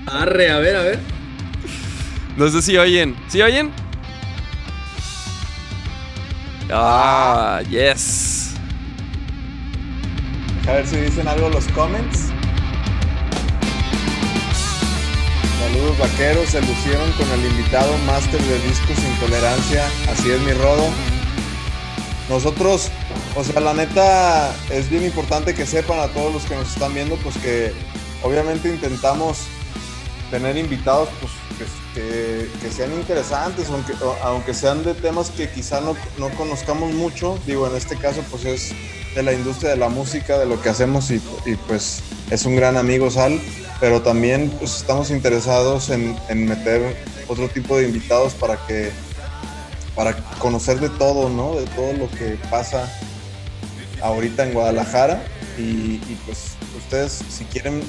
Arre, 0.07 0.51
a 0.51 0.59
ver, 0.59 0.77
a 0.77 0.83
ver. 0.83 1.18
No 2.39 2.48
sé 2.48 2.62
si 2.62 2.77
oyen. 2.77 3.16
¿Sí 3.27 3.43
oyen? 3.43 3.73
Ah, 6.70 7.60
yes. 7.69 8.55
A 10.69 10.74
ver 10.74 10.86
si 10.86 10.98
dicen 10.98 11.27
algo 11.27 11.48
los 11.48 11.66
comments. 11.69 12.28
Saludos 15.59 15.98
vaqueros, 15.98 16.51
se 16.51 16.60
lucieron 16.60 17.10
con 17.12 17.28
el 17.28 17.44
invitado 17.44 17.93
máster 18.06 18.40
de 18.40 18.60
discos 18.60 18.97
Intolerancia. 19.15 19.85
Así 20.09 20.31
es 20.31 20.40
mi 20.43 20.52
rodo. 20.52 20.90
Nosotros, 22.28 22.93
o 23.35 23.43
sea, 23.43 23.60
la 23.60 23.74
neta 23.74 24.55
es 24.70 24.89
bien 24.89 25.02
importante 25.02 25.56
que 25.56 25.66
sepan 25.66 25.98
a 25.98 26.06
todos 26.06 26.32
los 26.32 26.44
que 26.44 26.55
nos 26.55 26.69
están 26.73 26.94
viendo, 26.94 27.16
pues 27.16 27.36
que 27.39 27.73
obviamente 28.23 28.69
intentamos 28.69 29.48
tener 30.31 30.56
invitados 30.56 31.09
pues, 31.20 31.32
que, 31.94 32.70
sean 32.70 32.93
interesantes, 32.93 33.68
aunque, 33.70 33.93
aunque 34.22 34.55
sean 34.55 34.85
de 34.85 34.94
temas 34.94 35.30
que 35.30 35.48
quizá 35.51 35.80
no, 35.80 35.97
no 36.18 36.30
conozcamos 36.30 36.93
mucho. 36.93 37.39
Digo, 37.47 37.66
en 37.66 37.76
este 37.76 37.97
caso 37.97 38.22
pues 38.30 38.44
es 38.44 38.72
de 39.14 39.22
la 39.22 39.32
industria 39.32 39.70
de 39.70 39.76
la 39.76 39.89
música, 39.89 40.39
de 40.39 40.47
lo 40.47 40.60
que 40.60 40.68
hacemos 40.68 41.10
y, 41.10 41.20
pues 41.66 42.02
es 42.30 42.44
un 42.44 42.56
gran 42.56 42.76
amigo 42.76 43.10
Sal, 43.10 43.40
pero 43.80 44.02
también 44.02 44.51
pues 44.59 44.76
estamos 44.76 45.10
interesados 45.10 45.90
en, 45.90 46.16
en 46.28 46.47
meter 46.47 46.97
otro 47.26 47.48
tipo 47.48 47.76
de 47.76 47.85
invitados 47.85 48.35
para 48.35 48.56
que 48.66 48.90
para 49.98 50.14
conocer 50.39 50.78
de 50.78 50.90
todo, 50.90 51.28
¿no? 51.28 51.56
De 51.56 51.66
todo 51.66 51.93
lo 51.93 52.09
que 52.10 52.39
pasa 52.51 52.89
ahorita 54.01 54.44
en 54.44 54.55
Guadalajara 54.55 55.20
y, 55.59 55.98
pues 56.24 56.56
ustedes 56.76 57.20
si 57.28 57.44
quieren 57.47 57.82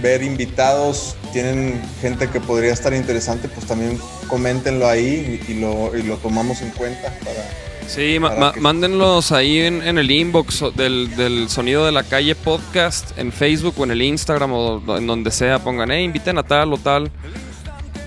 ver 0.00 0.22
invitados, 0.22 1.16
tienen 1.32 1.80
gente 2.00 2.28
que 2.28 2.40
podría 2.40 2.72
estar 2.72 2.92
interesante, 2.94 3.48
pues 3.48 3.66
también 3.66 3.98
coméntenlo 4.28 4.88
ahí 4.88 5.42
y, 5.48 5.52
y 5.52 5.60
lo, 5.60 5.96
y 5.96 6.02
lo 6.02 6.16
tomamos 6.16 6.62
en 6.62 6.70
cuenta 6.70 7.12
para... 7.24 7.42
Sí, 7.86 8.18
ma- 8.20 8.28
Para 8.28 8.40
ma- 8.40 8.52
que- 8.52 8.60
mándenlos 8.60 9.32
ahí 9.32 9.58
en, 9.60 9.82
en 9.82 9.98
el 9.98 10.10
inbox 10.10 10.64
del, 10.76 11.14
del 11.16 11.48
Sonido 11.50 11.84
de 11.84 11.92
la 11.92 12.04
Calle 12.04 12.34
podcast 12.34 13.16
en 13.18 13.32
Facebook 13.32 13.74
o 13.76 13.84
en 13.84 13.90
el 13.90 14.00
Instagram 14.02 14.52
o 14.52 14.96
en 14.96 15.06
donde 15.06 15.30
sea. 15.32 15.58
Pongan, 15.58 15.90
eh, 15.90 16.02
inviten 16.02 16.38
a 16.38 16.44
tal 16.44 16.72
o 16.72 16.78
tal. 16.78 17.10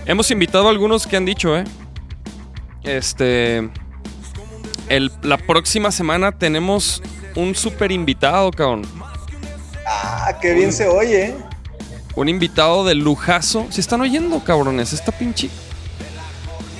Hemos 0.05 0.31
invitado 0.31 0.67
a 0.67 0.71
algunos 0.71 1.05
que 1.05 1.17
han 1.17 1.25
dicho, 1.25 1.57
eh. 1.57 1.65
Este. 2.83 3.69
El, 4.87 5.11
la 5.23 5.37
próxima 5.37 5.91
semana 5.91 6.31
tenemos 6.31 7.03
un 7.35 7.53
super 7.53 7.91
invitado, 7.91 8.51
cabrón. 8.51 8.83
Ah, 9.85 10.37
qué 10.41 10.53
bien 10.53 10.71
se 10.71 10.87
oye. 10.87 11.35
Un 12.15 12.29
invitado 12.29 12.85
de 12.85 12.95
lujazo. 12.95 13.67
Si 13.69 13.81
están 13.81 14.01
oyendo, 14.01 14.43
cabrones, 14.43 14.93
esta 14.93 15.11
pinche. 15.11 15.49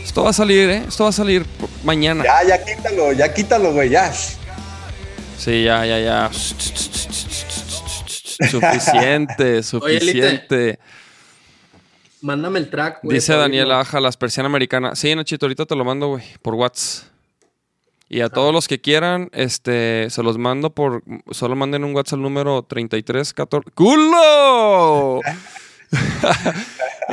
Esto 0.03 0.23
va 0.23 0.29
a 0.29 0.33
salir, 0.33 0.69
¿eh? 0.69 0.85
Esto 0.87 1.03
va 1.03 1.09
a 1.09 1.13
salir 1.13 1.45
mañana. 1.83 2.23
Ya, 2.23 2.43
ya 2.47 2.63
quítalo, 2.63 3.11
ya 3.11 3.33
quítalo, 3.33 3.73
güey, 3.73 3.89
ya. 3.89 4.13
Sí, 5.37 5.63
ya, 5.63 5.85
ya, 5.85 5.99
ya. 5.99 6.31
Suficiente, 8.49 9.61
suficiente. 9.63 10.79
Mándame 12.21 12.59
el 12.59 12.69
track, 12.69 12.99
güey. 13.03 13.15
Dice 13.15 13.33
para 13.33 13.41
Daniel 13.43 13.65
oírlo. 13.65 13.81
Aja, 13.81 13.99
la 13.99 14.11
persiana 14.11 14.47
americana. 14.47 14.95
Sí, 14.95 15.13
Nachito, 15.15 15.45
ahorita 15.45 15.65
te 15.65 15.75
lo 15.75 15.83
mando, 15.85 16.07
güey, 16.07 16.23
por 16.41 16.55
WhatsApp. 16.55 17.14
Y 18.07 18.21
a 18.21 18.29
todos 18.29 18.53
los 18.53 18.67
que 18.67 18.79
quieran, 18.79 19.29
este, 19.33 20.09
se 20.09 20.21
los 20.23 20.37
mando 20.37 20.69
por. 20.69 21.03
Solo 21.31 21.55
manden 21.55 21.83
un 21.83 21.95
WhatsApp 21.95 22.17
al 22.17 22.21
número 22.21 22.61
3314. 22.63 23.71
¡Culo! 23.73 25.21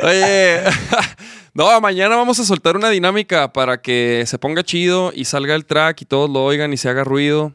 Oye, 0.03 0.61
No, 1.55 1.79
mañana 1.83 2.17
vamos 2.17 2.39
a 2.39 2.45
soltar 2.45 2.77
una 2.77 2.89
dinámica 2.89 3.53
para 3.53 3.83
que 3.83 4.25
se 4.27 4.39
ponga 4.39 4.63
chido 4.63 5.13
y 5.15 5.27
salga 5.27 5.55
el 5.55 5.67
track 5.67 6.01
y 6.01 6.05
todos 6.07 6.31
lo 6.31 6.45
oigan 6.45 6.73
y 6.73 6.79
se 6.79 6.89
haga 6.89 7.05
ruido. 7.05 7.53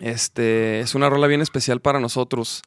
Este 0.00 0.80
es 0.80 0.96
una 0.96 1.08
rola 1.08 1.28
bien 1.28 1.40
especial 1.40 1.80
para 1.80 2.00
nosotros. 2.00 2.62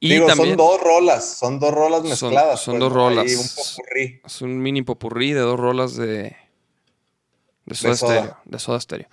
Y 0.00 0.10
Digo, 0.10 0.28
son 0.34 0.56
dos 0.56 0.80
rolas, 0.80 1.38
son 1.38 1.60
dos 1.60 1.72
rolas 1.72 2.02
mezcladas. 2.02 2.60
Son, 2.60 2.72
pues, 2.72 2.80
dos 2.80 2.92
rolas. 2.92 3.26
Es 4.24 4.42
un 4.42 4.60
mini 4.60 4.82
popurrí 4.82 5.32
de 5.32 5.40
dos 5.40 5.58
rolas 5.58 5.96
de, 5.96 6.36
de 7.66 7.74
soda, 7.74 7.92
estéreo. 7.92 8.36
De 8.44 8.58
soda 8.58 8.78
estéreo. 8.78 9.08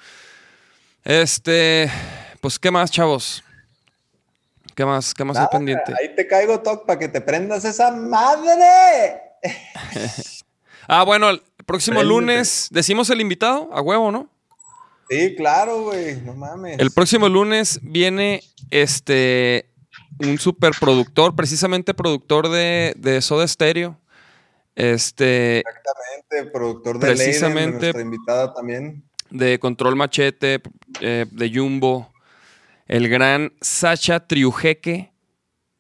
Este, 1.04 1.92
pues, 2.40 2.58
¿qué 2.58 2.72
más, 2.72 2.92
chavos? 2.92 3.44
¿Qué 4.76 4.86
más? 4.86 5.14
¿Qué 5.14 5.24
más 5.24 5.38
hay 5.38 5.48
pendiente? 5.52 5.94
Ahí 6.00 6.16
te 6.16 6.28
caigo, 6.28 6.60
Toc, 6.62 6.86
para 6.86 7.00
que 7.00 7.08
te 7.08 7.22
prendas 7.22 7.66
esa 7.66 7.92
madre. 7.92 9.22
ah, 10.88 11.04
bueno, 11.04 11.30
el 11.30 11.42
próximo 11.66 12.02
lunes, 12.04 12.70
¿decimos 12.72 13.10
el 13.10 13.22
invitado? 13.22 13.70
A 13.74 13.82
huevo, 13.82 14.12
¿no? 14.12 14.30
Sí, 15.10 15.36
claro, 15.36 15.84
güey, 15.84 16.22
no 16.22 16.34
mames. 16.34 16.80
El 16.80 16.92
próximo 16.92 17.30
lunes 17.30 17.80
viene 17.84 18.42
este 18.72 19.70
un 20.20 20.38
superproductor, 20.38 21.36
precisamente 21.36 21.94
productor 21.94 22.50
de, 22.50 22.94
de 22.98 23.22
Soda 23.22 23.48
Stereo. 23.48 23.98
Este. 24.76 25.60
Exactamente, 25.60 26.52
productor 26.52 27.00
de 27.00 27.08
precisamente, 27.08 27.80
nuestra 27.80 28.02
invitada 28.02 28.54
también. 28.54 29.04
De 29.30 29.60
Control 29.60 29.96
Machete, 29.96 30.62
eh, 31.02 31.26
de 31.30 31.52
Jumbo. 31.54 32.12
El 32.88 33.08
gran 33.10 33.54
Sacha 33.62 34.20
Triujeque, 34.20 35.12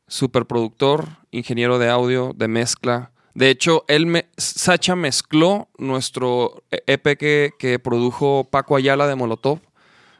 superproductor, 0.07 1.07
ingeniero 1.31 1.77
de 1.77 1.89
audio, 1.89 2.33
de 2.35 2.47
mezcla. 2.47 3.11
De 3.33 3.49
hecho, 3.49 3.83
él 3.87 4.05
me, 4.05 4.29
Sacha 4.37 4.95
mezcló 4.95 5.69
nuestro 5.77 6.63
EP 6.71 7.17
que, 7.17 7.51
que 7.59 7.79
produjo 7.79 8.47
Paco 8.49 8.75
Ayala 8.75 9.07
de 9.07 9.15
Molotov, 9.15 9.59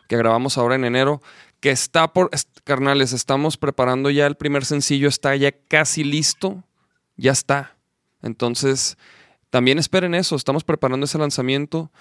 que 0.08 0.18
grabamos 0.18 0.58
ahora 0.58 0.76
en 0.76 0.84
enero, 0.84 1.22
que 1.60 1.72
está 1.72 2.12
por, 2.12 2.30
carnales, 2.64 3.14
estamos 3.14 3.56
preparando 3.56 4.10
ya 4.10 4.28
el 4.28 4.36
primer 4.36 4.66
sencillo, 4.66 5.08
está 5.08 5.36
ya 5.36 5.52
casi 5.52 6.04
listo, 6.04 6.64
ya 7.16 7.32
está. 7.32 7.78
Entonces, 8.24 8.98
también 9.50 9.78
esperen 9.78 10.16
eso, 10.16 10.36
estamos 10.36 10.64
preparando 10.64 11.06
ese 11.06 11.20
lanzamiento 11.20 11.92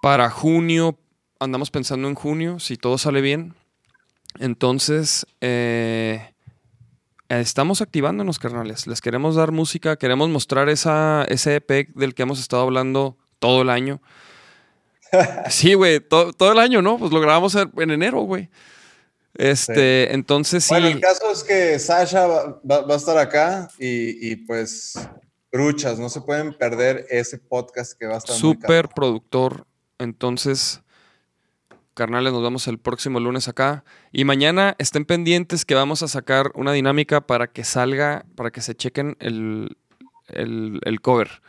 para 0.00 0.30
junio, 0.30 0.98
andamos 1.38 1.70
pensando 1.70 2.08
en 2.08 2.14
junio, 2.14 2.58
si 2.58 2.76
todo 2.76 2.96
sale 2.96 3.20
bien. 3.20 3.54
Entonces, 4.38 5.26
eh, 5.40 6.32
estamos 7.28 7.82
activándonos, 7.82 8.38
carnales. 8.38 8.86
Les 8.86 9.00
queremos 9.00 9.36
dar 9.36 9.52
música, 9.52 9.96
queremos 9.96 10.30
mostrar 10.30 10.68
esa, 10.68 11.24
ese 11.28 11.56
EP 11.56 11.88
del 11.94 12.14
que 12.14 12.22
hemos 12.22 12.40
estado 12.40 12.62
hablando 12.62 13.18
todo 13.38 13.62
el 13.62 13.70
año. 13.70 14.00
Sí, 15.50 15.74
güey, 15.74 16.00
todo 16.00 16.52
el 16.52 16.58
año, 16.58 16.80
¿no? 16.80 16.96
Pues 16.96 17.12
lo 17.12 17.20
grabamos 17.20 17.54
en 17.54 17.90
enero, 17.90 18.20
güey. 18.20 18.48
Este, 19.34 20.12
entonces 20.12 20.64
sí. 20.64 20.74
Bueno, 20.74 20.88
el 20.88 21.00
caso 21.00 21.30
es 21.32 21.42
que 21.42 21.78
Sasha 21.78 22.26
va, 22.26 22.60
a 22.88 22.96
estar 22.96 23.16
acá 23.16 23.68
y, 23.78 24.36
pues, 24.36 24.94
bruchas, 25.50 25.98
no 25.98 26.08
se 26.08 26.20
pueden 26.20 26.52
perder 26.56 27.06
ese 27.10 27.38
podcast 27.38 27.98
que 27.98 28.06
va 28.06 28.14
a 28.14 28.18
estar. 28.18 28.36
Súper 28.36 28.88
productor. 28.88 29.66
Entonces, 29.98 30.82
carnales, 31.94 32.32
nos 32.32 32.42
vemos 32.42 32.68
el 32.68 32.78
próximo 32.78 33.20
lunes 33.20 33.48
acá. 33.48 33.84
Y 34.12 34.24
mañana 34.24 34.74
estén 34.78 35.04
pendientes 35.04 35.64
que 35.64 35.74
vamos 35.74 36.02
a 36.02 36.08
sacar 36.08 36.50
una 36.54 36.72
dinámica 36.72 37.22
para 37.22 37.46
que 37.46 37.64
salga, 37.64 38.26
para 38.36 38.50
que 38.50 38.60
se 38.60 38.74
chequen 38.74 39.16
el, 39.20 39.76
el 40.28 41.00
cover, 41.00 41.42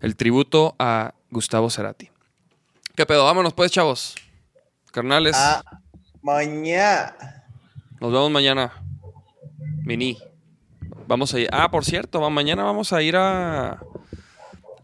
el 0.00 0.16
tributo 0.16 0.74
a 0.78 1.14
Gustavo 1.30 1.70
Cerati. 1.70 2.10
¿Qué 2.96 3.06
pedo? 3.06 3.24
Vámonos 3.24 3.54
pues, 3.54 3.70
chavos. 3.70 4.14
Carnales. 4.92 5.36
Ah, 5.38 5.62
mañana. 6.22 7.44
Nos 8.00 8.12
vemos 8.12 8.30
mañana. 8.30 8.72
Mini. 9.84 10.18
Vamos 11.06 11.34
a 11.34 11.40
ir. 11.40 11.48
Ah, 11.52 11.70
por 11.70 11.84
cierto, 11.84 12.28
mañana 12.30 12.62
vamos 12.62 12.92
a 12.92 13.02
ir 13.02 13.16
a, 13.16 13.70
a 13.72 13.80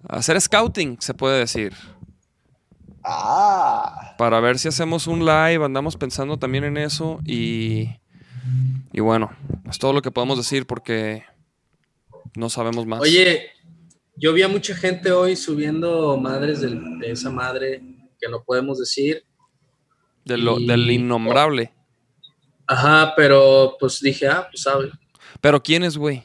hacer 0.08 0.40
scouting, 0.40 1.00
se 1.00 1.14
puede 1.14 1.38
decir. 1.38 1.72
Ah. 3.04 4.14
Para 4.18 4.40
ver 4.40 4.58
si 4.58 4.66
hacemos 4.68 5.06
un 5.06 5.20
live, 5.20 5.64
andamos 5.64 5.96
pensando 5.96 6.38
también 6.38 6.64
en 6.64 6.76
eso 6.76 7.20
y, 7.24 7.88
y 8.92 9.00
bueno, 9.00 9.30
es 9.70 9.78
todo 9.78 9.92
lo 9.92 10.02
que 10.02 10.10
podemos 10.10 10.36
decir 10.38 10.66
porque 10.66 11.24
no 12.34 12.50
sabemos 12.50 12.86
más. 12.86 13.00
Oye, 13.00 13.50
yo 14.16 14.32
vi 14.32 14.42
a 14.42 14.48
mucha 14.48 14.74
gente 14.74 15.12
hoy 15.12 15.36
subiendo 15.36 16.16
madres 16.16 16.60
de 16.60 16.78
esa 17.02 17.30
madre 17.30 17.82
que 18.20 18.28
no 18.28 18.42
podemos 18.42 18.78
decir. 18.78 19.24
Del 20.26 20.90
innombrable. 20.90 21.72
Ajá, 22.66 23.14
pero 23.16 23.76
pues 23.78 24.00
dije, 24.00 24.26
ah, 24.26 24.46
pues 24.50 24.62
sabe. 24.62 24.90
¿Pero 25.40 25.62
quién 25.62 25.84
es, 25.84 25.96
güey? 25.96 26.22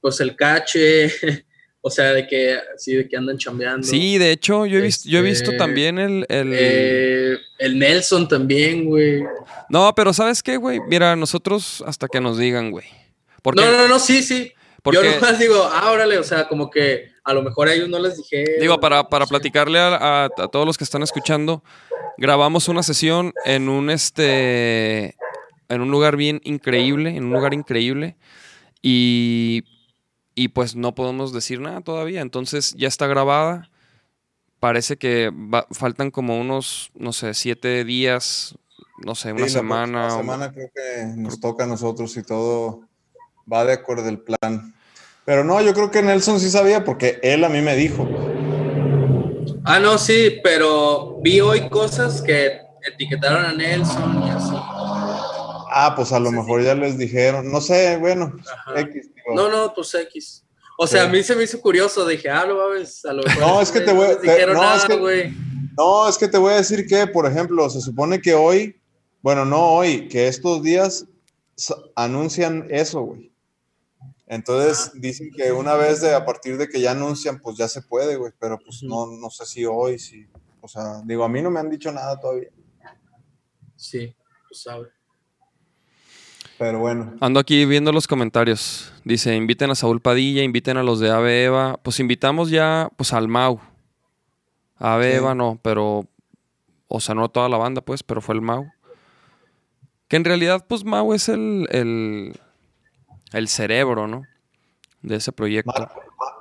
Pues 0.00 0.20
el 0.20 0.34
cache, 0.34 1.12
o 1.80 1.90
sea, 1.90 2.12
de 2.12 2.26
que, 2.26 2.58
sí, 2.76 2.94
de 2.94 3.08
que 3.08 3.16
andan 3.16 3.36
chambeando. 3.36 3.86
Sí, 3.86 4.16
de 4.16 4.32
hecho, 4.32 4.64
yo 4.64 4.78
he, 4.78 4.82
visto, 4.82 5.08
yo 5.08 5.18
he 5.18 5.22
visto 5.22 5.50
este, 5.50 5.58
también 5.58 5.98
el... 5.98 6.24
El, 6.28 6.52
eh, 6.54 7.38
el 7.58 7.78
Nelson 7.78 8.26
también, 8.26 8.86
güey. 8.86 9.22
No, 9.68 9.94
pero 9.94 10.14
¿sabes 10.14 10.42
qué, 10.42 10.56
güey? 10.56 10.80
Mira, 10.88 11.14
nosotros 11.14 11.84
hasta 11.86 12.08
que 12.08 12.20
nos 12.20 12.38
digan, 12.38 12.70
güey. 12.70 12.86
No, 13.54 13.70
no, 13.70 13.88
no, 13.88 13.98
sí, 13.98 14.22
sí. 14.22 14.52
Yo 14.90 15.02
nomás 15.02 15.38
digo, 15.38 15.68
ah, 15.70 15.90
órale, 15.90 16.18
o 16.18 16.24
sea, 16.24 16.48
como 16.48 16.70
que 16.70 17.10
a 17.28 17.34
lo 17.34 17.42
mejor 17.42 17.68
a 17.68 17.74
ellos 17.74 17.90
no 17.90 17.98
les 17.98 18.16
dije. 18.16 18.42
Digo, 18.58 18.80
para, 18.80 19.10
para 19.10 19.26
platicarle 19.26 19.78
a, 19.78 20.30
todos 20.50 20.64
los 20.64 20.78
que 20.78 20.84
están 20.84 21.02
escuchando, 21.02 21.62
grabamos 22.16 22.68
una 22.68 22.82
sesión 22.82 23.34
en 23.44 23.68
un 23.68 23.90
este 23.90 25.14
en 25.68 25.82
un 25.82 25.90
lugar 25.90 26.16
bien 26.16 26.40
increíble, 26.44 27.14
en 27.14 27.24
un 27.24 27.34
lugar 27.34 27.52
increíble. 27.52 28.16
Y, 28.80 29.64
y 30.34 30.48
pues 30.48 30.74
no 30.74 30.94
podemos 30.94 31.34
decir 31.34 31.60
nada 31.60 31.82
todavía. 31.82 32.22
Entonces 32.22 32.74
ya 32.78 32.88
está 32.88 33.06
grabada. 33.06 33.68
Parece 34.58 34.96
que 34.96 35.30
faltan 35.72 36.10
como 36.10 36.40
unos, 36.40 36.90
no 36.94 37.12
sé, 37.12 37.34
siete 37.34 37.84
días, 37.84 38.56
no 39.04 39.14
sé, 39.14 39.34
una 39.34 39.50
semana. 39.50 40.06
Una 40.06 40.16
semana 40.16 40.52
creo 40.52 40.70
que 40.74 41.04
nos 41.14 41.38
toca 41.40 41.64
a 41.64 41.66
nosotros 41.66 42.16
y 42.16 42.22
todo 42.22 42.88
va 43.52 43.66
de 43.66 43.74
acuerdo 43.74 44.08
al 44.08 44.20
plan. 44.20 44.74
Pero 45.28 45.44
no, 45.44 45.60
yo 45.60 45.74
creo 45.74 45.90
que 45.90 46.00
Nelson 46.00 46.40
sí 46.40 46.48
sabía 46.48 46.86
porque 46.86 47.20
él 47.22 47.44
a 47.44 47.50
mí 47.50 47.60
me 47.60 47.76
dijo. 47.76 48.08
Ah, 49.62 49.78
no, 49.78 49.98
sí, 49.98 50.40
pero 50.42 51.20
vi 51.20 51.38
hoy 51.42 51.68
cosas 51.68 52.22
que 52.22 52.62
etiquetaron 52.90 53.44
a 53.44 53.52
Nelson 53.52 54.22
y 54.26 54.30
así. 54.30 54.54
Ah, 54.56 55.92
pues 55.94 56.12
a 56.12 56.18
lo 56.18 56.32
mejor 56.32 56.62
ya 56.62 56.74
les 56.74 56.96
dijeron, 56.96 57.52
no 57.52 57.60
sé, 57.60 57.98
bueno, 57.98 58.32
X. 58.74 59.10
No, 59.34 59.50
no, 59.50 59.74
pues 59.74 59.94
X. 59.96 60.46
O 60.78 60.86
sea, 60.86 61.02
a 61.02 61.08
mí 61.08 61.22
se 61.22 61.36
me 61.36 61.42
hizo 61.42 61.60
curioso, 61.60 62.06
dije, 62.06 62.30
ah, 62.30 62.46
lo 62.46 62.70
ves, 62.70 63.04
a 63.04 63.12
lo 63.12 63.22
mejor. 63.22 63.42
No, 63.42 63.60
es 63.60 63.70
que 63.70 63.82
te 63.82 63.92
voy 63.92 64.06
a 64.06 64.46
no, 64.46 64.76
es 64.76 64.84
que, 64.86 65.34
no, 65.76 66.08
es 66.08 66.16
que 66.16 66.28
te 66.28 66.38
voy 66.38 66.54
a 66.54 66.56
decir 66.56 66.86
que, 66.86 67.06
por 67.06 67.26
ejemplo, 67.26 67.68
se 67.68 67.82
supone 67.82 68.22
que 68.22 68.32
hoy, 68.32 68.80
bueno, 69.20 69.44
no 69.44 69.60
hoy, 69.60 70.08
que 70.08 70.26
estos 70.26 70.62
días 70.62 71.04
anuncian 71.96 72.66
eso, 72.70 73.02
güey. 73.02 73.28
Entonces 74.28 74.92
dicen 74.94 75.30
que 75.34 75.52
una 75.52 75.74
vez 75.74 76.02
de 76.02 76.14
a 76.14 76.24
partir 76.26 76.58
de 76.58 76.68
que 76.68 76.82
ya 76.82 76.90
anuncian, 76.90 77.40
pues 77.40 77.56
ya 77.56 77.66
se 77.66 77.80
puede, 77.80 78.16
güey, 78.16 78.32
pero 78.38 78.58
pues 78.58 78.82
no, 78.82 79.06
no 79.06 79.30
sé 79.30 79.46
si 79.46 79.64
hoy, 79.64 79.98
si, 79.98 80.26
o 80.60 80.68
sea, 80.68 81.00
digo, 81.04 81.24
a 81.24 81.30
mí 81.30 81.40
no 81.40 81.50
me 81.50 81.60
han 81.60 81.70
dicho 81.70 81.90
nada 81.90 82.20
todavía. 82.20 82.50
Sí, 83.74 84.14
pues 84.48 84.62
sabe. 84.62 84.88
Pero 86.58 86.80
bueno. 86.80 87.14
Ando 87.20 87.40
aquí 87.40 87.64
viendo 87.64 87.90
los 87.90 88.06
comentarios. 88.06 88.92
Dice, 89.02 89.34
inviten 89.34 89.70
a 89.70 89.74
Saúl 89.74 90.02
Padilla, 90.02 90.42
inviten 90.42 90.76
a 90.76 90.82
los 90.82 91.00
de 91.00 91.10
Ave 91.10 91.44
Eva. 91.44 91.80
Pues 91.82 91.98
invitamos 91.98 92.50
ya, 92.50 92.90
pues 92.96 93.14
al 93.14 93.28
Mau. 93.28 93.60
Ave 94.76 95.16
Eva 95.16 95.34
no, 95.34 95.58
pero, 95.62 96.06
o 96.88 97.00
sea, 97.00 97.14
no 97.14 97.30
toda 97.30 97.48
la 97.48 97.56
banda, 97.56 97.80
pues, 97.80 98.02
pero 98.02 98.20
fue 98.20 98.34
el 98.34 98.42
Mau. 98.42 98.66
Que 100.08 100.16
en 100.16 100.24
realidad, 100.24 100.66
pues 100.68 100.84
Mau 100.84 101.14
es 101.14 101.28
el, 101.28 101.66
el 101.70 102.38
el 103.32 103.48
cerebro, 103.48 104.06
¿no? 104.06 104.22
De 105.02 105.16
ese 105.16 105.32
proyecto. 105.32 105.88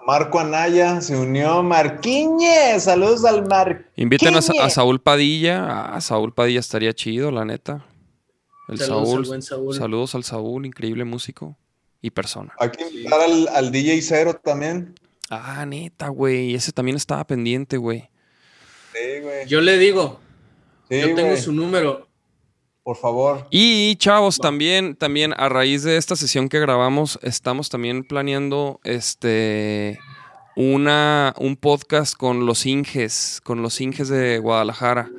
Marco 0.05 0.39
Anaya 0.39 1.01
se 1.01 1.17
unió. 1.17 1.61
Marquiñez, 1.63 2.83
saludos 2.83 3.25
al 3.25 3.45
Marquiñez. 3.45 3.91
Inviten 3.97 4.35
a, 4.35 4.69
Saúl 4.69 5.01
Padilla. 5.01 5.95
Ah, 5.95 6.01
Saúl 6.01 6.33
Padilla 6.33 6.59
estaría 6.59 6.93
chido, 6.93 7.29
la 7.29 7.45
neta. 7.45 7.85
El 8.69 8.79
saludos 8.79 9.45
Saúl, 9.45 9.73
Saludos 9.73 10.15
al 10.15 10.23
Saúl, 10.23 10.65
increíble 10.65 11.03
músico 11.03 11.57
y 12.01 12.11
persona. 12.11 12.53
Hay 12.59 12.69
que 12.71 12.87
invitar 12.87 13.19
al, 13.53 13.71
DJ 13.71 14.01
Cero 14.01 14.39
también. 14.41 14.95
Ah, 15.29 15.65
neta, 15.65 16.07
güey. 16.07 16.55
Ese 16.55 16.71
también 16.71 16.95
estaba 16.97 17.27
pendiente, 17.27 17.77
güey. 17.77 18.09
Sí, 18.93 19.21
güey. 19.21 19.45
Yo 19.47 19.61
le 19.61 19.77
digo. 19.77 20.19
yo 20.89 21.15
tengo 21.15 21.35
su 21.37 21.51
número. 21.51 22.06
Por 22.87 22.95
favor. 22.95 23.45
Y 23.51 23.97
chavos, 23.97 24.37
también, 24.37 24.95
también 24.95 25.33
a 25.35 25.49
raíz 25.49 25.83
de 25.83 25.97
esta 25.97 26.15
sesión 26.15 26.47
que 26.47 26.57
grabamos, 26.61 27.19
estamos 27.21 27.67
también 27.67 28.05
planeando 28.05 28.79
este 28.85 29.99
una, 30.55 31.33
un 31.37 31.57
podcast 31.57 32.15
con 32.15 32.45
los 32.45 32.65
Inges, 32.65 33.41
con 33.43 33.61
los 33.61 33.81
Inges 33.81 34.07
de 34.07 34.39
Guadalajara. 34.39 35.11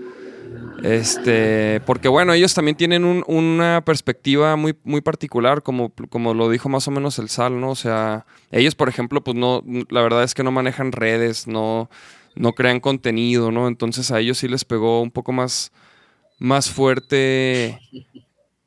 Este, 0.83 1.83
porque 1.85 2.09
bueno, 2.09 2.33
ellos 2.33 2.55
también 2.55 2.75
tienen 2.75 3.05
una 3.27 3.83
perspectiva 3.85 4.57
muy, 4.57 4.75
muy 4.85 5.03
particular, 5.03 5.63
como, 5.63 5.93
como 6.09 6.33
lo 6.33 6.49
dijo 6.49 6.71
más 6.71 6.89
o 6.89 6.91
menos 6.91 7.19
el 7.19 7.29
Sal, 7.29 7.61
¿no? 7.61 7.73
O 7.73 7.77
sea, 7.77 8.25
ellos, 8.51 8.77
por 8.77 8.89
ejemplo, 8.89 9.23
pues 9.23 9.37
no, 9.37 9.63
la 9.91 10.01
verdad 10.01 10.23
es 10.23 10.33
que 10.33 10.43
no 10.43 10.53
manejan 10.53 10.91
redes, 10.91 11.47
no, 11.47 11.91
no 12.35 12.55
crean 12.55 12.81
contenido, 12.81 13.51
¿no? 13.51 13.69
Entonces 13.69 14.11
a 14.11 14.21
ellos 14.21 14.39
sí 14.39 14.49
les 14.49 14.65
pegó 14.65 15.03
un 15.03 15.11
poco 15.11 15.33
más, 15.33 15.71
más 16.39 16.71
fuerte 16.71 17.81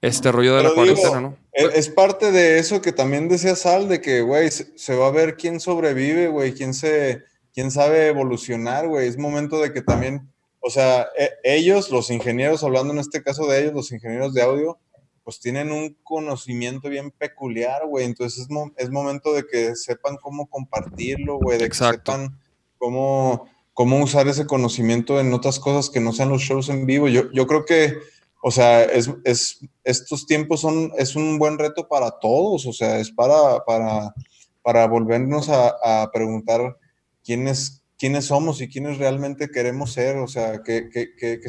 este 0.01 0.31
rollo 0.31 0.55
de 0.57 0.63
la 0.63 0.73
cuarentena, 0.73 1.21
¿no? 1.21 1.37
Es 1.53 1.89
parte 1.89 2.31
de 2.31 2.59
eso 2.59 2.81
que 2.81 2.91
también 2.91 3.27
decía 3.27 3.55
Sal, 3.55 3.89
de 3.89 4.01
que, 4.01 4.21
güey, 4.21 4.49
se 4.51 4.95
va 4.95 5.07
a 5.07 5.11
ver 5.11 5.35
quién 5.35 5.59
sobrevive, 5.59 6.27
güey, 6.27 6.53
quién 6.53 6.73
se, 6.73 7.23
quién 7.53 7.71
sabe 7.71 8.07
evolucionar, 8.07 8.87
güey. 8.87 9.07
Es 9.07 9.17
momento 9.17 9.59
de 9.59 9.73
que 9.73 9.81
también, 9.81 10.31
o 10.61 10.69
sea, 10.69 11.07
e, 11.17 11.31
ellos, 11.43 11.91
los 11.91 12.09
ingenieros, 12.09 12.63
hablando 12.63 12.93
en 12.93 12.99
este 12.99 13.21
caso 13.21 13.47
de 13.47 13.61
ellos, 13.61 13.73
los 13.73 13.91
ingenieros 13.91 14.33
de 14.33 14.41
audio, 14.41 14.79
pues 15.23 15.39
tienen 15.39 15.71
un 15.71 15.95
conocimiento 16.03 16.89
bien 16.89 17.11
peculiar, 17.11 17.85
güey. 17.85 18.05
Entonces 18.05 18.47
es, 18.77 18.89
momento 18.89 19.33
de 19.33 19.45
que 19.45 19.75
sepan 19.75 20.17
cómo 20.17 20.47
compartirlo, 20.47 21.37
güey, 21.37 21.59
de 21.59 21.69
que 21.69 21.75
sepan 21.75 22.39
cómo, 22.77 23.49
cómo 23.81 23.97
usar 23.97 24.27
ese 24.27 24.45
conocimiento 24.45 25.19
en 25.19 25.33
otras 25.33 25.57
cosas 25.57 25.89
que 25.89 25.99
no 25.99 26.13
sean 26.13 26.29
los 26.29 26.43
shows 26.43 26.69
en 26.69 26.85
vivo. 26.85 27.07
Yo, 27.07 27.31
yo 27.31 27.47
creo 27.47 27.65
que 27.65 27.97
o 28.43 28.51
sea, 28.51 28.83
es, 28.83 29.09
es, 29.23 29.57
estos 29.83 30.27
tiempos 30.27 30.61
son, 30.61 30.91
es 30.99 31.15
un 31.15 31.39
buen 31.39 31.57
reto 31.57 31.87
para 31.87 32.11
todos, 32.19 32.67
o 32.67 32.73
sea, 32.73 32.99
es 32.99 33.09
para, 33.09 33.65
para, 33.65 34.13
para 34.61 34.85
volvernos 34.85 35.49
a, 35.49 36.07
preguntar 36.13 36.77
quiénes, 37.23 37.81
quiénes 37.97 38.25
somos 38.25 38.61
y 38.61 38.69
quiénes 38.69 38.99
realmente 38.99 39.49
queremos 39.49 39.93
ser, 39.93 40.17
o 40.17 40.27
sea, 40.27 40.61
qué, 40.63 40.89
qué, 40.93 41.15
qué, 41.17 41.39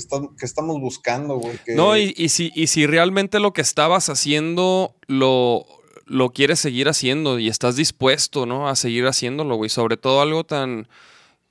estamos 0.40 0.80
buscando. 0.80 1.38
No, 1.76 1.98
y, 1.98 2.14
y, 2.16 2.30
si, 2.30 2.50
y 2.54 2.68
si 2.68 2.86
realmente 2.86 3.40
lo 3.40 3.52
que 3.52 3.60
estabas 3.60 4.09
haciendo 4.09 4.96
lo, 5.06 5.66
lo 6.06 6.30
quieres 6.30 6.60
seguir 6.60 6.88
haciendo 6.88 7.38
y 7.38 7.48
estás 7.48 7.76
dispuesto, 7.76 8.46
¿no? 8.46 8.70
A 8.70 8.74
seguir 8.74 9.06
haciéndolo, 9.06 9.56
güey, 9.56 9.68
sobre 9.68 9.98
todo 9.98 10.22
algo 10.22 10.44
tan... 10.44 10.88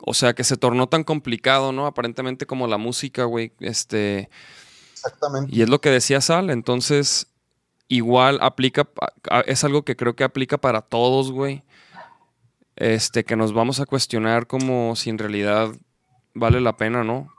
O 0.04 0.14
sea, 0.14 0.34
que 0.34 0.44
se 0.44 0.56
tornó 0.56 0.88
tan 0.88 1.04
complicado, 1.04 1.72
¿no? 1.72 1.86
Aparentemente 1.86 2.46
como 2.46 2.66
la 2.66 2.76
música, 2.76 3.24
güey. 3.24 3.52
Este, 3.60 4.28
Exactamente. 4.92 5.54
Y 5.54 5.62
es 5.62 5.68
lo 5.68 5.80
que 5.80 5.90
decía 5.90 6.20
Sal, 6.20 6.50
entonces 6.50 7.28
igual 7.88 8.38
aplica, 8.40 8.88
es 9.46 9.64
algo 9.64 9.84
que 9.84 9.96
creo 9.96 10.16
que 10.16 10.24
aplica 10.24 10.58
para 10.58 10.80
todos, 10.82 11.30
güey. 11.30 11.62
Este, 12.76 13.24
que 13.24 13.36
nos 13.36 13.52
vamos 13.52 13.80
a 13.80 13.86
cuestionar 13.86 14.46
como 14.46 14.96
si 14.96 15.10
en 15.10 15.18
realidad 15.18 15.68
vale 16.34 16.60
la 16.60 16.76
pena, 16.76 17.04
¿no? 17.04 17.32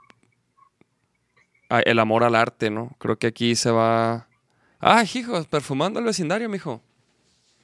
El 1.84 1.98
amor 1.98 2.22
al 2.24 2.36
arte, 2.36 2.70
¿no? 2.70 2.94
Creo 2.98 3.18
que 3.18 3.26
aquí 3.26 3.56
se 3.56 3.70
va. 3.70 4.28
¡Ay, 4.78 5.10
hijos! 5.14 5.46
Perfumando 5.48 5.98
el 5.98 6.04
vecindario, 6.04 6.48
mijo. 6.48 6.80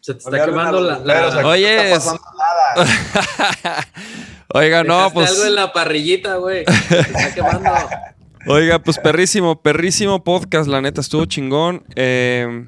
Se 0.00 0.14
te 0.14 0.18
está 0.18 0.44
quemando 0.44 0.80
la. 0.80 1.46
Oye. 1.46 1.94
Oiga, 4.52 4.84
no, 4.84 5.10
pues. 5.12 5.30
algo 5.30 5.44
en 5.44 5.54
la 5.54 5.72
parrillita, 5.72 6.36
güey. 6.36 6.64
Se 6.88 7.00
está 7.00 7.34
quemando. 7.34 7.70
Oiga, 8.46 8.78
pues 8.78 8.98
perrísimo, 8.98 9.60
perrísimo 9.60 10.24
podcast, 10.24 10.68
la 10.68 10.80
neta, 10.80 11.00
estuvo 11.00 11.24
chingón. 11.26 11.84
Eh... 11.94 12.66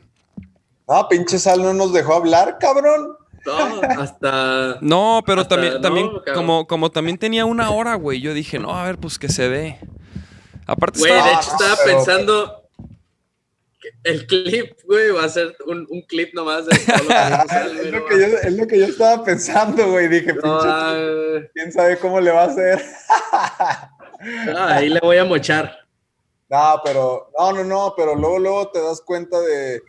Ah, 0.89 1.09
pinche 1.09 1.39
Sal 1.39 1.63
no 1.63 1.73
nos 1.73 1.93
dejó 1.93 2.15
hablar, 2.15 2.59
cabrón. 2.61 3.17
No, 3.45 3.81
hasta. 4.01 4.79
No, 4.81 5.23
pero 5.27 5.47
también, 5.49 5.81
también 5.81 6.11
como, 6.35 6.67
como 6.67 6.91
también 6.91 7.19
tenía 7.19 7.45
una 7.45 7.71
hora, 7.71 7.95
güey. 7.95 8.21
Yo 8.21 8.35
dije, 8.35 8.59
no, 8.59 8.77
a 8.77 8.85
ver, 8.85 8.99
pues 8.99 9.19
que 9.19 9.29
se 9.29 9.49
dé. 9.49 9.79
Aparte, 10.67 11.01
güey, 11.01 11.13
de 11.13 11.33
hecho 11.33 11.51
estaba 11.51 11.77
pensando. 11.85 12.62
El 14.05 14.27
clip, 14.27 14.73
güey, 14.85 15.11
va 15.11 15.25
a 15.25 15.29
ser 15.29 15.57
un, 15.67 15.87
un 15.89 16.03
clip 16.03 16.35
nomás 16.35 16.67
de 16.67 16.77
todo 16.79 17.05
lo 17.05 17.09
que 17.09 17.75
es, 17.85 17.93
lo 17.93 18.07
que 18.07 18.19
yo, 18.19 18.27
es 18.39 18.53
lo 18.55 18.67
que 18.67 18.79
yo 18.79 18.87
estaba 18.87 19.25
pensando, 19.25 19.91
güey. 19.91 20.09
Dije, 20.09 20.35
pinche, 20.35 21.51
quién 21.55 21.73
sabe 21.73 21.99
cómo 21.99 22.21
le 22.21 22.31
va 22.31 22.43
a 22.43 22.47
hacer. 22.47 22.83
Ah, 24.55 24.77
ahí 24.77 24.89
le 24.89 25.01
voy 25.01 25.19
a 25.19 25.25
mochar. 25.25 25.79
No, 26.49 26.83
pero, 26.85 27.31
no, 27.39 27.51
no, 27.55 27.65
no, 27.65 27.95
pero 27.97 28.15
luego, 28.15 28.39
luego 28.39 28.71
te 28.71 28.83
das 28.83 29.01
cuenta 29.01 29.41
de, 29.41 29.81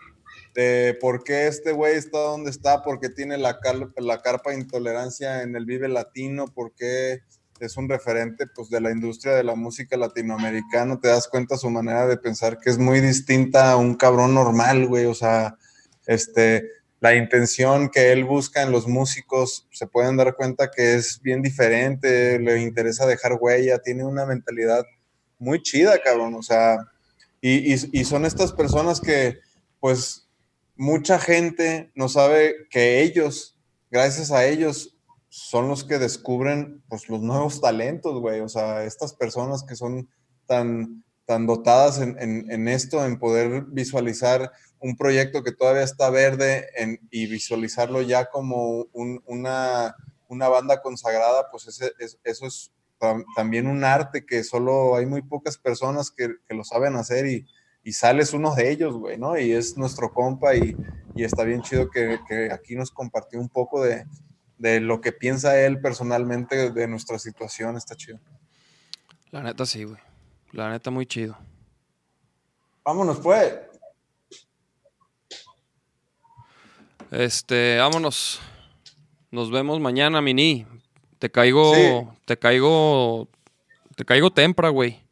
de 0.55 0.97
por 1.01 1.21
qué 1.25 1.47
este 1.47 1.73
güey 1.73 1.97
está 1.97 2.19
donde 2.19 2.51
está, 2.51 2.81
porque 2.81 3.09
tiene 3.09 3.37
la, 3.37 3.59
la 3.97 4.21
carpa 4.21 4.51
de 4.51 4.59
intolerancia 4.59 5.41
en 5.41 5.57
el 5.57 5.65
Vive 5.65 5.89
Latino, 5.89 6.45
porque 6.55 7.19
es 7.59 7.77
un 7.77 7.87
referente 7.89 8.47
pues, 8.47 8.69
de 8.69 8.81
la 8.81 8.91
industria 8.91 9.33
de 9.33 9.43
la 9.43 9.55
música 9.55 9.97
latinoamericana, 9.97 10.99
te 10.99 11.07
das 11.07 11.27
cuenta 11.27 11.57
su 11.57 11.69
manera 11.69 12.07
de 12.07 12.17
pensar 12.17 12.59
que 12.59 12.69
es 12.69 12.77
muy 12.77 12.99
distinta 12.99 13.71
a 13.71 13.77
un 13.77 13.95
cabrón 13.95 14.33
normal, 14.33 14.87
güey, 14.87 15.05
o 15.05 15.13
sea, 15.13 15.57
este, 16.05 16.69
la 16.99 17.15
intención 17.15 17.89
que 17.89 18.11
él 18.13 18.23
busca 18.23 18.61
en 18.61 18.71
los 18.71 18.87
músicos, 18.87 19.67
se 19.71 19.87
pueden 19.87 20.15
dar 20.15 20.35
cuenta 20.35 20.71
que 20.71 20.95
es 20.95 21.21
bien 21.21 21.41
diferente, 21.41 22.39
le 22.39 22.61
interesa 22.61 23.05
dejar 23.05 23.37
huella, 23.39 23.79
tiene 23.79 24.05
una 24.05 24.25
mentalidad 24.25 24.85
muy 25.37 25.61
chida, 25.61 26.01
cabrón, 26.01 26.35
o 26.35 26.41
sea, 26.41 26.77
y, 27.41 27.77
son 28.05 28.25
estas 28.25 28.53
personas 28.53 29.01
que, 29.01 29.39
pues, 29.81 30.29
mucha 30.77 31.19
gente 31.19 31.91
no 31.93 32.07
sabe 32.07 32.55
que 32.69 33.01
ellos, 33.01 33.59
gracias 33.91 34.31
a 34.31 34.45
ellos, 34.45 34.92
son 35.35 35.67
los 35.67 35.83
que 35.83 35.97
descubren, 35.97 36.83
pues, 36.87 37.09
los 37.09 37.21
nuevos 37.21 37.59
talentos, 37.59 38.21
güey, 38.21 38.41
o 38.41 38.49
sea, 38.49 38.83
estas 38.83 39.13
personas 39.15 39.63
que 39.63 39.75
son 39.75 40.07
tan, 40.45 41.03
tan 41.25 41.47
dotadas 41.47 41.99
en, 41.99 42.17
en 42.19 42.67
esto, 42.67 43.03
en 43.03 43.17
poder 43.17 43.63
visualizar 43.63 44.51
un 44.83 44.95
proyecto 44.95 45.41
que 45.41 45.53
todavía 45.53 45.81
está 45.81 46.11
verde 46.11 46.67
y 47.09 47.25
visualizarlo 47.25 48.03
ya 48.03 48.29
como 48.29 48.85
una, 48.93 49.95
banda 50.27 50.81
consagrada, 50.83 51.49
pues 51.49 51.81
eso 52.23 52.45
es 52.45 52.71
también 53.35 53.65
un 53.65 53.83
arte 53.83 54.25
que 54.25 54.43
solo 54.43 54.95
hay 54.95 55.07
muy 55.07 55.23
pocas 55.23 55.57
personas 55.57 56.11
que, 56.11 56.35
lo 56.49 56.63
saben 56.63 56.95
hacer 56.95 57.25
y, 57.25 57.47
y, 57.83 57.93
sales 57.93 58.33
uno 58.33 58.53
de 58.53 58.69
ellos, 58.69 58.93
güey, 58.93 59.17
¿no? 59.17 59.35
Y 59.39 59.53
es 59.53 59.77
nuestro 59.77 60.13
compa 60.13 60.53
y, 60.53 60.75
está 61.15 61.43
bien 61.43 61.63
chido 61.63 61.89
que, 61.89 62.19
aquí 62.51 62.75
nos 62.75 62.91
compartió 62.91 63.39
un 63.39 63.49
poco 63.49 63.81
de, 63.81 64.05
de 64.63 64.79
lo 64.79 65.01
que 65.01 65.11
piensa 65.11 65.59
él 65.59 65.81
personalmente 65.81 66.71
de 66.71 66.87
nuestra 66.87 67.19
situación, 67.19 67.75
está 67.75 67.95
chido. 67.95 68.17
La 69.29 69.43
neta 69.43 69.65
sí, 69.65 69.83
güey. 69.83 69.99
La 70.53 70.69
neta 70.69 70.89
muy 70.89 71.05
chido. 71.05 71.37
Vámonos, 72.85 73.19
pues. 73.19 73.55
Este, 77.11 77.77
vámonos. 77.77 78.39
Nos 79.31 79.51
vemos 79.51 79.81
mañana, 79.81 80.21
Mini. 80.21 80.65
Te 81.19 81.29
caigo, 81.29 82.15
te 82.23 82.39
caigo, 82.39 83.27
te 83.97 84.05
caigo 84.05 84.31
tempra, 84.31 84.69
güey. 84.69 85.03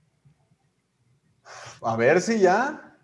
A 1.81 1.97
ver 1.97 2.21
si 2.21 2.39
ya. 2.39 2.95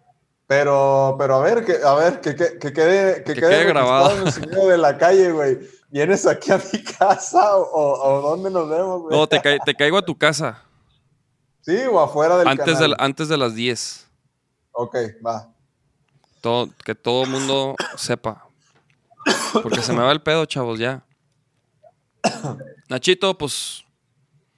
Pero, 0.45 1.17
pero 1.19 1.35
a 1.35 1.41
ver, 1.41 1.65
que, 1.65 1.75
a 1.83 1.93
ver, 1.95 2.21
que, 2.21 2.33
que, 2.33 2.57
que 2.57 2.71
quede, 2.71 3.21
que, 3.25 3.33
quede, 3.33 3.65
grabado. 3.65 4.25
En 4.25 4.69
de 4.69 4.77
la 4.77 4.97
calle, 4.97 5.33
güey. 5.33 5.76
¿Vienes 5.89 6.25
aquí 6.25 6.51
a 6.51 6.57
mi 6.57 6.83
casa 6.83 7.57
o, 7.57 8.01
o 8.01 8.21
dónde 8.21 8.49
nos 8.49 8.69
vemos, 8.69 9.01
güey? 9.03 9.17
No, 9.17 9.27
te, 9.27 9.39
te, 9.39 9.75
caigo 9.75 9.97
a 9.97 10.01
tu 10.01 10.17
casa. 10.17 10.63
Sí, 11.61 11.77
o 11.89 11.99
afuera 11.99 12.37
del 12.37 12.47
antes 12.47 12.73
canal. 12.73 12.89
De, 12.91 12.95
antes 12.99 13.29
de 13.29 13.37
las 13.37 13.55
10. 13.55 14.07
Ok, 14.71 14.95
va. 15.25 15.53
Todo, 16.41 16.69
que 16.83 16.93
todo 16.93 17.23
el 17.23 17.29
mundo 17.29 17.75
sepa. 17.97 18.47
Porque 19.63 19.81
se 19.81 19.93
me 19.93 20.01
va 20.01 20.11
el 20.11 20.21
pedo, 20.21 20.45
chavos, 20.45 20.79
ya. 20.79 21.05
Nachito, 22.89 23.37
pues. 23.37 23.83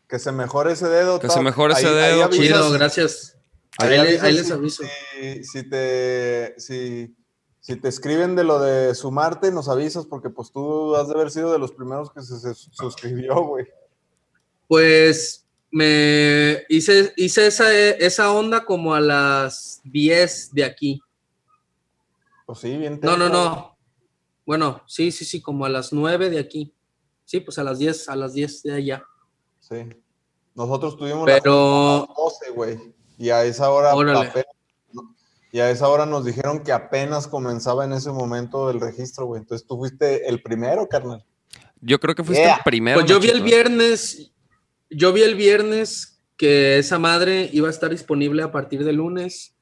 Que 0.07 0.19
se 0.19 0.31
mejore 0.31 0.73
ese 0.73 0.87
dedo. 0.87 1.19
Que 1.19 1.29
se 1.29 1.41
mejore 1.41 1.73
ese 1.73 1.89
dedo. 1.89 2.29
Chido, 2.29 2.71
gracias. 2.71 3.37
Ahí, 3.77 4.33
les 4.33 4.51
aviso. 4.51 4.83
Si, 5.43 5.69
te, 5.69 6.55
si, 6.57 7.15
te 7.61 7.87
escriben 7.87 8.35
de 8.35 8.43
lo 8.43 8.59
de 8.59 8.95
sumarte, 8.95 9.51
nos 9.51 9.69
avisas, 9.69 10.05
porque 10.05 10.29
pues 10.29 10.51
tú 10.51 10.95
has 10.95 11.07
de 11.07 11.13
haber 11.13 11.29
sido 11.29 11.51
de 11.51 11.59
los 11.59 11.71
primeros 11.71 12.11
que 12.11 12.21
se, 12.21 12.53
suscribió, 12.53 13.35
güey. 13.43 13.67
Pues 14.67 15.45
me 15.71 16.63
hice, 16.69 17.13
hice 17.15 17.47
esa, 17.47 17.71
esa 17.73 18.31
onda 18.31 18.65
como 18.65 18.93
a 18.93 19.01
las 19.01 19.81
10 19.83 20.53
de 20.53 20.63
aquí. 20.63 21.01
Pues 22.45 22.59
sí, 22.59 22.75
bien. 22.77 22.99
No, 23.03 23.17
no, 23.17 23.29
no. 23.29 23.77
Bueno, 24.45 24.81
sí, 24.87 25.11
sí, 25.11 25.25
sí, 25.25 25.41
como 25.41 25.65
a 25.65 25.69
las 25.69 25.93
9 25.93 26.29
de 26.29 26.39
aquí. 26.39 26.73
Sí, 27.25 27.39
pues 27.39 27.59
a 27.59 27.63
las 27.63 27.77
10, 27.77 28.09
a 28.09 28.15
las 28.15 28.33
10 28.33 28.63
de 28.63 28.73
allá. 28.73 29.03
Sí. 29.59 29.87
Nosotros 30.55 30.97
tuvimos 30.97 31.25
Pero... 31.25 32.07
las 32.07 32.17
12, 32.17 32.51
güey. 32.51 32.95
Y 33.19 33.29
a 33.29 33.43
esa 33.43 33.69
hora 33.69 33.93
y 35.51 35.59
a 35.59 35.69
esa 35.71 35.87
hora 35.87 36.05
nos 36.05 36.25
dijeron 36.25 36.63
que 36.63 36.71
apenas 36.71 37.27
comenzaba 37.27 37.85
en 37.85 37.93
ese 37.93 38.11
momento 38.11 38.69
el 38.69 38.79
registro, 38.79 39.25
güey. 39.25 39.41
Entonces 39.41 39.65
tú 39.67 39.77
fuiste 39.77 40.27
el 40.29 40.41
primero, 40.41 40.87
carnal. 40.87 41.23
Yo 41.81 41.99
creo 41.99 42.13
que 42.15 42.23
fuiste 42.23 42.45
el 42.47 42.55
primero. 42.63 42.99
Pues 42.99 43.09
yo 43.09 43.19
vi 43.19 43.29
el 43.29 43.39
Nachito. 43.39 43.45
viernes, 43.55 44.31
yo 44.89 45.13
vi 45.13 45.21
el 45.23 45.35
viernes 45.35 46.21
que 46.37 46.77
esa 46.77 46.99
madre 46.99 47.49
iba 47.51 47.67
a 47.67 47.71
estar 47.71 47.89
disponible 47.89 48.43
a 48.43 48.51
partir 48.51 48.83
del 48.85 48.97
lunes 48.97 49.55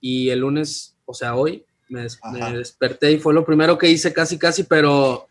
y 0.00 0.30
el 0.30 0.40
lunes, 0.40 0.96
o 1.04 1.12
sea, 1.14 1.34
hoy, 1.36 1.64
me, 1.88 2.02
des- 2.02 2.18
me 2.32 2.40
Ajá. 2.42 2.52
desperté 2.52 3.12
y 3.12 3.18
fue 3.18 3.34
lo 3.34 3.44
primero 3.44 3.76
que 3.78 3.88
hice 3.88 4.12
casi, 4.12 4.38
casi, 4.38 4.62
pero 4.64 5.26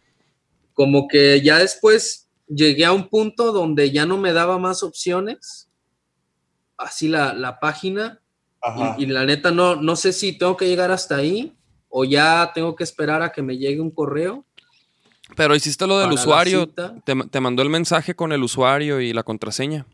como 0.73 1.07
que 1.07 1.41
ya 1.41 1.57
después 1.59 2.27
llegué 2.47 2.85
a 2.85 2.91
un 2.93 3.09
punto 3.09 3.51
donde 3.51 3.91
ya 3.91 4.05
no 4.05 4.17
me 4.17 4.31
daba 4.33 4.57
más 4.59 4.83
opciones, 4.83 5.69
así 6.77 7.07
la, 7.07 7.33
la 7.33 7.59
página. 7.59 8.21
Y, 8.97 9.03
y 9.03 9.05
la 9.07 9.25
neta 9.25 9.51
no, 9.51 9.75
no 9.75 9.95
sé 9.95 10.13
si 10.13 10.37
tengo 10.37 10.57
que 10.57 10.67
llegar 10.67 10.91
hasta 10.91 11.15
ahí 11.17 11.53
o 11.89 12.03
ya 12.05 12.51
tengo 12.53 12.75
que 12.75 12.83
esperar 12.83 13.21
a 13.21 13.31
que 13.31 13.41
me 13.41 13.57
llegue 13.57 13.81
un 13.81 13.91
correo. 13.91 14.45
Pero 15.35 15.55
hiciste 15.55 15.85
lo 15.87 15.99
del 15.99 16.11
usuario. 16.13 16.67
Te, 16.67 17.15
te 17.29 17.39
mandó 17.41 17.61
el 17.61 17.69
mensaje 17.69 18.15
con 18.15 18.31
el 18.31 18.43
usuario 18.43 19.01
y 19.01 19.13
la 19.13 19.23
contraseña. 19.23 19.85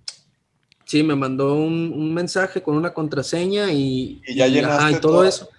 Sí, 0.86 1.02
me 1.02 1.16
mandó 1.16 1.56
un, 1.56 1.92
un 1.94 2.14
mensaje 2.14 2.62
con 2.62 2.76
una 2.76 2.94
contraseña 2.94 3.72
y, 3.72 4.22
Y 4.28 4.36
ya 4.36 4.48
llenaste 4.48 4.98
y 4.98 5.02
todo 5.02 5.14
todo. 5.14 5.24
eso. 5.26 5.50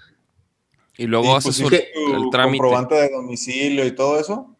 Y 0.96 1.06
luego 1.06 1.34
¿Y 1.34 1.36
haces 1.38 1.58
el, 1.60 1.68
tu 1.68 1.74
el 2.24 2.30
trámite. 2.30 2.58
comprobante 2.58 2.94
de 2.94 3.10
domicilio 3.10 3.84
y 3.86 3.92
todo 3.92 4.20
eso? 4.20 4.53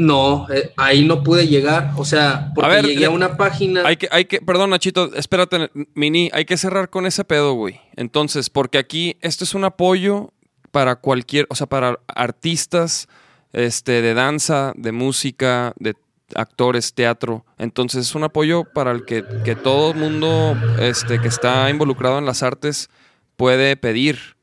No, 0.00 0.46
eh, 0.48 0.72
ahí 0.76 1.04
no 1.04 1.24
pude 1.24 1.48
llegar. 1.48 1.90
O 1.96 2.04
sea, 2.04 2.52
porque 2.54 2.70
ver, 2.70 2.86
llegué 2.86 3.00
le- 3.00 3.06
a 3.06 3.10
una 3.10 3.36
página. 3.36 3.82
Hay 3.84 3.96
que, 3.96 4.08
hay 4.12 4.26
que, 4.26 4.40
perdón, 4.40 4.70
Nachito, 4.70 5.12
espérate, 5.16 5.72
Mini, 5.94 6.30
hay 6.32 6.44
que 6.44 6.56
cerrar 6.56 6.88
con 6.88 7.04
ese 7.04 7.24
pedo, 7.24 7.54
güey. 7.54 7.80
Entonces, 7.96 8.48
porque 8.48 8.78
aquí 8.78 9.16
esto 9.22 9.42
es 9.42 9.54
un 9.54 9.64
apoyo 9.64 10.32
para 10.70 10.94
cualquier, 10.96 11.46
o 11.50 11.56
sea, 11.56 11.66
para 11.66 11.98
artistas 12.06 13.08
este, 13.52 14.00
de 14.00 14.14
danza, 14.14 14.72
de 14.76 14.92
música, 14.92 15.72
de 15.80 15.96
actores, 16.36 16.94
teatro. 16.94 17.44
Entonces, 17.58 18.06
es 18.06 18.14
un 18.14 18.22
apoyo 18.22 18.62
para 18.72 18.92
el 18.92 19.04
que, 19.04 19.24
que 19.44 19.56
todo 19.56 19.90
el 19.90 19.96
mundo 19.98 20.56
este, 20.78 21.20
que 21.20 21.26
está 21.26 21.68
involucrado 21.70 22.18
en 22.18 22.24
las 22.26 22.44
artes 22.44 22.88
puede 23.36 23.76
pedir. 23.76 24.36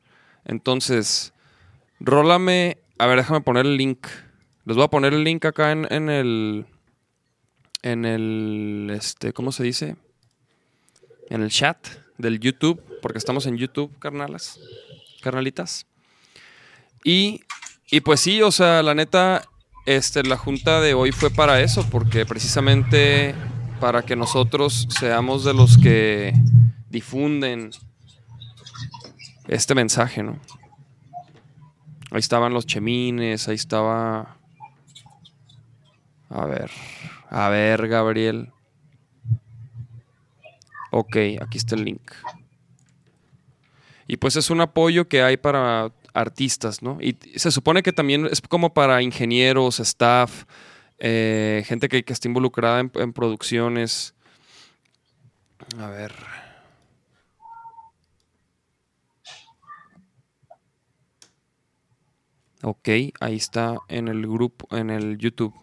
Entonces, 0.44 1.32
rólame, 1.98 2.76
a 2.98 3.06
ver, 3.06 3.18
déjame 3.18 3.40
poner 3.40 3.64
el 3.64 3.78
link. 3.78 4.06
Les 4.66 4.74
voy 4.74 4.84
a 4.84 4.88
poner 4.88 5.14
el 5.14 5.22
link 5.22 5.44
acá 5.44 5.70
en, 5.70 6.10
el, 6.10 6.66
en 7.82 8.04
el, 8.04 8.90
este, 8.92 9.32
¿cómo 9.32 9.52
se 9.52 9.62
dice? 9.62 9.94
En 11.30 11.42
el 11.42 11.50
chat 11.50 11.78
del 12.18 12.40
YouTube, 12.40 12.82
porque 13.00 13.18
estamos 13.18 13.46
en 13.46 13.58
YouTube, 13.58 13.96
carnalas, 14.00 14.58
carnalitas. 15.22 15.86
Y, 17.04 17.42
y 17.92 18.00
pues 18.00 18.18
sí, 18.18 18.42
o 18.42 18.50
sea, 18.50 18.82
la 18.82 18.96
neta, 18.96 19.44
este, 19.86 20.24
la 20.24 20.36
junta 20.36 20.80
de 20.80 20.94
hoy 20.94 21.12
fue 21.12 21.30
para 21.30 21.60
eso, 21.60 21.88
porque 21.88 22.26
precisamente 22.26 23.36
para 23.78 24.02
que 24.02 24.16
nosotros 24.16 24.88
seamos 24.98 25.44
de 25.44 25.54
los 25.54 25.78
que 25.78 26.34
difunden 26.90 27.70
este 29.46 29.76
mensaje, 29.76 30.24
¿no? 30.24 30.40
Ahí 32.10 32.18
estaban 32.18 32.52
los 32.52 32.66
chemines, 32.66 33.46
ahí 33.46 33.54
estaba... 33.54 34.35
A 36.28 36.44
ver, 36.46 36.70
a 37.30 37.48
ver, 37.48 37.88
Gabriel. 37.88 38.52
Ok, 40.90 41.16
aquí 41.40 41.58
está 41.58 41.74
el 41.74 41.84
link. 41.84 42.12
Y 44.08 44.16
pues 44.16 44.36
es 44.36 44.50
un 44.50 44.60
apoyo 44.60 45.08
que 45.08 45.22
hay 45.22 45.36
para 45.36 45.92
artistas, 46.14 46.82
¿no? 46.82 46.98
Y 47.00 47.16
se 47.36 47.50
supone 47.50 47.82
que 47.82 47.92
también 47.92 48.26
es 48.26 48.40
como 48.40 48.72
para 48.72 49.02
ingenieros, 49.02 49.80
staff, 49.80 50.44
eh, 50.98 51.64
gente 51.66 51.88
que, 51.88 52.04
que 52.04 52.12
está 52.12 52.28
involucrada 52.28 52.80
en, 52.80 52.90
en 52.94 53.12
producciones. 53.12 54.14
A 55.78 55.88
ver. 55.88 56.14
Ok, 62.62 62.88
ahí 63.20 63.36
está 63.36 63.76
en 63.88 64.08
el 64.08 64.22
grupo, 64.22 64.74
en 64.74 64.90
el 64.90 65.18
YouTube. 65.18 65.54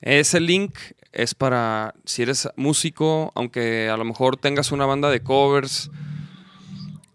Ese 0.00 0.40
link 0.40 0.76
es 1.12 1.34
para 1.34 1.94
si 2.04 2.22
eres 2.22 2.48
músico, 2.56 3.32
aunque 3.34 3.90
a 3.90 3.96
lo 3.96 4.04
mejor 4.04 4.36
tengas 4.36 4.72
una 4.72 4.86
banda 4.86 5.10
de 5.10 5.22
covers, 5.22 5.90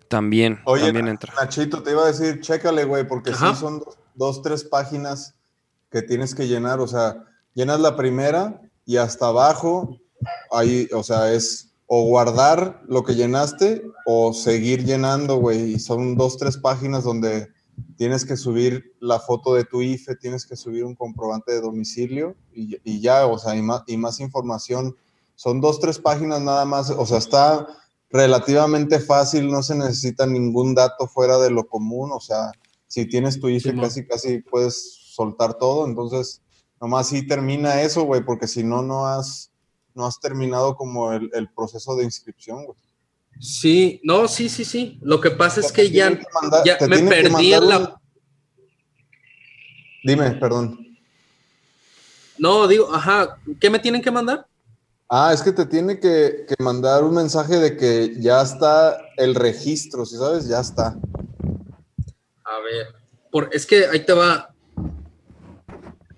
también, 0.08 0.60
Oye, 0.66 0.86
también 0.86 1.08
entra. 1.08 1.34
Nachito, 1.36 1.82
te 1.82 1.92
iba 1.92 2.04
a 2.04 2.08
decir, 2.08 2.40
chécale, 2.40 2.84
güey, 2.86 3.08
porque 3.08 3.32
Ajá. 3.32 3.54
sí 3.54 3.60
son 3.60 3.80
dos, 3.80 3.98
dos, 4.14 4.42
tres 4.42 4.64
páginas 4.64 5.36
que 5.92 6.02
tienes 6.02 6.36
que 6.36 6.48
llenar. 6.48 6.80
O 6.80 6.88
sea, 6.88 7.26
llenas 7.54 7.80
la 7.80 7.96
primera 7.96 8.62
y 8.86 8.98
hasta 8.98 9.28
abajo, 9.28 10.00
ahí, 10.52 10.88
o 10.94 11.04
sea, 11.04 11.32
es 11.34 11.72
o 11.88 12.04
guardar 12.06 12.82
lo 12.88 13.04
que 13.04 13.16
llenaste 13.16 13.84
o 14.06 14.34
seguir 14.34 14.86
llenando, 14.86 15.38
güey. 15.38 15.74
Y 15.74 15.80
son 15.80 16.16
dos, 16.18 16.38
tres 16.38 16.58
páginas 16.58 17.04
donde 17.04 17.48
tienes 17.98 18.26
que 18.26 18.38
subir 18.38 18.96
la 19.00 19.20
foto 19.20 19.54
de 19.54 19.64
tu 19.64 19.82
IFE, 19.82 20.16
tienes 20.16 20.46
que 20.46 20.56
subir 20.56 20.84
un 20.84 20.96
comprobante 20.96 21.54
de 21.54 21.62
domicilio 21.62 22.36
y, 22.54 22.78
y 22.84 23.02
ya, 23.02 23.26
o 23.26 23.38
sea, 23.38 23.56
y 23.56 23.62
más, 23.62 23.84
y 23.88 23.98
más 23.98 24.20
información. 24.20 24.96
Son 25.36 25.62
dos, 25.62 25.80
tres 25.80 26.00
páginas 26.00 26.42
nada 26.42 26.66
más, 26.66 26.90
o 26.90 27.06
sea, 27.06 27.18
está 27.18 27.68
relativamente 28.10 29.00
fácil, 29.00 29.50
no 29.50 29.64
se 29.64 29.76
necesita 29.76 30.26
ningún 30.26 30.76
dato 30.76 31.08
fuera 31.08 31.38
de 31.38 31.52
lo 31.52 31.68
común, 31.68 32.12
o 32.14 32.20
sea, 32.20 32.52
si 32.88 33.06
tienes 33.08 33.40
tu 33.40 33.50
IFE 33.50 33.76
casi, 33.76 34.08
casi 34.08 34.40
puedes 34.40 35.14
soltar 35.14 35.56
todo, 35.56 35.86
entonces, 35.86 36.42
nomás 36.80 37.08
sí 37.08 37.28
termina 37.28 37.82
eso, 37.82 38.04
güey, 38.04 38.24
porque 38.24 38.48
si 38.48 38.64
no, 38.64 38.82
no 38.82 39.08
has, 39.08 39.52
no 39.94 40.06
has 40.06 40.20
terminado 40.20 40.76
como 40.76 41.12
el, 41.12 41.30
el 41.34 41.52
proceso 41.54 41.96
de 41.96 42.06
inscripción, 42.06 42.66
güey. 42.66 42.78
Sí, 43.40 44.00
no, 44.04 44.28
sí, 44.28 44.50
sí, 44.50 44.64
sí. 44.66 44.98
Lo 45.02 45.20
que 45.20 45.32
pasa 45.32 45.60
es 45.62 45.72
que 45.72 45.90
ya, 45.92 46.10
mandar- 46.42 46.64
ya 46.66 46.78
me 46.88 47.00
perdí 47.00 47.54
en 47.54 47.68
la. 47.68 47.78
un- 47.80 47.90
Dime, 50.04 50.32
perdón. 50.32 50.80
No, 52.38 52.68
digo, 52.68 52.94
ajá, 52.94 53.38
¿qué 53.60 53.70
me 53.70 53.80
tienen 53.80 54.02
que 54.02 54.12
mandar? 54.12 54.46
Ah, 55.10 55.32
es 55.34 55.42
que 55.42 55.52
te 55.52 55.66
tiene 55.66 56.00
que, 56.00 56.46
que 56.48 56.56
mandar 56.64 57.04
un 57.04 57.14
mensaje 57.16 57.56
de 57.58 57.78
que 57.78 58.14
ya 58.20 58.42
está 58.42 58.98
el 59.18 59.36
registro, 59.36 60.06
¿sí 60.06 60.18
sabes? 60.18 60.48
Ya 60.48 60.60
está. 60.60 60.98
A 62.44 62.60
ver, 62.60 62.88
por, 63.32 63.50
es 63.54 63.66
que 63.66 63.86
ahí 63.86 64.04
te 64.06 64.14
va. 64.14 64.54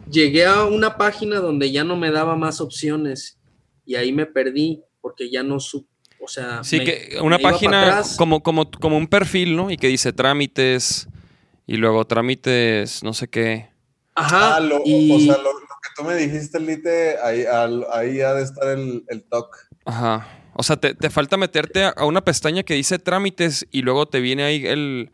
Llegué 0.10 0.46
a 0.46 0.64
una 0.64 0.98
página 0.98 1.40
donde 1.40 1.72
ya 1.72 1.84
no 1.84 1.98
me 1.98 2.12
daba 2.12 2.36
más 2.36 2.62
opciones 2.62 3.38
y 3.86 3.96
ahí 3.96 4.12
me 4.14 4.26
perdí 4.26 4.82
porque 5.02 5.30
ya 5.30 5.44
no 5.44 5.60
supe, 5.60 5.90
o 6.28 6.30
sea, 6.30 6.62
Sí, 6.64 6.80
me- 6.80 6.84
que 6.84 7.18
una 7.22 7.40
página 7.40 8.04
como, 8.18 8.44
como, 8.44 8.70
como 8.70 8.98
un 8.98 9.08
perfil, 9.08 9.56
¿no? 9.56 9.72
Y 9.72 9.78
que 9.78 9.88
dice 9.88 10.12
trámites 10.12 11.08
y 11.66 11.78
luego 11.78 12.06
trámites, 12.06 13.02
no 13.02 13.14
sé 13.14 13.30
qué. 13.30 13.70
Ajá, 14.14 14.58
Ah, 14.58 14.60
lo- 14.60 14.82
y 14.84 15.12
o 15.16 15.20
sea, 15.22 15.38
lo, 15.42 15.54
lo 15.54 15.60
que 15.60 15.90
tú 15.96 16.04
me 16.04 16.16
dijiste, 16.16 16.60
Lite, 16.60 17.16
ahí, 17.24 17.46
al- 17.46 17.86
ahí 17.94 18.20
ha 18.20 18.34
de 18.34 18.44
estar 18.44 18.68
el, 18.78 19.06
el 19.08 19.24
TOC. 19.24 19.56
Ajá. 19.86 20.28
O 20.54 20.64
sea, 20.64 20.76
te, 20.76 20.94
te 20.96 21.10
falta 21.10 21.38
meterte 21.38 21.84
a, 21.86 21.90
a 21.90 22.04
una 22.06 22.22
pestaña 22.26 22.64
que 22.64 22.74
dice 22.74 23.00
trámites 23.00 23.66
y 23.72 23.84
luego 23.84 24.06
te 24.08 24.20
viene 24.20 24.44
ahí 24.44 24.66
el 24.66 25.12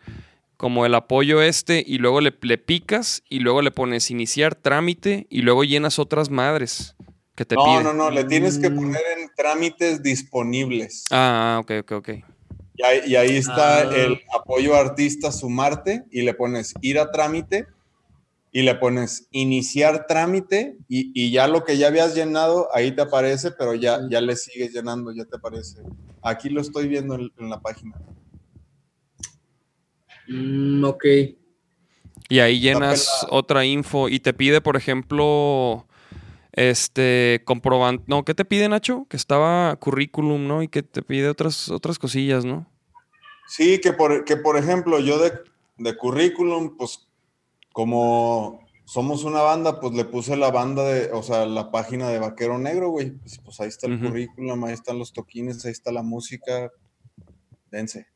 como 0.58 0.86
el 0.86 0.96
apoyo 0.96 1.42
este 1.42 1.84
y 1.86 1.98
luego 2.00 2.22
le, 2.22 2.34
le 2.42 2.58
picas 2.58 3.22
y 3.30 3.40
luego 3.40 3.62
le 3.62 3.70
pones 3.72 4.10
iniciar 4.10 4.56
trámite 4.56 5.28
y 5.30 5.42
luego 5.42 5.64
llenas 5.66 6.00
otras 6.00 6.30
madres 6.30 6.96
que 7.36 7.46
te 7.46 7.56
No, 7.56 7.64
pide. 7.66 7.84
no, 7.84 7.94
no, 7.94 8.10
le 8.12 8.24
tienes 8.26 8.58
que 8.60 8.70
Mm. 8.70 8.76
poner 8.76 9.02
en 9.20 9.30
trámites 9.36 10.02
disponibles. 10.04 11.06
Ah, 11.12 11.60
ok, 11.62 11.72
ok, 11.82 11.92
ok. 11.94 12.10
Y 12.76 12.84
ahí, 12.84 13.02
y 13.06 13.16
ahí 13.16 13.38
está 13.38 13.82
Ah. 13.82 13.96
el 13.96 14.20
apoyo 14.34 14.76
artista 14.76 15.32
sumarte 15.32 16.04
y 16.12 16.22
le 16.24 16.34
pones 16.34 16.74
ir 16.82 16.98
a 17.00 17.12
trámite 17.12 17.68
y 18.52 18.62
le 18.64 18.76
pones 18.76 19.28
iniciar 19.32 20.06
trámite 20.08 20.78
y, 20.88 21.12
y 21.20 21.32
ya 21.32 21.48
lo 21.48 21.64
que 21.64 21.78
ya 21.78 21.88
habías 21.88 22.16
llenado 22.16 22.70
ahí 22.74 22.92
te 22.92 23.02
aparece, 23.02 23.52
pero 23.52 23.74
ya, 23.76 24.00
ya 24.10 24.22
le 24.22 24.36
sigues 24.36 24.74
llenando, 24.74 25.12
ya 25.12 25.26
te 25.26 25.38
aparece. 25.38 25.82
Aquí 26.22 26.50
lo 26.50 26.62
estoy 26.62 26.88
viendo 26.88 27.16
en, 27.16 27.32
en 27.38 27.50
la 27.50 27.60
página. 27.62 27.96
Mm, 30.28 30.84
ok. 30.86 31.06
Y 32.30 32.40
ahí 32.40 32.60
llenas 32.60 33.26
otra 33.30 33.66
info 33.66 34.08
y 34.10 34.20
te 34.20 34.34
pide, 34.34 34.62
por 34.62 34.78
ejemplo, 34.78 35.86
este 36.54 37.42
comprobante. 37.46 38.04
No, 38.08 38.24
¿qué 38.24 38.34
te 38.34 38.46
pide, 38.46 38.70
Nacho? 38.70 39.06
Que 39.10 39.18
estaba 39.18 39.76
currículum, 39.76 40.48
¿no? 40.48 40.64
Y 40.64 40.68
que 40.68 40.84
te 40.84 41.02
pide 41.02 41.30
otras, 41.30 41.70
otras 41.70 42.00
cosillas, 42.00 42.46
¿no? 42.46 42.66
Sí, 43.48 43.80
que 43.82 43.92
por, 43.94 44.24
que 44.24 44.38
por 44.38 44.58
ejemplo, 44.58 45.00
yo 45.00 45.20
de, 45.20 45.34
de 45.78 45.98
currículum, 45.98 46.78
pues 46.78 47.08
como 47.74 48.62
somos 48.86 49.24
una 49.24 49.42
banda, 49.42 49.80
pues 49.80 49.94
le 49.94 50.06
puse 50.06 50.36
la 50.38 50.52
banda 50.52 50.84
de, 50.84 51.12
o 51.12 51.24
sea, 51.24 51.46
la 51.46 51.72
página 51.72 52.10
de 52.10 52.20
Vaquero 52.20 52.58
Negro, 52.60 52.90
güey. 52.90 53.12
Pues, 53.12 53.40
pues 53.44 53.60
ahí 53.60 53.68
está 53.68 53.88
el 53.88 54.00
currículum, 54.00 54.64
ahí 54.66 54.74
están 54.74 55.00
los 55.00 55.12
toquines, 55.12 55.66
ahí 55.66 55.72
está 55.72 55.92
la 55.92 56.04
música. 56.04 56.72
Dense. 57.72 58.08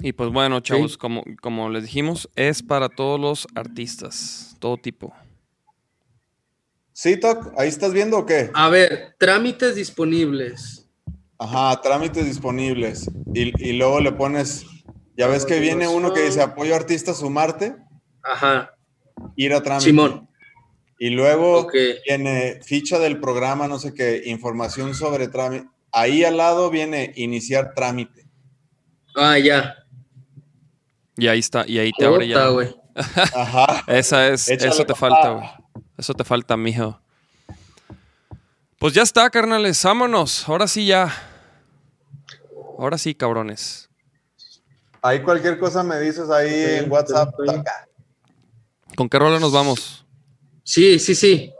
Y 0.00 0.12
pues 0.12 0.30
bueno, 0.30 0.60
chavos, 0.60 0.92
Sí. 0.92 0.98
como, 0.98 1.22
como 1.40 1.70
les 1.70 1.84
dijimos, 1.84 2.28
es 2.34 2.62
para 2.62 2.88
todos 2.88 3.20
los 3.20 3.46
artistas, 3.54 4.56
todo 4.58 4.76
tipo. 4.76 5.14
¿Sí, 6.92 7.16
Toc? 7.16 7.52
¿Ahí 7.56 7.68
estás 7.68 7.92
viendo 7.92 8.18
o 8.18 8.26
qué? 8.26 8.50
A 8.54 8.68
ver, 8.68 9.14
trámites 9.18 9.74
disponibles. 9.74 10.88
Ajá, 11.38 11.80
trámites 11.80 12.24
disponibles. 12.26 13.10
Y, 13.34 13.52
y 13.68 13.72
luego 13.72 14.00
le 14.00 14.12
pones, 14.12 14.64
ya 15.16 15.26
ves 15.26 15.46
que 15.46 15.58
viene 15.58 15.88
uno 15.88 16.12
que 16.12 16.20
dice 16.20 16.42
apoyo 16.42 16.76
artista 16.76 17.14
sumarte. 17.14 17.74
Ajá. 18.22 18.74
Ir 19.36 19.54
a 19.54 19.62
trámite. 19.62 19.86
Simón. 19.86 20.28
Y 20.98 21.10
luego 21.10 21.68
viene 22.06 22.60
ficha 22.62 22.98
del 23.00 23.18
programa, 23.18 23.66
no 23.66 23.80
sé 23.80 23.92
qué, 23.92 24.22
información 24.26 24.94
sobre 24.94 25.26
trámite. 25.26 25.66
Ahí 25.90 26.22
al 26.22 26.36
lado 26.36 26.70
viene 26.70 27.12
iniciar 27.16 27.74
trámite. 27.74 28.28
Ah, 29.16 29.36
ya. 29.36 29.74
Y 31.16 31.26
ahí 31.26 31.40
está, 31.40 31.64
y 31.66 31.78
ahí 31.78 31.90
te 31.98 32.04
abre 32.06 32.28
ya. 32.28 32.48
Ajá. 33.34 33.84
Esa 33.88 34.28
es, 34.28 34.48
eso 34.48 34.86
te 34.86 34.94
falta, 34.94 35.30
güey. 35.30 35.61
Eso 35.96 36.14
te 36.14 36.24
falta, 36.24 36.56
mijo. 36.56 36.98
Pues 38.78 38.94
ya 38.94 39.02
está, 39.02 39.30
carnales, 39.30 39.82
vámonos. 39.84 40.48
Ahora 40.48 40.66
sí 40.66 40.86
ya. 40.86 41.12
Ahora 42.78 42.98
sí, 42.98 43.14
cabrones. 43.14 43.88
Ahí 45.00 45.22
cualquier 45.22 45.58
cosa 45.58 45.82
me 45.82 46.00
dices 46.00 46.30
ahí 46.30 46.52
en 46.52 46.90
WhatsApp. 46.90 47.34
¿Con 48.96 49.08
qué 49.08 49.18
rola 49.18 49.38
nos 49.38 49.52
vamos? 49.52 50.04
Sí, 50.64 50.98
sí, 50.98 51.14
sí. 51.14 51.52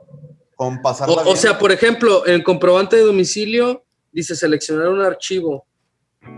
Con 0.56 0.80
o, 0.84 1.36
sea, 1.36 1.58
por 1.58 1.72
ejemplo, 1.72 2.26
en 2.26 2.42
comprobante 2.42 2.96
de 2.96 3.02
domicilio 3.02 3.84
dice 4.12 4.36
seleccionar 4.36 4.88
un 4.88 5.00
archivo. 5.00 5.66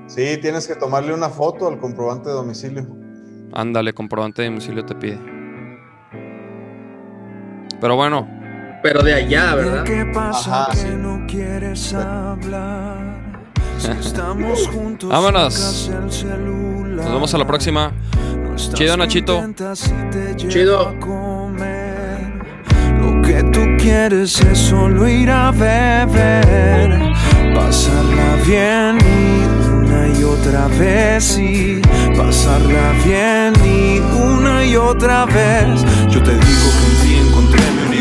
Sí, 0.06 0.38
tienes 0.40 0.66
que 0.66 0.76
tomarle 0.76 1.12
una 1.12 1.28
foto 1.28 1.68
al 1.68 1.78
comprobante 1.78 2.30
de 2.30 2.34
domicilio. 2.34 2.86
Ándale, 3.52 3.92
comprobante 3.92 4.42
de 4.42 4.48
domicilio 4.48 4.84
te 4.86 4.94
pide. 4.94 5.33
Pero 7.84 7.96
bueno. 7.96 8.26
Pero 8.82 9.02
de 9.02 9.12
allá, 9.12 9.54
¿verdad? 9.56 9.84
¿Qué 9.84 10.06
pasa 10.14 10.62
Ajá, 10.64 10.72
que 10.72 10.88
no 10.96 11.26
quieres 11.26 11.92
hablar? 11.92 12.96
estamos 14.00 14.66
juntos. 14.72 15.10
Vámonos. 15.10 15.90
Nos 15.90 17.04
vemos 17.04 17.34
a 17.34 17.36
la 17.36 17.46
próxima. 17.46 17.92
Chido, 18.56 18.96
Nachito. 18.96 19.44
Chido 20.48 20.94
que 23.26 23.42
tú 23.52 23.60
quieres 23.78 24.40
es 24.40 24.58
solo 24.58 25.08
ir 25.08 25.30
a 25.30 25.50
beber, 25.50 27.12
pasarla 27.54 28.36
bien 28.46 28.98
y 29.00 29.72
una 29.72 30.18
y 30.18 30.22
otra 30.24 30.68
vez 30.68 31.38
y 31.38 31.80
pasarla 32.16 32.92
bien 33.04 33.52
y 33.64 34.00
una 34.00 34.64
y 34.64 34.76
otra 34.76 35.26
vez. 35.26 35.84
Yo 36.10 36.22
te 36.22 36.32
digo 36.32 36.70
que 36.80 36.93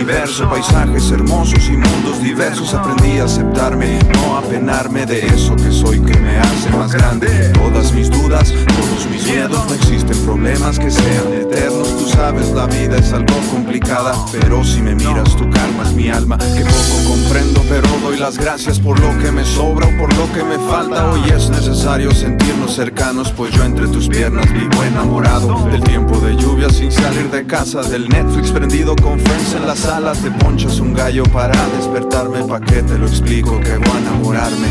universo, 0.03 0.49
paisajes 0.49 1.11
hermosos 1.11 1.69
y 1.69 1.77
mundos 1.77 2.21
diversos. 2.21 2.73
Aprendí 2.73 3.19
a 3.19 3.25
aceptarme, 3.25 3.99
no 4.13 4.37
a 4.37 4.41
penarme 4.41 5.05
de 5.05 5.25
eso 5.27 5.55
que 5.55 5.71
soy 5.71 6.01
que 6.01 6.19
me 6.19 6.37
hace 6.39 6.69
más 6.71 6.91
grande. 6.91 7.27
Todas 7.53 7.93
mis 7.93 8.09
dudas, 8.09 8.51
todos 8.51 9.07
mis 9.09 9.25
miedos, 9.25 9.65
no 9.65 9.73
existen 9.73 10.17
problemas 10.25 10.77
que 10.77 10.91
sean 10.91 11.33
eternos. 11.33 11.87
Tú 11.97 12.09
sabes, 12.09 12.49
la 12.51 12.65
vida 12.65 12.97
es 12.97 13.13
algo 13.13 13.35
complicada, 13.49 14.13
pero 14.31 14.63
si 14.65 14.81
me 14.81 14.93
miras, 14.93 15.37
tú 15.37 15.49
calmas 15.49 15.93
mi 15.93 16.09
alma. 16.09 16.37
Que 16.37 16.65
poco 16.65 17.09
comprendo, 17.09 17.63
pero 17.69 17.87
doy 18.01 18.17
las 18.17 18.37
gracias 18.37 18.79
por 18.79 18.99
lo 18.99 19.17
que 19.19 19.31
me 19.31 19.45
sobra 19.45 19.87
o 19.87 19.97
por 19.97 20.13
lo 20.17 20.31
que 20.33 20.43
me 20.43 20.57
falta. 20.69 21.11
Hoy 21.11 21.21
es 21.33 21.49
necesario 21.49 22.11
sentirnos 22.11 22.75
cercanos, 22.75 23.31
pues 23.31 23.53
yo 23.53 23.63
entre 23.63 23.87
tus 23.87 24.09
piernas 24.09 24.51
vivo 24.51 24.83
enamorado 24.83 25.65
del 25.69 25.81
tiempo 25.81 26.17
de 26.19 26.35
lluvia 26.35 26.69
sin 26.69 26.91
salir 26.91 27.29
de 27.31 27.45
casa, 27.45 27.81
del 27.83 28.09
Netflix 28.09 28.51
prendido 28.51 28.95
con 28.97 29.17
friends 29.19 29.53
en 29.53 29.65
la 29.65 29.75
sala. 29.75 29.92
Te 29.93 30.31
ponchas 30.31 30.79
un 30.79 30.91
gallo 30.91 31.23
para 31.25 31.53
despertarme, 31.77 32.43
pa' 32.45 32.59
que 32.59 32.81
te 32.81 32.97
lo 32.97 33.05
explico 33.05 33.59
que 33.59 33.77
voy 33.77 33.95
a 33.95 33.99
enamorarme. 33.99 34.67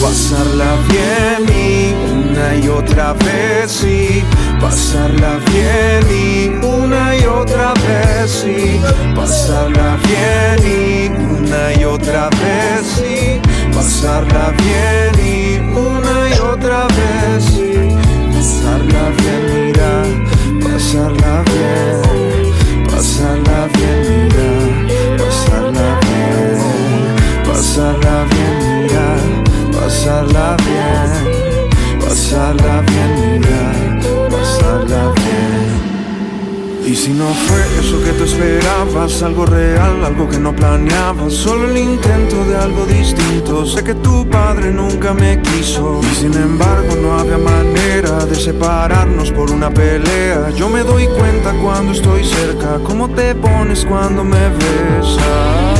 Pasarla 0.00 0.76
bien 0.88 1.44
y 1.48 1.92
una 2.12 2.54
y 2.54 2.68
otra 2.68 3.14
vez 3.14 3.82
y 3.82 4.22
pasarla 4.60 5.38
bien 5.50 6.06
y 6.08 6.64
una 6.64 7.16
y 7.16 7.24
otra 7.26 7.74
vez 7.74 8.44
y 8.46 8.80
pasarla 9.16 9.98
bien 10.06 10.60
y 10.64 11.08
una 11.08 11.72
y 11.74 11.84
otra 11.84 12.28
vez 12.28 13.02
y 13.02 13.74
pasarla 13.74 14.52
bien 14.56 15.14
y 15.18 15.58
una 15.76 16.28
y 16.28 16.38
otra 16.38 16.86
vez 16.86 17.90
pasarla 18.40 19.04
bien, 19.18 19.42
mira, 19.52 19.92
pasarla 20.62 21.42
bien, 21.52 22.86
pasarla 22.90 23.68
bien, 23.74 23.98
mira, 24.08 24.29
pasarla 27.70 28.24
bien, 28.24 28.82
mira, 28.82 29.80
pasarla 29.80 30.56
bien, 30.66 32.00
pasarla 32.00 32.80
bien, 32.80 33.40
mira, 33.40 34.28
pasarla 34.28 35.12
bien. 35.14 36.84
Y 36.84 36.96
si 36.96 37.12
no 37.12 37.26
fue 37.26 37.60
eso 37.78 38.02
que 38.02 38.10
tú 38.14 38.24
esperabas, 38.24 39.22
algo 39.22 39.46
real, 39.46 40.04
algo 40.04 40.28
que 40.28 40.38
no 40.38 40.52
planeabas, 40.52 41.32
solo 41.32 41.70
el 41.70 41.76
intento 41.78 42.44
de 42.46 42.56
algo 42.56 42.86
distinto. 42.86 43.64
Sé 43.64 43.84
que 43.84 43.94
tu 43.94 44.28
padre 44.28 44.72
nunca 44.72 45.14
me 45.14 45.40
quiso 45.40 46.00
y 46.10 46.14
sin 46.16 46.34
embargo 46.34 46.96
no 47.00 47.20
había 47.20 47.38
manera 47.38 48.26
de 48.26 48.34
separarnos 48.34 49.30
por 49.30 49.52
una 49.52 49.70
pelea. 49.70 50.50
Yo 50.56 50.68
me 50.68 50.80
doy 50.80 51.06
cuenta 51.06 51.52
cuando 51.62 51.92
estoy 51.92 52.24
cerca, 52.24 52.80
cómo 52.82 53.08
te 53.10 53.36
pones 53.36 53.84
cuando 53.84 54.24
me 54.24 54.48
besas. 54.48 55.79